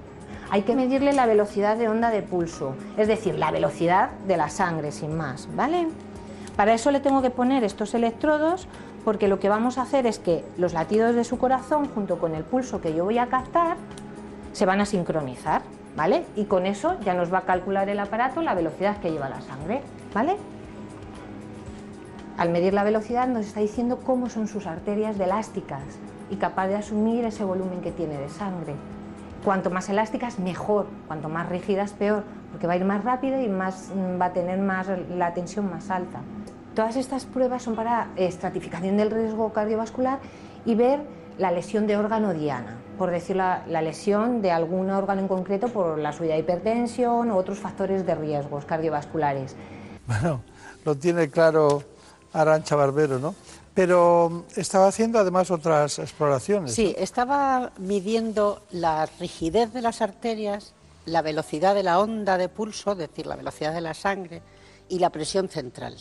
Hay 0.50 0.62
que 0.62 0.76
medirle 0.76 1.12
la 1.12 1.26
velocidad 1.26 1.76
de 1.76 1.88
onda 1.88 2.10
de 2.10 2.22
pulso, 2.22 2.74
es 2.96 3.08
decir, 3.08 3.34
la 3.36 3.50
velocidad 3.50 4.10
de 4.26 4.36
la 4.36 4.48
sangre, 4.48 4.92
sin 4.92 5.16
más, 5.16 5.48
¿vale? 5.56 5.88
Para 6.56 6.72
eso 6.72 6.90
le 6.90 7.00
tengo 7.00 7.20
que 7.20 7.30
poner 7.30 7.64
estos 7.64 7.94
electrodos 7.94 8.68
porque 9.04 9.28
lo 9.28 9.38
que 9.38 9.48
vamos 9.48 9.78
a 9.78 9.82
hacer 9.82 10.06
es 10.06 10.18
que 10.18 10.44
los 10.56 10.72
latidos 10.72 11.14
de 11.14 11.24
su 11.24 11.38
corazón 11.38 11.88
junto 11.94 12.18
con 12.18 12.34
el 12.34 12.44
pulso 12.44 12.80
que 12.80 12.94
yo 12.94 13.04
voy 13.04 13.18
a 13.18 13.26
captar 13.26 13.76
se 14.52 14.66
van 14.66 14.80
a 14.80 14.86
sincronizar, 14.86 15.62
¿vale? 15.96 16.24
Y 16.34 16.44
con 16.44 16.64
eso 16.64 16.96
ya 17.04 17.14
nos 17.14 17.32
va 17.32 17.38
a 17.38 17.42
calcular 17.42 17.88
el 17.88 17.98
aparato 17.98 18.40
la 18.40 18.54
velocidad 18.54 18.98
que 18.98 19.10
lleva 19.10 19.28
la 19.28 19.40
sangre, 19.42 19.82
¿vale? 20.14 20.36
Al 22.38 22.50
medir 22.50 22.72
la 22.72 22.84
velocidad 22.84 23.26
nos 23.26 23.46
está 23.46 23.60
diciendo 23.60 24.00
cómo 24.04 24.28
son 24.28 24.46
sus 24.46 24.66
arterias 24.66 25.18
de 25.18 25.24
elásticas 25.24 25.82
y 26.30 26.36
capaz 26.36 26.68
de 26.68 26.76
asumir 26.76 27.24
ese 27.24 27.44
volumen 27.44 27.80
que 27.80 27.92
tiene 27.92 28.18
de 28.18 28.28
sangre. 28.28 28.74
Cuanto 29.44 29.70
más 29.70 29.88
elásticas, 29.88 30.38
mejor. 30.38 30.86
Cuanto 31.06 31.28
más 31.28 31.48
rígidas, 31.48 31.92
peor, 31.92 32.24
porque 32.50 32.66
va 32.66 32.74
a 32.74 32.76
ir 32.76 32.84
más 32.84 33.04
rápido 33.04 33.40
y 33.40 33.48
más, 33.48 33.90
mm, 33.94 34.20
va 34.20 34.26
a 34.26 34.32
tener 34.32 34.58
más, 34.58 34.86
la 35.10 35.34
tensión 35.34 35.70
más 35.70 35.90
alta. 35.90 36.20
Todas 36.74 36.96
estas 36.96 37.24
pruebas 37.24 37.62
son 37.62 37.74
para 37.74 38.08
estratificación 38.16 38.96
del 38.96 39.10
riesgo 39.10 39.52
cardiovascular 39.52 40.18
y 40.64 40.74
ver 40.74 41.00
la 41.38 41.50
lesión 41.50 41.86
de 41.86 41.96
órgano 41.96 42.34
diana, 42.34 42.76
por 42.98 43.10
decir 43.10 43.36
la, 43.36 43.62
la 43.66 43.82
lesión 43.82 44.42
de 44.42 44.50
algún 44.50 44.90
órgano 44.90 45.20
en 45.20 45.28
concreto 45.28 45.68
por 45.68 45.98
la 45.98 46.12
subida 46.12 46.34
de 46.34 46.40
hipertensión 46.40 47.30
o 47.30 47.36
otros 47.36 47.58
factores 47.58 48.04
de 48.06 48.14
riesgos 48.14 48.64
cardiovasculares. 48.64 49.56
Bueno, 50.06 50.40
lo 50.84 50.94
tiene 50.96 51.30
claro 51.30 51.82
Arancha 52.32 52.76
Barbero, 52.76 53.18
¿no? 53.18 53.34
Pero 53.76 54.46
estaba 54.56 54.88
haciendo 54.88 55.18
además 55.18 55.50
otras 55.50 55.98
exploraciones. 55.98 56.72
Sí, 56.72 56.94
estaba 56.96 57.72
midiendo 57.78 58.62
la 58.70 59.04
rigidez 59.20 59.70
de 59.74 59.82
las 59.82 60.00
arterias, 60.00 60.72
la 61.04 61.20
velocidad 61.20 61.74
de 61.74 61.82
la 61.82 62.00
onda 62.00 62.38
de 62.38 62.48
pulso, 62.48 62.92
es 62.92 62.98
decir, 62.98 63.26
la 63.26 63.36
velocidad 63.36 63.74
de 63.74 63.82
la 63.82 63.92
sangre, 63.92 64.40
y 64.88 64.98
la 64.98 65.10
presión 65.10 65.50
central. 65.50 65.94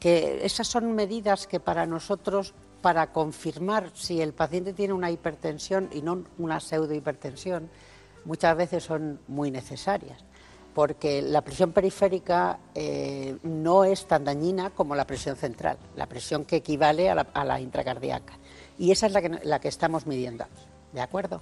Que 0.00 0.46
esas 0.46 0.68
son 0.68 0.94
medidas 0.94 1.46
que 1.46 1.60
para 1.60 1.84
nosotros, 1.84 2.54
para 2.80 3.12
confirmar 3.12 3.90
si 3.94 4.22
el 4.22 4.32
paciente 4.32 4.72
tiene 4.72 4.94
una 4.94 5.10
hipertensión 5.10 5.90
y 5.92 6.00
no 6.00 6.24
una 6.38 6.60
pseudohipertensión, 6.60 7.68
muchas 8.24 8.56
veces 8.56 8.84
son 8.84 9.20
muy 9.28 9.50
necesarias 9.50 10.24
porque 10.78 11.22
la 11.22 11.40
presión 11.40 11.72
periférica 11.72 12.56
eh, 12.72 13.36
no 13.42 13.82
es 13.82 14.06
tan 14.06 14.24
dañina 14.24 14.70
como 14.70 14.94
la 14.94 15.08
presión 15.08 15.34
central, 15.34 15.76
la 15.96 16.06
presión 16.06 16.44
que 16.44 16.54
equivale 16.54 17.10
a 17.10 17.44
la, 17.44 17.60
intracardíaca. 17.60 18.34
Y 18.78 18.92
esa 18.92 19.06
es 19.06 19.12
la 19.12 19.20
que, 19.20 19.40
la 19.42 19.58
que 19.58 19.66
estamos 19.66 20.06
midiendo, 20.06 20.44
¿de 20.92 21.00
acuerdo? 21.00 21.40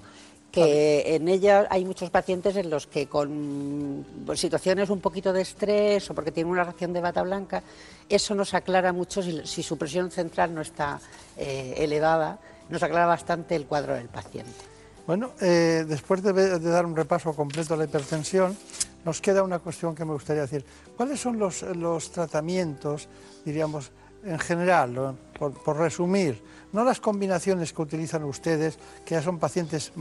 que 0.50 1.16
en 1.16 1.28
ella 1.28 1.66
hay 1.68 1.84
muchos 1.84 2.08
pacientes 2.08 2.56
en 2.56 2.70
los 2.70 2.86
que 2.86 3.08
con 3.08 4.06
situaciones 4.36 4.88
un 4.88 5.00
poquito 5.00 5.34
de 5.34 5.42
estrés 5.42 6.08
o 6.10 6.14
porque 6.14 6.32
tienen 6.32 6.50
una 6.50 6.64
reacción 6.64 6.94
de 6.94 7.02
bata 7.02 7.22
blanca, 7.22 7.62
eso 8.08 8.34
nos 8.34 8.54
aclara 8.54 8.94
mucho 8.94 9.20
si, 9.22 9.62
su 9.62 9.76
presión 9.76 10.10
central 10.10 10.54
no 10.54 10.62
está 10.62 10.98
eh, 11.36 11.74
elevada, 11.76 12.38
nos 12.70 12.82
aclara 12.82 13.04
bastante 13.04 13.54
el 13.54 13.66
cuadro 13.66 13.96
del 13.96 14.08
paciente. 14.08 14.75
Bueno, 15.06 15.30
eh, 15.40 15.84
después 15.86 16.22
de, 16.22 16.32
de, 16.32 16.58
dar 16.58 16.84
un 16.84 16.96
repaso 16.96 17.32
completo 17.32 17.74
a 17.74 17.76
la 17.76 17.84
hipertensión, 17.84 18.56
nos 19.04 19.20
queda 19.20 19.44
una 19.44 19.60
cuestión 19.60 19.94
que 19.94 20.04
me 20.04 20.12
gustaría 20.12 20.42
decir. 20.42 20.64
¿Cuáles 20.96 21.20
son 21.20 21.38
los, 21.38 22.10
tratamientos, 22.10 23.08
diríamos, 23.44 23.92
en 24.24 24.38
general, 24.40 25.16
por, 25.38 25.76
resumir, 25.76 26.42
no 26.72 26.82
las 26.82 26.98
combinaciones 26.98 27.72
que 27.72 27.82
utilizan 27.82 28.24
ustedes, 28.24 28.76
que 29.04 29.14
ya 29.14 29.22
son 29.22 29.38
pacientes, 29.38 29.92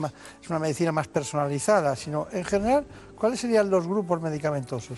es 0.42 0.50
una 0.50 0.58
medicina 0.58 0.92
más 0.92 1.08
personalizada, 1.08 1.96
sino 1.96 2.28
en 2.32 2.44
general, 2.44 2.88
¿cuáles 3.16 3.40
serían 3.40 3.70
los 3.70 3.88
grupos 3.88 4.20
medicamentosos? 4.20 4.98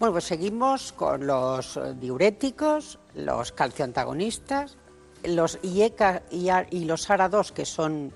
Bueno, 0.00 0.14
pues 0.14 0.24
seguimos 0.24 0.94
con 0.94 1.26
los 1.26 1.78
diuréticos, 2.00 2.98
los 3.14 3.52
calcioantagonistas, 3.52 4.78
los 5.24 5.58
IECA 5.62 6.22
y 6.30 6.86
los 6.86 7.10
ARA2, 7.10 7.52
que 7.52 7.66
son 7.66 8.12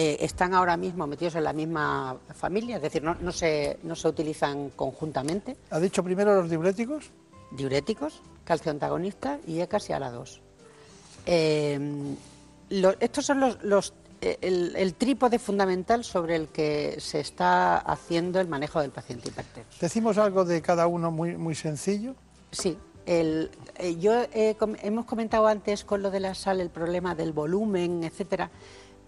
eh, 0.00 0.24
están 0.24 0.54
ahora 0.54 0.76
mismo 0.76 1.08
metidos 1.08 1.34
en 1.34 1.42
la 1.42 1.52
misma 1.52 2.16
familia, 2.32 2.76
es 2.76 2.82
decir, 2.82 3.02
no, 3.02 3.32
se, 3.32 3.80
no 3.82 3.96
se 3.96 4.06
utilizan 4.06 4.70
conjuntamente. 4.70 5.56
¿Ha 5.70 5.80
dicho 5.80 6.04
primero 6.04 6.36
los 6.36 6.48
diuréticos? 6.48 7.10
Diuréticos, 7.50 8.22
calcio 8.44 8.70
antagonista 8.70 9.40
y 9.44 9.58
ECAS 9.58 9.90
y 9.90 9.92
ALA2. 9.94 10.40
Eh, 11.26 12.14
estos 13.00 13.26
son 13.26 13.40
los, 13.60 13.92
eh, 14.20 14.38
el, 14.40 14.94
trípode 14.94 15.40
fundamental 15.40 16.04
sobre 16.04 16.36
el 16.36 16.46
que 16.46 17.00
se 17.00 17.18
está 17.18 17.78
haciendo 17.78 18.38
el 18.38 18.46
manejo 18.46 18.80
del 18.80 18.92
paciente 18.92 19.30
hipertenso. 19.30 19.78
¿Decimos 19.80 20.16
algo 20.16 20.44
de 20.44 20.62
cada 20.62 20.86
uno 20.86 21.10
muy, 21.10 21.36
muy 21.36 21.56
sencillo? 21.56 22.14
Sí. 22.52 22.78
El, 23.04 23.50
yo 23.98 24.12
hemos 24.32 25.06
comentado 25.06 25.48
antes 25.48 25.82
con 25.82 26.02
lo 26.02 26.12
de 26.12 26.20
la 26.20 26.36
sal 26.36 26.60
el 26.60 26.70
problema 26.70 27.16
del 27.16 27.32
volumen, 27.32 28.04
etcétera 28.04 28.48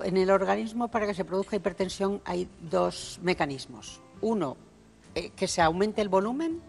en 0.05 0.16
el 0.16 0.31
organismo 0.31 0.89
para 0.89 1.06
que 1.06 1.14
se 1.14 1.24
produzca 1.24 1.56
hipertensión 1.56 2.20
hay 2.24 2.48
dos 2.60 3.18
mecanismos. 3.22 4.01
Uno, 4.20 4.56
eh, 5.14 5.31
que 5.31 5.48
se 5.48 5.62
aumente 5.62 6.01
el 6.01 6.09
volumen 6.09 6.60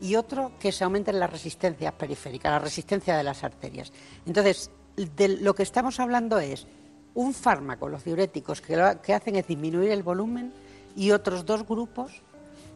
y 0.00 0.16
otro, 0.16 0.52
que 0.58 0.72
se 0.72 0.84
aumente 0.84 1.12
la 1.12 1.26
resistencia 1.26 1.92
periférica, 1.92 2.50
la 2.50 2.58
resistencia 2.58 3.16
de 3.16 3.24
las 3.24 3.44
arterias. 3.44 3.92
Entonces, 4.26 4.70
de 4.96 5.28
lo 5.28 5.54
que 5.54 5.62
estamos 5.62 6.00
hablando 6.00 6.38
es 6.38 6.66
un 7.14 7.34
fármaco, 7.34 7.88
los 7.88 8.04
diuréticos, 8.04 8.60
que 8.60 8.76
lo 8.76 9.00
que 9.02 9.14
hacen 9.14 9.36
es 9.36 9.46
disminuir 9.46 9.90
el 9.90 10.02
volumen 10.02 10.52
y 10.96 11.10
otros 11.10 11.44
dos 11.44 11.66
grupos, 11.66 12.22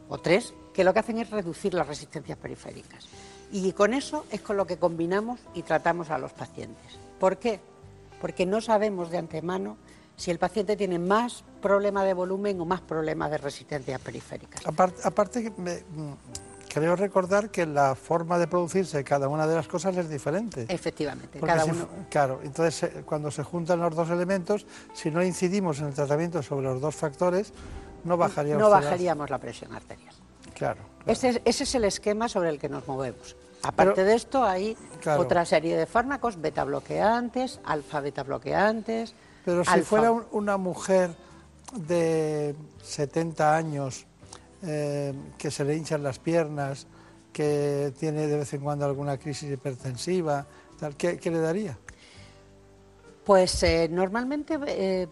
o 0.08 0.18
tres, 0.18 0.54
que 0.72 0.84
lo 0.84 0.92
que 0.92 1.00
hacen 1.00 1.18
es 1.18 1.30
reducir 1.30 1.74
las 1.74 1.86
resistencias 1.86 2.38
periféricas. 2.38 3.06
Y 3.52 3.72
con 3.72 3.94
eso 3.94 4.26
es 4.30 4.40
con 4.40 4.56
lo 4.56 4.66
que 4.66 4.78
combinamos 4.78 5.40
y 5.54 5.62
tratamos 5.62 6.10
a 6.10 6.18
los 6.18 6.32
pacientes. 6.32 6.98
¿Por 7.18 7.38
qué? 7.38 7.60
Porque 8.20 8.46
no 8.46 8.60
sabemos 8.60 9.10
de 9.10 9.18
antemano 9.18 9.76
si 10.16 10.30
el 10.30 10.38
paciente 10.38 10.76
tiene 10.76 10.98
más 10.98 11.44
problema 11.60 12.04
de 12.04 12.14
volumen 12.14 12.60
o 12.60 12.64
más 12.64 12.80
problemas 12.80 13.30
de 13.30 13.38
resistencia 13.38 13.98
periférica. 13.98 14.58
Aparte, 14.66 15.50
mm, 15.50 16.12
creo 16.68 16.96
recordar 16.96 17.50
que 17.50 17.66
la 17.66 17.94
forma 17.94 18.38
de 18.38 18.46
producirse 18.46 19.02
cada 19.04 19.28
una 19.28 19.46
de 19.46 19.54
las 19.54 19.68
cosas 19.68 19.96
es 19.96 20.08
diferente. 20.08 20.66
Efectivamente, 20.68 21.40
cada 21.40 21.64
uno... 21.64 21.88
Claro, 22.10 22.40
entonces 22.44 22.82
eh, 22.82 23.02
cuando 23.04 23.30
se 23.30 23.42
juntan 23.42 23.80
los 23.80 23.94
dos 23.94 24.10
elementos, 24.10 24.66
si 24.92 25.10
no 25.10 25.22
incidimos 25.22 25.80
en 25.80 25.86
el 25.86 25.94
tratamiento 25.94 26.42
sobre 26.42 26.66
los 26.66 26.80
dos 26.80 26.94
factores, 26.94 27.52
no 28.04 28.16
bajaríamos, 28.16 28.62
no 28.62 28.70
bajaríamos 28.70 29.30
la 29.30 29.38
presión 29.38 29.72
arterial. 29.72 30.14
Claro. 30.54 30.80
Ese, 31.06 31.42
es 31.44 31.74
el 31.74 31.84
esquema 31.84 32.28
sobre 32.28 32.48
el 32.50 32.58
que 32.58 32.68
nos 32.68 32.86
movemos. 32.86 33.36
Aparte 33.62 34.04
de 34.04 34.14
esto, 34.14 34.44
hay 34.44 34.76
otra 35.16 35.44
serie 35.44 35.76
de 35.76 35.86
fármacos, 35.86 36.40
beta 36.40 36.64
bloqueantes, 36.64 37.60
alfa 37.64 38.00
beta 38.00 38.22
bloqueantes, 38.22 39.14
pero 39.44 39.64
si 39.64 39.80
fuera 39.82 40.10
una 40.10 40.56
mujer 40.56 41.14
de 41.74 42.54
70 42.82 43.56
años 43.56 44.06
eh, 44.62 45.12
que 45.36 45.50
se 45.50 45.64
le 45.64 45.76
hinchan 45.76 46.02
las 46.02 46.18
piernas, 46.18 46.86
que 47.32 47.92
tiene 47.98 48.26
de 48.26 48.38
vez 48.38 48.54
en 48.54 48.60
cuando 48.60 48.86
alguna 48.86 49.18
crisis 49.18 49.50
hipertensiva, 49.50 50.46
tal, 50.78 50.96
¿qué, 50.96 51.18
le 51.22 51.38
daría? 51.40 51.76
Pues 53.24 53.62
eh, 53.62 53.88
normalmente 53.90 54.58
eh, 54.66 55.08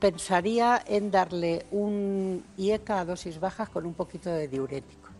pensaría 0.00 0.82
en 0.86 1.10
darle 1.10 1.66
un 1.70 2.44
IECA 2.56 3.00
a 3.00 3.04
dosis 3.04 3.38
bajas 3.38 3.68
con 3.68 3.86
un 3.86 3.94
poquito 3.94 4.30
de 4.30 4.48
diurético. 4.48 5.10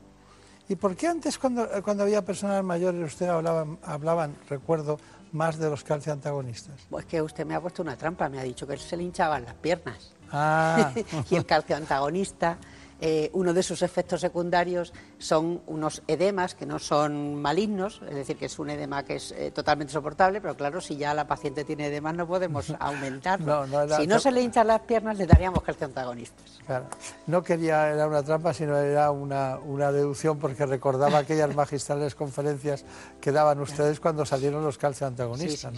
¿Y 0.68 0.74
por 0.74 0.96
qué 0.96 1.06
antes 1.06 1.38
cuando, 1.38 1.68
cuando 1.84 2.02
había 2.02 2.24
personas 2.24 2.64
mayores 2.64 3.04
usted 3.04 3.28
hablaban, 3.28 3.78
hablaban, 3.84 4.34
recuerdo, 4.48 4.98
más 5.36 5.58
de 5.58 5.70
los 5.70 5.84
calcioantagonistas? 5.84 6.74
Pues 6.90 7.04
que 7.04 7.22
usted 7.22 7.46
me 7.46 7.54
ha 7.54 7.60
puesto 7.60 7.82
una 7.82 7.96
trampa, 7.96 8.28
me 8.28 8.40
ha 8.40 8.42
dicho 8.42 8.66
que 8.66 8.76
se 8.76 8.96
le 8.96 9.04
hinchaban 9.04 9.44
las 9.44 9.54
piernas. 9.54 10.12
Ah. 10.32 10.92
y 11.30 11.36
el 11.36 11.46
calcioantagonista 11.46 12.58
Eh, 13.00 13.30
uno 13.34 13.52
de 13.52 13.62
sus 13.62 13.82
efectos 13.82 14.20
secundarios 14.20 14.92
son 15.18 15.60
unos 15.66 16.02
edemas 16.06 16.54
que 16.54 16.64
no 16.64 16.78
son 16.78 17.34
malignos, 17.34 18.00
es 18.08 18.14
decir, 18.14 18.36
que 18.36 18.46
es 18.46 18.58
un 18.58 18.70
edema 18.70 19.04
que 19.04 19.16
es 19.16 19.32
eh, 19.32 19.50
totalmente 19.50 19.92
soportable, 19.92 20.40
pero 20.40 20.56
claro, 20.56 20.80
si 20.80 20.96
ya 20.96 21.12
la 21.12 21.26
paciente 21.26 21.64
tiene 21.64 21.86
edemas 21.86 22.14
no 22.14 22.26
podemos 22.26 22.72
aumentarlo. 22.80 23.66
si 23.96 24.06
no 24.06 24.18
se 24.18 24.30
le 24.32 24.42
hinchan 24.42 24.66
las 24.66 24.80
piernas, 24.80 25.18
le 25.18 25.26
daríamos 25.26 25.62
calcio 25.62 25.86
antagonistas. 25.86 26.58
Claro. 26.66 26.86
No 27.26 27.42
quería, 27.42 27.90
era 27.90 28.06
una 28.06 28.22
trampa, 28.22 28.54
sino 28.54 28.76
era 28.76 29.10
una, 29.10 29.58
una 29.58 29.92
deducción 29.92 30.38
porque 30.38 30.64
recordaba 30.64 31.18
aquellas 31.18 31.54
magistrales 31.56 32.14
conferencias 32.14 32.84
que 33.20 33.32
daban 33.32 33.60
ustedes 33.60 34.00
cuando 34.00 34.24
salieron 34.24 34.64
los 34.64 34.78
calcio 34.78 35.06
antagonistas. 35.06 35.74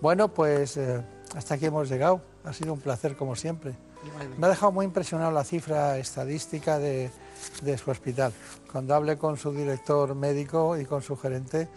Bueno, 0.00 0.28
pues 0.28 0.76
eh, 0.76 1.02
hasta 1.36 1.54
aquí 1.54 1.66
hemos 1.66 1.88
llegado. 1.88 2.20
Ha 2.44 2.52
sido 2.52 2.72
un 2.72 2.80
placer 2.80 3.16
como 3.16 3.36
siempre. 3.36 3.74
Me 4.38 4.46
ha 4.46 4.50
dejado 4.50 4.72
muy 4.72 4.84
impresionado 4.84 5.30
la 5.30 5.44
cifra 5.44 5.98
estadística 5.98 6.78
de, 6.78 7.10
su 7.82 7.90
hospital. 7.90 8.32
Cuando 8.70 8.94
hable 8.94 9.16
con 9.16 9.36
su 9.36 9.52
director 9.52 10.14
médico 10.14 10.76
y 10.78 10.84
con 10.84 11.02
su 11.02 11.16
gerente, 11.16 11.68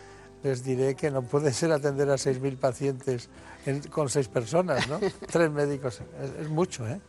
les 0.43 0.63
diré 0.63 0.95
que 0.95 1.11
no 1.11 1.21
puede 1.21 1.53
ser 1.53 1.71
atender 1.71 2.09
a 2.09 2.15
6.000 2.15 2.57
pacientes 2.57 3.29
con 3.89 4.09
seis 4.09 4.27
personas, 4.27 4.87
¿no? 4.87 4.99
Tres 5.31 5.49
médicos. 5.51 6.01
Es, 6.39 6.49
mucho, 6.49 6.87
¿eh? 6.87 6.99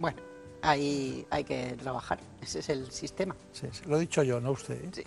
Bueno, 0.00 0.18
ahí 0.62 1.24
hay 1.30 1.44
que 1.44 1.76
trabajar. 1.80 2.18
Ese 2.40 2.58
es 2.58 2.68
el 2.70 2.90
sistema. 2.90 3.36
Sí, 3.52 3.68
lo 3.86 3.96
he 3.96 4.00
dicho 4.00 4.22
yo, 4.22 4.40
no 4.40 4.50
usted. 4.50 4.82
¿eh? 4.84 5.04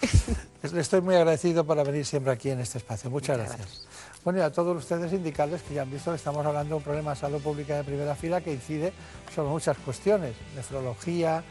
Le 0.71 0.79
estoy 0.81 1.01
muy 1.01 1.15
agradecido 1.15 1.65
por 1.65 1.83
venir 1.85 2.05
siempre 2.05 2.31
aquí 2.31 2.49
en 2.49 2.59
este 2.59 2.77
espacio. 2.77 3.09
Muchas, 3.09 3.37
gracias. 3.37 3.87
Bueno, 4.25 4.39
y 4.39 4.41
a 4.41 4.51
todos 4.51 4.75
ustedes 4.75 5.13
indicarles 5.13 5.61
que 5.61 5.75
ya 5.75 5.83
han 5.83 5.91
visto 5.91 6.09
que 6.09 6.17
estamos 6.17 6.43
hablando 6.43 6.69
de 6.69 6.75
un 6.77 6.81
problema 6.81 7.11
de 7.11 7.15
salud 7.15 7.39
pública 7.43 7.77
de 7.77 7.83
primera 7.83 8.15
fila 8.15 8.41
que 8.41 8.51
incide 8.51 8.91
sobre 9.33 9.49
muchas 9.49 9.77
cuestiones, 9.77 10.33
nefrología, 10.55 11.43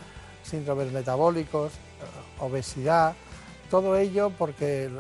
síndromes 0.43 0.91
metabólicos, 0.91 1.73
obesidad, 2.41 3.15
todo 3.71 3.97
ello 3.97 4.31
porque 4.37 4.91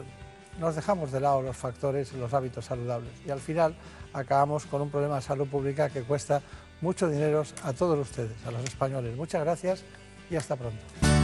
nos 0.60 0.76
dejamos 0.76 1.10
de 1.10 1.18
lado 1.18 1.42
los 1.42 1.56
factores 1.56 2.12
y 2.12 2.16
los 2.16 2.32
hábitos 2.32 2.64
saludables 2.64 3.10
y 3.26 3.30
al 3.30 3.40
final 3.40 3.74
acabamos 4.12 4.66
con 4.66 4.80
un 4.80 4.90
problema 4.90 5.16
de 5.16 5.22
salud 5.22 5.48
pública 5.48 5.90
que 5.90 6.02
cuesta 6.02 6.42
mucho 6.80 7.09
dinero 7.09 7.42
a 7.64 7.72
todos 7.72 7.98
ustedes, 7.98 8.36
a 8.46 8.52
los 8.52 8.62
españoles. 8.62 9.16
Muchas 9.16 9.42
gracias 9.42 9.82
y 10.30 10.36
hasta 10.36 10.55
pronto. 10.55 11.23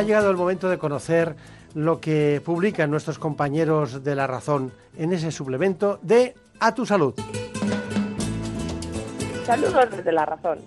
Ha 0.00 0.02
llegado 0.02 0.30
el 0.30 0.38
momento 0.38 0.70
de 0.70 0.78
conocer 0.78 1.36
lo 1.74 2.00
que 2.00 2.40
publican 2.42 2.90
nuestros 2.90 3.18
compañeros 3.18 4.02
de 4.02 4.14
La 4.14 4.26
Razón 4.26 4.72
en 4.96 5.12
ese 5.12 5.30
suplemento 5.30 5.98
de 6.00 6.32
A 6.58 6.74
tu 6.74 6.86
Salud. 6.86 7.12
Saludos 9.44 9.90
desde 9.90 10.10
La 10.10 10.24
Razón. 10.24 10.60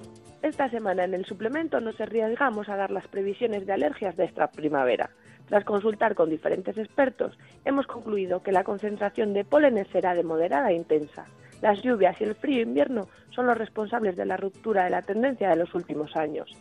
Esta 0.44 0.70
semana 0.70 1.06
en 1.06 1.16
el 1.16 1.26
suplemento 1.26 1.82
nos 1.82 2.00
arriesgamos 2.00 2.70
a 2.70 2.76
dar 2.76 2.92
las 2.92 3.08
previsiones 3.08 3.66
de 3.66 3.74
alergias 3.74 4.16
de 4.18 4.26
esta 4.26 4.52
primavera. 4.52 5.10
Tras 5.50 5.66
consultar 5.66 6.14
con 6.14 6.30
diferentes 6.30 6.78
expertos, 6.78 7.36
hemos 7.66 7.88
concluido 7.88 8.44
que 8.44 8.52
la 8.52 8.64
concentración 8.64 9.34
de 9.34 9.46
polen 9.46 9.84
será 9.92 10.14
de 10.14 10.22
moderada 10.22 10.70
e 10.70 10.76
intensa. 10.76 11.26
Las 11.60 11.82
lluvias 11.82 12.22
y 12.22 12.26
el 12.26 12.36
frío 12.36 12.62
invierno 12.62 13.08
son 13.32 13.48
los 13.48 13.58
responsables 13.58 14.16
de 14.16 14.28
la 14.28 14.38
ruptura 14.38 14.84
de 14.84 14.92
la 14.92 15.02
tendencia 15.02 15.50
de 15.50 15.56
los 15.56 15.74
últimos 15.74 16.16
años. 16.16 16.56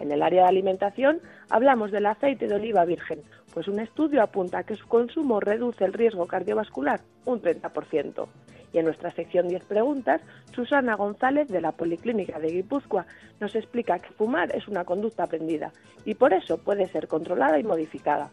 En 0.00 0.12
el 0.12 0.22
área 0.22 0.42
de 0.42 0.48
alimentación 0.48 1.20
hablamos 1.50 1.90
del 1.90 2.06
aceite 2.06 2.46
de 2.46 2.54
oliva 2.54 2.84
virgen, 2.84 3.20
pues 3.52 3.68
un 3.68 3.80
estudio 3.80 4.22
apunta 4.22 4.62
que 4.62 4.76
su 4.76 4.86
consumo 4.86 5.40
reduce 5.40 5.84
el 5.84 5.92
riesgo 5.92 6.26
cardiovascular 6.26 7.00
un 7.24 7.42
30%. 7.42 8.28
Y 8.72 8.78
en 8.78 8.84
nuestra 8.84 9.10
sección 9.10 9.48
10 9.48 9.64
preguntas, 9.64 10.20
Susana 10.52 10.94
González 10.94 11.48
de 11.48 11.60
la 11.60 11.72
Policlínica 11.72 12.38
de 12.38 12.52
Guipúzcoa 12.52 13.06
nos 13.40 13.54
explica 13.54 13.98
que 13.98 14.12
fumar 14.12 14.54
es 14.54 14.68
una 14.68 14.84
conducta 14.84 15.24
aprendida 15.24 15.72
y 16.04 16.14
por 16.14 16.32
eso 16.32 16.58
puede 16.58 16.86
ser 16.86 17.08
controlada 17.08 17.58
y 17.58 17.64
modificada. 17.64 18.30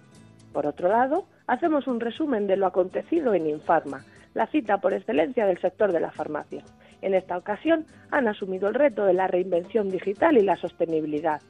Por 0.52 0.68
otro 0.68 0.90
lado, 0.90 1.26
hacemos 1.48 1.88
un 1.88 2.00
resumen 2.00 2.48
de 2.48 2.58
lo 2.58 2.66
acontecido 2.66 3.34
en 3.34 3.48
Infarma, 3.48 4.04
la 4.34 4.48
cita 4.48 4.78
por 4.78 4.94
excelencia 4.94 5.46
del 5.46 5.60
sector 5.60 5.92
de 5.92 6.02
la 6.02 6.12
farmacia. 6.12 6.64
En 7.02 7.14
esta 7.14 7.38
ocasión 7.38 7.86
han 8.12 8.28
asumido 8.28 8.68
el 8.68 8.74
reto 8.74 9.06
de 9.06 9.14
la 9.14 9.28
reinvención 9.28 9.90
digital 9.90 10.38
y 10.38 10.44
la 10.44 10.56
sostenibilidad. 10.56 11.42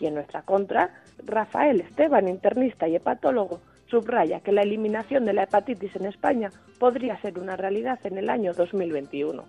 Y 0.00 0.06
en 0.06 0.14
nuestra 0.14 0.42
contra, 0.42 0.90
Rafael 1.24 1.80
Esteban, 1.80 2.28
internista 2.28 2.88
y 2.88 2.96
hepatólogo, 2.96 3.60
subraya 3.86 4.40
que 4.40 4.52
la 4.52 4.62
eliminación 4.62 5.24
de 5.24 5.32
la 5.32 5.44
hepatitis 5.44 5.94
en 5.96 6.04
España 6.06 6.50
podría 6.78 7.20
ser 7.20 7.38
una 7.38 7.56
realidad 7.56 7.98
en 8.04 8.18
el 8.18 8.30
año 8.30 8.52
2021. 8.52 9.44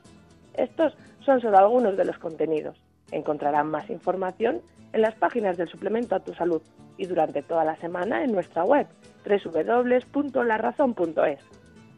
Estos 0.54 0.96
son 1.26 1.42
solo 1.42 1.58
algunos 1.58 1.98
de 1.98 2.06
los 2.06 2.18
contenidos. 2.18 2.82
Encontrarán 3.12 3.70
más 3.70 3.90
información 3.90 4.62
en 4.94 5.02
las 5.02 5.16
páginas 5.16 5.58
del 5.58 5.68
suplemento 5.68 6.16
a 6.16 6.22
tu 6.22 6.34
salud 6.34 6.62
y 6.98 7.06
durante 7.06 7.44
toda 7.44 7.66
la 7.66 7.76
semana 7.78 8.24
en 8.24 8.32
nuestra 8.32 8.64
web 8.64 8.88
www.larazón.es. 9.26 11.40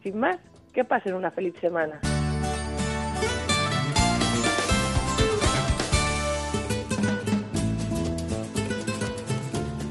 Sin 0.02 0.18
más, 0.18 0.38
que 0.72 0.84
pasen 0.84 1.14
una 1.14 1.30
feliz 1.30 1.54
semana. 1.60 2.00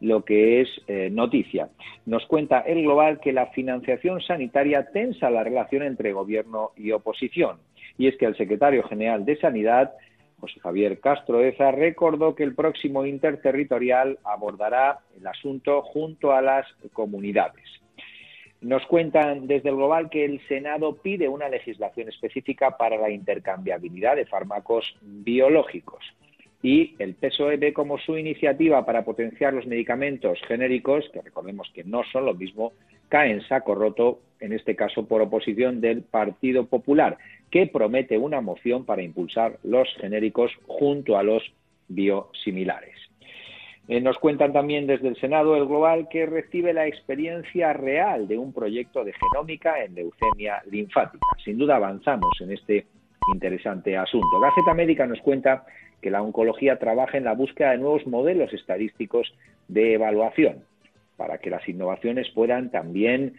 lo 0.00 0.24
que 0.24 0.60
es 0.60 0.68
eh, 0.86 1.08
noticia. 1.10 1.68
Nos 2.04 2.26
cuenta 2.26 2.60
el 2.60 2.82
Global 2.82 3.20
que 3.20 3.32
la 3.32 3.46
financiación 3.46 4.20
sanitaria 4.20 4.90
tensa 4.92 5.30
la 5.30 5.44
relación 5.44 5.82
entre 5.82 6.12
gobierno 6.12 6.72
y 6.76 6.92
oposición. 6.92 7.58
Y 7.98 8.08
es 8.08 8.16
que 8.16 8.26
el 8.26 8.36
secretario 8.36 8.82
general 8.84 9.24
de 9.24 9.36
Sanidad, 9.36 9.92
José 10.38 10.60
Javier 10.60 11.00
Castro 11.00 11.42
Eza, 11.42 11.70
recordó 11.70 12.34
que 12.34 12.44
el 12.44 12.54
próximo 12.54 13.06
interterritorial 13.06 14.18
abordará 14.24 14.98
el 15.18 15.26
asunto 15.26 15.82
junto 15.82 16.32
a 16.32 16.42
las 16.42 16.66
comunidades. 16.92 17.64
Nos 18.60 18.84
cuentan 18.86 19.46
desde 19.46 19.68
el 19.68 19.76
Global 19.76 20.10
que 20.10 20.24
el 20.24 20.40
Senado 20.48 20.96
pide 20.96 21.28
una 21.28 21.48
legislación 21.48 22.08
específica 22.08 22.76
para 22.76 22.96
la 22.96 23.10
intercambiabilidad 23.10 24.16
de 24.16 24.26
fármacos 24.26 24.96
biológicos 25.02 26.04
y 26.66 26.96
el 26.98 27.14
PSOE 27.14 27.58
ve 27.58 27.72
como 27.72 27.96
su 27.96 28.18
iniciativa 28.18 28.84
para 28.84 29.04
potenciar 29.04 29.54
los 29.54 29.68
medicamentos 29.68 30.40
genéricos, 30.48 31.08
que 31.12 31.22
recordemos 31.22 31.70
que 31.72 31.84
no 31.84 32.02
son 32.10 32.26
lo 32.26 32.34
mismo, 32.34 32.72
cae 33.08 33.30
en 33.30 33.40
saco 33.42 33.76
roto, 33.76 34.18
en 34.40 34.52
este 34.52 34.74
caso 34.74 35.06
por 35.06 35.22
oposición 35.22 35.80
del 35.80 36.02
Partido 36.02 36.66
Popular, 36.66 37.18
que 37.52 37.68
promete 37.68 38.18
una 38.18 38.40
moción 38.40 38.84
para 38.84 39.02
impulsar 39.02 39.60
los 39.62 39.88
genéricos 40.00 40.50
junto 40.66 41.16
a 41.16 41.22
los 41.22 41.40
biosimilares. 41.86 42.96
Eh, 43.86 44.00
nos 44.00 44.18
cuentan 44.18 44.52
también 44.52 44.88
desde 44.88 45.06
el 45.06 45.16
Senado 45.20 45.54
el 45.54 45.66
Global 45.66 46.08
que 46.10 46.26
recibe 46.26 46.72
la 46.72 46.88
experiencia 46.88 47.74
real 47.74 48.26
de 48.26 48.38
un 48.38 48.52
proyecto 48.52 49.04
de 49.04 49.12
genómica 49.12 49.84
en 49.84 49.94
leucemia 49.94 50.64
linfática. 50.68 51.28
Sin 51.44 51.58
duda 51.58 51.76
avanzamos 51.76 52.32
en 52.40 52.50
este 52.50 52.86
interesante 53.32 53.96
asunto. 53.96 54.40
Gaceta 54.40 54.74
Médica 54.74 55.06
nos 55.06 55.20
cuenta 55.20 55.64
que 56.00 56.10
la 56.10 56.22
oncología 56.22 56.78
trabaja 56.78 57.18
en 57.18 57.24
la 57.24 57.34
búsqueda 57.34 57.70
de 57.70 57.78
nuevos 57.78 58.06
modelos 58.06 58.52
estadísticos 58.52 59.32
de 59.68 59.94
evaluación 59.94 60.64
para 61.16 61.38
que 61.38 61.50
las 61.50 61.66
innovaciones 61.68 62.28
puedan 62.30 62.70
también 62.70 63.34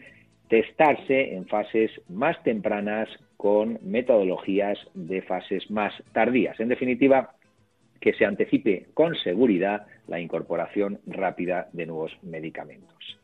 testarse 0.49 1.35
en 1.35 1.45
fases 1.45 1.91
más 2.09 2.41
tempranas 2.43 3.09
con 3.35 3.79
metodologías 3.83 4.79
de 4.93 5.21
fases 5.21 5.69
más 5.69 5.93
tardías. 6.13 6.59
En 6.59 6.69
definitiva, 6.69 7.35
que 7.99 8.13
se 8.13 8.25
anticipe 8.25 8.87
con 8.93 9.15
seguridad 9.15 9.85
la 10.07 10.19
incorporación 10.19 10.99
rápida 11.05 11.67
de 11.73 11.85
nuevos 11.85 12.17
medicamentos. 12.23 13.19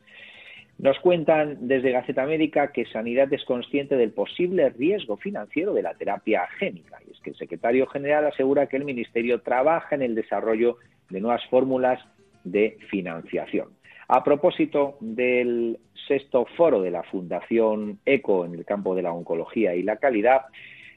Nos 0.79 0.99
cuentan 0.99 1.67
desde 1.67 1.91
Gaceta 1.91 2.25
Médica 2.25 2.71
que 2.71 2.85
Sanidad 2.85 3.31
es 3.31 3.45
consciente 3.45 3.95
del 3.95 4.11
posible 4.11 4.69
riesgo 4.69 5.17
financiero 5.17 5.73
de 5.73 5.83
la 5.83 5.93
terapia 5.93 6.47
génica. 6.59 6.97
Y 7.07 7.11
es 7.11 7.19
que 7.21 7.29
el 7.29 7.37
secretario 7.37 7.87
general 7.87 8.25
asegura 8.25 8.67
que 8.67 8.77
el 8.77 8.85
Ministerio 8.85 9.41
trabaja 9.41 9.95
en 9.95 10.01
el 10.01 10.15
desarrollo 10.15 10.77
de 11.09 11.21
nuevas 11.21 11.45
fórmulas 11.49 11.99
de 12.43 12.77
financiación. 12.89 13.69
A 14.07 14.23
propósito 14.23 14.97
del 14.99 15.79
sexto 16.07 16.45
foro 16.57 16.81
de 16.81 16.91
la 16.91 17.03
Fundación 17.03 17.99
ECO 18.05 18.45
en 18.45 18.55
el 18.55 18.65
campo 18.65 18.95
de 18.95 19.03
la 19.03 19.13
oncología 19.13 19.75
y 19.75 19.83
la 19.83 19.97
calidad, 19.97 20.41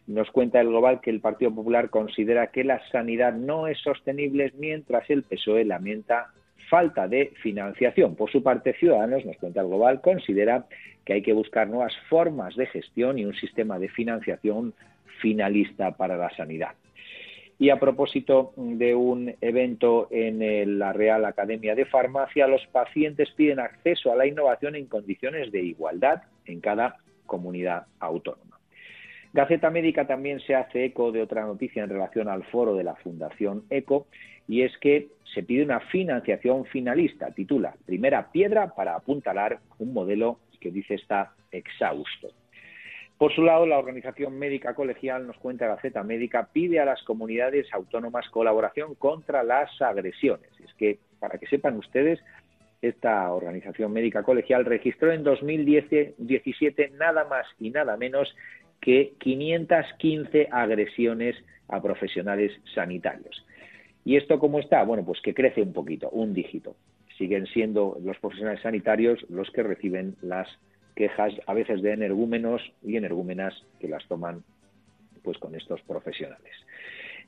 nos 0.06 0.30
cuenta 0.30 0.60
el 0.60 0.68
Global 0.68 1.00
que 1.00 1.10
el 1.10 1.20
Partido 1.20 1.54
Popular 1.54 1.90
considera 1.90 2.48
que 2.48 2.64
la 2.64 2.80
sanidad 2.90 3.32
no 3.32 3.66
es 3.66 3.78
sostenible 3.78 4.52
mientras 4.58 5.08
el 5.10 5.22
PSOE 5.22 5.64
lamenta 5.64 6.32
falta 6.68 7.08
de 7.08 7.32
financiación. 7.42 8.16
Por 8.16 8.30
su 8.30 8.42
parte, 8.42 8.74
Ciudadanos, 8.74 9.24
nos 9.24 9.36
cuenta 9.36 9.60
el 9.60 9.68
Global, 9.68 10.00
considera 10.00 10.66
que 11.04 11.14
hay 11.14 11.22
que 11.22 11.32
buscar 11.32 11.68
nuevas 11.68 11.96
formas 12.08 12.56
de 12.56 12.66
gestión 12.66 13.18
y 13.18 13.24
un 13.24 13.34
sistema 13.34 13.78
de 13.78 13.88
financiación 13.88 14.74
finalista 15.20 15.96
para 15.96 16.16
la 16.16 16.30
sanidad. 16.30 16.74
Y 17.58 17.70
a 17.70 17.80
propósito 17.80 18.52
de 18.56 18.94
un 18.94 19.34
evento 19.40 20.08
en 20.10 20.78
la 20.78 20.92
Real 20.92 21.24
Academia 21.24 21.74
de 21.74 21.86
Farmacia, 21.86 22.46
los 22.46 22.66
pacientes 22.66 23.30
piden 23.30 23.60
acceso 23.60 24.12
a 24.12 24.16
la 24.16 24.26
innovación 24.26 24.74
en 24.74 24.86
condiciones 24.86 25.50
de 25.52 25.62
igualdad 25.62 26.22
en 26.44 26.60
cada 26.60 26.96
comunidad 27.24 27.86
autónoma. 27.98 28.58
Gaceta 29.32 29.70
Médica 29.70 30.06
también 30.06 30.40
se 30.40 30.54
hace 30.54 30.86
eco 30.86 31.12
de 31.12 31.22
otra 31.22 31.44
noticia 31.44 31.82
en 31.82 31.90
relación 31.90 32.28
al 32.28 32.44
foro 32.44 32.74
de 32.74 32.84
la 32.84 32.94
Fundación 32.96 33.64
ECO 33.70 34.06
y 34.48 34.62
es 34.62 34.76
que 34.78 35.08
se 35.34 35.42
pide 35.42 35.64
una 35.64 35.80
financiación 35.80 36.64
finalista, 36.66 37.30
titula 37.32 37.74
Primera 37.84 38.30
piedra 38.30 38.74
para 38.74 38.94
apuntalar 38.94 39.58
un 39.78 39.92
modelo 39.92 40.38
que 40.60 40.70
dice 40.70 40.94
está 40.94 41.32
exhausto. 41.50 42.28
Por 43.18 43.34
su 43.34 43.42
lado, 43.42 43.64
la 43.64 43.78
Organización 43.78 44.38
Médica 44.38 44.74
Colegial, 44.74 45.26
nos 45.26 45.38
cuenta 45.38 45.66
Gaceta 45.66 46.02
Médica, 46.02 46.50
pide 46.52 46.80
a 46.80 46.84
las 46.84 47.02
comunidades 47.02 47.66
autónomas 47.72 48.28
colaboración 48.28 48.94
contra 48.94 49.42
las 49.42 49.70
agresiones. 49.80 50.50
Es 50.62 50.72
que, 50.74 50.98
para 51.18 51.38
que 51.38 51.46
sepan 51.46 51.78
ustedes, 51.78 52.20
esta 52.82 53.32
Organización 53.32 53.92
Médica 53.92 54.22
Colegial 54.22 54.66
registró 54.66 55.12
en 55.12 55.24
2017 55.24 56.92
nada 56.98 57.24
más 57.24 57.46
y 57.58 57.70
nada 57.70 57.96
menos 57.96 58.34
que 58.82 59.14
515 59.18 60.48
agresiones 60.50 61.36
a 61.68 61.80
profesionales 61.80 62.52
sanitarios. 62.74 63.45
¿Y 64.06 64.16
esto 64.16 64.38
cómo 64.38 64.60
está? 64.60 64.84
Bueno, 64.84 65.04
pues 65.04 65.20
que 65.20 65.34
crece 65.34 65.60
un 65.60 65.72
poquito, 65.72 66.08
un 66.10 66.32
dígito. 66.32 66.76
Siguen 67.18 67.44
siendo 67.48 67.98
los 68.04 68.16
profesionales 68.18 68.62
sanitarios 68.62 69.26
los 69.28 69.50
que 69.50 69.64
reciben 69.64 70.14
las 70.22 70.46
quejas 70.94 71.34
a 71.44 71.54
veces 71.54 71.82
de 71.82 71.90
energúmenos 71.90 72.62
y 72.84 72.96
energúmenas 72.96 73.52
que 73.80 73.88
las 73.88 74.06
toman 74.06 74.44
pues 75.24 75.38
con 75.38 75.56
estos 75.56 75.82
profesionales. 75.82 76.52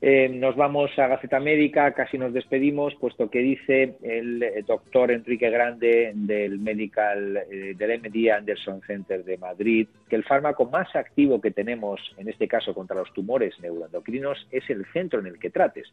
Eh, 0.01 0.29
nos 0.29 0.55
vamos 0.55 0.97
a 0.97 1.07
Gaceta 1.07 1.41
Médica, 1.41 1.91
casi 1.93 2.17
nos 2.17 2.31
despedimos, 2.31 2.95
puesto 2.95 3.29
que 3.29 3.39
dice 3.39 3.97
el 4.01 4.41
eh, 4.41 4.63
doctor 4.65 5.11
Enrique 5.11 5.49
Grande 5.49 6.13
del 6.15 6.57
Medical, 6.57 7.35
eh, 7.51 7.73
del 7.77 7.99
MD 7.99 8.31
Anderson 8.31 8.79
Center 8.87 9.25
de 9.25 9.37
Madrid, 9.37 9.89
que 10.07 10.15
el 10.15 10.23
fármaco 10.23 10.65
más 10.65 10.95
activo 10.95 11.41
que 11.41 11.51
tenemos, 11.51 11.99
en 12.17 12.29
este 12.29 12.47
caso 12.47 12.73
contra 12.73 12.95
los 12.95 13.13
tumores 13.13 13.59
neuroendocrinos, 13.59 14.47
es 14.51 14.69
el 14.69 14.85
centro 14.93 15.19
en 15.19 15.27
el 15.27 15.37
que 15.37 15.49
trates. 15.49 15.91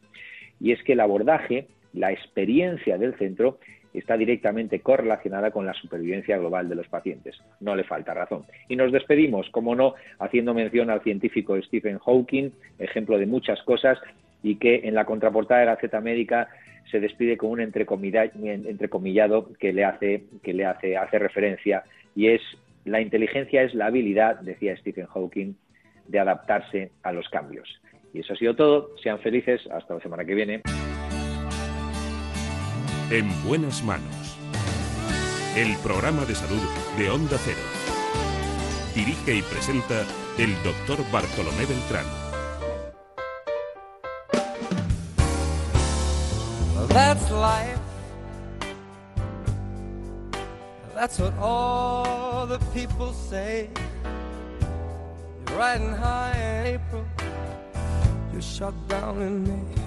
Y 0.61 0.71
es 0.71 0.81
que 0.83 0.93
el 0.93 1.01
abordaje, 1.01 1.67
la 1.91 2.13
experiencia 2.13 2.97
del 2.97 3.13
centro, 3.17 3.59
está 3.99 4.17
directamente 4.17 4.79
correlacionada 4.79 5.51
con 5.51 5.65
la 5.65 5.73
supervivencia 5.73 6.37
global 6.37 6.69
de 6.69 6.75
los 6.75 6.87
pacientes. 6.87 7.35
No 7.59 7.75
le 7.75 7.83
falta 7.83 8.13
razón. 8.13 8.43
Y 8.67 8.75
nos 8.75 8.91
despedimos, 8.91 9.49
como 9.49 9.75
no, 9.75 9.95
haciendo 10.19 10.53
mención 10.53 10.89
al 10.89 11.01
científico 11.01 11.59
Stephen 11.61 11.99
Hawking, 11.99 12.51
ejemplo 12.79 13.17
de 13.17 13.25
muchas 13.25 13.61
cosas, 13.63 13.97
y 14.43 14.55
que 14.55 14.81
en 14.83 14.93
la 14.93 15.05
contraportada 15.05 15.61
de 15.61 15.65
la 15.67 15.77
Z 15.77 15.99
Médica 16.01 16.47
se 16.91 16.99
despide 16.99 17.37
con 17.37 17.49
un 17.49 17.61
entrecomillado 17.61 19.53
que 19.59 19.73
le 19.73 19.83
hace, 19.83 20.23
que 20.43 20.53
le 20.53 20.65
hace, 20.65 20.95
hace 20.95 21.19
referencia, 21.19 21.83
y 22.15 22.27
es 22.27 22.41
la 22.85 23.01
inteligencia 23.01 23.63
es 23.63 23.73
la 23.73 23.87
habilidad, 23.87 24.39
decía 24.39 24.77
Stephen 24.77 25.07
Hawking, 25.07 25.55
de 26.07 26.19
adaptarse 26.19 26.91
a 27.03 27.11
los 27.11 27.27
cambios. 27.29 27.67
Y 28.13 28.19
eso 28.19 28.33
ha 28.33 28.37
sido 28.37 28.55
todo. 28.55 28.91
Sean 29.03 29.19
felices. 29.19 29.61
Hasta 29.69 29.95
la 29.95 29.99
semana 29.99 30.25
que 30.25 30.33
viene. 30.33 30.61
En 33.09 33.31
buenas 33.45 33.81
manos. 33.83 34.37
El 35.55 35.77
programa 35.77 36.25
de 36.25 36.35
salud 36.35 36.61
de 36.97 37.09
Onda 37.09 37.37
Cero. 37.37 37.57
Dirige 38.93 39.35
y 39.35 39.41
presenta 39.43 40.03
el 40.37 40.53
doctor 40.61 40.99
Bartolomé 41.09 41.65
Beltrán. 41.65 42.05
That's 46.89 47.31
life. 47.31 47.79
That's 50.93 51.17
what 51.17 51.33
all 51.39 52.45
the 52.45 52.59
people 52.73 53.13
say. 53.13 53.69
You're 55.47 55.57
riding 55.57 55.93
high 55.93 56.33
in 56.35 56.75
April. 56.75 57.05
You're 58.33 58.41
shut 58.41 58.73
down 58.89 59.21
in 59.21 59.43
May. 59.43 59.86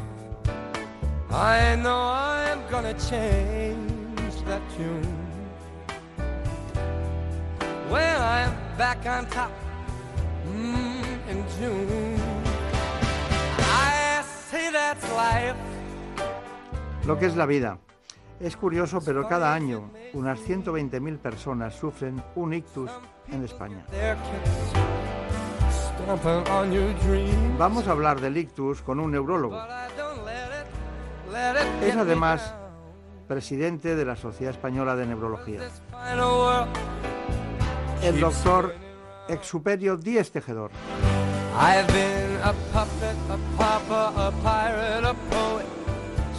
I 1.32 1.76
know 1.76 2.10
I'm 2.12 2.60
gonna 2.68 2.94
change 2.94 4.34
that 4.46 4.60
tune. 4.76 5.06
When 7.88 8.16
I'm 8.20 8.52
back 8.76 9.06
on 9.06 9.26
top 9.26 9.52
mm, 10.48 11.30
in 11.30 11.44
June, 11.56 12.20
I 13.60 14.22
say 14.50 14.72
that's 14.72 15.08
life. 15.12 15.54
Lo 17.06 17.16
que 17.16 17.26
es 17.26 17.36
la 17.36 17.46
vida. 17.46 17.78
Es 18.40 18.56
curioso, 18.56 19.00
pero 19.04 19.28
cada 19.28 19.54
año 19.54 19.90
unas 20.14 20.40
120.000 20.40 21.18
personas 21.18 21.74
sufren 21.74 22.20
un 22.34 22.54
ictus 22.54 22.90
en 23.30 23.44
España. 23.44 23.84
Vamos 27.58 27.86
a 27.86 27.90
hablar 27.92 28.20
del 28.20 28.36
ictus 28.36 28.82
con 28.82 28.98
un 28.98 29.12
neurólogo. 29.12 29.62
Es 31.82 31.96
además 31.96 32.54
presidente 33.28 33.94
de 33.94 34.04
la 34.04 34.16
Sociedad 34.16 34.52
Española 34.52 34.96
de 34.96 35.06
Neurología. 35.06 35.60
El 38.02 38.18
doctor 38.18 38.74
Exuperio 39.28 39.96
Díez 39.96 40.32
Tejedor. 40.32 40.72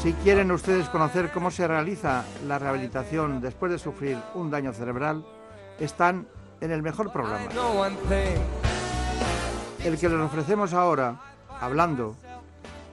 Si 0.02 0.14
quieren 0.14 0.52
ustedes 0.52 0.90
conocer 0.90 1.32
cómo 1.32 1.52
se 1.52 1.68
realiza 1.68 2.26
la 2.48 2.60
rehabilitación 2.60 3.40
después 3.40 3.72
de 3.72 3.80
sufrir 3.80 4.18
un 4.34 4.52
daño 4.52 4.74
cerebral, 4.74 5.26
están 5.80 6.28
en 6.60 6.72
el 6.72 6.82
mejor 6.82 7.14
programa. 7.14 7.46
El 9.84 9.98
que 9.98 10.10
les 10.10 10.20
ofrecemos 10.20 10.74
ahora, 10.74 11.22
hablando 11.60 12.16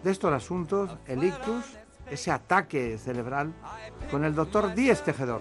de 0.05 0.11
estos 0.11 0.33
asuntos, 0.33 0.91
el 1.07 1.25
ictus, 1.25 1.78
ese 2.11 2.31
ataque 2.31 2.99
cerebral, 2.99 3.53
con 4.11 4.25
el 4.25 4.35
doctor 4.35 4.75
Díez 4.75 5.03
Tejedor. 5.03 5.41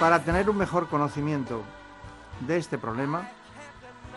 Para 0.00 0.24
tener 0.24 0.50
un 0.50 0.56
mejor 0.56 0.88
conocimiento 0.88 1.62
de 2.46 2.56
este 2.56 2.76
problema, 2.76 3.30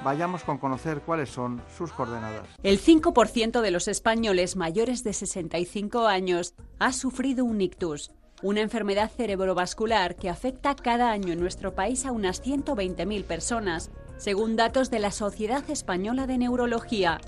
vayamos 0.04 0.44
con 0.44 0.58
conocer 0.58 1.02
cuáles 1.02 1.30
son 1.30 1.62
sus 1.78 1.92
coordenadas. 1.92 2.48
El 2.64 2.80
5% 2.80 3.62
de 3.62 3.72
los 3.72 3.88
españoles 3.88 4.56
mayores 4.56 5.04
de 5.04 5.14
65 5.14 6.08
años 6.08 6.56
ha 6.80 6.92
sufrido 6.92 7.46
un 7.46 7.62
ictus, 7.62 8.12
una 8.42 8.62
enfermedad 8.62 9.12
cerebrovascular 9.16 10.16
que 10.16 10.30
afecta 10.30 10.76
cada 10.76 11.12
año 11.12 11.34
en 11.34 11.40
nuestro 11.40 11.76
país 11.76 12.06
a 12.06 12.12
unas 12.12 12.44
120.000 12.44 13.24
personas 13.24 13.92
según 14.18 14.56
datos 14.56 14.90
de 14.90 15.00
la 15.00 15.12
Sociedad 15.12 15.64
Española 15.70 16.28
de 16.28 16.38
Neurología. 16.38 17.20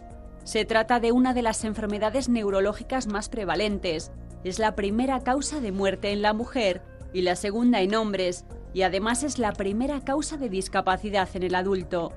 Se 0.43 0.65
trata 0.65 0.99
de 0.99 1.11
una 1.11 1.33
de 1.33 1.41
las 1.41 1.63
enfermedades 1.65 2.29
neurológicas 2.29 3.07
más 3.07 3.29
prevalentes. 3.29 4.11
Es 4.43 4.59
la 4.59 4.75
primera 4.75 5.21
causa 5.21 5.59
de 5.59 5.71
muerte 5.71 6.11
en 6.11 6.21
la 6.21 6.33
mujer 6.33 6.81
y 7.13 7.21
la 7.21 7.35
segunda 7.35 7.81
en 7.81 7.95
hombres, 7.95 8.45
y 8.73 8.83
además 8.83 9.23
es 9.23 9.39
la 9.39 9.53
primera 9.53 10.01
causa 10.01 10.37
de 10.37 10.49
discapacidad 10.49 11.27
en 11.33 11.43
el 11.43 11.55
adulto. 11.55 12.13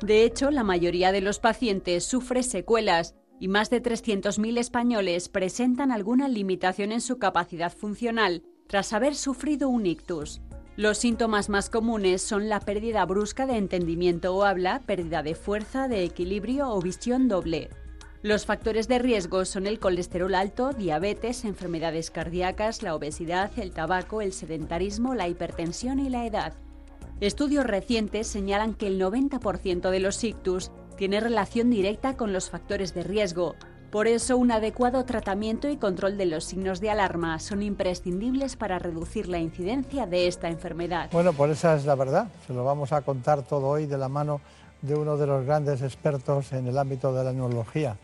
De 0.00 0.24
hecho, 0.24 0.50
la 0.50 0.64
mayoría 0.64 1.12
de 1.12 1.20
los 1.20 1.38
pacientes 1.38 2.04
sufre 2.04 2.42
secuelas 2.42 3.14
y 3.40 3.48
más 3.48 3.70
de 3.70 3.82
300.000 3.82 4.58
españoles 4.58 5.28
presentan 5.28 5.92
alguna 5.92 6.28
limitación 6.28 6.92
en 6.92 7.00
su 7.00 7.18
capacidad 7.18 7.72
funcional 7.72 8.42
tras 8.66 8.92
haber 8.92 9.14
sufrido 9.14 9.68
un 9.68 9.86
ictus. 9.86 10.40
Los 10.78 10.98
síntomas 10.98 11.48
más 11.48 11.70
comunes 11.70 12.22
son 12.22 12.48
la 12.48 12.60
pérdida 12.60 13.04
brusca 13.04 13.46
de 13.46 13.56
entendimiento 13.56 14.36
o 14.36 14.44
habla, 14.44 14.82
pérdida 14.86 15.24
de 15.24 15.34
fuerza, 15.34 15.88
de 15.88 16.04
equilibrio 16.04 16.70
o 16.70 16.80
visión 16.80 17.26
doble. 17.26 17.68
Los 18.22 18.46
factores 18.46 18.86
de 18.86 19.00
riesgo 19.00 19.44
son 19.44 19.66
el 19.66 19.80
colesterol 19.80 20.36
alto, 20.36 20.72
diabetes, 20.72 21.44
enfermedades 21.44 22.12
cardíacas, 22.12 22.84
la 22.84 22.94
obesidad, 22.94 23.50
el 23.58 23.72
tabaco, 23.72 24.22
el 24.22 24.32
sedentarismo, 24.32 25.16
la 25.16 25.26
hipertensión 25.26 25.98
y 25.98 26.10
la 26.10 26.26
edad. 26.26 26.52
Estudios 27.18 27.66
recientes 27.66 28.28
señalan 28.28 28.74
que 28.74 28.86
el 28.86 29.00
90% 29.00 29.90
de 29.90 29.98
los 29.98 30.22
ictus 30.22 30.70
tiene 30.96 31.18
relación 31.18 31.70
directa 31.70 32.16
con 32.16 32.32
los 32.32 32.50
factores 32.50 32.94
de 32.94 33.02
riesgo, 33.02 33.56
Por 33.90 34.06
eso, 34.06 34.36
un 34.36 34.52
adecuado 34.52 35.02
tratamiento 35.06 35.66
y 35.70 35.78
control 35.78 36.18
de 36.18 36.26
los 36.26 36.44
signos 36.44 36.78
de 36.80 36.90
alarma 36.90 37.38
son 37.38 37.62
imprescindibles 37.62 38.54
para 38.54 38.78
reducir 38.78 39.28
la 39.28 39.38
incidencia 39.38 40.06
de 40.06 40.26
esta 40.26 40.48
enfermedad. 40.48 41.08
Bueno, 41.10 41.32
por 41.32 41.48
esa 41.48 41.74
es 41.74 41.86
la 41.86 41.94
verdad. 41.94 42.28
Se 42.46 42.52
lo 42.52 42.64
vamos 42.64 42.92
a 42.92 43.00
contar 43.00 43.42
todo 43.44 43.66
hoy 43.66 43.86
de 43.86 43.96
la 43.96 44.10
mano 44.10 44.42
de 44.82 44.94
uno 44.94 45.16
de 45.16 45.26
los 45.26 45.46
grandes 45.46 45.80
expertos 45.80 46.52
en 46.52 46.66
el 46.66 46.76
ámbito 46.76 47.14
de 47.14 47.24
la 47.24 47.32
neurología. 47.32 47.96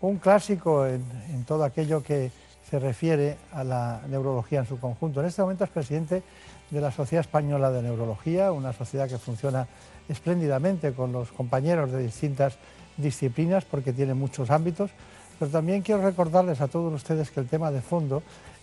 Un 0.00 0.16
clásico 0.16 0.84
en, 0.84 1.04
en 1.30 1.44
todo 1.44 1.62
aquello 1.62 2.02
que 2.02 2.32
se 2.68 2.80
refiere 2.80 3.38
a 3.52 3.62
la 3.62 4.00
neurología 4.08 4.58
en 4.58 4.66
su 4.66 4.80
conjunto. 4.80 5.20
En 5.20 5.26
este 5.26 5.42
momento 5.42 5.62
es 5.62 5.70
presidente 5.70 6.24
de 6.68 6.80
la 6.80 6.90
Sociedad 6.90 7.24
Española 7.24 7.70
de 7.70 7.82
Neurología, 7.82 8.50
una 8.50 8.72
sociedad 8.72 9.08
que 9.08 9.18
funciona 9.18 9.68
espléndidamente 10.08 10.92
con 10.94 11.12
los 11.12 11.30
compañeros 11.30 11.92
de 11.92 12.02
distintas 12.02 12.58
disciplinas 12.96 13.64
porque 13.64 13.92
tiene 13.92 14.14
muchos 14.14 14.50
ámbitos 14.50 14.90
pero 15.38 15.50
también 15.50 15.82
quiero 15.82 16.02
recordarles 16.02 16.60
a 16.60 16.68
todos 16.68 16.92
ustedes 16.92 17.30
que 17.30 17.40
el 17.40 17.46
tema 17.46 17.70
de 17.70 17.80
fondo 17.80 18.22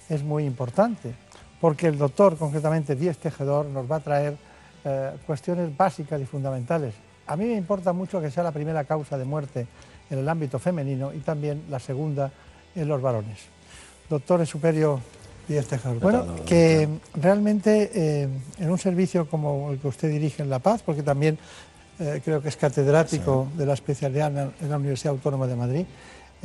es 0.09 0.23
muy 0.23 0.45
importante, 0.45 1.13
porque 1.61 1.87
el 1.87 1.97
doctor, 1.97 2.37
concretamente 2.37 2.95
Díez 2.95 3.17
Tejedor, 3.17 3.65
nos 3.67 3.89
va 3.89 3.97
a 3.97 3.99
traer 3.99 4.37
eh, 4.83 5.11
cuestiones 5.25 5.75
básicas 5.75 6.21
y 6.21 6.25
fundamentales. 6.25 6.93
A 7.27 7.35
mí 7.35 7.45
me 7.45 7.55
importa 7.55 7.91
mucho 7.93 8.21
que 8.21 8.29
sea 8.29 8.43
la 8.43 8.51
primera 8.51 8.83
causa 8.83 9.17
de 9.17 9.25
muerte 9.25 9.65
en 10.09 10.19
el 10.19 10.29
ámbito 10.29 10.59
femenino 10.59 11.13
y 11.13 11.19
también 11.19 11.63
la 11.69 11.79
segunda 11.79 12.31
en 12.75 12.87
los 12.87 13.01
varones. 13.01 13.39
Doctor 14.09 14.45
Superio 14.45 14.99
Díez 15.47 15.67
Tejedor. 15.67 15.99
Bueno, 15.99 16.25
que 16.45 16.87
realmente 17.15 17.91
eh, 17.93 18.29
en 18.59 18.69
un 18.69 18.77
servicio 18.77 19.27
como 19.27 19.71
el 19.71 19.79
que 19.79 19.87
usted 19.87 20.09
dirige 20.09 20.43
en 20.43 20.49
La 20.49 20.59
Paz, 20.59 20.83
porque 20.83 21.01
también 21.01 21.39
eh, 21.99 22.21
creo 22.23 22.41
que 22.41 22.49
es 22.49 22.57
catedrático 22.57 23.47
de 23.55 23.65
la 23.65 23.73
especialidad 23.73 24.53
en 24.59 24.69
la 24.69 24.77
Universidad 24.77 25.13
Autónoma 25.13 25.47
de 25.47 25.55
Madrid, 25.55 25.85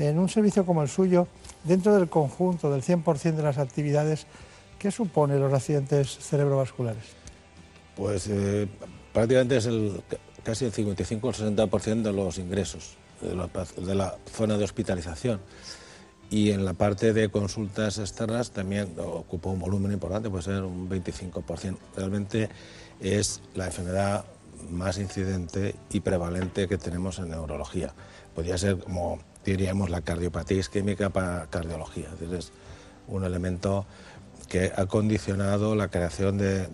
en 0.09 0.19
un 0.19 0.29
servicio 0.29 0.65
como 0.65 0.83
el 0.83 0.89
suyo, 0.89 1.29
dentro 1.65 1.95
del 1.95 2.09
conjunto 2.09 2.71
del 2.71 2.83
100% 2.83 3.35
de 3.35 3.43
las 3.43 3.59
actividades, 3.59 4.27
¿qué 4.79 4.91
supone 4.91 5.39
los 5.39 5.53
accidentes 5.53 6.19
cerebrovasculares? 6.19 7.05
Pues 7.97 8.27
eh, 8.29 8.67
prácticamente 9.13 9.59
es 9.59 9.67
el, 9.67 10.03
casi 10.43 10.65
el 10.65 10.73
55 10.73 11.29
o 11.29 11.33
60% 11.33 12.03
de 12.03 12.13
los 12.13 12.39
ingresos 12.39 12.97
de 13.21 13.35
la, 13.35 13.49
de 13.77 13.95
la, 13.95 14.17
zona 14.33 14.57
de 14.57 14.65
hospitalización. 14.65 15.41
Y 16.31 16.53
en 16.53 16.65
la 16.65 16.75
parte 16.75 17.13
de 17.13 17.29
consultas 17.29 17.99
externas 17.99 18.53
también 18.53 18.95
ocupa 18.99 19.51
un 19.51 19.59
volumen 19.59 19.93
importante, 19.93 20.31
puede 20.31 20.45
ser 20.45 20.63
un 20.63 20.89
25%. 20.89 21.77
Realmente 21.97 22.49
es 23.01 23.43
la 23.55 23.67
enfermedad 23.67 24.25
más 24.71 24.99
incidente 24.99 25.75
y 25.91 26.01
prevalente 26.01 26.69
que 26.69 26.79
tenemos 26.79 27.19
en 27.19 27.31
neurología. 27.31 27.93
Podría 28.35 28.57
ser 28.59 28.79
como 28.79 29.19
diríamos 29.45 29.91
la 29.91 30.03
cardiopatía 30.03 30.59
isquémica 30.59 31.11
para 31.11 31.47
cardiología. 31.47 32.09
Es 32.33 32.53
un 33.09 33.25
elemento 33.25 33.87
que 34.49 34.73
ha 34.77 34.87
condicionado 34.87 35.75
la 35.77 35.89
creación 35.89 36.37
de, 36.37 36.69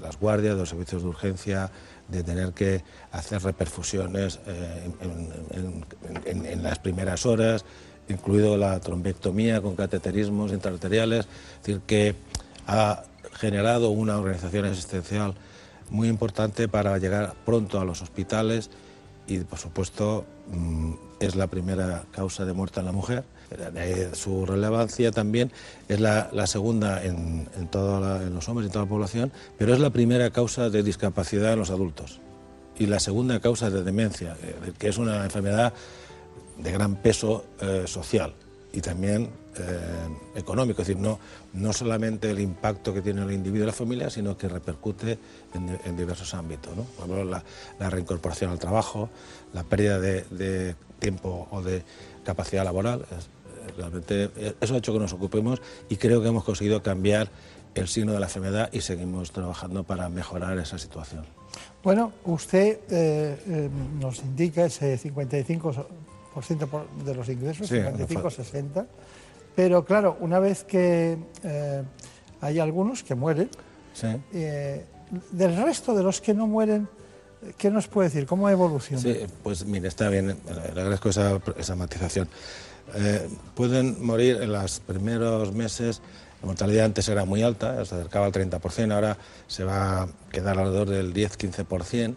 las 0.00 0.18
guardias, 0.18 0.54
de 0.54 0.60
los 0.60 0.68
servicios 0.68 1.02
de 1.02 1.08
urgencia, 1.08 1.70
de 2.08 2.22
tener 2.22 2.52
que 2.52 2.84
hacer 3.10 3.42
reperfusiones 3.42 4.38
eh, 4.46 4.90
en, 6.26 6.62
las 6.62 6.78
primeras 6.78 7.24
horas, 7.24 7.64
incluido 8.08 8.58
la 8.58 8.78
trombectomía 8.80 9.62
con 9.62 9.76
cateterismos 9.76 10.52
intraarteriales, 10.52 11.20
es 11.20 11.62
decir, 11.62 11.80
que 11.86 12.14
ha 12.66 13.04
generado 13.32 13.88
una 13.90 14.18
organización 14.18 14.66
asistencial 14.66 15.34
muy 15.88 16.08
importante 16.08 16.68
para 16.68 16.98
llegar 16.98 17.34
pronto 17.46 17.80
a 17.80 17.84
los 17.84 18.02
hospitales 18.02 18.68
y, 19.26 19.38
por 19.38 19.58
supuesto, 19.58 20.26
mm, 20.48 20.92
es 21.22 21.36
la 21.36 21.46
primera 21.46 22.04
causa 22.10 22.44
de 22.44 22.52
muerte 22.52 22.80
en 22.80 22.86
la 22.86 22.92
mujer. 22.92 23.24
su 24.12 24.46
relevancia 24.46 25.12
también 25.12 25.52
es 25.88 26.00
la, 26.00 26.46
segunda 26.46 27.02
en, 27.04 27.48
en, 27.56 27.68
en 27.72 28.34
los 28.34 28.48
hombres 28.48 28.64
y 28.64 28.68
en 28.68 28.72
toda 28.72 28.84
la 28.84 28.88
población, 28.88 29.32
pero 29.58 29.72
es 29.72 29.80
la 29.80 29.90
primera 29.90 30.30
causa 30.30 30.70
de 30.70 30.82
discapacidad 30.82 31.52
en 31.52 31.58
los 31.58 31.70
adultos 31.70 32.20
y 32.78 32.86
la 32.86 33.00
segunda 33.00 33.40
causa 33.40 33.70
de 33.70 33.82
demencia, 33.82 34.36
eh, 34.42 34.72
que 34.78 34.88
es 34.88 34.98
una 34.98 35.24
enfermedad 35.24 35.72
de 36.58 36.72
gran 36.72 36.96
peso 36.96 37.44
eh, 37.60 37.84
social 37.86 38.34
y 38.72 38.80
también 38.80 39.30
eh, 39.58 39.78
económico, 40.34 40.80
es 40.80 40.88
decir, 40.88 41.02
no, 41.02 41.18
no 41.52 41.72
solamente 41.74 42.30
el 42.30 42.40
impacto 42.40 42.94
que 42.94 43.02
tiene 43.02 43.22
el 43.22 43.32
individuo 43.32 43.64
y 43.64 43.66
la 43.66 43.72
familia, 43.72 44.08
sino 44.08 44.36
que 44.36 44.48
repercute 44.48 45.18
en, 45.54 45.96
diversos 45.96 46.32
ámbitos. 46.32 46.74
¿no? 46.74 46.84
Por 46.84 47.04
ejemplo, 47.04 47.24
la, 47.24 47.44
la, 47.78 47.90
reincorporación 47.90 48.50
al 48.50 48.58
trabajo, 48.58 49.10
la 49.52 49.64
pérdida 49.64 50.00
de, 50.00 50.74
tiempo 50.98 51.48
o 51.50 51.62
de 51.62 51.82
capacidad 52.24 52.64
laboral. 52.64 53.02
Eh, 53.10 53.72
realmente 53.76 54.30
eh, 54.36 54.54
eso 54.60 54.74
ha 54.74 54.78
hecho 54.78 54.92
que 54.92 54.98
nos 54.98 55.12
ocupemos 55.12 55.60
y 55.88 55.96
creo 55.96 56.22
que 56.22 56.28
hemos 56.28 56.44
conseguido 56.44 56.82
cambiar 56.82 57.28
el 57.74 57.88
signo 57.88 58.12
de 58.12 58.20
la 58.20 58.26
enfermedad 58.26 58.70
y 58.72 58.82
seguimos 58.82 59.32
trabajando 59.32 59.84
para 59.84 60.08
mejorar 60.08 60.58
esa 60.58 60.78
situación. 60.78 61.24
Bueno, 61.82 62.12
usted 62.24 62.78
nos 63.98 64.20
indica 64.20 64.66
ese 64.66 64.98
55% 64.98 65.84
de 67.04 67.14
los 67.14 67.28
ingresos, 67.28 67.70
55-60%. 67.70 68.86
Pero 69.54 69.84
claro, 69.84 70.16
una 70.20 70.38
vez 70.38 70.64
que 70.64 71.18
eh, 71.42 71.82
hay 72.40 72.58
algunos 72.58 73.02
que 73.02 73.14
mueren, 73.14 73.50
eh, 74.32 74.84
del 75.30 75.56
resto 75.62 75.94
de 75.94 76.02
los 76.02 76.20
que 76.20 76.32
no 76.32 76.46
mueren, 76.46 76.88
¿qué 77.56 77.70
nos 77.70 77.88
puede 77.88 78.08
decir? 78.08 78.26
¿Cómo 78.26 78.48
evoluciona? 78.48 79.02
Sí, 79.02 79.20
pues 79.42 79.64
mire, 79.64 79.88
está 79.88 80.08
bien, 80.08 80.28
le 80.28 80.80
agradezco 80.80 81.08
esa, 81.08 81.40
esa 81.58 81.76
matización. 81.76 82.28
Eh, 82.94 83.28
pueden 83.54 84.04
morir 84.04 84.38
en 84.42 84.52
los 84.52 84.80
primeros 84.80 85.52
meses, 85.52 86.00
la 86.40 86.46
mortalidad 86.46 86.86
antes 86.86 87.08
era 87.08 87.24
muy 87.24 87.42
alta, 87.42 87.84
se 87.84 87.94
acercaba 87.94 88.26
al 88.26 88.32
30%, 88.32 88.92
ahora 88.92 89.16
se 89.46 89.64
va 89.64 90.02
a 90.02 90.08
quedar 90.30 90.58
alrededor 90.58 90.88
del 90.90 91.14
10-15%, 91.14 92.14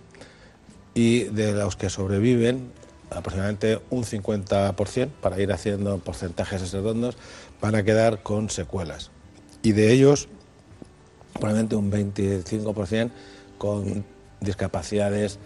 y 0.94 1.26
de 1.26 1.54
los 1.54 1.76
que 1.76 1.90
sobreviven, 1.90 2.72
aproximadamente 3.12 3.80
un 3.90 4.04
50%, 4.04 5.10
para 5.22 5.40
ir 5.40 5.52
haciendo 5.52 5.98
porcentajes 6.00 6.72
redondos, 6.72 7.18
van 7.62 7.76
a 7.76 7.84
quedar 7.84 8.24
con 8.24 8.50
secuelas. 8.50 9.12
Y 9.62 9.74
de 9.74 9.92
ellos, 9.92 10.28
probablemente 11.34 11.76
un 11.76 11.92
25% 11.92 13.12
con 13.58 14.06
discapacidades 14.40 15.40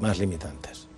más 0.00 0.18
limitantes. 0.18 0.88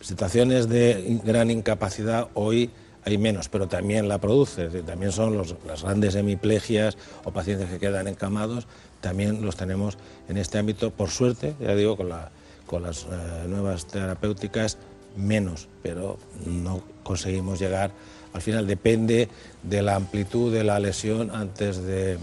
Situaciones 0.00 0.68
de 0.68 1.20
gran 1.24 1.50
incapacidad 1.50 2.28
hoy 2.34 2.70
hay 3.04 3.18
menos, 3.18 3.48
pero 3.48 3.66
también 3.68 4.08
la 4.08 4.18
produce, 4.18 4.68
también 4.82 5.12
son 5.12 5.36
las 5.66 5.82
grandes 5.82 6.14
hemiplegias 6.14 6.96
o 7.24 7.32
pacientes 7.32 7.68
que 7.68 7.78
quedan 7.78 8.08
encamados, 8.08 8.66
también 9.00 9.42
los 9.42 9.56
tenemos 9.56 9.96
en 10.28 10.36
este 10.36 10.58
ámbito, 10.58 10.90
por 10.90 11.10
suerte, 11.10 11.54
ya 11.60 11.74
digo, 11.74 11.96
con, 11.96 12.10
la, 12.10 12.30
con 12.66 12.82
las 12.82 13.04
eh, 13.04 13.46
nuevas 13.48 13.86
terapéuticas 13.86 14.78
menos, 15.16 15.68
pero 15.82 16.18
no 16.46 16.82
conseguimos 17.02 17.58
llegar. 17.58 17.90
Al 18.32 18.42
final 18.42 18.66
depende 18.66 19.28
de 19.62 19.82
la 19.82 19.96
amplitud 19.96 20.52
de 20.52 20.64
la 20.64 20.78
lesión 20.78 21.30
antes 21.30 21.82
de, 21.82 22.18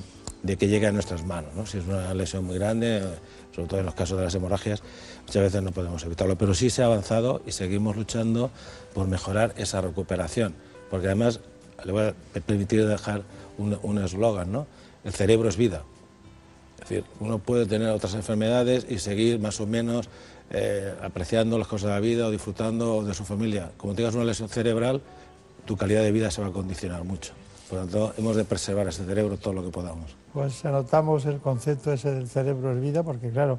que 0.57 0.67
llegue 0.67 0.87
a 0.87 0.91
nuestras 0.91 1.25
manos. 1.25 1.71
Si 1.71 1.79
es 1.79 1.85
una 1.85 2.13
lesión 2.13 2.45
muy 2.45 2.57
grande, 2.57 3.01
sobre 3.57 3.69
todo 3.69 3.79
en 3.79 3.87
los 3.87 3.95
casos 3.95 4.19
de 4.19 4.23
las 4.23 4.35
hemorragias, 4.35 4.83
muchas 5.25 5.41
veces 5.41 5.63
no 5.63 5.71
podemos 5.71 6.03
evitarlo. 6.03 6.37
Pero 6.37 6.53
sí 6.53 6.69
se 6.69 6.83
ha 6.83 6.85
avanzado 6.85 7.41
y 7.47 7.53
seguimos 7.53 7.95
luchando 7.95 8.51
por 8.93 9.07
mejorar 9.07 9.55
esa 9.57 9.81
recuperación. 9.81 10.53
Porque 10.91 11.07
además, 11.07 11.39
le 11.83 11.91
voy 11.91 12.03
a 12.03 12.13
permitir 12.45 12.87
dejar 12.87 13.23
un 13.57 13.97
eslogan, 13.97 14.51
¿no? 14.51 14.67
El 15.03 15.13
cerebro 15.13 15.49
es 15.49 15.57
vida. 15.57 15.81
Es 16.75 16.81
decir, 16.81 17.03
uno 17.19 17.39
puede 17.39 17.65
tener 17.65 17.89
otras 17.89 18.13
enfermedades 18.13 18.85
y 18.87 18.99
seguir 18.99 19.39
más 19.39 19.59
o 19.59 19.65
menos 19.65 20.07
eh, 20.51 20.93
apreciando 21.01 21.57
las 21.57 21.67
cosas 21.67 21.87
de 21.87 21.93
la 21.95 21.99
vida 21.99 22.27
o 22.27 22.31
disfrutando 22.31 23.03
de 23.03 23.15
su 23.15 23.25
familia. 23.25 23.71
Como 23.77 23.95
tengas 23.95 24.13
una 24.13 24.23
lesión 24.23 24.49
cerebral, 24.49 25.01
tu 25.65 25.75
calidad 25.75 26.03
de 26.03 26.11
vida 26.11 26.29
se 26.29 26.41
va 26.41 26.47
a 26.47 26.51
condicionar 26.51 27.03
mucho. 27.03 27.33
Por 27.67 27.79
lo 27.79 27.85
tanto, 27.85 28.13
hemos 28.17 28.35
de 28.35 28.45
preservar 28.45 28.87
ese 28.87 29.05
cerebro 29.05 29.37
todo 29.37 29.55
lo 29.55 29.63
que 29.63 29.69
podamos. 29.69 30.15
Pues 30.37 30.63
anotamos 30.65 31.25
el 31.25 31.39
concepto 31.39 31.91
ese 31.91 32.11
del 32.11 32.29
cerebro 32.29 32.71
es 32.71 32.79
vida, 32.79 33.01
porque 33.01 33.31
claro, 33.31 33.57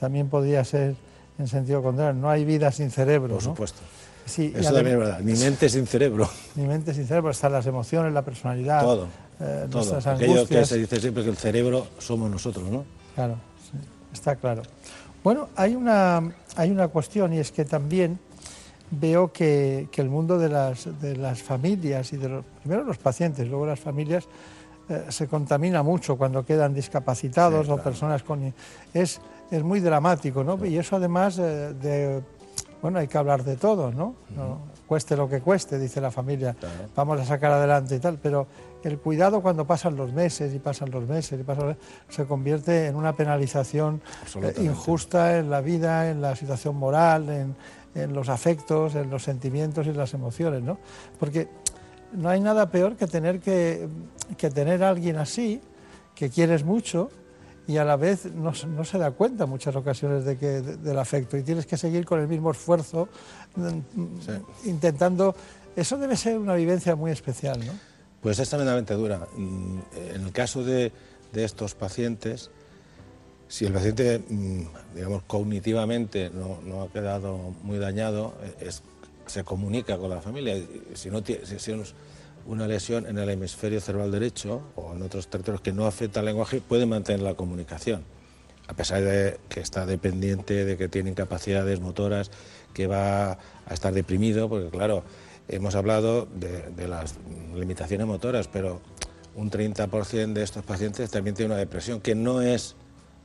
también 0.00 0.30
podría 0.30 0.64
ser 0.64 0.94
en 1.38 1.46
sentido 1.46 1.82
contrario, 1.82 2.18
no 2.18 2.30
hay 2.30 2.46
vida 2.46 2.72
sin 2.72 2.90
cerebro. 2.90 3.34
Por 3.34 3.42
supuesto. 3.42 3.80
Sí, 4.24 4.50
Eso 4.56 4.72
también 4.72 4.94
es 4.94 4.98
verdad, 5.00 5.20
ni 5.20 5.34
mente 5.34 5.68
sin 5.68 5.86
cerebro. 5.86 6.26
Ni 6.54 6.64
mente 6.64 6.94
sin 6.94 7.06
cerebro, 7.06 7.30
están 7.30 7.52
las 7.52 7.66
emociones, 7.66 8.10
la 8.14 8.22
personalidad. 8.22 8.80
Todo. 8.80 9.08
Eh, 9.38 9.66
todo. 9.70 9.98
Aquello 9.98 10.46
que 10.48 10.64
se 10.64 10.78
dice 10.78 10.98
siempre 10.98 11.24
que 11.24 11.28
el 11.28 11.36
cerebro 11.36 11.88
somos 11.98 12.30
nosotros, 12.30 12.70
¿no? 12.70 12.86
Claro, 13.14 13.36
está 14.10 14.36
claro. 14.36 14.62
Bueno, 15.22 15.50
hay 15.56 15.74
una, 15.74 16.34
hay 16.56 16.70
una 16.70 16.88
cuestión 16.88 17.34
y 17.34 17.38
es 17.38 17.52
que 17.52 17.66
también 17.66 18.18
veo 18.90 19.30
que, 19.30 19.90
el 19.94 20.08
mundo 20.08 20.38
de 20.38 20.48
las, 20.48 20.88
de 21.02 21.18
las 21.18 21.42
familias 21.42 22.14
y 22.14 22.16
de 22.16 22.30
los, 22.30 22.44
primero 22.62 22.82
los 22.82 22.96
pacientes, 22.96 23.46
luego 23.46 23.66
las 23.66 23.80
familias, 23.80 24.26
eh, 24.88 25.06
se 25.08 25.28
contamina 25.28 25.82
mucho 25.82 26.16
cuando 26.16 26.44
quedan 26.44 26.74
discapacitados 26.74 27.68
o 27.68 27.76
personas 27.78 28.22
con... 28.22 28.52
Es, 28.92 29.20
es 29.50 29.62
muy 29.62 29.80
dramático, 29.80 30.42
¿no? 30.42 30.64
Y 30.64 30.78
eso 30.78 30.96
además 30.96 31.38
eh, 31.38 31.74
de 31.74 32.22
bueno, 32.82 32.98
hay 32.98 33.08
que 33.08 33.16
hablar 33.16 33.44
de 33.44 33.56
todo, 33.56 33.90
¿no? 33.90 34.14
no 34.36 34.74
cueste 34.86 35.16
lo 35.16 35.28
que 35.28 35.40
cueste, 35.40 35.78
dice 35.78 36.00
la 36.00 36.10
familia, 36.10 36.54
vamos 36.94 37.20
a 37.20 37.24
sacar 37.24 37.52
adelante 37.52 37.96
y 37.96 37.98
tal, 37.98 38.18
pero 38.22 38.46
el 38.82 38.98
cuidado 38.98 39.40
cuando 39.40 39.66
pasan 39.66 39.96
los 39.96 40.12
meses 40.12 40.54
y 40.54 40.58
pasan 40.58 40.90
los 40.90 41.08
meses 41.08 41.40
y 41.40 41.42
pasan 41.42 41.76
se 42.08 42.26
convierte 42.26 42.86
en 42.86 42.96
una 42.96 43.14
penalización 43.14 44.02
eh, 44.42 44.54
injusta 44.58 45.38
en 45.38 45.48
la 45.48 45.62
vida, 45.62 46.10
en 46.10 46.20
la 46.20 46.36
situación 46.36 46.76
moral, 46.76 47.30
en, 47.30 47.56
en, 47.94 48.12
los 48.12 48.28
afectos, 48.28 48.94
en 48.94 49.08
los 49.08 49.22
sentimientos 49.22 49.86
y 49.86 49.92
las 49.92 50.12
emociones, 50.12 50.62
¿no? 50.62 50.76
Porque 51.18 51.48
no 52.14 52.28
hay 52.28 52.40
nada 52.40 52.70
peor 52.70 52.96
que 52.96 53.06
tener 53.06 53.40
que, 53.40 53.88
que 54.38 54.50
tener 54.50 54.82
a 54.82 54.90
alguien 54.90 55.16
así, 55.16 55.60
que 56.14 56.30
quieres 56.30 56.64
mucho, 56.64 57.10
y 57.66 57.78
a 57.78 57.84
la 57.84 57.96
vez 57.96 58.26
no, 58.26 58.52
no, 58.68 58.84
se 58.84 58.98
da 58.98 59.10
cuenta 59.12 59.44
en 59.44 59.50
muchas 59.50 59.74
ocasiones 59.74 60.24
de 60.24 60.36
que, 60.36 60.60
del 60.60 60.98
afecto 60.98 61.36
y 61.36 61.42
tienes 61.42 61.66
que 61.66 61.76
seguir 61.76 62.04
con 62.04 62.20
el 62.20 62.28
mismo 62.28 62.50
esfuerzo 62.50 63.08
mm, 63.56 64.66
intentando... 64.68 65.34
Eso 65.74 65.96
debe 65.98 66.16
ser 66.16 66.38
una 66.38 66.54
vivencia 66.54 66.94
muy 66.94 67.10
especial, 67.10 67.58
¿no? 67.66 67.72
Pues 68.20 68.38
es 68.38 68.48
tremendamente 68.48 68.94
dura. 68.94 69.26
Mm, 69.36 69.78
en 70.14 70.22
el 70.22 70.32
caso 70.32 70.62
de, 70.62 70.92
de 71.32 71.44
estos 71.44 71.74
pacientes, 71.74 72.50
si 73.48 73.64
el 73.64 73.72
paciente, 73.72 74.20
mm, 74.28 74.62
digamos, 74.94 75.22
cognitivamente 75.24 76.30
no, 76.30 76.60
no 76.64 76.82
ha 76.82 76.88
quedado 76.88 77.36
muy 77.62 77.78
dañado, 77.78 78.34
eh, 78.42 78.66
es, 78.68 78.82
se 79.26 79.44
comunica 79.44 79.98
con 79.98 80.10
la 80.10 80.20
familia. 80.20 80.56
Si 80.94 81.10
no. 81.10 81.22
Si, 81.24 81.58
si 81.58 81.72
una 82.46 82.66
lesión 82.66 83.06
en 83.06 83.18
el 83.18 83.30
hemisferio 83.30 83.80
cerebral 83.80 84.10
derecho 84.10 84.62
o 84.76 84.94
en 84.94 85.02
otros 85.02 85.28
territorios 85.28 85.62
que 85.62 85.72
no 85.72 85.86
afecta 85.86 86.20
al 86.20 86.26
lenguaje, 86.26 86.60
puede 86.60 86.86
mantener 86.86 87.22
la 87.22 87.34
comunicación, 87.34 88.04
a 88.68 88.74
pesar 88.74 89.02
de 89.02 89.38
que 89.48 89.60
está 89.60 89.86
dependiente, 89.86 90.64
de 90.64 90.76
que 90.76 90.88
tiene 90.88 91.10
incapacidades 91.10 91.80
motoras, 91.80 92.30
que 92.72 92.86
va 92.86 93.32
a 93.32 93.38
estar 93.74 93.94
deprimido, 93.94 94.48
porque 94.48 94.68
claro, 94.68 95.04
hemos 95.48 95.74
hablado 95.74 96.26
de, 96.26 96.88
las 96.88 97.14
limitaciones 97.54 98.06
motoras, 98.06 98.48
pero 98.48 98.80
un 99.34 99.50
30% 99.50 100.32
de 100.32 100.42
estos 100.42 100.64
pacientes 100.64 101.10
también 101.10 101.34
tiene 101.34 101.52
una 101.52 101.58
depresión 101.58 102.00
que 102.00 102.14
no 102.14 102.42
es 102.42 102.76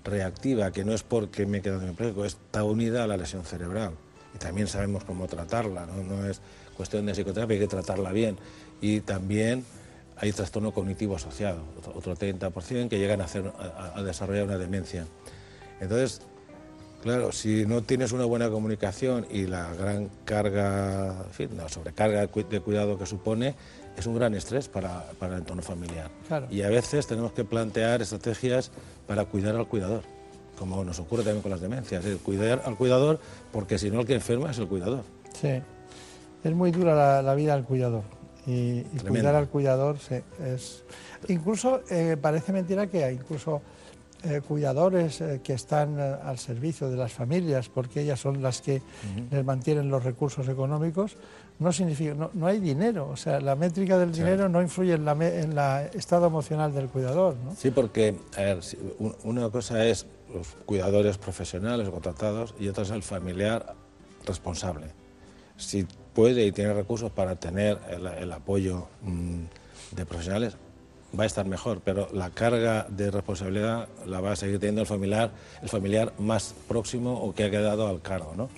reactiva, 0.03 0.71
que 0.71 0.85
no 0.85 0.93
es 0.93 1.03
porque 1.03 1.45
me 1.45 1.57
he 1.57 1.61
quedado 1.61 1.81
en 1.81 1.89
empleo, 1.89 2.25
está 2.25 2.63
unida 2.63 3.03
a 3.03 3.07
la 3.07 3.17
lesión 3.17 3.43
cerebral. 3.43 3.93
También 4.39 4.67
sabemos 4.67 5.03
cómo 5.03 5.27
tratarla, 5.27 5.85
no, 5.85 6.03
no 6.03 6.27
es 6.27 6.41
cuestión 6.75 7.05
de 7.05 7.13
psicoterapia, 7.13 7.55
hay 7.55 7.59
que 7.59 7.67
tratarla 7.67 8.11
bien 8.11 8.37
y 8.81 9.01
también 9.01 9.65
hay 10.21 10.31
trastorno 10.33 10.73
cognitivo 10.73 11.15
asociado, 11.15 11.61
otro 11.95 12.15
30% 12.15 12.89
que 12.89 12.99
llegan 12.99 13.21
a, 13.21 13.25
hacer, 13.25 13.51
a, 13.95 14.01
desarrollar 14.03 14.45
una 14.45 14.57
demencia. 14.57 15.05
Entonces, 15.79 16.21
claro, 17.01 17.31
si 17.31 17.65
no 17.65 17.83
tienes 17.83 18.11
una 18.11 18.25
buena 18.25 18.49
comunicación 18.49 19.25
y 19.31 19.45
la 19.45 19.73
gran 19.73 20.09
carga, 20.25 21.23
en 21.25 21.33
fin, 21.33 21.49
la 21.57 21.69
sobrecarga 21.69 22.27
de 22.27 22.59
cuidado 22.59 22.97
que 22.97 23.05
supone, 23.05 23.55
es 23.97 24.05
un 24.07 24.15
gran 24.15 24.35
estrés 24.35 24.67
para, 24.67 25.05
para 25.19 25.33
el 25.35 25.39
entorno 25.39 25.61
familiar. 25.61 26.09
Y 26.49 26.63
a 26.63 26.69
veces 26.69 27.07
tenemos 27.07 27.31
que 27.31 27.45
plantear 27.45 28.01
estrategias 28.01 28.71
para 29.07 29.25
cuidar 29.25 29.55
al 29.55 29.67
cuidador, 29.67 30.03
como 30.59 30.83
nos 30.83 30.99
ocurre 30.99 31.23
también 31.23 31.41
con 31.41 31.51
las 31.51 31.61
demencias, 31.61 32.05
es 32.05 32.17
cuidar 32.17 32.61
al 32.65 32.75
cuidador 32.75 33.19
porque 33.51 33.79
si 33.79 33.89
no 33.89 34.01
el 34.01 34.05
que 34.05 34.15
enferma 34.15 34.51
es 34.51 34.59
el 34.59 34.67
cuidador. 34.67 35.03
Sí, 35.39 35.61
es 36.43 36.53
muy 36.53 36.71
dura 36.71 36.93
la, 36.93 37.21
la 37.21 37.33
vida 37.33 37.55
del 37.55 37.63
cuidador. 37.63 38.03
Y, 38.45 38.81
cuidar 39.07 39.35
al 39.35 39.47
cuidador 39.47 39.97
es 40.43 40.83
incluso 41.27 41.81
eh, 41.89 42.17
parece 42.19 42.53
mentira 42.53 42.87
que 42.87 43.03
hay 43.03 43.15
incluso 43.15 43.61
eh, 44.23 44.41
cuidadores 44.45 45.21
eh, 45.21 45.41
que 45.43 45.53
están 45.53 45.99
al 45.99 46.37
servicio 46.39 46.89
de 46.89 46.97
las 46.97 47.11
familias 47.11 47.69
porque 47.69 48.01
ellas 48.01 48.19
son 48.19 48.41
las 48.41 48.61
que 48.61 48.81
les 49.29 49.45
mantienen 49.45 49.89
los 49.89 50.03
recursos 50.03 50.47
económicos 50.47 51.15
no 51.59 51.73
significa 51.73 52.15
no, 52.33 52.47
hay 52.47 52.59
dinero. 52.59 53.09
O 53.09 53.17
sea 53.17 53.39
la 53.39 53.55
métrica 53.55 53.97
del 53.97 54.13
dinero 54.13 54.49
no 54.49 54.61
influye 54.61 54.93
en 54.93 55.55
la 55.55 55.85
estado 55.93 56.27
emocional 56.27 56.73
del 56.73 56.87
cuidador 56.87 57.35
¿no? 57.43 57.53
sí 57.55 57.69
porque 57.71 58.15
a 58.37 58.41
ver, 58.41 58.59
una 59.23 59.49
cosa 59.49 59.85
es 59.85 60.05
los 60.33 60.47
cuidadores 60.65 61.17
profesionales 61.17 61.89
contratados 61.89 62.53
y 62.59 62.67
otra 62.67 62.83
es 62.83 62.91
el 62.91 63.03
familiar 63.03 63.75
responsable 64.25 64.99
si 65.59 65.85
puede 66.13 66.45
y 66.45 66.51
tiene 66.51 66.73
recursos 66.73 67.11
para 67.11 67.35
tener 67.35 67.77
el, 67.89 68.31
apoyo 68.31 68.87
mm, 69.03 69.95
de 69.95 70.05
profesionales, 70.05 70.55
va 71.17 71.23
a 71.23 71.27
estar 71.27 71.45
mejor, 71.45 71.81
pero 71.83 72.07
la 72.13 72.29
carga 72.29 72.87
de 72.89 73.11
responsabilidad 73.11 73.89
la 74.05 74.21
va 74.21 74.31
a 74.31 74.35
seguir 74.35 74.59
teniendo 74.59 74.81
el 74.81 74.87
familiar, 74.87 75.31
el 75.61 75.69
familiar 75.69 76.13
más 76.17 76.55
próximo 76.67 77.13
o 77.13 77.35
que 77.35 77.43
ha 77.43 77.51
quedado 77.51 77.87
al 77.87 78.01
cargo, 78.01 78.33
¿no? 78.37 78.49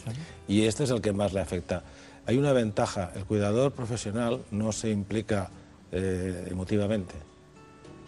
Y 0.48 0.66
este 0.66 0.84
es 0.84 0.92
el 0.92 1.02
que 1.02 1.12
más 1.12 1.34
le 1.34 1.40
afecta. 1.40 1.84
Hay 2.28 2.38
una 2.38 2.54
ventaja, 2.54 3.12
el 3.16 3.26
cuidador 3.26 3.72
profesional 3.72 4.42
no 4.52 4.72
se 4.72 4.92
implica 4.92 5.50
eh, 5.92 6.48
emotivamente. 6.52 7.16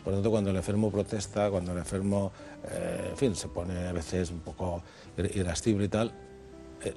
Por 0.04 0.12
lo 0.12 0.18
tanto, 0.18 0.32
cuando 0.32 0.50
el 0.50 0.58
enfermo 0.58 0.92
protesta, 0.92 1.50
cuando 1.50 1.72
el 1.72 1.78
enfermo, 1.78 2.32
eh, 2.70 3.08
en 3.12 3.18
fin, 3.18 3.36
se 3.36 3.48
pone 3.48 3.88
a 3.88 3.94
veces 3.94 4.32
un 4.32 4.40
poco 4.40 4.82
irascible 5.18 5.86
y 5.86 5.88
tal, 5.88 6.12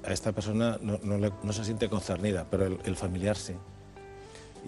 a 0.05 0.12
esta 0.12 0.33
persona 0.33 0.78
no, 0.83 1.53
se 1.53 1.65
siente 1.65 1.89
concernida, 1.89 2.47
pero 2.51 2.66
el, 2.66 2.97
familiar 2.97 3.37
sí. 3.37 3.55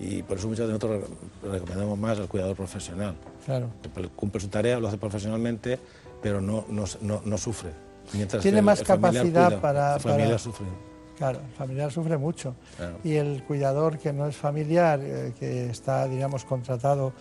Y 0.01 0.23
por 0.23 0.39
eso 0.39 0.47
muchas 0.47 0.69
veces 0.69 0.81
nosotros 0.81 1.11
recomendamos 1.43 1.99
más 1.99 2.19
al 2.19 2.29
cuidador 2.29 2.55
profesional. 2.55 3.17
Claro. 3.45 3.71
cumple 4.15 4.41
su 4.41 4.49
tarea, 4.49 4.79
lo 4.79 4.87
hace 4.87 4.99
profesionalmente, 4.99 5.79
pero 6.23 6.41
no, 6.41 6.65
no, 6.69 7.39
sufre. 7.39 7.71
Mientras 8.13 8.43
Tiene 8.43 8.63
más 8.63 8.83
capacidad 8.83 9.61
para... 9.61 9.97
El 9.97 10.01
familiar 10.01 10.39
sufre. 10.39 10.67
Claro, 11.17 11.41
el 11.41 11.53
familiar 11.55 11.91
sufre 11.91 12.17
mucho. 12.17 12.55
Y 13.03 13.15
el 13.15 13.43
cuidador 13.43 13.99
que 13.99 14.13
no 14.13 14.27
es 14.27 14.37
familiar, 14.37 15.01
eh, 15.03 15.33
que 15.39 15.69
está, 15.69 16.07
digamos, 16.07 16.45
contratado 16.45 17.13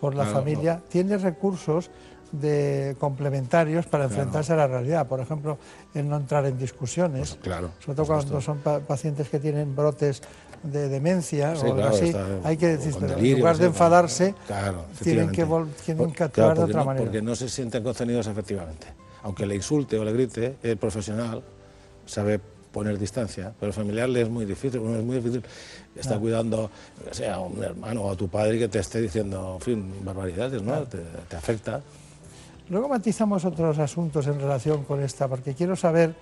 por 0.00 0.14
la 0.14 0.24
familia, 0.24 0.82
tiene 0.88 1.18
recursos 1.18 1.90
de 2.32 2.96
complementarios 2.98 3.86
para 3.86 4.04
enfrentarse 4.04 4.52
a 4.52 4.56
la 4.56 4.66
realidad. 4.66 5.06
Por 5.06 5.20
ejemplo, 5.20 5.58
el 5.94 6.08
no 6.08 6.16
entrar 6.16 6.44
en 6.46 6.58
discusiones, 6.58 7.30
pues 7.30 7.42
claro, 7.42 7.70
sobre 7.80 7.96
todo 7.96 8.06
cuando 8.06 8.40
son 8.40 8.58
pacientes 8.58 9.28
que 9.28 9.38
tienen 9.38 9.74
brotes 9.74 10.22
de 10.62 10.88
demencia 10.88 11.54
o 11.54 11.64
algo 11.64 11.84
así, 11.84 12.14
hay 12.42 12.56
que 12.56 12.76
decir, 12.76 12.94
en 13.00 13.38
lugar 13.38 13.56
de 13.56 13.66
enfadarse, 13.66 14.34
tienen, 15.02 15.30
que 15.30 15.46
tienen 15.84 16.12
que 16.12 16.24
actuar 16.24 16.56
de 16.56 16.64
otra 16.64 16.84
manera. 16.84 17.04
Porque 17.04 17.22
no 17.22 17.36
se 17.36 17.48
sienten 17.48 17.82
concernidos 17.82 18.26
efectivamente. 18.26 18.88
Aunque 19.22 19.46
le 19.46 19.54
insulte 19.54 19.98
o 19.98 20.04
le 20.04 20.12
grite, 20.12 20.56
el 20.62 20.76
profesional 20.76 21.42
sabe 22.04 22.40
poner 22.76 22.98
distancia, 22.98 23.54
pero 23.58 23.72
familiar 23.72 24.06
le 24.06 24.20
es 24.20 24.28
muy 24.28 24.44
difícil, 24.44 24.82
es 24.82 25.02
muy 25.02 25.16
difícil 25.16 25.42
estar 25.94 26.20
cuidando, 26.20 26.70
sea 27.10 27.38
un 27.38 27.64
hermano 27.64 28.02
o 28.02 28.12
a 28.12 28.16
tu 28.16 28.28
padre 28.28 28.58
que 28.58 28.68
te 28.68 28.80
esté 28.80 29.00
diciendo, 29.00 29.54
en 29.54 29.60
fin, 29.62 30.04
barbaridades, 30.04 30.60
¿no? 30.60 30.84
te 30.84 31.36
afecta. 31.36 31.80
Luego 32.68 32.86
matizamos 32.86 33.46
otros 33.46 33.78
asuntos 33.78 34.26
en 34.26 34.38
relación 34.38 34.84
con 34.84 35.02
esta, 35.02 35.26
porque 35.26 35.54
quiero 35.54 35.74
saber 35.74 36.14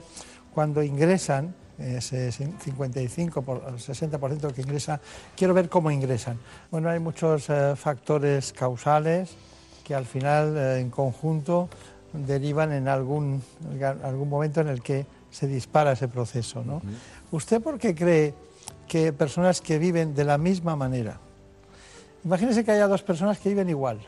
cuando 0.55 0.81
ingresan, 0.81 1.53
ese 1.77 2.31
55 2.31 3.43
por 3.43 3.61
60% 3.77 4.53
que 4.53 4.63
ingresa, 4.63 5.01
quiero 5.37 5.55
ver 5.55 5.69
cómo 5.69 5.91
ingresan. 5.91 6.39
Bueno, 6.71 6.89
hay 6.89 7.01
muchos 7.01 7.51
eh, 7.51 7.75
factores 7.75 8.53
causales 8.53 9.35
que 9.83 9.93
al 9.93 10.05
final 10.05 10.57
eh, 10.57 10.79
en 10.79 10.91
conjunto 10.91 11.69
derivan 12.13 12.71
en 12.71 12.87
algún, 12.87 13.43
algún 14.05 14.29
momento 14.29 14.61
en 14.61 14.69
el 14.69 14.83
que 14.83 15.05
se 15.35 15.49
dispara 15.49 15.93
ese 15.93 16.07
proceso. 16.07 16.63
¿no? 16.65 16.81
¿Usted 17.33 17.61
por 17.61 17.79
qué 17.79 17.95
cree 17.95 18.35
que 18.87 19.13
personas 19.13 19.61
que 19.61 19.79
viven 19.79 20.15
de 20.15 20.25
la 20.25 20.39
misma 20.39 20.77
manera, 20.77 21.19
imagínese 22.25 22.65
que 22.65 22.71
haya 22.71 22.87
dos 22.87 23.03
personas 23.03 23.39
que 23.39 23.49
viven 23.49 23.69
igual, 23.69 23.99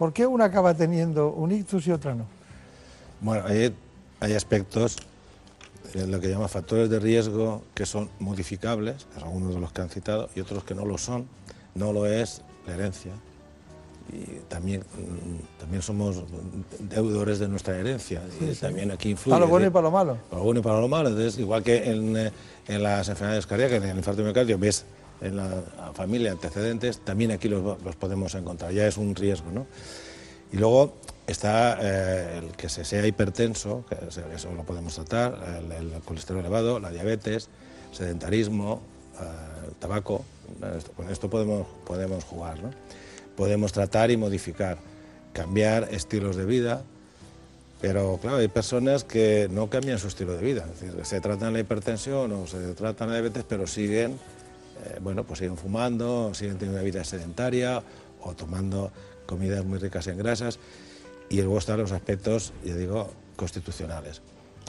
¿Por 0.00 0.14
qué 0.14 0.26
una 0.26 0.46
acaba 0.46 0.72
teniendo 0.72 1.30
un 1.30 1.52
ictus 1.52 1.86
y 1.86 1.92
otra 1.92 2.14
no? 2.14 2.24
Bueno, 3.20 3.44
hay, 3.46 3.76
hay 4.20 4.32
aspectos, 4.32 4.96
en 5.92 6.10
lo 6.10 6.18
que 6.20 6.28
llama 6.30 6.48
factores 6.48 6.88
de 6.88 6.98
riesgo, 6.98 7.62
que 7.74 7.84
son 7.84 8.08
modificables, 8.18 9.06
algunos 9.22 9.52
de 9.52 9.60
los 9.60 9.72
que 9.72 9.82
han 9.82 9.90
citado, 9.90 10.30
y 10.34 10.40
otros 10.40 10.64
que 10.64 10.74
no 10.74 10.86
lo 10.86 10.96
son. 10.96 11.28
No 11.74 11.92
lo 11.92 12.06
es 12.06 12.40
la 12.66 12.76
herencia. 12.76 13.12
Y 14.12 14.40
también, 14.48 14.80
mm, 14.80 15.60
también 15.60 15.82
somos 15.82 16.22
deudores 16.78 17.38
de 17.38 17.48
nuestra 17.48 17.78
herencia. 17.78 18.22
y 18.40 18.54
también 18.54 18.90
aquí 18.90 19.10
influye. 19.10 19.34
Para 19.34 19.44
lo 19.44 19.50
bueno 19.50 19.66
y 19.66 19.70
para 19.70 19.82
lo 19.84 19.90
malo. 19.90 20.18
Para 20.28 20.38
lo 20.38 20.44
bueno 20.44 20.60
y 20.60 20.62
para 20.62 20.80
lo 20.80 20.88
malo. 20.88 21.08
Entonces, 21.08 21.38
igual 21.38 21.62
que 21.62 21.90
en, 21.90 22.16
eh, 22.16 22.32
en 22.66 22.82
las 22.82 23.08
enfermedades 23.08 23.46
cardíacas, 23.46 23.82
en 23.82 23.90
el 23.90 23.96
infarto 23.96 24.22
miocardio, 24.22 24.58
ves 24.58 24.84
en 25.20 25.36
la 25.36 25.62
familia 25.94 26.32
antecedentes, 26.32 27.00
también 27.00 27.30
aquí 27.30 27.48
los, 27.48 27.78
podemos 27.96 28.34
encontrar, 28.34 28.72
ya 28.72 28.86
es 28.86 28.96
un 28.96 29.14
riesgo. 29.14 29.50
¿no? 29.50 29.66
Y 30.52 30.56
luego 30.56 30.94
está 31.26 31.78
eh, 31.80 32.38
el 32.38 32.56
que 32.56 32.68
se 32.68 32.84
sea 32.84 33.06
hipertenso, 33.06 33.84
que 33.88 33.96
eso 34.34 34.52
lo 34.54 34.64
podemos 34.64 34.94
tratar, 34.94 35.38
el, 35.78 35.92
colesterol 36.04 36.40
elevado, 36.40 36.80
la 36.80 36.90
diabetes, 36.90 37.48
sedentarismo, 37.92 38.80
eh, 39.20 39.70
tabaco, 39.78 40.24
con 40.96 41.10
esto 41.10 41.30
podemos, 41.30 41.66
podemos 41.86 42.24
jugar. 42.24 42.60
¿no? 42.62 42.70
Podemos 43.40 43.72
tratar 43.72 44.10
y 44.10 44.18
modificar, 44.18 44.76
cambiar 45.32 45.88
estilos 45.92 46.36
de 46.36 46.44
vida, 46.44 46.82
Pero 47.80 48.18
claro, 48.20 48.36
hay 48.36 48.48
personas 48.48 49.02
que 49.02 49.48
no 49.50 49.70
cambian 49.70 49.98
su 49.98 50.08
estilo 50.08 50.36
de 50.36 50.42
vida. 50.42 50.66
Es 50.70 50.80
decir, 50.82 51.06
se 51.06 51.22
tratan 51.22 51.54
la 51.54 51.60
hipertensión 51.60 52.30
o 52.32 52.46
se 52.46 52.74
tratan 52.74 53.08
la 53.08 53.14
diabetes, 53.14 53.44
pero 53.48 53.66
siguen, 53.66 54.10
eh, 54.12 54.98
bueno, 55.00 55.24
pues 55.24 55.38
siguen 55.38 55.56
fumando, 55.56 56.34
siguen 56.34 56.58
teniendo 56.58 56.76
una 56.80 56.84
vida 56.84 57.02
sedentaria 57.02 57.82
o 58.20 58.34
tomando 58.34 58.92
comidas 59.24 59.64
muy 59.64 59.78
ricas 59.78 60.06
en 60.08 60.18
grasas. 60.18 60.58
Y 61.30 61.36
luego 61.36 61.56
están 61.56 61.78
los 61.78 61.92
aspectos, 61.92 62.52
ya 62.62 62.74
digo, 62.74 63.10
constitucionales. 63.36 64.20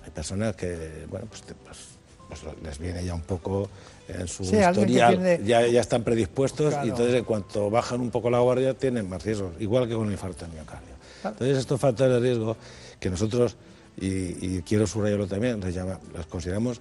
Hay 0.05 0.11
personas 0.11 0.55
que, 0.55 1.05
bueno, 1.09 1.27
pues, 1.27 1.43
pues- 1.65 2.00
pues 2.31 2.55
les 2.63 2.79
viene 2.79 3.03
ya 3.03 3.13
un 3.13 3.21
poco 3.21 3.69
en 4.07 4.25
su 4.27 4.45
Sí, 4.45 4.55
historial, 4.57 5.43
ya, 5.43 5.67
ya 5.67 5.81
están 5.81 6.03
predispuestos 6.03 6.69
Claro. 6.73 6.87
y 6.87 6.89
entonces 6.91 7.15
en 7.15 7.25
cuanto 7.25 7.69
bajan 7.69 7.99
un 7.99 8.09
poco 8.09 8.29
la 8.29 8.39
guardia 8.39 8.73
tienen 8.73 9.09
más 9.09 9.23
riesgos, 9.23 9.51
igual 9.59 9.87
que 9.87 9.95
con 9.95 10.05
el 10.07 10.13
infarto 10.13 10.45
de 10.45 10.51
miocardio. 10.53 10.95
Entonces 11.25 11.57
estos 11.57 11.79
factores 11.79 12.13
de 12.13 12.19
riesgo 12.21 12.55
que 12.99 13.09
nosotros, 13.09 13.57
y, 13.97 14.07
y 14.07 14.61
quiero 14.65 14.87
subrayarlo 14.87 15.27
también, 15.27 15.59
les, 15.59 15.75
llama- 15.75 15.99
los 16.15 16.25
consideramos, 16.27 16.79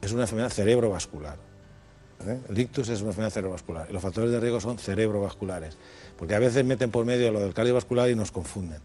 es 0.00 0.12
una 0.12 0.22
enfermedad 0.22 0.50
cerebrovascular. 0.50 1.36
¿eh? 2.26 2.38
El 2.48 2.58
ictus 2.58 2.88
es 2.88 3.00
una 3.00 3.10
enfermedad 3.10 3.32
cerebrovascular 3.32 3.86
y 3.90 3.92
los 3.92 4.02
factores 4.02 4.30
de 4.30 4.38
riesgo 4.40 4.60
son 4.60 4.78
cerebrovasculares, 4.78 5.76
porque 6.16 6.34
a 6.34 6.38
veces 6.38 6.64
meten 6.64 6.90
por 6.90 7.04
medio 7.04 7.32
lo 7.32 7.40
del 7.40 7.52
cardiovascular 7.52 8.08
y 8.10 8.14
nos 8.14 8.30
confunden. 8.30 8.78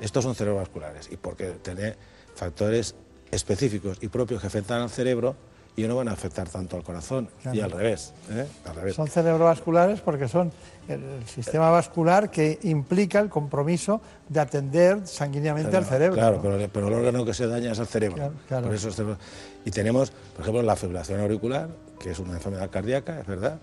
Estos 0.00 0.24
son 0.24 0.34
cerebrovasculares 0.34 1.08
y 1.12 1.16
porque 1.18 1.52
tiene 1.62 1.94
factores 2.34 2.94
específicos 3.30 3.98
y 4.00 4.08
propios 4.08 4.40
que 4.40 4.46
afectan 4.46 4.80
al 4.80 4.90
cerebro 4.90 5.36
y 5.76 5.84
no 5.84 5.96
van 5.96 6.08
a 6.08 6.12
afectar 6.12 6.48
tanto 6.48 6.76
al 6.76 6.82
corazón 6.82 7.28
y 7.52 7.60
al 7.60 7.70
revés. 7.70 8.12
¿eh? 8.30 8.46
Al 8.66 8.74
revés. 8.74 8.94
Son 8.94 9.08
cerebrovasculares 9.08 10.00
porque 10.00 10.28
son 10.28 10.52
el, 10.88 11.00
sistema 11.26 11.70
vascular 11.70 12.30
que 12.30 12.58
implica 12.64 13.20
el 13.20 13.28
compromiso 13.28 14.00
de 14.28 14.40
atender 14.40 15.06
sanguíneamente 15.06 15.76
al 15.76 15.84
cerebro. 15.84 16.16
Claro, 16.16 16.36
¿no? 16.36 16.42
pero, 16.42 16.68
pero 16.72 16.88
el 16.88 16.94
órgano 16.94 17.24
que 17.24 17.34
se 17.34 17.46
daña 17.46 17.72
es 17.72 17.78
el 17.78 17.86
cerebro. 17.86 18.16
Claro, 18.16 18.34
claro. 18.48 18.66
Por 18.66 18.74
eso 18.74 18.88
es 18.88 18.96
cerebro. 18.96 19.18
Y 19.64 19.70
tenemos, 19.70 20.10
por 20.10 20.42
ejemplo, 20.42 20.62
la 20.62 20.76
fibrilación 20.76 21.20
auricular, 21.20 21.68
que 21.98 22.10
es 22.10 22.18
una 22.18 22.34
enfermedad 22.34 22.70
cardíaca, 22.70 23.20
es 23.20 23.26
verdad, 23.26 23.60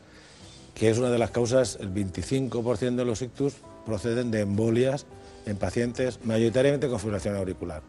que 0.74 0.90
es 0.90 0.98
una 0.98 1.10
de 1.10 1.18
las 1.18 1.32
causas, 1.32 1.78
el 1.82 1.94
25% 1.94 2.96
de 2.96 3.06
los 3.06 3.22
ictus 3.22 3.56
proceden 3.86 4.32
de 4.32 4.42
embolias 4.42 5.06
en 5.46 5.58
pacientes 5.58 6.20
mayoritariamente 6.24 6.88
con 6.88 7.00
fibrilación 7.00 7.36
auricular. 7.36 7.82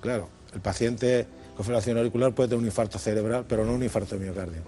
Claro, 0.00 0.28
el 0.56 0.62
paciente 0.62 1.26
con 1.54 1.64
fibrilación 1.64 1.98
auricular 1.98 2.34
puede 2.34 2.48
tener 2.48 2.60
un 2.60 2.66
infarto 2.66 2.98
cerebral, 2.98 3.44
pero 3.46 3.64
no 3.64 3.74
un 3.74 3.82
infarto 3.82 4.16
de 4.16 4.24
miocardio. 4.24 4.62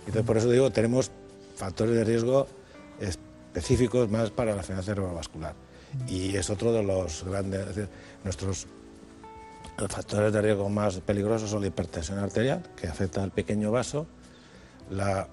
Entonces, 0.00 0.24
por 0.24 0.36
eso 0.36 0.50
digo, 0.50 0.70
tenemos 0.72 1.12
factores 1.54 1.94
de 1.94 2.04
riesgo 2.04 2.48
específicos 3.00 4.10
más 4.10 4.30
para 4.30 4.52
la 4.52 4.58
enfermedad 4.58 4.84
cerebrovascular. 4.84 5.54
Y 6.08 6.36
es 6.36 6.50
otro 6.50 6.72
de 6.72 6.82
los 6.82 7.22
grandes, 7.24 7.88
nuestros 8.24 8.66
factores 9.88 10.32
de 10.32 10.42
riesgo 10.42 10.68
más 10.68 10.98
peligrosos 10.98 11.48
son 11.48 11.60
la 11.60 11.68
hipertensión 11.68 12.18
arterial, 12.18 12.64
que 12.76 12.88
afecta 12.88 13.22
al 13.22 13.30
pequeño 13.30 13.70
vaso, 13.70 14.08
la 14.90 15.28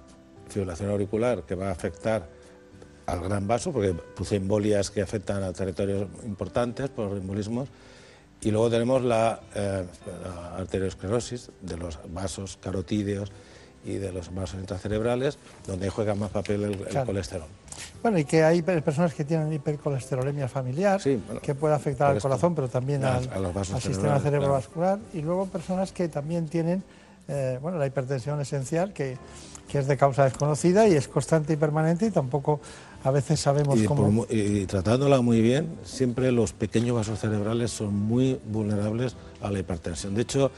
fibrilación 0.48 0.92
auricular, 0.92 1.44
que 1.44 1.56
va 1.56 1.70
a 1.70 1.72
afectar 1.72 2.30
al 3.08 3.22
gran 3.22 3.48
vaso, 3.48 3.72
porque 3.72 3.96
produce 3.96 4.36
embolias 4.36 4.92
que 4.92 5.02
afectan 5.02 5.42
a 5.42 5.52
territorios 5.54 6.08
importantes 6.24 6.92
por 6.92 7.18
embolismos, 7.18 7.68
y 8.42 8.52
luego 8.52 8.70
tenemos 8.70 9.04
la, 9.04 9.40
eh, 9.56 9.86
la 10.24 10.58
arteriosclerosis 10.58 11.50
de 11.62 11.78
los 11.78 12.00
vasos 12.14 12.58
carotídeos 12.62 13.32
y 13.86 13.94
de 13.96 14.12
los 14.12 14.34
vasos 14.34 14.60
intracerebrales, 14.60 15.38
donde 15.66 15.90
juega 15.90 16.14
más 16.16 16.30
papel 16.32 16.64
el, 16.64 16.72
el 16.74 16.86
Claro. 16.88 17.06
colesterol. 17.08 17.48
Bueno, 18.04 18.18
y 18.20 18.26
que 18.26 18.44
hay 18.44 18.62
per- 18.62 18.84
personas 18.84 19.14
que 19.14 19.24
tienen 19.26 19.52
hipercolesterolemia 19.54 20.48
familiar, 20.48 21.00
que 21.42 21.56
puede 21.56 21.74
afectar 21.74 22.12
al 22.12 22.22
corazón, 22.22 22.54
pero 22.56 22.68
también 22.68 23.04
a- 23.06 23.18
al, 23.18 23.46
a 23.58 23.64
sistema 23.82 24.20
cerebrovascular. 24.20 25.00
Y 25.14 25.22
luego 25.22 25.46
personas 25.48 25.92
que 25.92 26.08
también 26.10 26.48
tienen 26.48 26.84
eh, 27.28 27.60
bueno, 27.62 27.78
la 27.78 27.86
hipertensión 27.88 28.42
esencial, 28.42 28.92
que, 28.94 29.18
que 29.68 29.80
es 29.80 29.88
de 29.88 29.96
causa 29.98 30.26
desconocida 30.26 30.88
y 30.88 30.96
es 30.96 31.08
constante 31.08 31.54
y 31.54 31.56
permanente 31.56 32.08
y 32.08 32.12
tampoco 32.12 32.60
a 33.04 33.12
veces 33.12 33.40
sabemos 33.40 33.80
Y, 33.80 33.86
cómo... 33.86 34.26
por 34.26 34.34
y 34.36 34.66
tratándola 34.66 35.22
muy 35.22 35.42
bien, 35.42 35.68
siempre 35.84 36.32
los 36.32 36.54
pequeños 36.54 36.96
vasos 36.96 37.20
cerebrales 37.20 37.72
son 37.72 37.96
muy 37.96 38.40
vulnerables 38.52 39.16
a 39.42 39.50
la 39.52 39.60
hipertensión. 39.60 40.14
De 40.16 40.22
hecho, 40.22 40.52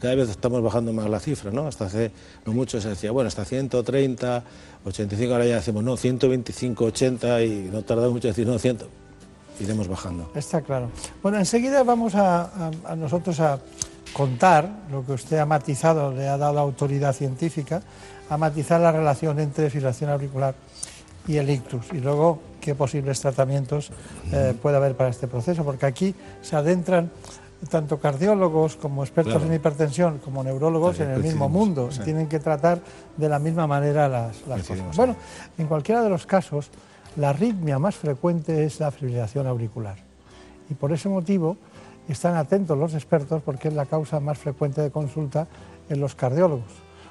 cada 0.00 0.14
vez 0.14 0.28
estamos 0.30 0.62
bajando 0.62 0.92
más 0.92 1.08
la 1.08 1.20
cifra, 1.20 1.50
¿no? 1.50 1.66
Hasta 1.66 1.84
hace 1.86 2.10
no 2.46 2.52
mucho 2.52 2.80
se 2.80 2.88
decía, 2.88 3.12
bueno, 3.12 3.28
hasta 3.28 3.44
130, 3.44 4.42
85, 4.84 5.32
ahora 5.32 5.46
ya 5.46 5.56
decimos, 5.56 5.84
no, 5.84 5.96
125, 5.96 6.84
80 6.86 7.42
y 7.44 7.68
no 7.72 7.82
tardamos 7.82 8.12
mucho 8.12 8.28
en 8.28 8.32
decir, 8.32 8.46
no, 8.46 8.58
100. 8.58 8.78
Iremos 9.60 9.86
bajando. 9.86 10.30
Está 10.34 10.62
claro. 10.62 10.90
Bueno, 11.22 11.38
enseguida 11.38 11.82
vamos 11.84 12.14
a, 12.14 12.42
a- 12.44 12.70
a 12.86 12.96
nosotros 12.96 13.38
a 13.38 13.60
contar 14.12 14.68
lo 14.90 15.04
que 15.06 15.12
usted 15.12 15.38
ha 15.38 15.46
matizado, 15.46 16.12
le 16.12 16.26
ha 16.26 16.36
dado 16.36 16.58
autoridad 16.58 17.12
científica, 17.14 17.82
a 18.28 18.36
matizar 18.36 18.80
la 18.80 18.92
relación 18.92 19.38
entre 19.40 19.70
fibrilación 19.70 20.10
auricular 20.10 20.54
y 21.26 21.36
el 21.36 21.50
ictus 21.50 21.92
y 21.92 22.00
luego 22.00 22.40
qué 22.60 22.74
posibles 22.74 23.20
tratamientos 23.20 23.90
eh, 24.32 24.54
puede 24.60 24.76
haber 24.76 24.96
para 24.96 25.10
este 25.10 25.28
proceso, 25.28 25.64
porque 25.64 25.86
aquí 25.86 26.14
se 26.40 26.56
adentran 26.56 27.10
tanto 27.70 28.00
cardiólogos 28.00 28.76
como 28.76 29.04
expertos 29.04 29.34
Claro. 29.34 29.46
en 29.46 29.54
hipertensión 29.54 30.18
como 30.18 30.42
neurólogos 30.42 30.98
en 31.00 31.10
el 31.10 31.22
mismo 31.22 31.48
mundo 31.48 31.90
sí. 31.92 32.00
y 32.00 32.04
tienen 32.04 32.26
que 32.28 32.40
tratar 32.40 32.80
de 33.16 33.28
la 33.28 33.38
misma 33.38 33.66
manera 33.68 34.08
las, 34.08 34.44
las 34.48 34.66
cosas. 34.66 34.96
Bueno, 34.96 35.14
en 35.58 35.66
cualquiera 35.68 36.02
de 36.02 36.08
los 36.10 36.26
casos, 36.26 36.70
la 37.16 37.30
arritmia 37.30 37.78
más 37.78 37.94
frecuente 37.94 38.64
es 38.64 38.80
la 38.80 38.90
fibrilación 38.90 39.46
auricular. 39.46 39.96
Y 40.70 40.74
por 40.74 40.92
ese 40.92 41.08
motivo 41.08 41.56
están 42.08 42.34
atentos 42.34 42.76
los 42.76 42.94
expertos 42.94 43.42
porque 43.44 43.68
es 43.68 43.74
la 43.74 43.86
causa 43.86 44.18
más 44.18 44.38
frecuente 44.38 44.80
de 44.80 44.90
consulta 44.90 45.46
en 45.88 46.00
los 46.00 46.16
cardiólogos. 46.16 46.64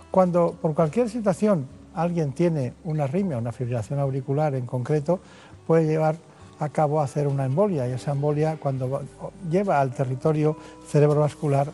Cuando 0.09 0.57
por 0.61 0.73
cualquier 0.73 1.09
situación 1.09 1.67
alguien 1.95 2.31
tiene 2.33 2.73
una 2.83 3.03
arritmia, 3.05 3.37
una 3.37 3.51
fibrilación 3.51 3.99
auricular 3.99 4.55
en 4.55 4.65
concreto, 4.65 5.19
puede 5.67 5.85
llevar 5.85 6.15
a 6.59 6.69
cabo 6.69 7.01
hacer 7.01 7.27
una 7.27 7.45
embolia 7.45 7.87
y 7.87 7.91
esa 7.93 8.11
embolia 8.11 8.57
cuando 8.59 8.89
va- 8.89 9.01
lleva 9.49 9.79
al 9.79 9.91
territorio 9.93 10.55
cerebrovascular 10.87 11.71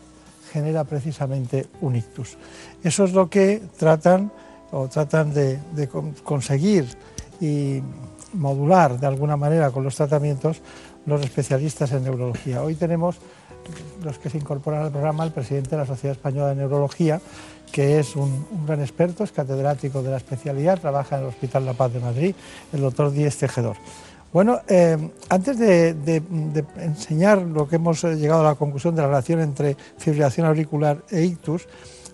genera 0.52 0.84
precisamente 0.84 1.66
un 1.82 1.96
ictus. 1.96 2.38
Eso 2.82 3.04
es 3.04 3.12
lo 3.12 3.28
que 3.28 3.60
tratan 3.76 4.32
o 4.72 4.88
tratan 4.88 5.32
de, 5.34 5.58
de 5.74 5.88
con- 5.88 6.12
conseguir 6.24 6.86
y 7.40 7.82
modular 8.32 8.98
de 8.98 9.06
alguna 9.06 9.36
manera 9.36 9.70
con 9.70 9.84
los 9.84 9.94
tratamientos 9.94 10.60
los 11.06 11.22
especialistas 11.22 11.92
en 11.92 12.04
neurología. 12.04 12.62
Hoy 12.62 12.74
tenemos 12.74 13.16
los 14.02 14.18
que 14.18 14.30
se 14.30 14.38
incorporan 14.38 14.82
al 14.84 14.90
programa 14.90 15.24
el 15.24 15.32
presidente 15.32 15.70
de 15.70 15.76
la 15.78 15.86
Sociedad 15.86 16.16
Española 16.16 16.48
de 16.48 16.54
Neurología, 16.56 17.20
que 17.72 17.98
es 17.98 18.16
un, 18.16 18.46
un 18.50 18.66
gran 18.66 18.80
experto, 18.80 19.24
es 19.24 19.32
catedrático 19.32 20.02
de 20.02 20.10
la 20.10 20.16
especialidad, 20.16 20.80
trabaja 20.80 21.16
en 21.16 21.22
el 21.22 21.28
Hospital 21.28 21.64
La 21.66 21.74
Paz 21.74 21.92
de 21.92 22.00
Madrid, 22.00 22.34
el 22.72 22.80
doctor 22.80 23.10
Díez 23.12 23.36
Tejedor. 23.36 23.76
Bueno, 24.32 24.60
eh, 24.68 24.96
antes 25.30 25.58
de, 25.58 25.94
de- 25.94 26.20
de 26.20 26.64
enseñar 26.82 27.38
lo 27.40 27.66
que 27.68 27.76
hemos 27.76 28.04
eh, 28.04 28.16
llegado 28.16 28.42
a 28.42 28.50
la 28.50 28.54
conclusión 28.56 28.94
de 28.94 29.00
la 29.02 29.08
relación 29.08 29.40
entre 29.40 29.76
fibrilación 29.96 30.46
auricular 30.46 30.98
e 31.10 31.22
ictus, 31.24 31.66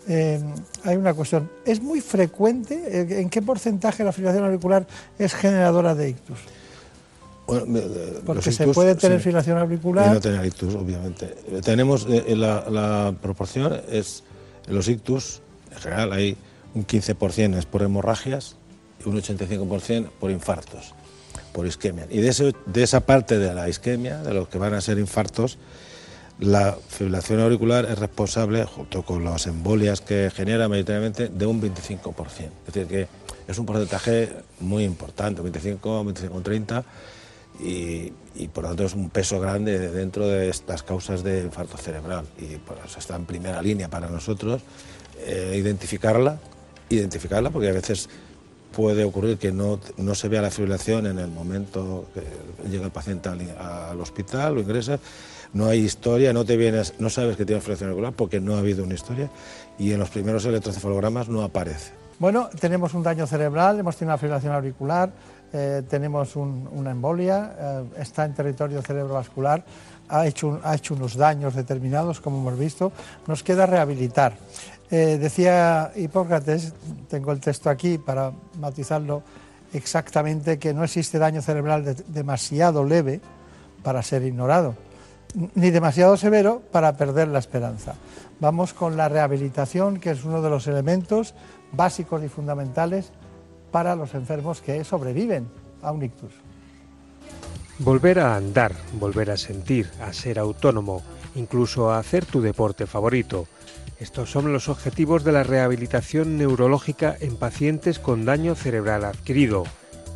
eh, 0.06 0.38
hay 0.84 0.96
una 0.96 1.12
cuestión. 1.14 1.50
¿Es 1.64 1.82
muy 1.82 2.00
frecuente? 2.00 3.20
¿En 3.20 3.30
qué 3.30 3.42
porcentaje 3.42 4.04
la 4.04 4.12
fibrilación 4.12 4.44
auricular 4.44 4.86
es 5.18 5.34
generadora 5.34 5.94
de 5.94 6.10
ictus? 6.10 6.38
Bueno, 7.46 7.64
Porque 8.24 8.34
los 8.46 8.54
se 8.54 8.62
ictus, 8.62 8.74
puede 8.74 8.94
tener 8.94 9.18
sí. 9.18 9.24
fibrilación 9.24 9.58
auricular. 9.58 10.06
Y 10.10 10.14
no 10.14 10.20
tener 10.20 10.44
ictus, 10.46 10.74
obviamente. 10.76 11.34
Tenemos 11.64 12.06
eh, 12.08 12.36
la, 12.36 12.68
la 12.70 13.14
proporción 13.20 13.80
es 13.90 14.22
los 14.68 14.88
ictus, 14.88 15.40
en 15.74 15.80
general 15.80 16.12
hay 16.12 16.36
un 16.74 16.86
15% 16.86 17.56
es 17.56 17.66
por 17.66 17.82
hemorragias 17.82 18.56
y 19.04 19.08
un 19.08 19.20
85% 19.20 20.10
por 20.20 20.30
infartos, 20.30 20.94
por 21.52 21.66
isquemia. 21.66 22.06
Y 22.10 22.20
de, 22.20 22.82
esa 22.82 23.00
parte 23.00 23.38
de 23.38 23.54
la 23.54 23.68
isquemia, 23.68 24.18
de 24.18 24.34
los 24.34 24.48
que 24.48 24.58
van 24.58 24.74
a 24.74 24.80
ser 24.80 24.98
infartos, 24.98 25.58
la 26.40 26.76
fibrilación 26.88 27.40
auricular 27.40 27.84
es 27.84 27.98
responsable, 27.98 28.64
junto 28.64 29.02
con 29.02 29.24
las 29.24 29.46
embolias 29.46 30.00
que 30.00 30.30
genera 30.34 30.68
mayoritariamente, 30.68 31.28
de 31.28 31.46
un 31.46 31.62
25%. 31.62 32.16
Es 32.66 32.74
decir, 32.74 32.86
que 32.88 33.06
es 33.46 33.58
un 33.58 33.66
porcentaje 33.66 34.32
muy 34.60 34.84
importante, 34.84 35.42
25, 35.42 36.04
25, 36.04 36.40
30, 36.40 36.84
y, 37.60 38.12
y, 38.34 38.48
por 38.52 38.64
lo 38.64 38.70
tanto 38.70 38.84
es 38.84 38.94
un 38.94 39.10
peso 39.10 39.38
grande 39.38 39.78
dentro 39.90 40.26
de 40.26 40.48
estas 40.48 40.82
causas 40.82 41.22
de 41.22 41.42
infarto 41.42 41.76
cerebral. 41.76 42.26
Y 42.36 42.56
pues, 42.56 42.96
está 42.96 43.14
en 43.14 43.26
primera 43.26 43.62
línea 43.62 43.88
para 43.88 44.08
nosotros 44.08 44.60
eh, 45.18 45.54
identificarla, 45.56 46.38
identificarla, 46.88 47.50
porque 47.50 47.68
a 47.68 47.72
veces 47.72 48.08
puede 48.74 49.04
ocurrir 49.04 49.38
que 49.38 49.52
no, 49.52 49.78
no 49.96 50.14
se 50.14 50.28
vea 50.28 50.42
la 50.42 50.50
fibrilación 50.50 51.06
en 51.06 51.18
el 51.18 51.30
momento 51.30 52.06
que 52.12 52.68
llega 52.68 52.84
el 52.84 52.90
paciente 52.90 53.28
al, 53.28 53.40
al 53.58 54.00
hospital 54.00 54.56
o 54.56 54.60
ingresa, 54.60 54.98
no 55.52 55.66
hay 55.66 55.80
historia, 55.80 56.32
no 56.32 56.44
te 56.44 56.56
vienes, 56.56 56.94
no 56.98 57.08
sabes 57.08 57.36
que 57.36 57.44
tienes 57.44 57.62
fibrilación 57.62 57.90
auricular 57.90 58.12
porque 58.12 58.40
no 58.40 58.56
ha 58.56 58.58
habido 58.58 58.82
una 58.82 58.94
historia 58.94 59.30
y 59.78 59.92
en 59.92 60.00
los 60.00 60.10
primeros 60.10 60.44
electrocefalogramas 60.44 61.28
no 61.28 61.42
aparece. 61.42 61.92
Bueno, 62.18 62.48
tenemos 62.60 62.94
un 62.94 63.02
daño 63.02 63.26
cerebral, 63.26 63.78
hemos 63.78 63.96
tenido 63.96 64.14
una 64.14 64.18
fibrilación 64.18 64.52
auricular, 64.52 65.10
eh, 65.52 65.82
tenemos 65.88 66.36
una 66.36 66.90
embolia, 66.90 67.54
eh, 67.58 67.84
está 67.98 68.24
en 68.24 68.34
territorio 68.34 68.82
cerebrovascular, 68.82 69.64
ha 70.08 70.26
hecho, 70.26 70.60
ha 70.62 70.74
hecho 70.74 70.94
unos 70.94 71.16
daños 71.16 71.54
determinados, 71.54 72.20
como 72.20 72.38
hemos 72.38 72.58
visto, 72.58 72.92
nos 73.26 73.42
queda 73.42 73.66
rehabilitar. 73.66 74.34
Eh, 74.90 75.18
decía 75.20 75.92
Hipócrates, 75.96 76.74
tengo 77.08 77.32
el 77.32 77.40
texto 77.40 77.70
aquí 77.70 77.98
para 77.98 78.32
matizarlo 78.58 79.22
exactamente, 79.72 80.58
que 80.58 80.72
no 80.72 80.84
existe 80.84 81.18
daño 81.18 81.42
cerebral 81.42 81.96
demasiado 82.08 82.84
leve 82.84 83.20
para 83.82 84.02
ser 84.02 84.22
ignorado, 84.22 84.74
ni 85.54 85.70
demasiado 85.70 86.16
severo 86.16 86.62
para 86.70 86.96
perder 86.96 87.28
la 87.28 87.38
esperanza. 87.38 87.94
Vamos 88.40 88.72
con 88.72 88.96
la 88.96 89.08
rehabilitación, 89.08 89.98
que 89.98 90.10
es 90.10 90.24
uno 90.24 90.42
de 90.42 90.50
los 90.50 90.66
elementos 90.66 91.34
básicos 91.72 92.22
y 92.22 92.28
fundamentales 92.28 93.10
para 93.70 93.96
los 93.96 94.14
enfermos 94.14 94.60
que 94.60 94.84
sobreviven 94.84 95.48
a 95.82 95.90
un 95.92 96.02
ictus. 96.02 96.32
Volver 97.78 98.20
a 98.20 98.36
andar, 98.36 98.72
volver 98.92 99.32
a 99.32 99.36
sentir, 99.36 99.90
a 100.00 100.12
ser 100.12 100.38
autónomo, 100.38 101.02
incluso 101.34 101.90
a 101.90 101.98
hacer 101.98 102.24
tu 102.24 102.40
deporte 102.40 102.86
favorito. 102.86 103.48
Estos 104.04 104.30
son 104.30 104.52
los 104.52 104.68
objetivos 104.68 105.24
de 105.24 105.32
la 105.32 105.44
rehabilitación 105.44 106.36
neurológica 106.36 107.16
en 107.20 107.38
pacientes 107.38 107.98
con 107.98 108.26
daño 108.26 108.54
cerebral 108.54 109.02
adquirido, 109.02 109.64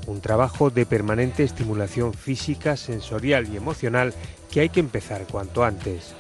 un 0.06 0.20
trabajo 0.20 0.68
de 0.68 0.84
permanente 0.84 1.42
estimulación 1.42 2.12
física, 2.12 2.76
sensorial 2.76 3.48
y 3.48 3.56
emocional 3.56 4.12
que 4.50 4.60
hay 4.60 4.68
que 4.68 4.80
empezar 4.80 5.22
cuanto 5.24 5.64
antes. 5.64 6.12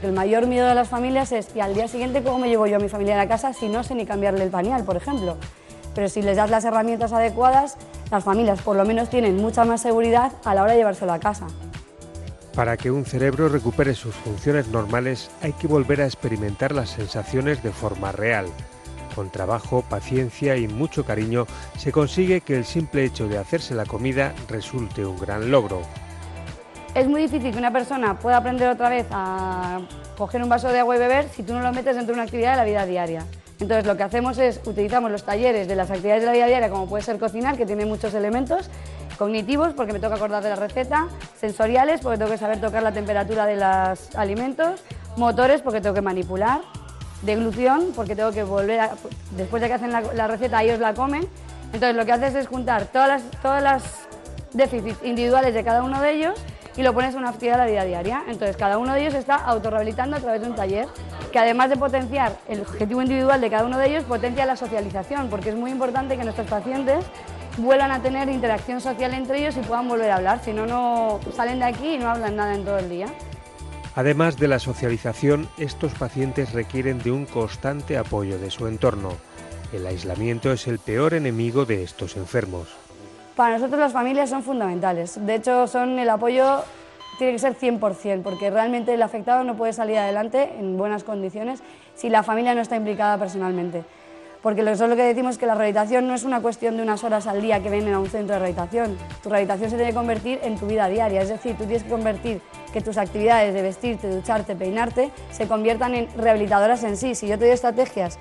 El 0.00 0.12
mayor 0.12 0.46
miedo 0.46 0.68
de 0.68 0.76
las 0.76 0.90
familias 0.90 1.32
es, 1.32 1.48
¿y 1.56 1.60
al 1.60 1.74
día 1.74 1.88
siguiente 1.88 2.22
cómo 2.22 2.38
me 2.38 2.48
llevo 2.48 2.68
yo 2.68 2.76
a 2.76 2.78
mi 2.78 2.88
familia 2.88 3.14
a 3.14 3.24
la 3.24 3.28
casa 3.28 3.52
si 3.52 3.68
no 3.68 3.82
sé 3.82 3.96
ni 3.96 4.06
cambiarle 4.06 4.44
el 4.44 4.50
pañal, 4.50 4.84
por 4.84 4.96
ejemplo? 4.96 5.38
Pero 5.96 6.08
si 6.08 6.22
les 6.22 6.36
das 6.36 6.50
las 6.50 6.64
herramientas 6.64 7.12
adecuadas, 7.12 7.78
las 8.12 8.22
familias 8.22 8.62
por 8.62 8.76
lo 8.76 8.84
menos 8.84 9.10
tienen 9.10 9.38
mucha 9.38 9.64
más 9.64 9.82
seguridad 9.82 10.34
a 10.44 10.54
la 10.54 10.62
hora 10.62 10.70
de 10.70 10.78
llevárselo 10.78 11.12
a 11.14 11.18
casa. 11.18 11.48
Para 12.58 12.76
que 12.76 12.90
un 12.90 13.04
cerebro 13.04 13.48
recupere 13.48 13.94
sus 13.94 14.16
funciones 14.16 14.66
normales 14.66 15.30
hay 15.42 15.52
que 15.52 15.68
volver 15.68 16.00
a 16.00 16.06
experimentar 16.06 16.72
las 16.72 16.90
sensaciones 16.90 17.62
de 17.62 17.70
forma 17.70 18.10
real. 18.10 18.46
Con 19.14 19.30
trabajo, 19.30 19.84
paciencia 19.88 20.56
y 20.56 20.66
mucho 20.66 21.04
cariño 21.04 21.46
se 21.76 21.92
consigue 21.92 22.40
que 22.40 22.56
el 22.56 22.64
simple 22.64 23.04
hecho 23.04 23.28
de 23.28 23.38
hacerse 23.38 23.76
la 23.76 23.86
comida 23.86 24.34
resulte 24.48 25.06
un 25.06 25.20
gran 25.20 25.52
logro. 25.52 25.82
Es 26.96 27.06
muy 27.06 27.22
difícil 27.22 27.52
que 27.52 27.58
una 27.58 27.72
persona 27.72 28.18
pueda 28.18 28.38
aprender 28.38 28.68
otra 28.68 28.88
vez 28.88 29.06
a 29.12 29.80
coger 30.16 30.42
un 30.42 30.48
vaso 30.48 30.66
de 30.72 30.80
agua 30.80 30.96
y 30.96 30.98
beber 30.98 31.28
si 31.28 31.44
tú 31.44 31.52
no 31.52 31.60
lo 31.60 31.72
metes 31.72 31.94
dentro 31.94 32.12
de 32.12 32.14
una 32.14 32.24
actividad 32.24 32.50
de 32.50 32.56
la 32.56 32.64
vida 32.64 32.86
diaria. 32.86 33.24
Entonces 33.60 33.86
lo 33.86 33.96
que 33.96 34.04
hacemos 34.04 34.38
es 34.38 34.60
utilizamos 34.66 35.10
los 35.10 35.24
talleres 35.24 35.66
de 35.66 35.74
las 35.74 35.90
actividades 35.90 36.22
de 36.22 36.26
la 36.26 36.32
vida 36.32 36.46
diaria, 36.46 36.70
como 36.70 36.88
puede 36.88 37.02
ser 37.02 37.18
cocinar, 37.18 37.56
que 37.56 37.66
tiene 37.66 37.86
muchos 37.86 38.14
elementos, 38.14 38.70
cognitivos, 39.18 39.74
porque 39.74 39.92
me 39.92 39.98
toca 39.98 40.14
acordar 40.14 40.42
de 40.42 40.50
la 40.50 40.56
receta, 40.56 41.08
sensoriales, 41.36 42.00
porque 42.00 42.18
tengo 42.18 42.30
que 42.30 42.38
saber 42.38 42.60
tocar 42.60 42.84
la 42.84 42.92
temperatura 42.92 43.46
de 43.46 43.56
los 43.56 44.14
alimentos, 44.14 44.80
motores, 45.16 45.60
porque 45.60 45.80
tengo 45.80 45.94
que 45.94 46.02
manipular, 46.02 46.60
deglución, 47.22 47.92
porque 47.96 48.14
tengo 48.14 48.30
que 48.30 48.44
volver, 48.44 48.78
a, 48.78 48.90
después 49.32 49.60
de 49.60 49.68
que 49.68 49.74
hacen 49.74 49.90
la, 49.90 50.28
receta, 50.28 50.62
ellos 50.62 50.78
la 50.78 50.94
comen. 50.94 51.26
Entonces 51.72 51.96
lo 51.96 52.06
que 52.06 52.12
haces 52.12 52.36
es 52.36 52.46
juntar 52.46 52.86
todas 52.86 53.08
las, 53.08 53.22
todas 53.42 53.62
las 53.62 53.82
déficits 54.52 55.02
individuales 55.02 55.52
de 55.52 55.64
cada 55.64 55.82
uno 55.82 56.00
de 56.00 56.12
ellos 56.12 56.34
y 56.78 56.82
lo 56.82 56.94
pones 56.94 57.12
en 57.14 57.20
una 57.20 57.30
actividad 57.30 57.54
de 57.54 57.64
la 57.64 57.66
vida 57.66 57.84
diaria. 57.84 58.22
Entonces 58.28 58.56
cada 58.56 58.78
uno 58.78 58.94
de 58.94 59.00
ellos 59.00 59.14
está 59.14 59.34
autorrehabilitando 59.34 60.16
a 60.16 60.20
través 60.20 60.40
de 60.40 60.48
un 60.48 60.54
taller 60.54 60.86
que 61.32 61.38
además 61.38 61.70
de 61.70 61.76
potenciar 61.76 62.38
el 62.48 62.60
objetivo 62.60 63.02
individual 63.02 63.40
de 63.40 63.50
cada 63.50 63.64
uno 63.64 63.78
de 63.78 63.88
ellos, 63.88 64.04
potencia 64.04 64.46
la 64.46 64.56
socialización, 64.56 65.28
porque 65.28 65.50
es 65.50 65.56
muy 65.56 65.72
importante 65.72 66.16
que 66.16 66.22
nuestros 66.22 66.46
pacientes 66.46 67.04
vuelvan 67.58 67.90
a 67.90 68.00
tener 68.00 68.28
interacción 68.28 68.80
social 68.80 69.12
entre 69.12 69.40
ellos 69.40 69.56
y 69.56 69.60
puedan 69.60 69.88
volver 69.88 70.10
a 70.12 70.16
hablar, 70.16 70.40
si 70.42 70.52
no, 70.52 70.66
no 70.66 71.18
salen 71.34 71.58
de 71.58 71.64
aquí 71.64 71.94
y 71.94 71.98
no 71.98 72.08
hablan 72.08 72.36
nada 72.36 72.54
en 72.54 72.64
todo 72.64 72.78
el 72.78 72.88
día. 72.88 73.06
Además 73.96 74.38
de 74.38 74.46
la 74.46 74.60
socialización, 74.60 75.48
estos 75.58 75.92
pacientes 75.94 76.52
requieren 76.52 77.00
de 77.00 77.10
un 77.10 77.26
constante 77.26 77.98
apoyo 77.98 78.38
de 78.38 78.50
su 78.50 78.68
entorno. 78.68 79.10
El 79.72 79.84
aislamiento 79.84 80.52
es 80.52 80.68
el 80.68 80.78
peor 80.78 81.14
enemigo 81.14 81.64
de 81.66 81.82
estos 81.82 82.16
enfermos. 82.16 82.68
Para 83.38 83.54
nosotros 83.54 83.78
las 83.78 83.92
familias 83.92 84.30
son 84.30 84.42
fundamentales. 84.42 85.24
De 85.24 85.36
hecho, 85.36 85.68
son 85.68 85.96
el 86.00 86.10
apoyo 86.10 86.64
tiene 87.18 87.34
que 87.34 87.38
ser 87.38 87.56
100%, 87.56 88.22
porque 88.24 88.50
realmente 88.50 88.92
el 88.92 89.00
afectado 89.00 89.44
no 89.44 89.56
puede 89.56 89.72
salir 89.72 89.96
adelante 89.96 90.54
en 90.58 90.76
buenas 90.76 91.04
condiciones 91.04 91.62
si 91.94 92.08
la 92.08 92.24
familia 92.24 92.56
no 92.56 92.60
está 92.62 92.74
implicada 92.74 93.16
personalmente. 93.16 93.84
Porque 94.42 94.62
eso 94.62 94.84
es 94.84 94.90
lo 94.90 94.96
que 94.96 95.04
decimos 95.04 95.38
que 95.38 95.46
la 95.46 95.54
rehabilitación 95.54 96.08
no 96.08 96.14
es 96.14 96.24
una 96.24 96.42
cuestión 96.42 96.76
de 96.76 96.82
unas 96.82 97.04
horas 97.04 97.28
al 97.28 97.40
día 97.40 97.62
que 97.62 97.70
vienen 97.70 97.94
a 97.94 98.00
un 98.00 98.08
centro 98.08 98.34
de 98.34 98.40
rehabilitación. 98.40 98.98
Tu 99.22 99.28
rehabilitación 99.28 99.70
se 99.70 99.76
tiene 99.76 99.92
que 99.92 99.96
convertir 99.96 100.40
en 100.42 100.58
tu 100.58 100.66
vida 100.66 100.88
diaria, 100.88 101.22
es 101.22 101.28
decir, 101.28 101.56
tú 101.56 101.62
tienes 101.62 101.84
que 101.84 101.90
convertir 101.90 102.40
que 102.72 102.80
tus 102.80 102.98
actividades 102.98 103.54
de 103.54 103.62
vestirte, 103.62 104.10
ducharte, 104.10 104.56
peinarte, 104.56 105.12
se 105.30 105.46
conviertan 105.46 105.94
en 105.94 106.08
rehabilitadoras 106.16 106.82
en 106.82 106.96
sí. 106.96 107.14
Si 107.14 107.28
yo 107.28 107.38
te 107.38 107.44
doy 107.44 107.54
estrategias 107.54 108.18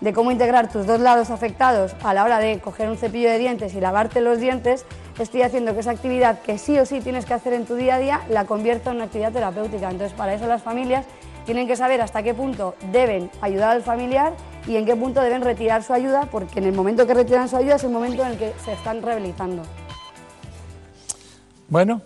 de 0.00 0.12
cómo 0.12 0.30
integrar 0.30 0.70
tus 0.70 0.86
dos 0.86 1.00
lados 1.00 1.30
afectados 1.30 1.94
a 2.02 2.14
la 2.14 2.24
hora 2.24 2.38
de 2.38 2.58
coger 2.60 2.88
un 2.88 2.96
cepillo 2.96 3.28
de 3.30 3.38
dientes 3.38 3.74
y 3.74 3.80
lavarte 3.80 4.20
los 4.20 4.38
dientes, 4.38 4.84
estoy 5.18 5.42
haciendo 5.42 5.74
que 5.74 5.80
esa 5.80 5.90
actividad 5.90 6.40
que 6.40 6.58
sí 6.58 6.78
o 6.78 6.86
sí 6.86 7.00
tienes 7.00 7.26
que 7.26 7.34
hacer 7.34 7.52
en 7.52 7.66
tu 7.66 7.74
día 7.74 7.96
a 7.96 7.98
día 7.98 8.20
la 8.28 8.46
convierta 8.46 8.90
en 8.90 8.96
una 8.96 9.04
actividad 9.06 9.32
terapéutica. 9.32 9.90
Entonces, 9.90 10.16
para 10.16 10.34
eso 10.34 10.46
las 10.46 10.62
familias 10.62 11.04
tienen 11.44 11.66
que 11.66 11.76
saber 11.76 12.00
hasta 12.00 12.22
qué 12.22 12.34
punto 12.34 12.74
deben 12.92 13.30
ayudar 13.40 13.70
al 13.70 13.82
familiar 13.82 14.32
y 14.66 14.76
en 14.76 14.86
qué 14.86 14.96
punto 14.96 15.20
deben 15.20 15.42
retirar 15.42 15.82
su 15.82 15.92
ayuda, 15.92 16.28
porque 16.30 16.58
en 16.60 16.66
el 16.66 16.72
momento 16.72 17.06
que 17.06 17.14
retiran 17.14 17.48
su 17.48 17.56
ayuda 17.56 17.76
es 17.76 17.84
el 17.84 17.90
momento 17.90 18.22
en 18.22 18.32
el 18.32 18.38
que 18.38 18.52
se 18.64 18.72
están 18.72 19.02
rehabilitando. 19.02 19.62
Bueno, 21.68 22.02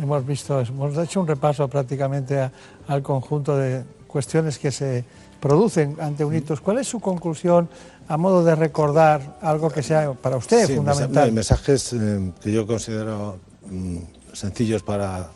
hemos 0.00 0.26
visto, 0.26 0.60
hemos 0.60 0.96
hecho 0.98 1.20
un 1.20 1.26
repaso 1.26 1.68
prácticamente 1.68 2.50
al 2.88 3.02
conjunto 3.02 3.56
de 3.56 3.84
cuestiones 4.06 4.58
que 4.58 4.70
se 4.70 5.04
producen 5.44 5.96
ante 6.00 6.24
un 6.24 6.34
hito. 6.34 6.56
¿Cuál 6.62 6.78
es 6.78 6.88
su 6.88 7.00
conclusión 7.00 7.68
a 8.08 8.16
modo 8.16 8.42
de 8.42 8.54
recordar 8.54 9.36
algo 9.42 9.68
que 9.68 9.82
sea 9.82 10.10
para 10.14 10.38
usted 10.38 10.74
fundamental? 10.74 11.32
mensajes 11.32 11.92
eh, 11.92 12.32
que 12.42 12.50
yo 12.50 12.66
considero 12.66 13.36
mm, 13.70 13.98
sencillos 14.32 14.82
para, 14.82 15.28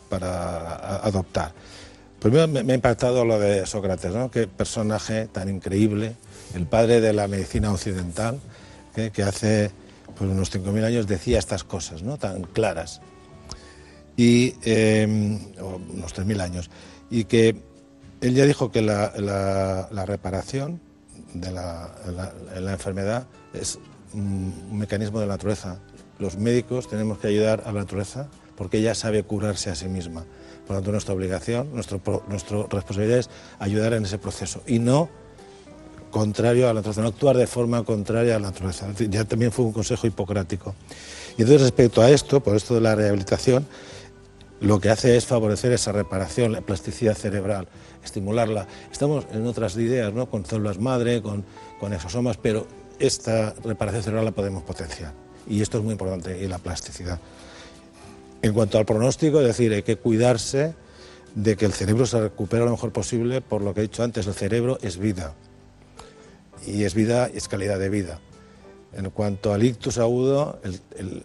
adoptar. 1.03 1.51
Primero 2.19 2.47
me, 2.47 2.73
ha 2.73 2.75
impactado 2.75 3.23
lo 3.23 3.37
de 3.37 3.67
Sócrates, 3.67 4.11
¿no? 4.11 4.31
Qué 4.31 4.47
personaje 4.47 5.27
tan 5.27 5.47
increíble, 5.47 6.15
el 6.55 6.65
padre 6.65 7.01
de 7.01 7.13
la 7.13 7.27
medicina 7.27 7.71
occidental, 7.71 8.39
que 8.95 9.21
hace 9.21 9.69
pues, 10.17 10.31
unos 10.31 10.51
5.000 10.51 10.85
años 10.85 11.05
decía 11.05 11.37
estas 11.37 11.63
cosas, 11.63 12.01
¿no? 12.01 12.17
Tan 12.17 12.41
claras. 12.45 12.99
Y, 14.17 14.55
eh, 14.63 15.05
unos 15.93 16.15
3.000 16.15 16.41
años. 16.41 16.71
Y 17.11 17.25
que 17.25 17.68
él 18.21 18.35
ya 18.35 18.45
dijo 18.45 18.71
que 18.71 18.81
la, 18.81 19.87
reparación 20.05 20.79
de 21.33 21.51
la, 21.51 21.93
enfermedad 22.71 23.27
es 23.53 23.79
un 24.13 24.77
mecanismo 24.77 25.19
de 25.19 25.27
la 25.27 25.33
naturaleza. 25.33 25.79
Los 26.17 26.37
médicos 26.37 26.89
tenemos 26.89 27.19
que 27.19 27.27
ayudar 27.27 27.63
a 27.65 27.71
la 27.71 27.81
naturaleza 27.81 28.27
porque 28.57 28.79
ella 28.79 28.93
sabe 28.93 29.23
curarse 29.23 29.69
a 29.69 29.75
sí 29.75 29.87
misma. 29.87 30.25
Por 30.67 30.75
lo 30.75 30.81
tanto, 30.81 30.91
nuestra 30.91 31.13
obligación, 31.13 31.73
nuestra 31.73 31.99
responsabilidad 32.69 33.19
es 33.19 33.29
ayudar 33.57 33.93
en 33.93 34.05
ese 34.05 34.17
proceso 34.17 34.61
y 34.67 34.79
no 34.79 35.09
contrario 36.11 36.65
a 36.65 36.69
la 36.69 36.75
naturaleza, 36.75 37.01
no 37.01 37.07
actuar 37.07 37.37
de 37.37 37.47
forma 37.47 37.83
contraria 37.83 38.35
a 38.35 38.39
la 38.39 38.49
naturaleza. 38.49 38.87
Ya 39.09 39.23
también 39.25 39.51
fue 39.51 39.65
un 39.65 39.71
consejo 39.71 40.07
hipocrático. 40.07 40.75
Y 41.37 41.43
entonces, 41.43 41.61
respecto 41.61 42.01
a 42.01 42.09
esto, 42.09 42.41
por 42.41 42.55
esto 42.55 42.75
de 42.75 42.81
la 42.81 42.95
rehabilitación, 42.95 43.65
lo 44.61 44.79
que 44.79 44.89
hace 44.89 45.15
es 45.15 45.25
favorecer 45.25 45.71
esa 45.71 45.91
reparación, 45.91 46.51
la 46.51 46.61
plasticidad 46.61 47.15
cerebral, 47.15 47.67
estimularla. 48.03 48.67
Estamos 48.91 49.25
en 49.31 49.45
otras 49.47 49.75
ideas, 49.77 50.13
¿no? 50.13 50.29
con 50.29 50.45
células 50.45 50.79
madre, 50.79 51.21
con, 51.21 51.45
con 51.79 51.93
exosomas, 51.93 52.37
pero 52.37 52.67
esta 52.99 53.53
reparación 53.63 54.03
cerebral 54.03 54.25
la 54.25 54.31
podemos 54.31 54.63
potenciar. 54.63 55.13
Y 55.47 55.61
esto 55.61 55.77
es 55.77 55.83
muy 55.83 55.93
importante, 55.93 56.43
y 56.43 56.47
la 56.47 56.57
plasticidad. 56.57 57.19
En 58.41 58.53
cuanto 58.53 58.77
al 58.77 58.85
pronóstico, 58.85 59.39
es 59.39 59.47
decir, 59.47 59.73
hay 59.73 59.83
que 59.83 59.97
cuidarse 59.97 60.73
de 61.35 61.55
que 61.55 61.65
el 61.65 61.73
cerebro 61.73 62.05
se 62.05 62.19
recupere 62.19 62.65
lo 62.65 62.71
mejor 62.71 62.91
posible, 62.91 63.41
por 63.41 63.61
lo 63.61 63.73
que 63.73 63.81
he 63.81 63.83
dicho 63.83 64.03
antes, 64.03 64.27
el 64.27 64.33
cerebro 64.33 64.77
es 64.81 64.97
vida. 64.97 65.33
Y 66.65 66.83
es 66.83 66.93
vida, 66.93 67.29
es 67.33 67.47
calidad 67.47 67.79
de 67.79 67.89
vida. 67.89 68.19
En 68.93 69.09
cuanto 69.11 69.53
al 69.53 69.63
ictus 69.63 69.97
agudo, 69.97 70.59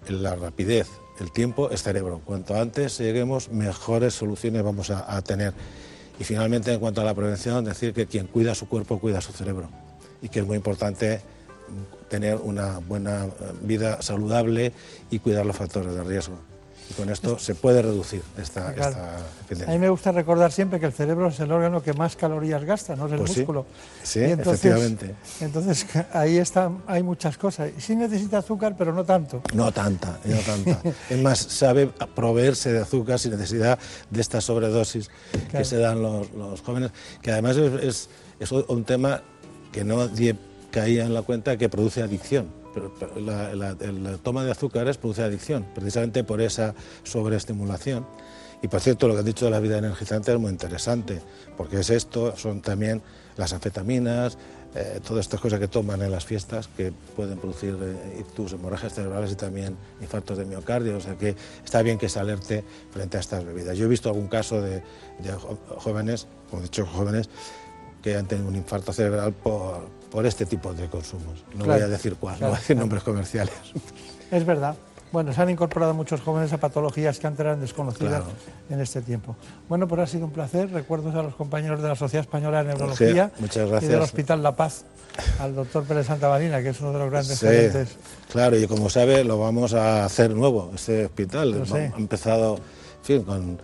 la 0.08 0.36
rapidez, 0.36 0.88
el 1.20 1.30
tiempo 1.30 1.70
es 1.70 1.82
cerebro. 1.82 2.20
Cuanto 2.24 2.56
antes 2.56 2.98
lleguemos, 2.98 3.50
mejores 3.50 4.14
soluciones 4.14 4.62
vamos 4.62 4.90
a, 4.90 5.22
tener. 5.22 5.52
Y 6.18 6.24
finalmente, 6.24 6.72
en 6.72 6.80
cuanto 6.80 7.00
a 7.00 7.04
la 7.04 7.14
prevención, 7.14 7.64
decir 7.64 7.92
que 7.92 8.06
quien 8.06 8.26
cuida 8.26 8.54
su 8.54 8.68
cuerpo 8.68 8.98
cuida 8.98 9.20
su 9.20 9.32
cerebro 9.32 9.68
y 10.22 10.28
que 10.28 10.40
es 10.40 10.46
muy 10.46 10.56
importante 10.56 11.20
tener 12.08 12.36
una 12.36 12.78
buena 12.78 13.26
vida 13.62 14.02
saludable 14.02 14.72
y 15.10 15.18
cuidar 15.18 15.46
los 15.46 15.56
factores 15.56 15.94
de 15.94 16.04
riesgo. 16.04 16.53
Y 16.90 16.92
con 16.94 17.08
esto 17.08 17.38
se 17.38 17.54
puede 17.54 17.80
reducir 17.80 18.22
esta, 18.36 18.72
Claro. 18.74 18.96
esta 19.48 19.64
A 19.64 19.68
mí 19.70 19.78
me 19.78 19.88
gusta 19.88 20.12
recordar 20.12 20.52
siempre 20.52 20.78
que 20.78 20.84
el 20.86 20.92
cerebro 20.92 21.28
es 21.28 21.40
el 21.40 21.50
órgano 21.50 21.82
que 21.82 21.94
más 21.94 22.14
calorías 22.14 22.62
gasta, 22.64 22.94
no 22.94 23.06
es 23.06 23.12
el 23.12 23.18
Pues 23.20 23.36
músculo. 23.38 23.64
Sí, 24.02 24.20
Y 24.20 24.24
entonces, 24.24 24.54
efectivamente. 24.64 25.14
Entonces 25.40 25.86
ahí 26.12 26.36
está, 26.36 26.70
hay 26.86 27.02
muchas 27.02 27.38
cosas. 27.38 27.70
Sí 27.78 27.96
necesita 27.96 28.38
azúcar, 28.38 28.74
pero 28.76 28.92
no 28.92 29.02
tanto. 29.04 29.40
No 29.54 29.72
tanta, 29.72 30.18
no 30.24 30.36
tanta. 30.40 30.78
Es 31.10 31.22
más, 31.22 31.38
sabe 31.38 31.86
proveerse 32.14 32.72
de 32.72 32.80
azúcar 32.80 33.18
sin 33.18 33.30
necesidad 33.32 33.78
de 34.10 34.20
esta 34.20 34.40
sobredosis 34.42 35.08
que 35.50 35.64
se 35.64 35.78
dan 35.78 36.02
los, 36.02 36.30
los 36.32 36.60
jóvenes, 36.60 36.90
que 37.22 37.32
además 37.32 37.56
es, 37.56 37.82
es- 37.82 38.08
es 38.40 38.50
un 38.52 38.84
tema 38.84 39.22
que 39.72 39.84
nadie 39.84 40.36
caía 40.70 41.04
en 41.04 41.14
la 41.14 41.22
cuenta 41.22 41.56
que 41.56 41.68
produce 41.68 42.02
adicción. 42.02 42.48
Pero- 42.74 42.92
la, 43.20 43.76
toma 44.22 44.44
de 44.44 44.50
azúcares 44.50 44.98
produce 44.98 45.22
adicción, 45.22 45.64
precisamente 45.74 46.24
por 46.24 46.40
esa 46.40 46.74
sobreestimulación. 47.04 48.06
Y 48.62 48.68
por 48.68 48.80
cierto, 48.80 49.08
lo 49.08 49.14
que 49.14 49.20
has 49.20 49.26
dicho 49.26 49.44
de 49.44 49.50
la 49.50 49.60
vida 49.60 49.78
energizante 49.78 50.32
es 50.32 50.38
muy 50.38 50.50
interesante, 50.50 51.20
porque 51.56 51.80
es 51.80 51.90
esto, 51.90 52.34
son 52.36 52.62
también 52.62 53.02
las 53.36 53.52
anfetaminas, 53.52 54.38
eh, 54.74 55.00
todas 55.06 55.26
estas 55.26 55.40
cosas 55.40 55.60
que 55.60 55.68
toman 55.68 56.02
en 56.02 56.10
las 56.10 56.24
fiestas 56.24 56.68
que 56.76 56.92
pueden 57.14 57.38
producir 57.38 57.78
eh, 57.80 58.20
ictus, 58.20 58.54
hemorragias 58.54 58.94
cerebrales 58.94 59.30
y 59.30 59.36
también 59.36 59.76
infartos 60.00 60.36
de 60.36 60.44
miocardio. 60.44 60.96
O 60.96 61.00
sea 61.00 61.16
que 61.16 61.36
está 61.64 61.82
bien 61.82 61.96
que 61.96 62.08
se 62.08 62.18
alerte 62.18 62.64
frente 62.90 63.16
a 63.16 63.20
estas 63.20 63.44
bebidas. 63.44 63.78
Yo 63.78 63.84
he 63.84 63.88
visto 63.88 64.08
algún 64.08 64.26
caso 64.26 64.60
de, 64.60 64.82
de 65.20 65.32
jóvenes, 65.76 66.26
como 66.50 66.62
he 66.62 66.64
dicho, 66.64 66.86
jóvenes, 66.86 67.28
que 68.02 68.16
han 68.16 68.26
tenido 68.26 68.48
un 68.48 68.56
infarto 68.56 68.92
cerebral 68.92 69.32
por, 69.32 69.88
por 70.14 70.24
este 70.26 70.46
tipo 70.46 70.72
de 70.72 70.86
consumos. 70.88 71.42
No 71.56 71.64
Claro, 71.64 71.80
voy 71.80 71.82
a 71.82 71.88
decir 71.88 72.14
cuál, 72.14 72.36
claro, 72.36 72.46
no 72.46 72.50
voy 72.52 72.56
a 72.56 72.60
decir 72.60 72.76
nombres 72.76 73.02
comerciales. 73.02 73.54
Es 74.30 74.46
verdad. 74.46 74.76
Bueno, 75.10 75.32
se 75.32 75.42
han 75.42 75.50
incorporado 75.50 75.92
muchos 75.94 76.20
jóvenes 76.20 76.52
a 76.52 76.58
patologías 76.58 77.18
que 77.18 77.26
antes 77.26 77.40
eran 77.40 77.60
desconocidas 77.60 78.22
Claro. 78.22 78.26
en 78.70 78.80
este 78.80 79.00
tiempo. 79.02 79.36
Bueno, 79.68 79.86
pues 79.88 80.00
ha 80.02 80.06
sido 80.06 80.24
un 80.26 80.30
placer. 80.32 80.70
Recuerdos 80.72 81.14
a 81.16 81.22
los 81.22 81.34
compañeros 81.34 81.82
de 81.82 81.88
la 81.88 81.96
Sociedad 81.96 82.22
Española 82.24 82.62
de 82.62 82.68
Neurología 82.70 83.30
y 83.40 83.86
del 83.86 84.00
Hospital 84.00 84.42
La 84.42 84.54
Paz, 84.56 84.84
al 85.40 85.54
doctor 85.56 85.82
Pérez 85.84 86.06
Santamarina, 86.06 86.62
que 86.62 86.68
es 86.70 86.80
uno 86.80 86.92
de 86.92 86.98
los 87.00 87.10
grandes 87.10 87.38
Sí, 87.38 87.46
gerentes. 87.46 87.96
claro, 88.30 88.56
y 88.56 88.66
como 88.68 88.88
sabe, 88.90 89.22
lo 89.24 89.38
vamos 89.38 89.74
a 89.74 90.04
hacer 90.04 90.30
nuevo, 90.34 90.70
este 90.74 91.06
hospital. 91.06 91.50
Lo 91.60 91.66
sé. 91.66 91.92
Ha 91.94 91.98
empezado, 91.98 92.56
en 92.56 93.04
fin, 93.04 93.22
con 93.22 93.58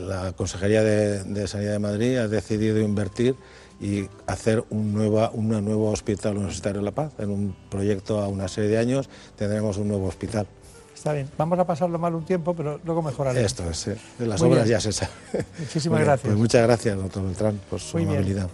la 0.00 0.32
Consejería 0.32 0.82
de, 0.82 1.24
de 1.24 1.46
Sanidad 1.48 1.72
de 1.72 1.78
Madrid, 1.78 2.16
ha 2.18 2.28
decidido 2.28 2.78
invertir 2.80 3.36
y 3.80 4.08
hacer 4.26 4.64
un, 4.70 4.92
nueva, 4.94 5.30
un 5.34 5.48
nuevo 5.48 5.90
hospital 5.90 6.36
universitario 6.36 6.80
de 6.80 6.84
La 6.84 6.92
Paz. 6.92 7.12
En 7.18 7.30
un 7.30 7.56
proyecto 7.70 8.20
a 8.20 8.28
una 8.28 8.48
serie 8.48 8.70
de 8.70 8.78
años 8.78 9.08
tendremos 9.36 9.76
un 9.78 9.88
nuevo 9.88 10.06
hospital. 10.06 10.46
Está 10.94 11.12
bien. 11.12 11.28
Vamos 11.36 11.58
a 11.58 11.66
pasarlo 11.66 11.98
mal 11.98 12.14
un 12.14 12.24
tiempo, 12.24 12.54
pero 12.54 12.80
luego 12.84 13.02
mejoraremos. 13.02 13.44
Esto 13.44 13.68
es, 13.68 13.76
sí. 13.76 13.90
de 14.18 14.26
las 14.26 14.40
Muy 14.40 14.50
obras 14.52 14.64
bien. 14.64 14.76
ya 14.76 14.80
se 14.80 14.92
sabe. 14.92 15.12
Muchísimas 15.58 15.98
bien, 15.98 16.06
gracias. 16.06 16.26
pues 16.28 16.38
muchas 16.38 16.62
gracias, 16.62 16.96
doctor 16.96 17.24
Beltrán, 17.24 17.60
por 17.68 17.80
su 17.80 17.96
Muy 17.96 18.04
bien. 18.06 18.16
amabilidad. 18.18 18.48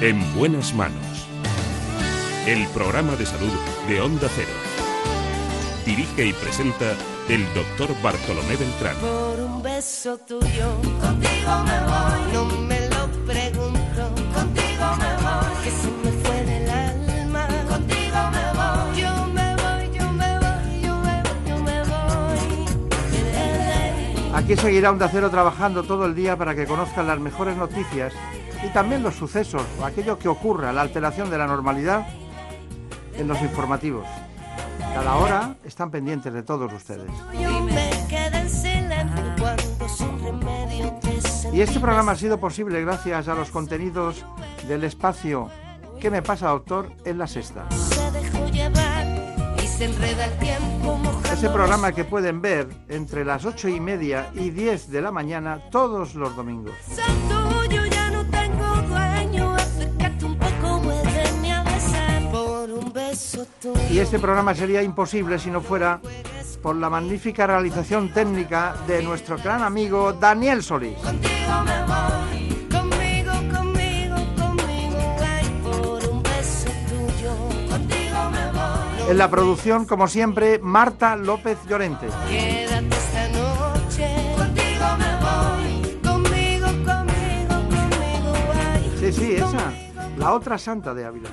En 0.00 0.34
buenas 0.36 0.74
manos. 0.74 1.28
El 2.46 2.66
programa 2.68 3.14
de 3.14 3.26
salud 3.26 3.52
de 3.88 4.00
Onda 4.00 4.28
Cero. 4.34 4.48
Dirige 5.86 6.26
y 6.26 6.32
presenta 6.32 6.94
el 7.28 7.44
doctor 7.54 7.88
Bartolomé 8.02 8.56
Beltrán. 8.56 8.96
Por 8.96 9.40
un 9.40 9.62
beso 9.62 10.18
tuyo, 10.18 10.74
contigo 11.00 11.62
me 11.64 11.80
voy. 11.80 12.32
No 12.32 12.44
me 12.44 12.80
lo 12.88 13.06
pregunto, 13.26 14.14
contigo 14.34 14.96
me 14.98 15.12
voy. 15.22 15.54
Que 15.64 15.70
se 15.70 15.90
me 16.04 16.10
fue 16.22 16.44
del 16.44 16.70
alma, 16.70 17.46
contigo 17.68 18.18
me 18.32 18.44
voy. 18.58 19.00
Yo 19.00 19.26
me 19.26 19.54
voy, 19.56 19.98
yo 19.98 20.12
me 20.12 20.38
voy, 20.38 20.82
yo 20.82 20.96
me 20.96 21.22
voy, 21.22 21.48
yo 21.48 21.56
me 21.58 21.82
voy. 21.84 22.38
Aquí 24.34 24.56
seguirá 24.56 24.90
Onda 24.90 25.08
Cero 25.08 25.30
trabajando 25.30 25.84
todo 25.84 26.06
el 26.06 26.14
día 26.14 26.36
para 26.36 26.54
que 26.54 26.66
conozcan 26.66 27.06
las 27.06 27.20
mejores 27.20 27.56
noticias 27.56 28.12
y 28.64 28.68
también 28.68 29.02
los 29.02 29.14
sucesos 29.14 29.62
o 29.80 29.84
aquello 29.84 30.18
que 30.18 30.28
ocurra, 30.28 30.72
la 30.72 30.82
alteración 30.82 31.30
de 31.30 31.38
la 31.38 31.46
normalidad 31.46 32.06
en 33.16 33.28
los 33.28 33.40
informativos. 33.42 34.06
Cada 34.94 35.16
hora 35.16 35.56
están 35.64 35.90
pendientes 35.90 36.32
de 36.32 36.42
todos 36.42 36.72
ustedes. 36.72 37.10
Y 41.52 41.60
este 41.60 41.80
programa 41.80 42.12
ha 42.12 42.16
sido 42.16 42.38
posible 42.38 42.80
gracias 42.80 43.28
a 43.28 43.34
los 43.34 43.50
contenidos 43.50 44.24
del 44.68 44.84
espacio 44.84 45.50
¿Qué 46.02 46.10
me 46.10 46.20
pasa, 46.20 46.48
doctor? 46.48 46.90
en 47.04 47.16
la 47.16 47.28
sexta. 47.28 47.68
Ese 51.32 51.48
programa 51.48 51.92
que 51.92 52.04
pueden 52.04 52.42
ver 52.42 52.66
entre 52.88 53.24
las 53.24 53.44
ocho 53.44 53.68
y 53.68 53.78
media 53.78 54.28
y 54.34 54.50
10 54.50 54.90
de 54.90 55.00
la 55.00 55.12
mañana 55.12 55.60
todos 55.70 56.16
los 56.16 56.34
domingos. 56.34 56.74
Y 63.90 63.98
este 63.98 64.18
programa 64.18 64.54
sería 64.54 64.82
imposible 64.82 65.38
si 65.38 65.50
no 65.50 65.60
fuera 65.60 66.00
por 66.62 66.76
la 66.76 66.88
magnífica 66.88 67.46
realización 67.46 68.12
técnica 68.12 68.74
de 68.86 69.02
nuestro 69.02 69.36
gran 69.36 69.62
amigo 69.62 70.12
Daniel 70.12 70.62
Solís. 70.62 70.96
En 79.08 79.18
la 79.18 79.28
producción, 79.28 79.84
como 79.84 80.08
siempre, 80.08 80.58
Marta 80.60 81.16
López 81.16 81.58
Llorente. 81.68 82.06
Sí, 88.98 89.12
sí, 89.12 89.34
esa. 89.34 89.72
La 90.16 90.32
otra 90.32 90.56
santa 90.56 90.94
de 90.94 91.04
Ávila. 91.04 91.28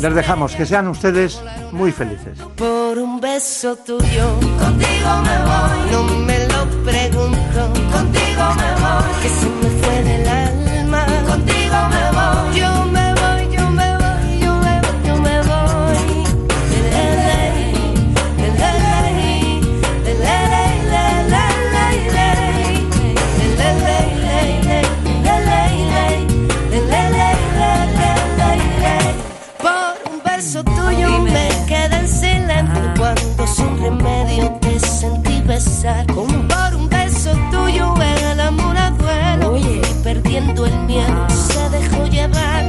Les 0.00 0.14
dejamos 0.14 0.54
que 0.54 0.64
sean 0.64 0.86
ustedes 0.88 1.42
muy 1.72 1.90
felices. 1.92 2.38
por 2.56 2.98
un 2.98 3.20
beso 3.20 3.76
tuyo. 3.76 4.26
Contigo 4.58 5.10
me 5.26 5.38
voy, 5.48 5.90
no 5.92 6.02
me 6.26 6.38
lo 6.46 6.84
pregunto. 6.84 7.60
Contigo 7.92 8.44
me 8.60 8.70
voy, 8.82 9.22
que 9.22 9.28
se 9.28 9.46
me 9.46 9.77
Como 36.12 36.48
por 36.48 36.74
un 36.74 36.88
beso 36.88 37.30
tuyo 37.52 37.94
el 38.02 38.40
amor 38.40 38.76
a 38.76 38.90
duelo. 38.90 39.56
Y 39.56 39.80
perdiendo 40.02 40.66
el 40.66 40.76
miedo 40.80 41.28
se 41.30 41.70
dejó 41.70 42.04
llevar. 42.06 42.64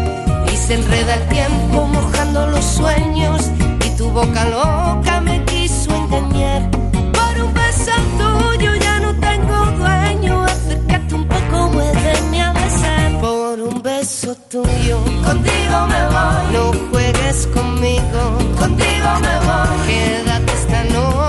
Y 0.53 0.56
se 0.56 0.76
enreda 0.76 1.15
el 1.15 1.27
tiempo 1.30 1.88
mojando 1.88 2.45
los 2.48 2.64
sueños. 2.64 3.49
Y 3.84 3.98
tu 3.98 4.11
boca 4.11 4.45
loca 4.45 5.22
me 5.22 5.44
quiso 5.45 5.90
engañar. 5.95 6.69
Por 6.69 7.44
un 7.45 7.52
beso 7.52 7.91
tuyo 8.19 8.76
ya 8.76 8.99
no 8.99 9.15
tengo 9.19 9.65
dueño, 9.80 10.44
acércate 10.44 11.15
un 11.15 11.27
poco, 11.27 11.69
muéveme 11.73 12.41
a 12.44 12.53
besar. 12.53 13.19
Por 13.19 13.60
un 13.60 13.81
beso 13.81 14.36
tuyo, 14.52 14.99
contigo 15.26 15.77
me 15.88 16.02
voy, 16.14 16.53
no 16.53 16.90
juegues 16.91 17.48
conmigo, 17.48 18.22
contigo 18.60 19.10
me 19.26 19.36
voy, 19.48 19.88
quédate 19.88 20.53
esta 20.53 20.84
noche, 20.84 21.29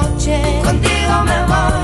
contigo 0.71 1.25
me 1.25 1.45
voy. 1.47 1.80